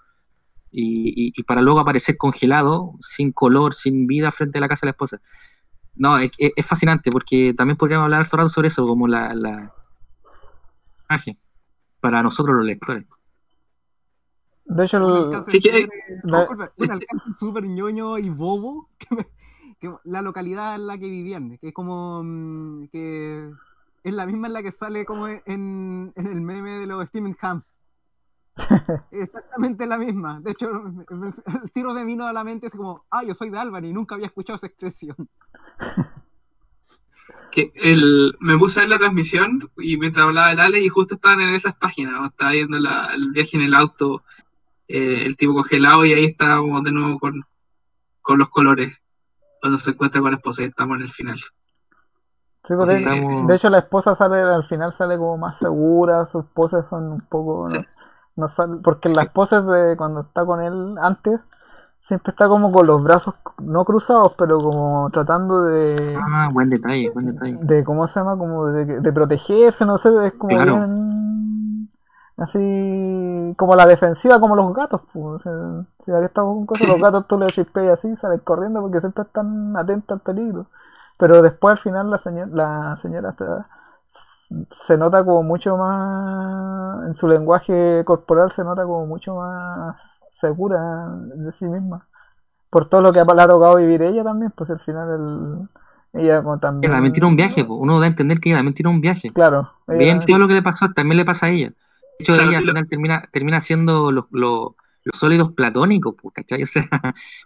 Y, 0.72 1.10
y- 1.10 1.34
y 1.36 1.44
para 1.44 1.62
luego 1.62 1.82
aparecer 1.82 2.16
congelado, 2.18 2.94
sin 3.02 3.34
color, 3.34 3.74
sin 3.74 4.08
vida, 4.08 4.32
frente 4.32 4.58
a 4.58 4.62
la 4.62 4.70
casa 4.70 4.86
de 4.86 4.88
la 4.88 4.92
esposa. 4.92 5.20
No, 5.96 6.18
es, 6.18 6.32
fascinante 6.66 7.12
porque 7.12 7.54
también 7.54 7.76
podríamos 7.76 8.06
hablar 8.06 8.28
rato 8.32 8.48
sobre 8.48 8.70
eso, 8.70 8.88
como 8.88 9.08
la, 9.10 9.34
la 9.36 9.74
imagen 11.10 11.38
para 12.02 12.22
nosotros 12.24 12.58
los 12.58 12.66
lectores. 12.66 13.06
De 14.66 14.86
hecho, 14.86 14.98
Un 14.98 15.04
el- 15.18 15.24
alcance 15.26 15.52
Sí, 15.52 15.60
que- 15.62 15.82
súper- 15.84 15.90
la- 16.24 16.40
disculpa, 16.40 16.72
un 16.78 16.92
alcance 16.92 17.26
súper 17.40 17.64
ñoño 17.66 18.18
y 18.18 18.30
bobo 18.30 18.90
que 18.98 19.16
me- 19.16 19.28
que 19.80 19.94
la 20.04 20.22
localidad 20.22 20.76
en 20.76 20.88
la 20.88 20.98
que 20.98 21.10
vivían, 21.10 21.58
que 21.58 21.70
es 21.70 21.74
como 21.74 22.22
mm, 22.24 22.88
que 22.92 23.52
es 24.04 24.14
la 24.14 24.26
misma 24.26 24.48
en 24.48 24.54
la 24.54 24.64
que 24.64 24.72
sale 24.72 25.06
como 25.06 25.28
en, 25.28 25.42
en 26.16 26.28
el 26.28 26.42
meme 26.42 26.72
de 26.80 26.86
los 26.88 27.08
Steven 27.08 27.36
Hams. 27.42 27.78
Exactamente 29.12 29.86
la 29.88 29.98
misma. 29.98 30.40
De 30.42 30.52
hecho, 30.52 30.70
el 30.74 31.72
tiro 31.74 31.94
de 31.94 32.06
vino 32.06 32.26
a 32.28 32.34
la 32.34 32.44
mente 32.44 32.68
es 32.68 32.74
como, 32.76 33.06
ah, 33.10 33.24
yo 33.24 33.34
soy 33.34 33.50
de 33.50 33.58
Albany 33.58 33.90
y 33.90 33.94
nunca 33.94 34.16
había 34.16 34.28
escuchado 34.28 34.58
esa 34.58 34.68
expresión. 34.68 35.16
que 37.52 37.72
el, 37.76 38.36
me 38.40 38.58
puse 38.58 38.80
a 38.80 38.84
ver 38.84 38.90
la 38.92 38.98
transmisión 39.00 39.70
y 39.78 39.98
mientras 39.98 40.26
hablaba 40.26 40.52
el 40.54 40.60
Ale 40.60 40.80
y 40.80 40.88
justo 40.90 41.16
estaban 41.16 41.42
en 41.42 41.54
esas 41.54 41.76
páginas, 41.76 42.14
¿no? 42.14 42.26
estaba 42.28 42.52
viendo 42.52 42.80
la- 42.80 43.14
el 43.14 43.32
viaje 43.32 43.58
en 43.58 43.64
el 43.64 43.74
auto, 43.76 44.24
eh, 44.88 45.24
el 45.26 45.36
tipo 45.36 45.54
congelado 45.54 46.06
y 46.06 46.14
ahí 46.14 46.26
estábamos 46.26 46.84
de 46.84 46.92
nuevo 46.94 47.20
con, 47.20 47.44
con 48.22 48.38
los 48.40 48.50
colores, 48.50 48.98
cuando 49.60 49.78
se 49.78 49.92
encuentra 49.92 50.22
con 50.22 50.32
la 50.32 50.38
esposa 50.38 50.62
y 50.62 50.66
estamos 50.66 50.96
en 50.98 51.04
el 51.04 51.10
final. 51.10 51.38
sí, 51.38 52.74
pues, 52.76 52.90
Sí, 52.90 53.04
de, 53.48 53.56
hecho 53.56 53.70
la 53.70 53.80
esposa 53.80 54.16
sale 54.16 54.40
al 54.42 54.66
final 54.68 54.96
sale 54.98 55.18
como 55.18 55.38
más 55.38 55.58
segura, 55.60 56.28
sus 56.32 56.46
poses 56.46 56.86
son 56.90 57.12
un 57.12 57.22
poco 57.22 57.70
Sí. 57.70 57.78
no, 57.78 57.86
no 58.38 58.48
sale- 58.48 58.78
porque 58.84 59.10
las 59.10 59.30
poses 59.30 59.66
de 59.66 59.96
cuando 59.98 60.22
está 60.22 60.46
con 60.46 60.62
él 60.62 60.96
antes 61.02 61.40
siempre 62.08 62.32
está 62.32 62.48
como 62.48 62.72
con 62.72 62.88
los 62.88 63.04
brazos 63.04 63.36
no 63.62 63.86
cruzados, 63.86 64.34
pero 64.38 64.60
como 64.60 65.10
tratando 65.12 65.64
de 65.64 66.18
Ah, 66.20 66.50
buen 66.52 66.70
detalle, 66.70 67.10
buen 67.12 67.28
detalle. 67.28 67.58
de 67.62 67.84
cómo 67.84 68.08
se 68.08 68.20
llama 68.20 68.38
como 68.38 68.66
de, 68.68 69.00
de 69.02 69.14
protegerse, 69.14 69.86
no 69.86 69.98
sé, 69.98 70.10
es 70.26 70.34
como 70.34 70.56
Claro. 70.56 70.76
bien 70.76 71.90
así 72.38 73.54
como 73.58 73.76
la 73.76 73.86
defensiva 73.86 74.40
como 74.40 74.56
los 74.56 74.74
gatos, 74.74 75.02
pues, 75.14 75.26
o 75.26 75.40
sea, 75.40 75.86
si 76.06 76.12
aquí 76.12 76.26
estamos 76.26 76.56
con 76.56 76.66
cosas, 76.66 76.88
los 76.88 77.00
gatos 77.00 77.28
tú 77.28 77.38
le 77.38 77.48
chispeas 77.48 78.00
así, 78.00 78.16
salen 78.18 78.40
corriendo 78.40 78.82
porque 78.82 79.00
siempre 79.00 79.24
están 79.24 79.78
atentos 79.78 80.16
al 80.18 80.22
peligro. 80.22 80.66
Pero 81.20 81.42
después 81.44 81.74
al 81.78 81.84
final 81.84 82.10
la 82.10 82.18
señora, 82.24 82.50
la 82.52 83.00
señora 83.04 83.36
se 84.88 84.98
nota 84.98 85.24
como 85.24 85.44
mucho 85.44 85.78
más 85.78 87.06
en 87.08 87.16
su 87.16 87.28
lenguaje 87.28 88.04
corporal 88.06 88.52
se 88.54 88.64
nota 88.64 88.84
como 88.84 89.06
mucho 89.06 89.36
más 89.36 89.96
segura 90.42 91.08
de 91.36 91.52
sí 91.60 91.66
misma. 91.66 92.08
Por 92.70 92.90
todo 92.90 93.02
lo 93.02 93.12
que 93.14 93.20
le 93.24 93.42
ha 93.42 93.48
tocado 93.48 93.76
vivir 93.78 94.02
ella 94.02 94.24
también, 94.24 94.52
pues 94.56 94.70
al 94.70 94.80
final 94.82 95.10
el, 96.14 96.22
ella 96.22 96.42
como 96.42 96.56
Ella 96.56 96.62
también 96.62 96.92
también 96.92 97.14
tiene 97.14 97.28
un 97.28 97.36
viaje, 97.36 97.64
po. 97.66 97.76
uno 97.76 98.00
da 98.00 98.06
a 98.06 98.10
entender 98.10 98.40
que 98.40 98.50
ella 98.50 98.58
también 98.60 98.74
tiene 98.74 98.90
un 98.90 99.02
viaje. 99.02 99.32
Claro, 99.32 99.72
ella- 99.88 99.98
Bien, 99.98 100.20
todo 100.20 100.40
lo 100.40 100.48
que 100.48 100.56
le 100.56 100.62
pasó 100.62 100.90
también 100.94 101.18
le 101.18 101.26
pasa 101.26 101.46
a 101.46 101.50
ella. 101.50 101.68
De 101.70 101.76
hecho, 102.20 102.34
Claro, 102.34 102.50
ella 102.50 102.58
al 102.60 102.66
lo- 102.66 102.72
final 102.74 102.88
termina, 102.90 103.22
termina 103.32 103.60
siendo 103.62 104.12
los, 104.12 104.26
los- 104.32 104.72
los 105.04 105.18
sólidos 105.18 105.52
platónicos, 105.54 106.16
pues, 106.22 106.34
¿cachai? 106.34 106.62
O 106.64 106.66
sea, 106.66 106.88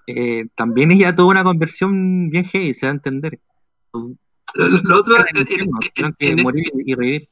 eh, 0.07 0.47
también 0.55 0.91
ella 0.91 1.15
tuvo 1.15 1.30
una 1.30 1.43
conversión 1.43 2.30
bien 2.30 2.45
heavy, 2.45 2.73
se 2.73 2.85
da 2.85 2.91
a 2.91 2.95
entender. 2.95 3.39
Lo, 3.93 4.67
lo 4.84 4.99
otro, 4.99 5.15
en, 5.17 5.38
en- 5.38 5.45
Tuvieron 5.45 6.15
en- 6.19 6.35
que 6.38 6.43
morir 6.43 6.65
y 6.85 6.93
revivir. 6.95 7.30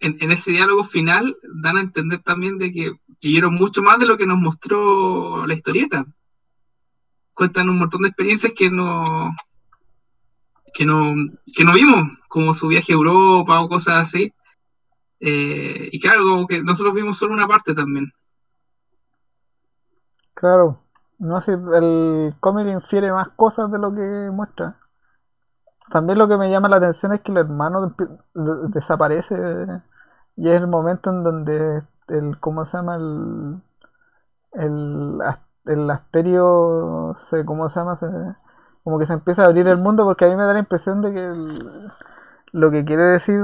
En- 0.00 0.16
en 0.20 0.30
ese 0.30 0.50
diálogo 0.52 0.84
final 0.84 1.36
dan 1.62 1.76
a 1.76 1.80
entender 1.80 2.20
también 2.22 2.58
de 2.58 2.72
que 2.72 2.92
vivieron 3.22 3.54
mucho 3.54 3.82
más 3.82 3.98
de 3.98 4.06
lo 4.06 4.16
que 4.16 4.26
nos 4.26 4.38
mostró 4.38 5.46
la 5.46 5.54
historieta. 5.54 6.04
Cuentan 7.34 7.68
un 7.68 7.78
montón 7.78 8.02
de 8.02 8.08
experiencias 8.08 8.52
que 8.56 8.70
no 8.70 9.30
que 10.74 10.84
no, 10.84 11.14
que 11.54 11.64
no 11.64 11.72
vimos, 11.72 12.18
como 12.28 12.52
su 12.52 12.68
viaje 12.68 12.92
a 12.92 12.96
Europa 12.96 13.60
o 13.60 13.68
cosas 13.68 14.02
así. 14.02 14.32
Eh, 15.20 15.88
y 15.90 15.98
claro, 15.98 16.22
como 16.22 16.46
que 16.46 16.62
nosotros 16.62 16.94
vimos 16.94 17.16
solo 17.16 17.32
una 17.32 17.48
parte 17.48 17.74
también. 17.74 18.12
Claro, 20.34 20.82
no 21.18 21.40
sé, 21.40 21.52
el 21.52 22.34
cómic 22.40 22.66
infiere 22.66 23.10
más 23.10 23.28
cosas 23.36 23.70
de 23.72 23.78
lo 23.78 23.94
que 23.94 24.30
muestra. 24.30 24.76
También 25.90 26.18
lo 26.18 26.28
que 26.28 26.36
me 26.36 26.50
llama 26.50 26.68
la 26.68 26.76
atención 26.78 27.12
es 27.12 27.20
que 27.22 27.32
el 27.32 27.38
hermano 27.38 27.94
desaparece 28.34 29.34
y 30.36 30.48
es 30.48 30.60
el 30.60 30.66
momento 30.66 31.10
en 31.10 31.22
donde 31.22 31.82
el, 32.08 32.38
¿cómo 32.40 32.66
se 32.66 32.76
llama? 32.76 32.96
El, 32.96 33.62
el, 34.52 35.18
el 35.66 35.90
asterio 35.90 37.16
se, 37.30 37.44
¿cómo 37.44 37.68
se 37.70 37.80
llama? 37.80 37.98
Como 38.84 38.98
que 38.98 39.06
se 39.06 39.14
empieza 39.14 39.42
a 39.42 39.46
abrir 39.46 39.66
el 39.68 39.78
mundo 39.78 40.04
porque 40.04 40.24
a 40.24 40.28
mí 40.28 40.36
me 40.36 40.44
da 40.44 40.52
la 40.52 40.60
impresión 40.60 41.02
de 41.02 41.12
que 41.12 41.32
lo 42.52 42.70
que 42.70 42.84
quiere 42.84 43.02
decir 43.02 43.40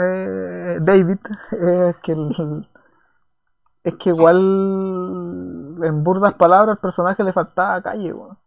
eh, 0.00 0.78
David 0.80 1.18
es 1.52 1.96
que 2.02 2.12
el, 2.12 2.68
es 3.84 3.94
que 3.96 4.10
igual 4.10 4.38
en 5.82 6.04
burdas 6.04 6.34
palabras 6.34 6.70
al 6.70 6.78
personaje 6.78 7.24
le 7.24 7.32
faltaba 7.32 7.82
calle, 7.82 8.12
weón. 8.12 8.38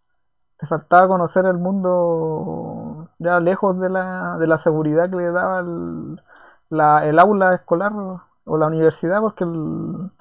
Le 0.62 0.68
faltaba 0.68 1.08
conocer 1.08 1.46
el 1.46 1.58
mundo 1.58 2.93
ya 3.24 3.40
lejos 3.40 3.80
de 3.80 3.90
la, 3.90 4.38
de 4.40 4.48
la 4.48 4.60
seguridad 4.60 5.10
que 5.10 5.16
le 5.16 5.32
daba 5.32 5.62
el, 5.62 6.22
la, 6.70 7.06
el 7.06 7.20
aula 7.20 7.56
escolar 7.56 7.94
o 8.46 8.58
la 8.58 8.68
universidad, 8.68 9.22
porque 9.22 9.44
el, 9.46 10.12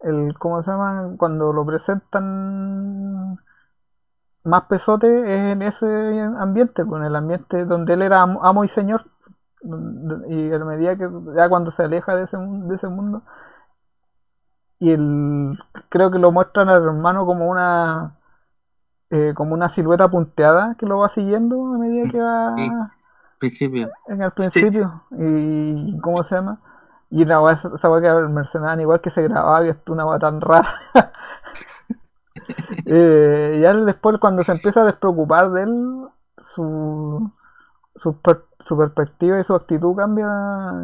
el 0.00 0.38
¿cómo 0.38 0.62
se 0.62 0.70
llama? 0.70 1.14
Cuando 1.18 1.52
lo 1.52 1.64
presentan 1.64 3.38
más 4.44 4.64
pesote 4.64 5.06
es 5.06 5.52
en 5.52 5.62
ese 5.62 6.20
ambiente, 6.38 6.84
pues, 6.84 7.00
en 7.00 7.06
el 7.06 7.16
ambiente 7.16 7.64
donde 7.64 7.94
él 7.94 8.02
era 8.02 8.22
amo, 8.22 8.64
y 8.64 8.68
señor. 8.68 9.04
Y 10.28 10.52
a 10.52 10.58
medida 10.58 10.96
que 10.96 11.08
ya 11.36 11.48
cuando 11.48 11.70
se 11.70 11.84
aleja 11.84 12.16
de 12.16 12.24
ese, 12.24 12.36
de 12.36 12.74
ese 12.74 12.88
mundo, 12.88 13.22
y 14.80 14.90
el, 14.90 15.56
creo 15.88 16.10
que 16.10 16.18
lo 16.18 16.32
muestran 16.32 16.68
al 16.68 16.82
hermano 16.82 17.24
como 17.24 17.48
una 17.48 18.16
eh, 19.12 19.32
como 19.36 19.54
una 19.54 19.68
silueta 19.68 20.08
punteada 20.08 20.74
que 20.78 20.86
lo 20.86 20.98
va 20.98 21.08
siguiendo 21.10 21.74
a 21.74 21.78
medida 21.78 22.10
que 22.10 22.18
va 22.18 22.54
Sí. 22.56 22.70
Principio. 23.38 23.90
en 24.08 24.22
el 24.22 24.30
principio 24.32 25.02
y 25.10 25.98
cómo 26.00 26.22
se 26.24 26.34
llama 26.36 26.58
y 27.10 27.22
una 27.24 27.40
weá- 27.40 27.74
esa 27.76 27.90
weá 27.90 28.00
que 28.00 28.08
el 28.08 28.28
mercenario 28.30 28.82
igual 28.82 29.00
que 29.00 29.10
se 29.10 29.22
grababa 29.22 29.62
que 29.62 29.70
es 29.70 29.76
una 29.88 30.06
weá 30.06 30.18
tan 30.18 30.40
rara 30.40 30.68
Eh, 32.86 33.60
ya 33.62 33.74
después 33.74 34.18
cuando 34.18 34.42
se 34.42 34.52
empieza 34.52 34.80
a 34.80 34.84
despreocupar 34.86 35.50
de 35.52 35.62
él 35.64 36.04
su 36.54 37.30
su, 37.96 38.20
per- 38.20 38.44
su 38.66 38.76
perspectiva 38.76 39.38
y 39.38 39.44
su 39.44 39.54
actitud 39.54 39.94
cambia 39.94 40.26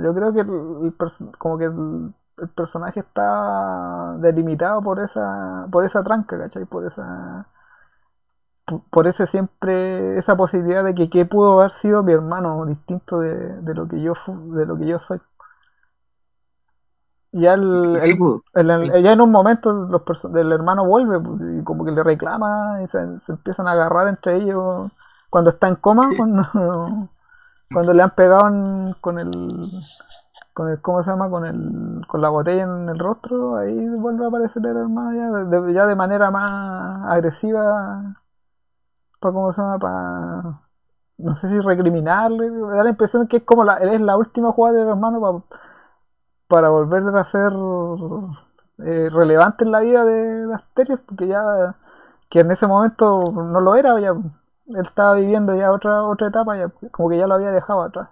yo 0.05 0.15
creo 0.15 0.33
que 0.33 0.41
el, 0.41 0.95
como 1.39 1.59
que 1.59 1.65
el, 1.65 2.13
el 2.39 2.49
personaje 2.51 3.01
está 3.01 4.15
delimitado 4.19 4.83
por 4.83 5.01
esa 5.01 5.67
por 5.73 5.85
esa 5.85 6.03
tranca 6.05 6.39
¿cachai? 6.39 6.65
por 6.67 6.85
esa 6.87 7.47
por- 8.91 9.07
ese 9.09 9.27
siempre 9.27 10.19
esa 10.19 10.37
posibilidad 10.37 10.85
de 10.85 10.95
que 10.95 11.11
qué 11.11 11.25
pudo 11.27 11.61
haber 11.61 11.73
sido 11.81 12.03
mi 12.03 12.13
hermano 12.13 12.65
distinto 12.67 13.21
de, 13.21 13.35
de 13.63 13.75
lo 13.75 13.89
que 13.89 14.01
yo 14.03 14.15
de 14.29 14.67
lo 14.67 14.77
que 14.79 14.87
yo 14.87 14.99
soy. 15.01 15.21
Ya 17.33 17.55
el, 17.55 17.97
Sí, 18.05 18.15
el- 18.15 18.15
pues, 18.15 18.41
el- 18.55 19.03
ya 19.03 19.13
en 19.13 19.21
un 19.21 19.31
momento 19.31 19.71
los 19.73 20.03
el 20.35 20.53
hermano 20.53 20.87
vuelve 20.87 21.21
pues, 21.21 21.41
y 21.61 21.65
como 21.65 21.85
que 21.85 21.91
le 21.93 22.03
reclama 22.03 22.83
y 22.83 22.89
se, 22.89 22.99
se 23.27 23.33
empiezan 23.33 23.69
a 23.69 23.73
agarrar 23.73 24.09
entre 24.09 24.37
ellos. 24.37 24.91
Cuando 25.31 25.51
está 25.51 25.69
en 25.69 25.77
coma 25.77 26.15
cuando, 26.17 26.43
cuando 27.73 27.93
le 27.95 28.03
han 28.03 28.11
pegado 28.15 28.49
en- 28.49 28.95
con 29.01 29.19
el 29.19 29.31
con 30.55 30.69
el 30.71 30.81
cómo 30.83 31.03
se 31.05 31.11
llama 31.11 31.31
con 31.31 31.47
el 31.47 32.07
con 32.09 32.21
la 32.23 32.29
botella 32.31 32.65
en 32.65 32.89
el 32.89 32.99
rostro 32.99 33.57
ahí 33.59 33.75
vuelve 33.97 34.25
a 34.25 34.29
aparecer 34.29 34.65
el 34.67 34.77
hermano 34.77 35.15
ya 35.15 35.59
de, 35.61 35.73
ya 35.75 35.87
de 35.87 35.95
manera 35.97 36.31
más 36.31 37.07
agresiva 37.13 38.17
para 39.21 39.33
cómo 39.35 39.53
se 39.53 39.61
llama 39.61 39.79
para 39.79 40.61
no 41.19 41.35
sé 41.37 41.49
si 41.49 41.61
recriminarle 41.61 42.51
me 42.51 42.77
da 42.77 42.85
la 42.85 42.91
impresión 42.91 43.27
que 43.29 43.39
es 43.39 43.43
como 43.45 43.65
la 43.65 43.75
es 43.79 44.01
la 44.01 44.17
última 44.17 44.53
jugada 44.53 44.79
del 44.79 44.89
hermano 44.89 45.21
para 45.21 45.43
para 46.49 46.71
volver 46.71 47.05
a 47.17 47.25
ser 47.25 47.53
eh, 48.79 49.09
relevante 49.13 49.65
en 49.65 49.73
la 49.73 49.81
vida 49.81 50.05
de, 50.05 50.47
de 50.47 50.55
Asterios, 50.55 51.01
porque 51.07 51.29
ya 51.29 51.77
que 52.31 52.41
en 52.41 52.51
ese 52.51 52.67
momento 52.67 53.33
no 53.33 53.61
lo 53.61 53.75
era, 53.77 53.99
ya 54.01 54.11
él 54.11 54.87
estaba 54.87 55.15
viviendo 55.15 55.55
ya 55.57 55.73
otra 55.73 56.05
otra 56.05 56.29
etapa, 56.29 56.57
ya 56.57 56.71
como 56.91 57.09
que 57.09 57.19
ya 57.19 57.27
lo 57.27 57.35
había 57.35 57.51
dejado 57.51 57.83
atrás. 57.83 58.09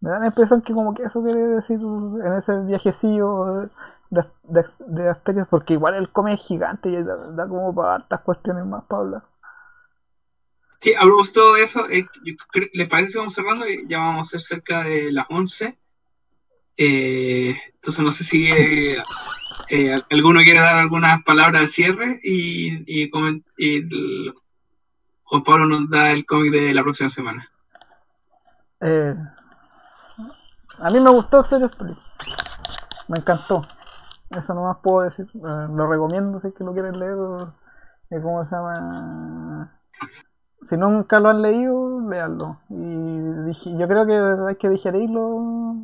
Me 0.00 0.10
da 0.10 0.20
la 0.20 0.26
impresión 0.26 0.62
que 0.62 0.74
como 0.74 0.94
que 0.94 1.04
eso 1.04 1.22
quiere 1.22 1.40
decir 1.40 1.80
en 1.80 2.32
ese 2.34 2.56
viajecillo 2.60 3.68
de, 4.10 4.24
de, 4.44 4.66
de 4.78 5.08
Asterios, 5.08 5.48
porque 5.48 5.74
igual 5.74 5.94
el 5.94 6.10
come 6.12 6.36
gigante 6.36 6.88
y 6.90 7.02
da, 7.02 7.16
da 7.16 7.48
como 7.48 7.74
para 7.74 7.96
hartas 7.96 8.20
cuestiones 8.22 8.64
más 8.66 8.84
para 8.84 9.02
hablar. 9.02 9.22
Sí, 10.80 10.94
a 10.94 11.00
propósito 11.00 11.54
de 11.54 11.64
eso, 11.64 11.90
eh, 11.90 12.06
¿les 12.72 12.88
parece 12.88 13.12
que 13.12 13.18
vamos 13.18 13.34
cerrando? 13.34 13.66
Ya 13.88 13.98
vamos 13.98 14.28
a 14.28 14.30
ser 14.30 14.40
cerca 14.40 14.84
de 14.84 15.12
las 15.12 15.26
11. 15.28 15.76
Eh, 16.76 17.56
entonces 17.74 18.04
no 18.04 18.12
sé 18.12 18.22
si 18.22 18.52
eh, 18.52 18.96
eh, 19.70 20.00
alguno 20.10 20.40
quiere 20.40 20.60
dar 20.60 20.76
algunas 20.76 21.22
palabras 21.24 21.62
de 21.62 21.68
cierre 21.68 22.20
y, 22.22 23.10
Juan 23.10 23.42
Pablo 25.44 25.66
nos 25.66 25.90
da 25.90 26.12
el 26.12 26.24
cómic 26.24 26.52
de 26.52 26.72
la 26.72 26.82
próxima 26.82 27.10
semana. 27.10 27.50
Eh, 28.80 29.14
a 30.78 30.90
mí 30.90 31.00
me 31.00 31.10
gustó 31.10 31.44
Serious. 31.48 31.72
Me 33.08 33.18
encantó. 33.18 33.66
Eso 34.30 34.54
nomás 34.54 34.78
puedo 34.82 35.02
decir. 35.02 35.26
Eh, 35.34 35.66
lo 35.74 35.90
recomiendo 35.90 36.40
si 36.40 36.48
es 36.48 36.54
que 36.54 36.64
lo 36.64 36.72
quieren 36.72 36.98
leer. 36.98 37.16
eh, 38.10 38.20
¿Cómo 38.22 38.44
se 38.44 38.54
llama? 38.54 39.47
Si 40.68 40.76
nunca 40.76 41.20
lo 41.20 41.30
han 41.30 41.42
leído, 41.42 42.00
leanlo. 42.08 42.58
Y 42.68 43.78
yo 43.78 43.88
creo 43.88 44.06
que 44.06 44.46
hay 44.48 44.56
que 44.56 44.68
digerirlo 44.68 45.76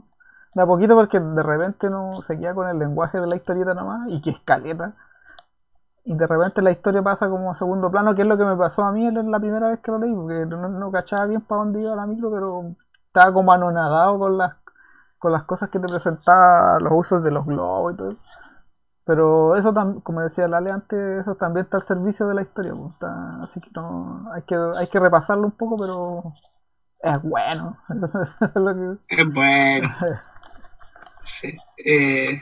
de 0.54 0.62
a 0.62 0.66
poquito 0.66 0.94
porque 0.94 1.18
de 1.20 1.42
repente 1.42 1.90
no 1.90 2.22
se 2.22 2.38
queda 2.38 2.54
con 2.54 2.68
el 2.68 2.78
lenguaje 2.78 3.20
de 3.20 3.26
la 3.26 3.36
historieta 3.36 3.74
nomás 3.74 4.08
y 4.08 4.20
que 4.20 4.30
es 4.30 4.38
caleta. 4.44 4.92
Y 6.04 6.14
de 6.14 6.26
repente 6.26 6.60
la 6.60 6.70
historia 6.70 7.02
pasa 7.02 7.28
como 7.28 7.50
a 7.50 7.54
segundo 7.54 7.90
plano, 7.90 8.14
que 8.14 8.22
es 8.22 8.28
lo 8.28 8.36
que 8.36 8.44
me 8.44 8.56
pasó 8.56 8.82
a 8.82 8.92
mí 8.92 9.10
la 9.10 9.40
primera 9.40 9.68
vez 9.68 9.80
que 9.80 9.90
lo 9.90 9.98
leí, 9.98 10.14
porque 10.14 10.46
no, 10.46 10.90
cachaba 10.90 11.26
bien 11.26 11.40
para 11.40 11.60
dónde 11.60 11.80
iba 11.80 11.96
la 11.96 12.06
micro, 12.06 12.30
pero 12.30 12.74
estaba 13.06 13.32
como 13.32 13.52
anonadado 13.52 14.18
con 14.18 14.36
las 14.38 14.54
con 15.18 15.32
las 15.32 15.44
cosas 15.44 15.70
que 15.70 15.78
te 15.80 15.88
presentaba, 15.88 16.78
los 16.80 16.92
usos 16.92 17.22
de 17.22 17.30
los 17.30 17.46
globos 17.46 17.94
y 17.94 17.96
todo. 17.96 18.16
Pero 19.06 19.54
eso 19.56 19.74
como 20.02 20.20
decía 20.22 20.48
Lale 20.48 20.70
antes, 20.70 21.20
eso 21.20 21.34
también 21.34 21.64
está 21.64 21.76
al 21.78 21.86
servicio 21.86 22.26
de 22.26 22.34
la 22.34 22.42
historia, 22.42 22.72
pues, 22.74 22.92
está- 22.92 23.42
así 23.42 23.60
que 23.60 23.70
no, 23.74 24.32
hay 24.32 24.42
que 24.42 24.54
hay 24.54 24.86
que 24.88 24.98
repasarlo 24.98 25.44
un 25.44 25.52
poco, 25.52 25.78
pero 25.78 26.32
es 27.02 27.22
bueno. 27.22 27.78
Es 29.08 29.08
que- 29.08 29.16
Es 29.22 29.32
bueno. 29.32 29.88
Sí. 31.26 31.48
Eh, 31.78 32.38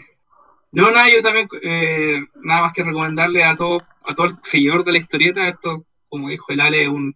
no, 0.72 0.90
nada, 0.90 1.08
yo 1.08 1.22
también, 1.22 1.48
eh, 1.62 2.20
nada 2.42 2.62
más 2.62 2.72
que 2.72 2.82
recomendarle 2.82 3.44
a 3.44 3.56
todo, 3.56 3.80
a 4.04 4.14
todo 4.14 4.26
el 4.26 4.36
seguidor 4.42 4.84
de 4.84 4.92
la 4.92 4.98
historieta, 4.98 5.48
esto, 5.48 5.84
como 6.08 6.28
dijo 6.28 6.46
el 6.48 6.60
Ale, 6.60 6.82
es, 6.82 6.88
un, 6.88 7.14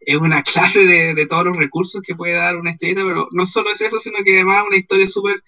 es 0.00 0.16
una 0.16 0.42
clase 0.44 0.84
de, 0.84 1.14
de 1.14 1.26
todos 1.26 1.44
los 1.44 1.56
recursos 1.56 2.02
que 2.02 2.16
puede 2.16 2.34
dar 2.34 2.56
una 2.56 2.70
historieta, 2.72 3.02
pero 3.06 3.28
no 3.32 3.46
solo 3.46 3.70
es 3.70 3.80
eso, 3.80 4.00
sino 4.00 4.18
que 4.24 4.34
además 4.36 4.64
una 4.66 4.76
historia 4.78 5.08
súper 5.08 5.42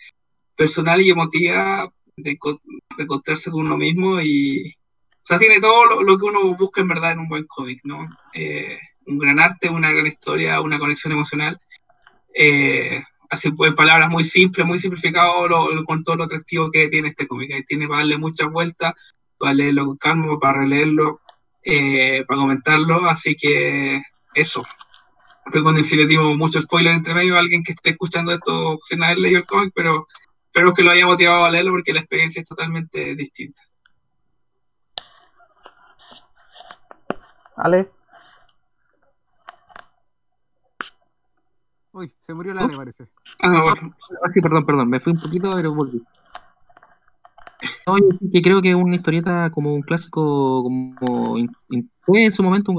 personal 0.57 1.01
y 1.01 1.11
emotiva 1.11 1.91
de, 2.23 2.39
de 2.97 3.03
encontrarse 3.05 3.51
con 3.51 3.61
uno 3.67 3.77
mismo 3.77 4.21
y, 4.21 4.71
o 4.73 5.25
sea, 5.25 5.39
tiene 5.39 5.61
todo 5.61 5.87
lo, 5.87 6.03
lo 6.03 6.19
que 6.19 6.25
uno 6.27 6.55
busca 6.57 6.81
en 6.81 6.89
verdad 6.89 7.13
en 7.13 7.21
un 7.21 7.29
buen 7.29 7.47
cómic, 7.47 7.81
¿no? 7.85 8.07
Eh, 8.35 8.79
un 9.07 9.19
gran 9.19 9.41
arte, 9.41 9.69
una 9.69 9.91
gran 9.93 10.07
historia, 10.07 10.61
una 10.61 10.79
conexión 10.79 11.13
emocional. 11.13 11.59
Eh, 12.35 13.03
así 13.31 13.51
pues, 13.53 13.73
palabras 13.75 14.11
muy 14.11 14.25
simples, 14.25 14.67
muy 14.67 14.79
simplificado 14.79 15.49
lo- 15.49 15.73
lo- 15.73 15.85
con 15.85 16.05
todo 16.05 16.17
lo 16.17 16.25
atractivo 16.25 16.71
que 16.71 16.89
tiene 16.89 17.09
este 17.09 17.27
cómic. 17.27 17.53
Ahí 17.53 17.63
Tiene 17.65 17.89
para 17.89 18.01
darle 18.01 18.19
muchas 18.19 18.51
vueltas, 18.51 18.95
para 19.39 19.55
leerlo 19.55 19.87
con 19.87 19.97
calma, 19.97 20.39
para 20.39 20.61
releerlo, 20.61 21.21
eh, 21.63 22.25
para 22.27 22.41
comentarlo. 22.41 23.07
Así 23.09 23.35
que 23.35 24.03
eso. 24.35 24.65
Perdonen 25.51 25.83
si 25.85 25.97
les 25.97 26.07
dimos 26.09 26.37
mucho 26.37 26.61
spoiler 26.61 26.93
entre 26.93 27.15
medio 27.15 27.37
a 27.37 27.39
alguien 27.41 27.63
que 27.63 27.73
esté 27.73 27.91
escuchando 27.91 28.33
esto 28.33 28.79
sin 28.87 29.03
haber 29.03 29.19
leído 29.19 29.39
el 29.39 29.47
cómic, 29.47 29.73
pero 29.75 30.07
espero 30.53 30.73
que 30.75 30.83
lo 30.83 30.91
haya 30.91 31.07
motivado 31.07 31.45
a 31.45 31.51
leerlo 31.51 31.73
porque 31.73 31.93
la 31.93 32.01
experiencia 32.01 32.41
es 32.43 32.49
totalmente 32.49 33.15
distinta. 33.15 33.63
Ale, 37.57 37.91
Uy, 41.93 42.13
se 42.21 42.33
murió 42.35 42.55
la 42.55 42.67
me 42.67 42.77
parece. 42.77 43.09
Ah, 43.41 43.63
bueno. 43.63 43.95
Ah, 44.25 44.31
sí, 44.33 44.41
perdón, 44.41 44.65
perdón, 44.67 44.89
me 44.89 45.01
fui 45.01 45.13
un 45.13 45.21
poquito, 45.21 45.53
pero 45.55 45.75
volví. 45.75 46.01
No, 47.87 47.95
que 48.33 48.43
creo 48.43 48.63
que 48.63 48.69
es 48.71 48.75
una 48.75 48.95
historieta 48.97 49.51
como 49.51 49.75
un 49.75 49.83
clásico, 49.83 50.63
como 50.63 51.39
in- 51.39 51.51
in- 51.71 51.91
fue 52.03 52.25
en 52.25 52.33
su 52.33 52.43
momento 52.43 52.71
un, 52.73 52.79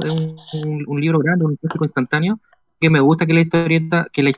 un- 0.54 0.86
un 0.88 1.02
libro 1.02 1.20
grande, 1.20 1.46
un 1.46 1.56
clásico 1.58 1.84
instantáneo, 1.84 2.40
que 2.80 2.90
me 2.90 3.00
gusta 3.02 3.26
que 3.26 3.34
la 3.34 3.42
historieta, 3.42 4.08
que 4.14 4.24
la 4.24 4.30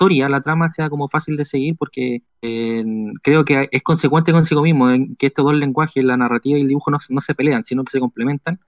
historia, 0.00 0.28
la 0.28 0.40
trama 0.40 0.72
sea 0.72 0.88
como 0.90 1.08
fácil 1.08 1.36
de 1.36 1.44
seguir, 1.44 1.76
porque 1.78 2.22
eh, 2.42 2.84
creo 3.22 3.44
que 3.44 3.68
es 3.70 3.82
consecuente 3.82 4.32
consigo 4.32 4.62
mismo, 4.62 4.90
en 4.90 5.14
que 5.16 5.26
estos 5.26 5.44
dos 5.44 5.54
lenguajes, 5.54 6.02
la 6.04 6.16
narrativa 6.16 6.58
y 6.58 6.62
el 6.62 6.68
dibujo, 6.68 6.90
no, 6.90 6.98
no 7.10 7.20
se 7.20 7.34
pelean, 7.34 7.64
sino 7.64 7.84
que 7.84 7.92
se 7.92 8.00
complementan. 8.00 8.60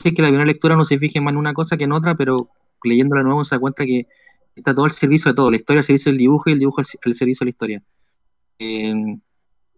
Sí 0.00 0.14
que 0.14 0.22
la 0.22 0.28
primera 0.28 0.46
lectura 0.46 0.76
no 0.76 0.84
se 0.84 0.98
fije 0.98 1.20
más 1.20 1.32
en 1.32 1.38
una 1.38 1.54
cosa 1.54 1.76
que 1.76 1.84
en 1.84 1.92
otra, 1.92 2.14
pero 2.16 2.50
leyéndola 2.84 3.22
nuevo 3.24 3.44
se 3.44 3.56
da 3.56 3.60
cuenta 3.60 3.84
que 3.86 4.06
está 4.56 4.74
todo 4.74 4.86
al 4.86 4.92
servicio 4.92 5.30
de 5.32 5.36
todo, 5.36 5.50
la 5.50 5.56
historia 5.58 5.80
al 5.80 5.84
servicio 5.84 6.10
del 6.12 6.18
dibujo 6.18 6.50
y 6.50 6.54
el 6.54 6.60
dibujo 6.60 6.80
al, 6.80 7.14
servicio 7.14 7.44
de 7.44 7.46
la 7.46 7.50
historia. 7.50 7.82
Eh, 8.60 8.94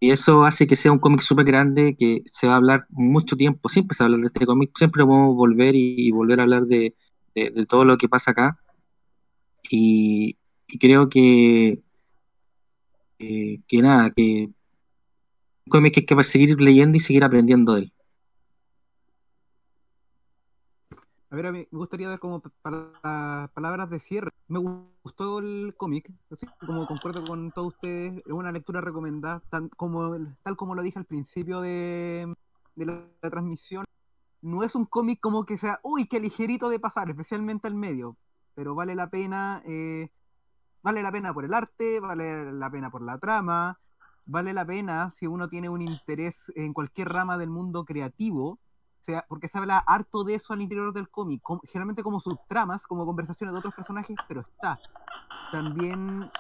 y 0.01 0.11
eso 0.13 0.45
hace 0.45 0.67
que 0.67 0.77
sea 0.77 0.93
un 0.93 0.99
cómic 1.01 1.21
súper 1.23 1.47
grande, 1.47 1.97
que 1.99 2.23
se 2.27 2.47
va 2.49 2.55
a 2.55 2.57
hablar 2.57 2.87
mucho 2.91 3.37
tiempo, 3.37 3.69
siempre 3.69 3.97
se 3.97 4.05
va 4.05 4.07
a 4.07 4.09
hablar 4.09 4.21
de 4.23 4.27
este 4.35 4.47
cómic, 4.47 4.73
siempre 4.77 5.03
a 5.03 5.07
volver 5.07 5.75
y, 5.77 5.95
y 6.09 6.11
volver 6.13 6.41
a 6.41 6.45
hablar 6.45 6.65
de, 6.67 6.95
de- 7.35 7.51
de 7.51 7.67
todo 7.67 7.85
lo 7.85 7.97
que 7.99 8.09
pasa 8.09 8.33
acá. 8.33 8.59
Y, 9.71 10.37
y 10.73 10.79
creo 10.79 11.11
que, 11.11 11.83
eh, 13.19 13.61
que 13.69 13.83
nada, 13.83 14.11
que 14.11 14.49
un 15.67 15.71
cómic 15.71 15.93
que 15.93 16.01
hay 16.01 16.07
que 16.07 16.25
seguir 16.25 16.59
leyendo 16.59 16.97
y 16.97 17.01
seguir 17.01 17.25
aprendiendo 17.25 17.75
de 17.75 17.83
él. 17.83 17.93
A 21.29 21.37
ver, 21.37 21.47
a 21.47 21.53
mí 21.53 21.69
me 21.71 21.79
gustaría 21.79 22.09
dar 22.09 22.19
como 22.19 22.41
para 22.63 23.51
palabras 23.53 23.91
de 23.91 23.99
cierre. 23.99 24.31
Me 24.49 24.61
gustó 24.61 25.41
el 25.41 25.75
cómic, 25.77 26.11
así 26.31 26.47
como 26.59 26.87
concuerdo 26.87 27.23
con 27.25 27.53
todos 27.53 27.75
ustedes, 27.75 28.23
es 28.25 28.33
una 28.33 28.51
lectura 28.51 28.81
recomendada, 28.81 29.43
tal 29.51 29.69
como, 29.77 30.75
lo 30.75 30.83
dije 30.83 30.99
al 30.99 31.05
principio 31.05 31.61
de, 31.61 32.35
de 32.77 32.87
la, 32.87 33.07
la 33.21 33.31
transmisión. 33.31 33.85
No 34.41 34.63
es 34.65 34.75
un 34.75 34.87
cómic 34.87 35.21
como 35.21 35.45
que 35.45 35.59
sea, 35.59 35.81
uy, 35.83 36.07
qué 36.07 36.19
ligerito 36.19 36.71
de 36.71 36.81
pasar, 36.81 37.11
especialmente 37.11 37.69
al 37.69 37.75
medio, 37.75 38.17
pero 38.55 38.75
vale 38.75 38.95
la 38.95 39.11
pena, 39.11 39.63
eh, 39.67 40.09
vale 40.83 41.03
la 41.03 41.13
pena 41.13 41.33
por 41.33 41.45
el 41.45 41.55
arte, 41.55 42.01
vale 42.01 42.53
la 42.53 42.71
pena 42.71 42.91
por 42.91 43.03
la 43.03 43.19
trama, 43.19 43.79
vale 44.27 44.53
la 44.53 44.65
pena 44.65 45.11
si 45.11 45.27
uno 45.27 45.49
tiene 45.49 45.69
un 45.69 45.83
interés 45.83 46.53
en 46.57 46.73
cualquier 46.73 47.09
rama 47.09 47.39
del 47.39 47.51
mundo 47.51 47.85
creativo, 47.85 48.59
sea, 49.01 49.25
porque 49.29 49.49
se 49.49 49.59
habla 49.59 49.79
harto 49.79 50.25
de 50.25 50.35
eso 50.35 50.53
al 50.53 50.63
interior 50.63 50.93
del 50.93 51.09
cómic, 51.09 51.43
generalmente 51.65 52.03
como 52.03 52.21
subtramas, 52.21 52.87
como 52.87 53.05
conversaciones 53.05 53.53
de 53.53 53.59
otros 53.59 53.75
personajes, 53.75 54.17
pero 54.29 54.41
está. 54.43 54.79
También 55.51 56.31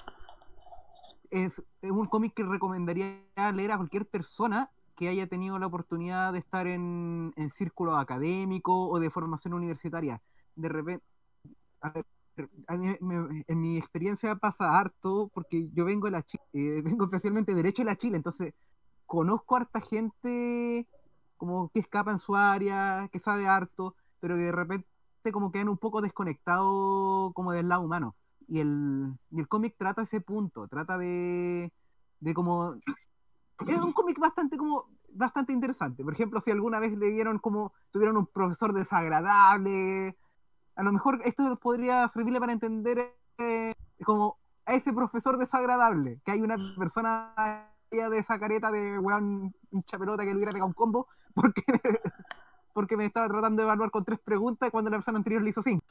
es, 1.30 1.62
es 1.80 1.90
un 1.90 2.06
cómic 2.06 2.34
que 2.34 2.44
recomendaría 2.44 3.24
leer 3.52 3.72
a 3.72 3.76
cualquier 3.76 4.06
persona 4.06 4.70
que 4.94 5.08
haya 5.08 5.26
tenido 5.26 5.58
la 5.58 5.66
oportunidad 5.66 6.32
de 6.32 6.38
estar 6.38 6.66
en, 6.66 7.32
en 7.36 7.50
círculo 7.50 7.96
académico 7.96 8.88
o 8.88 9.00
de 9.00 9.10
formación 9.10 9.54
universitaria. 9.54 10.22
De 10.54 10.68
repente, 10.68 11.04
a 12.66 12.76
mí 12.76 12.96
me- 13.00 13.44
en 13.46 13.60
mi 13.60 13.76
experiencia 13.78 14.34
pasa 14.36 14.78
harto 14.78 15.30
porque 15.34 15.68
yo 15.72 15.84
vengo 15.84 16.06
de 16.06 16.12
la 16.12 16.22
Chile, 16.22 16.42
eh, 16.52 16.82
vengo 16.98 17.04
especialmente 17.04 17.52
de 17.52 17.56
Derecho 17.62 17.82
de 17.82 17.86
la 17.86 17.96
Chile, 17.96 18.16
entonces 18.16 18.54
conozco 19.06 19.56
harta 19.56 19.80
gente 19.80 20.88
como 21.36 21.70
que 21.70 21.80
escapa 21.80 22.12
en 22.12 22.18
su 22.18 22.36
área, 22.36 23.08
que 23.12 23.20
sabe 23.20 23.46
harto, 23.48 23.96
pero 24.20 24.36
que 24.36 24.42
de 24.44 24.52
repente 24.52 24.88
como 25.32 25.52
quedan 25.52 25.68
un 25.68 25.78
poco 25.78 26.00
desconectados 26.02 27.32
como 27.34 27.52
del 27.52 27.68
lado 27.68 27.82
humano. 27.84 28.16
Y 28.48 28.60
el, 28.60 29.14
y 29.30 29.40
el 29.40 29.48
cómic 29.48 29.76
trata 29.78 30.02
ese 30.02 30.20
punto, 30.20 30.68
trata 30.68 30.98
de, 30.98 31.72
de 32.20 32.34
como... 32.34 32.74
Es 33.66 33.76
un 33.78 33.92
cómic 33.92 34.18
bastante 34.18 34.56
como 34.56 34.88
bastante 35.14 35.52
interesante. 35.52 36.02
Por 36.04 36.14
ejemplo, 36.14 36.40
si 36.40 36.50
alguna 36.50 36.80
vez 36.80 36.96
le 36.96 37.08
dieron 37.10 37.38
como 37.38 37.72
tuvieron 37.90 38.16
un 38.16 38.26
profesor 38.26 38.72
desagradable, 38.72 40.16
a 40.76 40.82
lo 40.82 40.92
mejor 40.92 41.20
esto 41.24 41.56
podría 41.60 42.06
servirle 42.08 42.40
para 42.40 42.52
entender 42.52 43.14
eh, 43.38 43.74
como 44.04 44.38
a 44.66 44.74
ese 44.74 44.92
profesor 44.92 45.38
desagradable, 45.38 46.20
que 46.24 46.32
hay 46.32 46.40
una 46.40 46.56
persona 46.78 47.32
allá 47.36 48.10
de 48.10 48.18
esa 48.18 48.38
careta 48.38 48.70
de 48.70 48.98
weón 48.98 49.54
hincha 49.70 49.98
pelota 49.98 50.24
que 50.24 50.30
le 50.30 50.36
hubiera 50.36 50.52
pegado 50.52 50.68
un 50.68 50.72
combo 50.72 51.08
porque, 51.34 51.62
porque 52.72 52.96
me 52.96 53.04
estaba 53.04 53.28
tratando 53.28 53.62
de 53.62 53.66
evaluar 53.66 53.90
con 53.90 54.04
tres 54.04 54.20
preguntas 54.20 54.70
cuando 54.70 54.90
la 54.90 54.96
persona 54.96 55.18
anterior 55.18 55.42
le 55.42 55.50
hizo 55.50 55.62
cinco. 55.62 55.84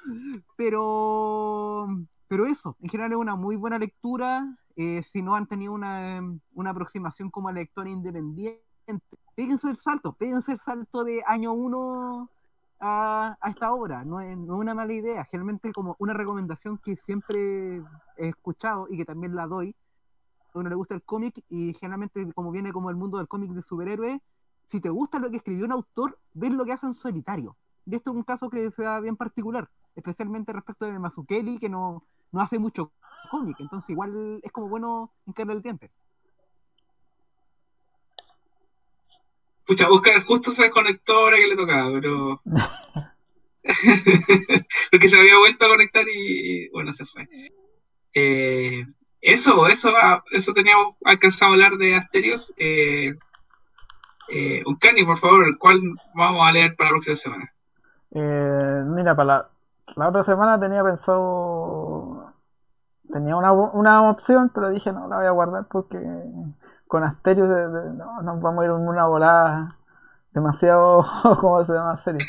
Pero, 0.56 1.88
pero 2.28 2.46
eso, 2.46 2.76
en 2.82 2.90
general 2.90 3.12
es 3.12 3.18
una 3.18 3.36
muy 3.36 3.56
buena 3.56 3.78
lectura. 3.78 4.58
eh, 4.78 5.04
si 5.04 5.22
no 5.22 5.36
han 5.36 5.48
tenido 5.48 5.74
una, 5.74 6.22
una 6.54 6.70
aproximación 6.70 7.30
como 7.30 7.52
lector 7.52 7.88
independiente, 7.88 8.64
péguense 9.36 9.70
el 9.70 9.78
salto, 9.78 10.14
péguense 10.14 10.54
el 10.54 10.60
salto 10.60 11.04
de 11.04 11.24
año 11.28 11.54
uno 11.54 12.30
a, 12.82 13.38
a 13.40 13.50
esta 13.50 13.74
obra. 13.74 14.04
No 14.04 14.20
es, 14.20 14.38
no 14.38 14.56
es 14.56 14.60
una 14.60 14.76
mala 14.76 14.92
idea. 14.92 15.24
Generalmente 15.26 15.72
como 15.72 15.96
una 16.00 16.14
recomendación 16.14 16.78
que 16.78 16.98
siempre 16.98 17.78
he 18.18 18.28
escuchado 18.28 18.88
y 18.90 18.98
que 18.98 19.06
también 19.06 19.36
la 19.36 19.48
doy 19.48 19.76
a 20.54 20.60
uno 20.60 20.70
le 20.70 20.76
gusta 20.76 20.96
el 20.96 21.04
cómic 21.04 21.44
y 21.50 21.74
generalmente 21.74 22.32
como 22.34 22.52
viene 22.52 22.74
como 22.74 22.90
el 22.90 22.96
mundo 22.96 23.18
del 23.18 23.28
cómic 23.28 23.52
de 23.52 23.62
superhéroes, 23.62 24.20
si 24.66 24.82
te 24.82 24.90
gusta 24.90 25.20
lo 25.20 25.30
que 25.30 25.38
escribió 25.38 25.66
un 25.66 25.72
autor, 25.72 26.20
ves 26.34 26.52
lo 26.52 26.66
que 26.66 26.74
hace 26.74 26.88
en 26.88 26.94
solitario. 26.94 27.56
Y 27.86 27.96
esto 27.96 28.12
es 28.12 28.18
un 28.18 28.24
caso 28.24 28.50
que 28.50 28.70
se 28.72 28.84
da 28.84 29.00
bien 29.00 29.16
particular, 29.16 29.70
especialmente 29.96 30.54
respecto 30.54 30.86
de 30.86 31.00
Mazukeli, 31.00 31.58
que 31.58 31.70
no, 31.70 32.04
no 32.32 32.42
hace 32.42 32.60
mucho 32.60 32.92
cómic, 33.30 33.58
entonces 33.60 33.90
igual 33.90 34.40
es 34.44 34.52
como 34.52 34.68
bueno 34.68 35.12
hincarle 35.26 35.54
el 35.54 35.62
diente. 35.62 35.92
Pucha, 39.72 39.90
Oscar 39.90 40.22
justo 40.26 40.52
se 40.52 40.64
desconectó 40.64 41.14
ahora 41.14 41.38
que 41.38 41.48
le 41.48 41.56
tocaba, 41.56 41.90
pero. 41.94 42.42
Porque 44.92 45.08
se 45.08 45.18
había 45.18 45.38
vuelto 45.38 45.66
a 45.66 45.70
conectar 45.70 46.04
y 46.14 46.68
bueno, 46.72 46.92
se 46.92 47.06
fue. 47.06 47.26
Eh, 48.14 48.86
eso, 49.22 49.68
eso, 49.68 49.94
eso 50.34 50.54
teníamos 50.54 50.98
alcanzado 51.06 51.52
a 51.52 51.54
hablar 51.54 51.78
de 51.78 51.96
Asterios. 51.96 52.54
Eh, 52.58 53.14
eh, 54.28 54.62
Uncani, 54.66 55.06
por 55.06 55.18
favor, 55.18 55.58
¿cuál 55.58 55.80
vamos 56.16 56.46
a 56.46 56.52
leer 56.52 56.76
para 56.76 56.90
la 56.90 56.96
próxima 56.96 57.16
semana? 57.16 57.54
Eh, 58.14 58.84
mira, 58.88 59.16
para 59.16 59.26
la, 59.26 59.50
la 59.96 60.10
otra 60.10 60.26
semana 60.26 60.60
tenía 60.60 60.84
pensado. 60.84 62.34
Tenía 63.10 63.38
una, 63.38 63.54
una 63.54 64.12
opción, 64.12 64.52
pero 64.54 64.70
dije 64.70 64.92
no 64.92 65.08
la 65.08 65.16
voy 65.16 65.28
a 65.28 65.32
guardar 65.32 65.68
porque 65.72 65.98
con 66.92 67.06
Asterios 67.06 67.48
de- 67.48 67.70
de- 67.70 67.94
no, 67.94 68.22
nos 68.22 68.42
vamos 68.42 68.64
a 68.64 68.66
ir 68.66 68.72
en 68.72 68.86
una 68.90 69.06
volada 69.08 69.78
demasiado. 70.34 71.06
¿Cómo 71.42 71.66
se 71.66 71.72
llama? 71.74 71.98
Serio. 72.04 72.20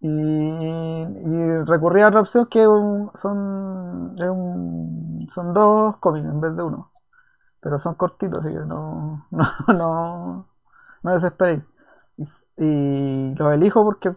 Y, 0.00 0.08
y 0.10 1.62
recurrí 1.64 2.02
a 2.02 2.08
otra 2.08 2.20
opción 2.22 2.46
que 2.46 2.66
un- 2.68 3.10
son, 3.22 4.16
son 5.34 5.52
dos 5.54 5.96
cómics 5.98 6.26
en 6.26 6.40
vez 6.40 6.56
de 6.56 6.62
uno. 6.62 6.90
Pero 7.60 7.78
son 7.80 7.94
cortitos, 7.96 8.40
así 8.44 8.54
que 8.54 8.60
no, 8.60 9.26
no, 9.32 9.46
no, 9.74 10.46
no 11.04 11.12
desesperéis. 11.14 11.62
Y, 12.18 12.28
y 12.58 13.34
los 13.36 13.54
elijo 13.54 13.84
porque 13.84 14.14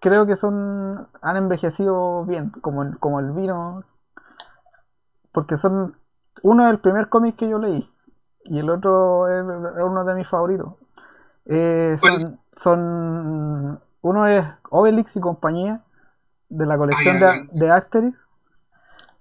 creo 0.00 0.26
que 0.26 0.36
son 0.36 1.06
han 1.22 1.36
envejecido 1.36 2.24
bien, 2.24 2.50
como 2.50 2.82
el, 2.82 2.98
como 2.98 3.20
el 3.20 3.30
vino, 3.32 3.84
porque 5.32 5.56
son 5.58 5.96
uno 6.42 6.66
es 6.66 6.72
el 6.72 6.80
primer 6.80 7.08
cómic 7.08 7.36
que 7.36 7.48
yo 7.48 7.58
leí 7.58 7.88
y 8.50 8.58
el 8.58 8.68
otro 8.70 9.28
es, 9.28 9.44
uno 9.82 10.04
de 10.04 10.14
mis 10.14 10.28
favoritos. 10.28 10.74
Eh, 11.46 11.96
son, 12.00 12.38
son- 12.56 13.80
uno 14.02 14.26
es 14.26 14.44
Obelix 14.70 15.16
y 15.16 15.20
compañía 15.20 15.80
de 16.50 16.66
la 16.66 16.76
colección 16.78 17.16
Ah, 17.22 17.46
de, 17.52 17.60
de 17.66 17.70
Asterix. 17.70 18.18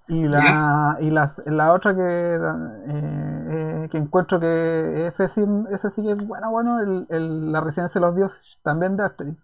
Y 0.07 0.23
la 0.27 0.97
y 1.01 1.11
las- 1.11 1.39
la 1.45 1.71
otra 1.73 1.93
que 1.95 2.01
eh, 2.01 2.39
eh, 2.87 3.89
que 3.91 3.97
encuentro 3.99 4.39
que 4.39 5.07
ese 5.07 5.29
sí 5.29 5.41
ese 5.69 5.91
sí 5.91 6.01
que 6.01 6.11
es 6.13 6.27
bueno 6.27 6.49
bueno 6.51 6.79
el, 6.81 7.05
el- 7.09 7.51
la 7.51 7.61
residencia 7.61 8.01
de 8.01 8.07
los 8.07 8.15
dioses 8.15 8.41
también 8.63 8.97
de 8.97 9.03
Asterix 9.03 9.37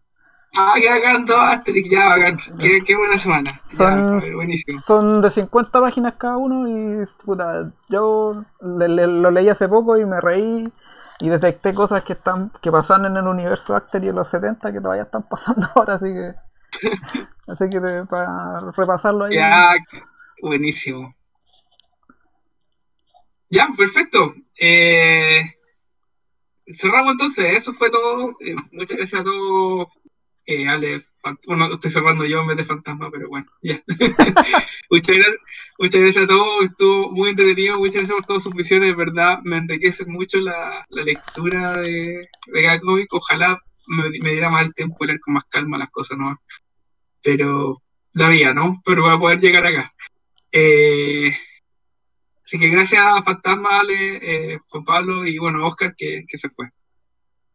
Ah, 0.58 0.76
ya 0.82 0.96
hagan 0.96 1.26
dos 1.26 1.38
Asterix, 1.38 1.90
ya 1.90 2.12
hagan. 2.14 2.38
Qué, 2.60 2.82
qué 2.86 2.96
buena 2.96 3.18
semana. 3.18 3.62
Son- 3.76 4.20
buenísimo. 4.36 4.82
Son 4.88 5.22
de 5.22 5.32
50 5.32 5.82
páginas 5.82 6.16
cada 6.18 6.38
uno 6.38 6.68
y 6.68 7.06
puta, 7.26 7.72
yo 7.90 8.44
le- 8.62 8.88
le- 8.88 9.08
lo 9.08 9.32
leí 9.32 9.50
hace 9.50 9.68
poco 9.68 9.98
y 9.98 10.06
me 10.06 10.22
reí 10.22 10.72
y 11.20 11.30
detecté 11.30 11.74
cosas 11.74 12.04
que 12.04 12.14
están 12.14 12.52
que 12.62 12.72
pasaron 12.72 13.06
en 13.08 13.18
el 13.18 13.28
universo 13.28 13.76
Asterix 13.76 14.10
en 14.10 14.16
los 14.16 14.30
70 14.30 14.72
que 14.72 14.80
todavía 14.82 15.04
están 15.04 15.24
pasando 15.30 15.68
ahora, 15.76 15.96
así 15.96 16.06
que 16.06 16.34
así 17.48 17.70
que 17.70 17.80
de- 17.80 18.06
para 18.06 18.60
repasarlo 18.72 19.26
ahí. 19.26 19.36
Ya, 19.36 19.76
buenísimo. 20.42 21.14
Ya, 23.50 23.68
perfecto. 23.78 24.34
Eh, 24.60 25.42
cerramos 26.78 27.12
entonces, 27.14 27.58
eso 27.58 27.74
fue 27.74 27.90
todo. 27.90 28.32
Eh, 28.42 28.56
muchas 28.72 28.98
gracias 28.98 29.22
a 29.22 29.24
todos. 29.24 29.88
Eh, 30.48 30.68
Ale, 30.68 31.04
bueno, 31.48 31.74
estoy 31.74 31.92
cerrando 31.92 32.26
yo 32.26 32.42
en 32.42 32.48
vez 32.48 32.58
de 32.58 32.66
fantasma, 32.66 33.10
pero 33.10 33.28
bueno, 33.30 33.48
ya. 33.62 33.82
muchas, 34.92 35.18
gracias, 35.80 36.24
a 36.24 36.28
todos, 36.28 36.66
estuvo 36.66 37.12
muy 37.12 37.30
entretenido, 37.30 37.80
muchas 37.80 37.96
gracias 37.96 38.16
por 38.16 38.26
todas 38.26 38.44
sus 38.44 38.54
visiones, 38.54 38.90
de 38.90 38.96
verdad, 38.96 39.40
me 39.44 39.58
enriquece 39.58 40.06
mucho 40.06 40.40
la, 40.40 40.86
la 40.90 41.04
lectura 41.04 41.78
de, 41.78 42.30
de 42.48 42.64
cada. 42.64 42.80
Ojalá 43.10 43.60
me, 43.88 44.10
me 44.22 44.32
diera 44.32 44.50
más 44.50 44.66
el 44.66 44.74
tiempo 44.74 45.04
leer 45.06 45.20
con 45.20 45.34
más 45.34 45.46
calma 45.50 45.80
las 45.80 45.90
cosas, 45.90 46.18
¿no? 46.18 46.40
Pero 47.24 47.82
la 48.14 48.28
había, 48.28 48.54
¿no? 48.54 48.82
Pero 48.86 49.04
para 49.04 49.18
poder 49.18 49.40
llegar 49.40 49.66
acá. 49.66 49.94
Eh, 50.52 51.36
así 52.44 52.60
que 52.60 52.70
gracias 52.70 53.02
a 53.04 53.24
Fantasma, 53.24 53.80
Ale, 53.80 54.20
eh, 54.54 54.60
Juan 54.68 54.86
Pablo 54.86 55.26
y 55.26 55.40
bueno, 55.40 55.66
Oscar 55.66 55.96
que, 55.98 56.24
que 56.28 56.38
se 56.38 56.50
fue. 56.50 56.70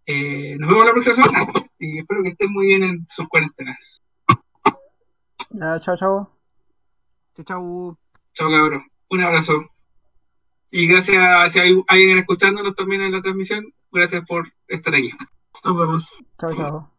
Eh, 0.07 0.57
nos 0.59 0.69
vemos 0.69 0.87
la 0.87 0.93
próxima 0.93 1.15
semana 1.15 1.53
y 1.79 1.99
espero 1.99 2.23
que 2.23 2.31
estén 2.31 2.53
muy 2.53 2.67
bien 2.67 2.83
en 2.83 3.07
sus 3.09 3.29
cuarentenas. 3.29 4.03
Ya, 5.51 5.81
chao, 5.81 5.97
chao. 5.97 6.37
Chau, 7.35 7.45
chau. 7.45 7.99
Chao, 8.35 8.51
cabrón. 8.51 8.85
Un 9.09 9.21
abrazo. 9.23 9.71
Y 10.71 10.87
gracias 10.87 11.53
si 11.53 11.59
hay 11.59 11.83
alguien 11.89 12.19
escuchándonos 12.19 12.77
también 12.77 13.03
en 13.03 13.13
la 13.13 13.23
transmisión, 13.23 13.75
gracias 13.91 14.25
por 14.25 14.53
estar 14.69 14.95
aquí. 14.95 15.11
Nos 15.65 15.77
vemos. 15.77 16.25
Chao, 16.39 16.55
chao. 16.55 16.91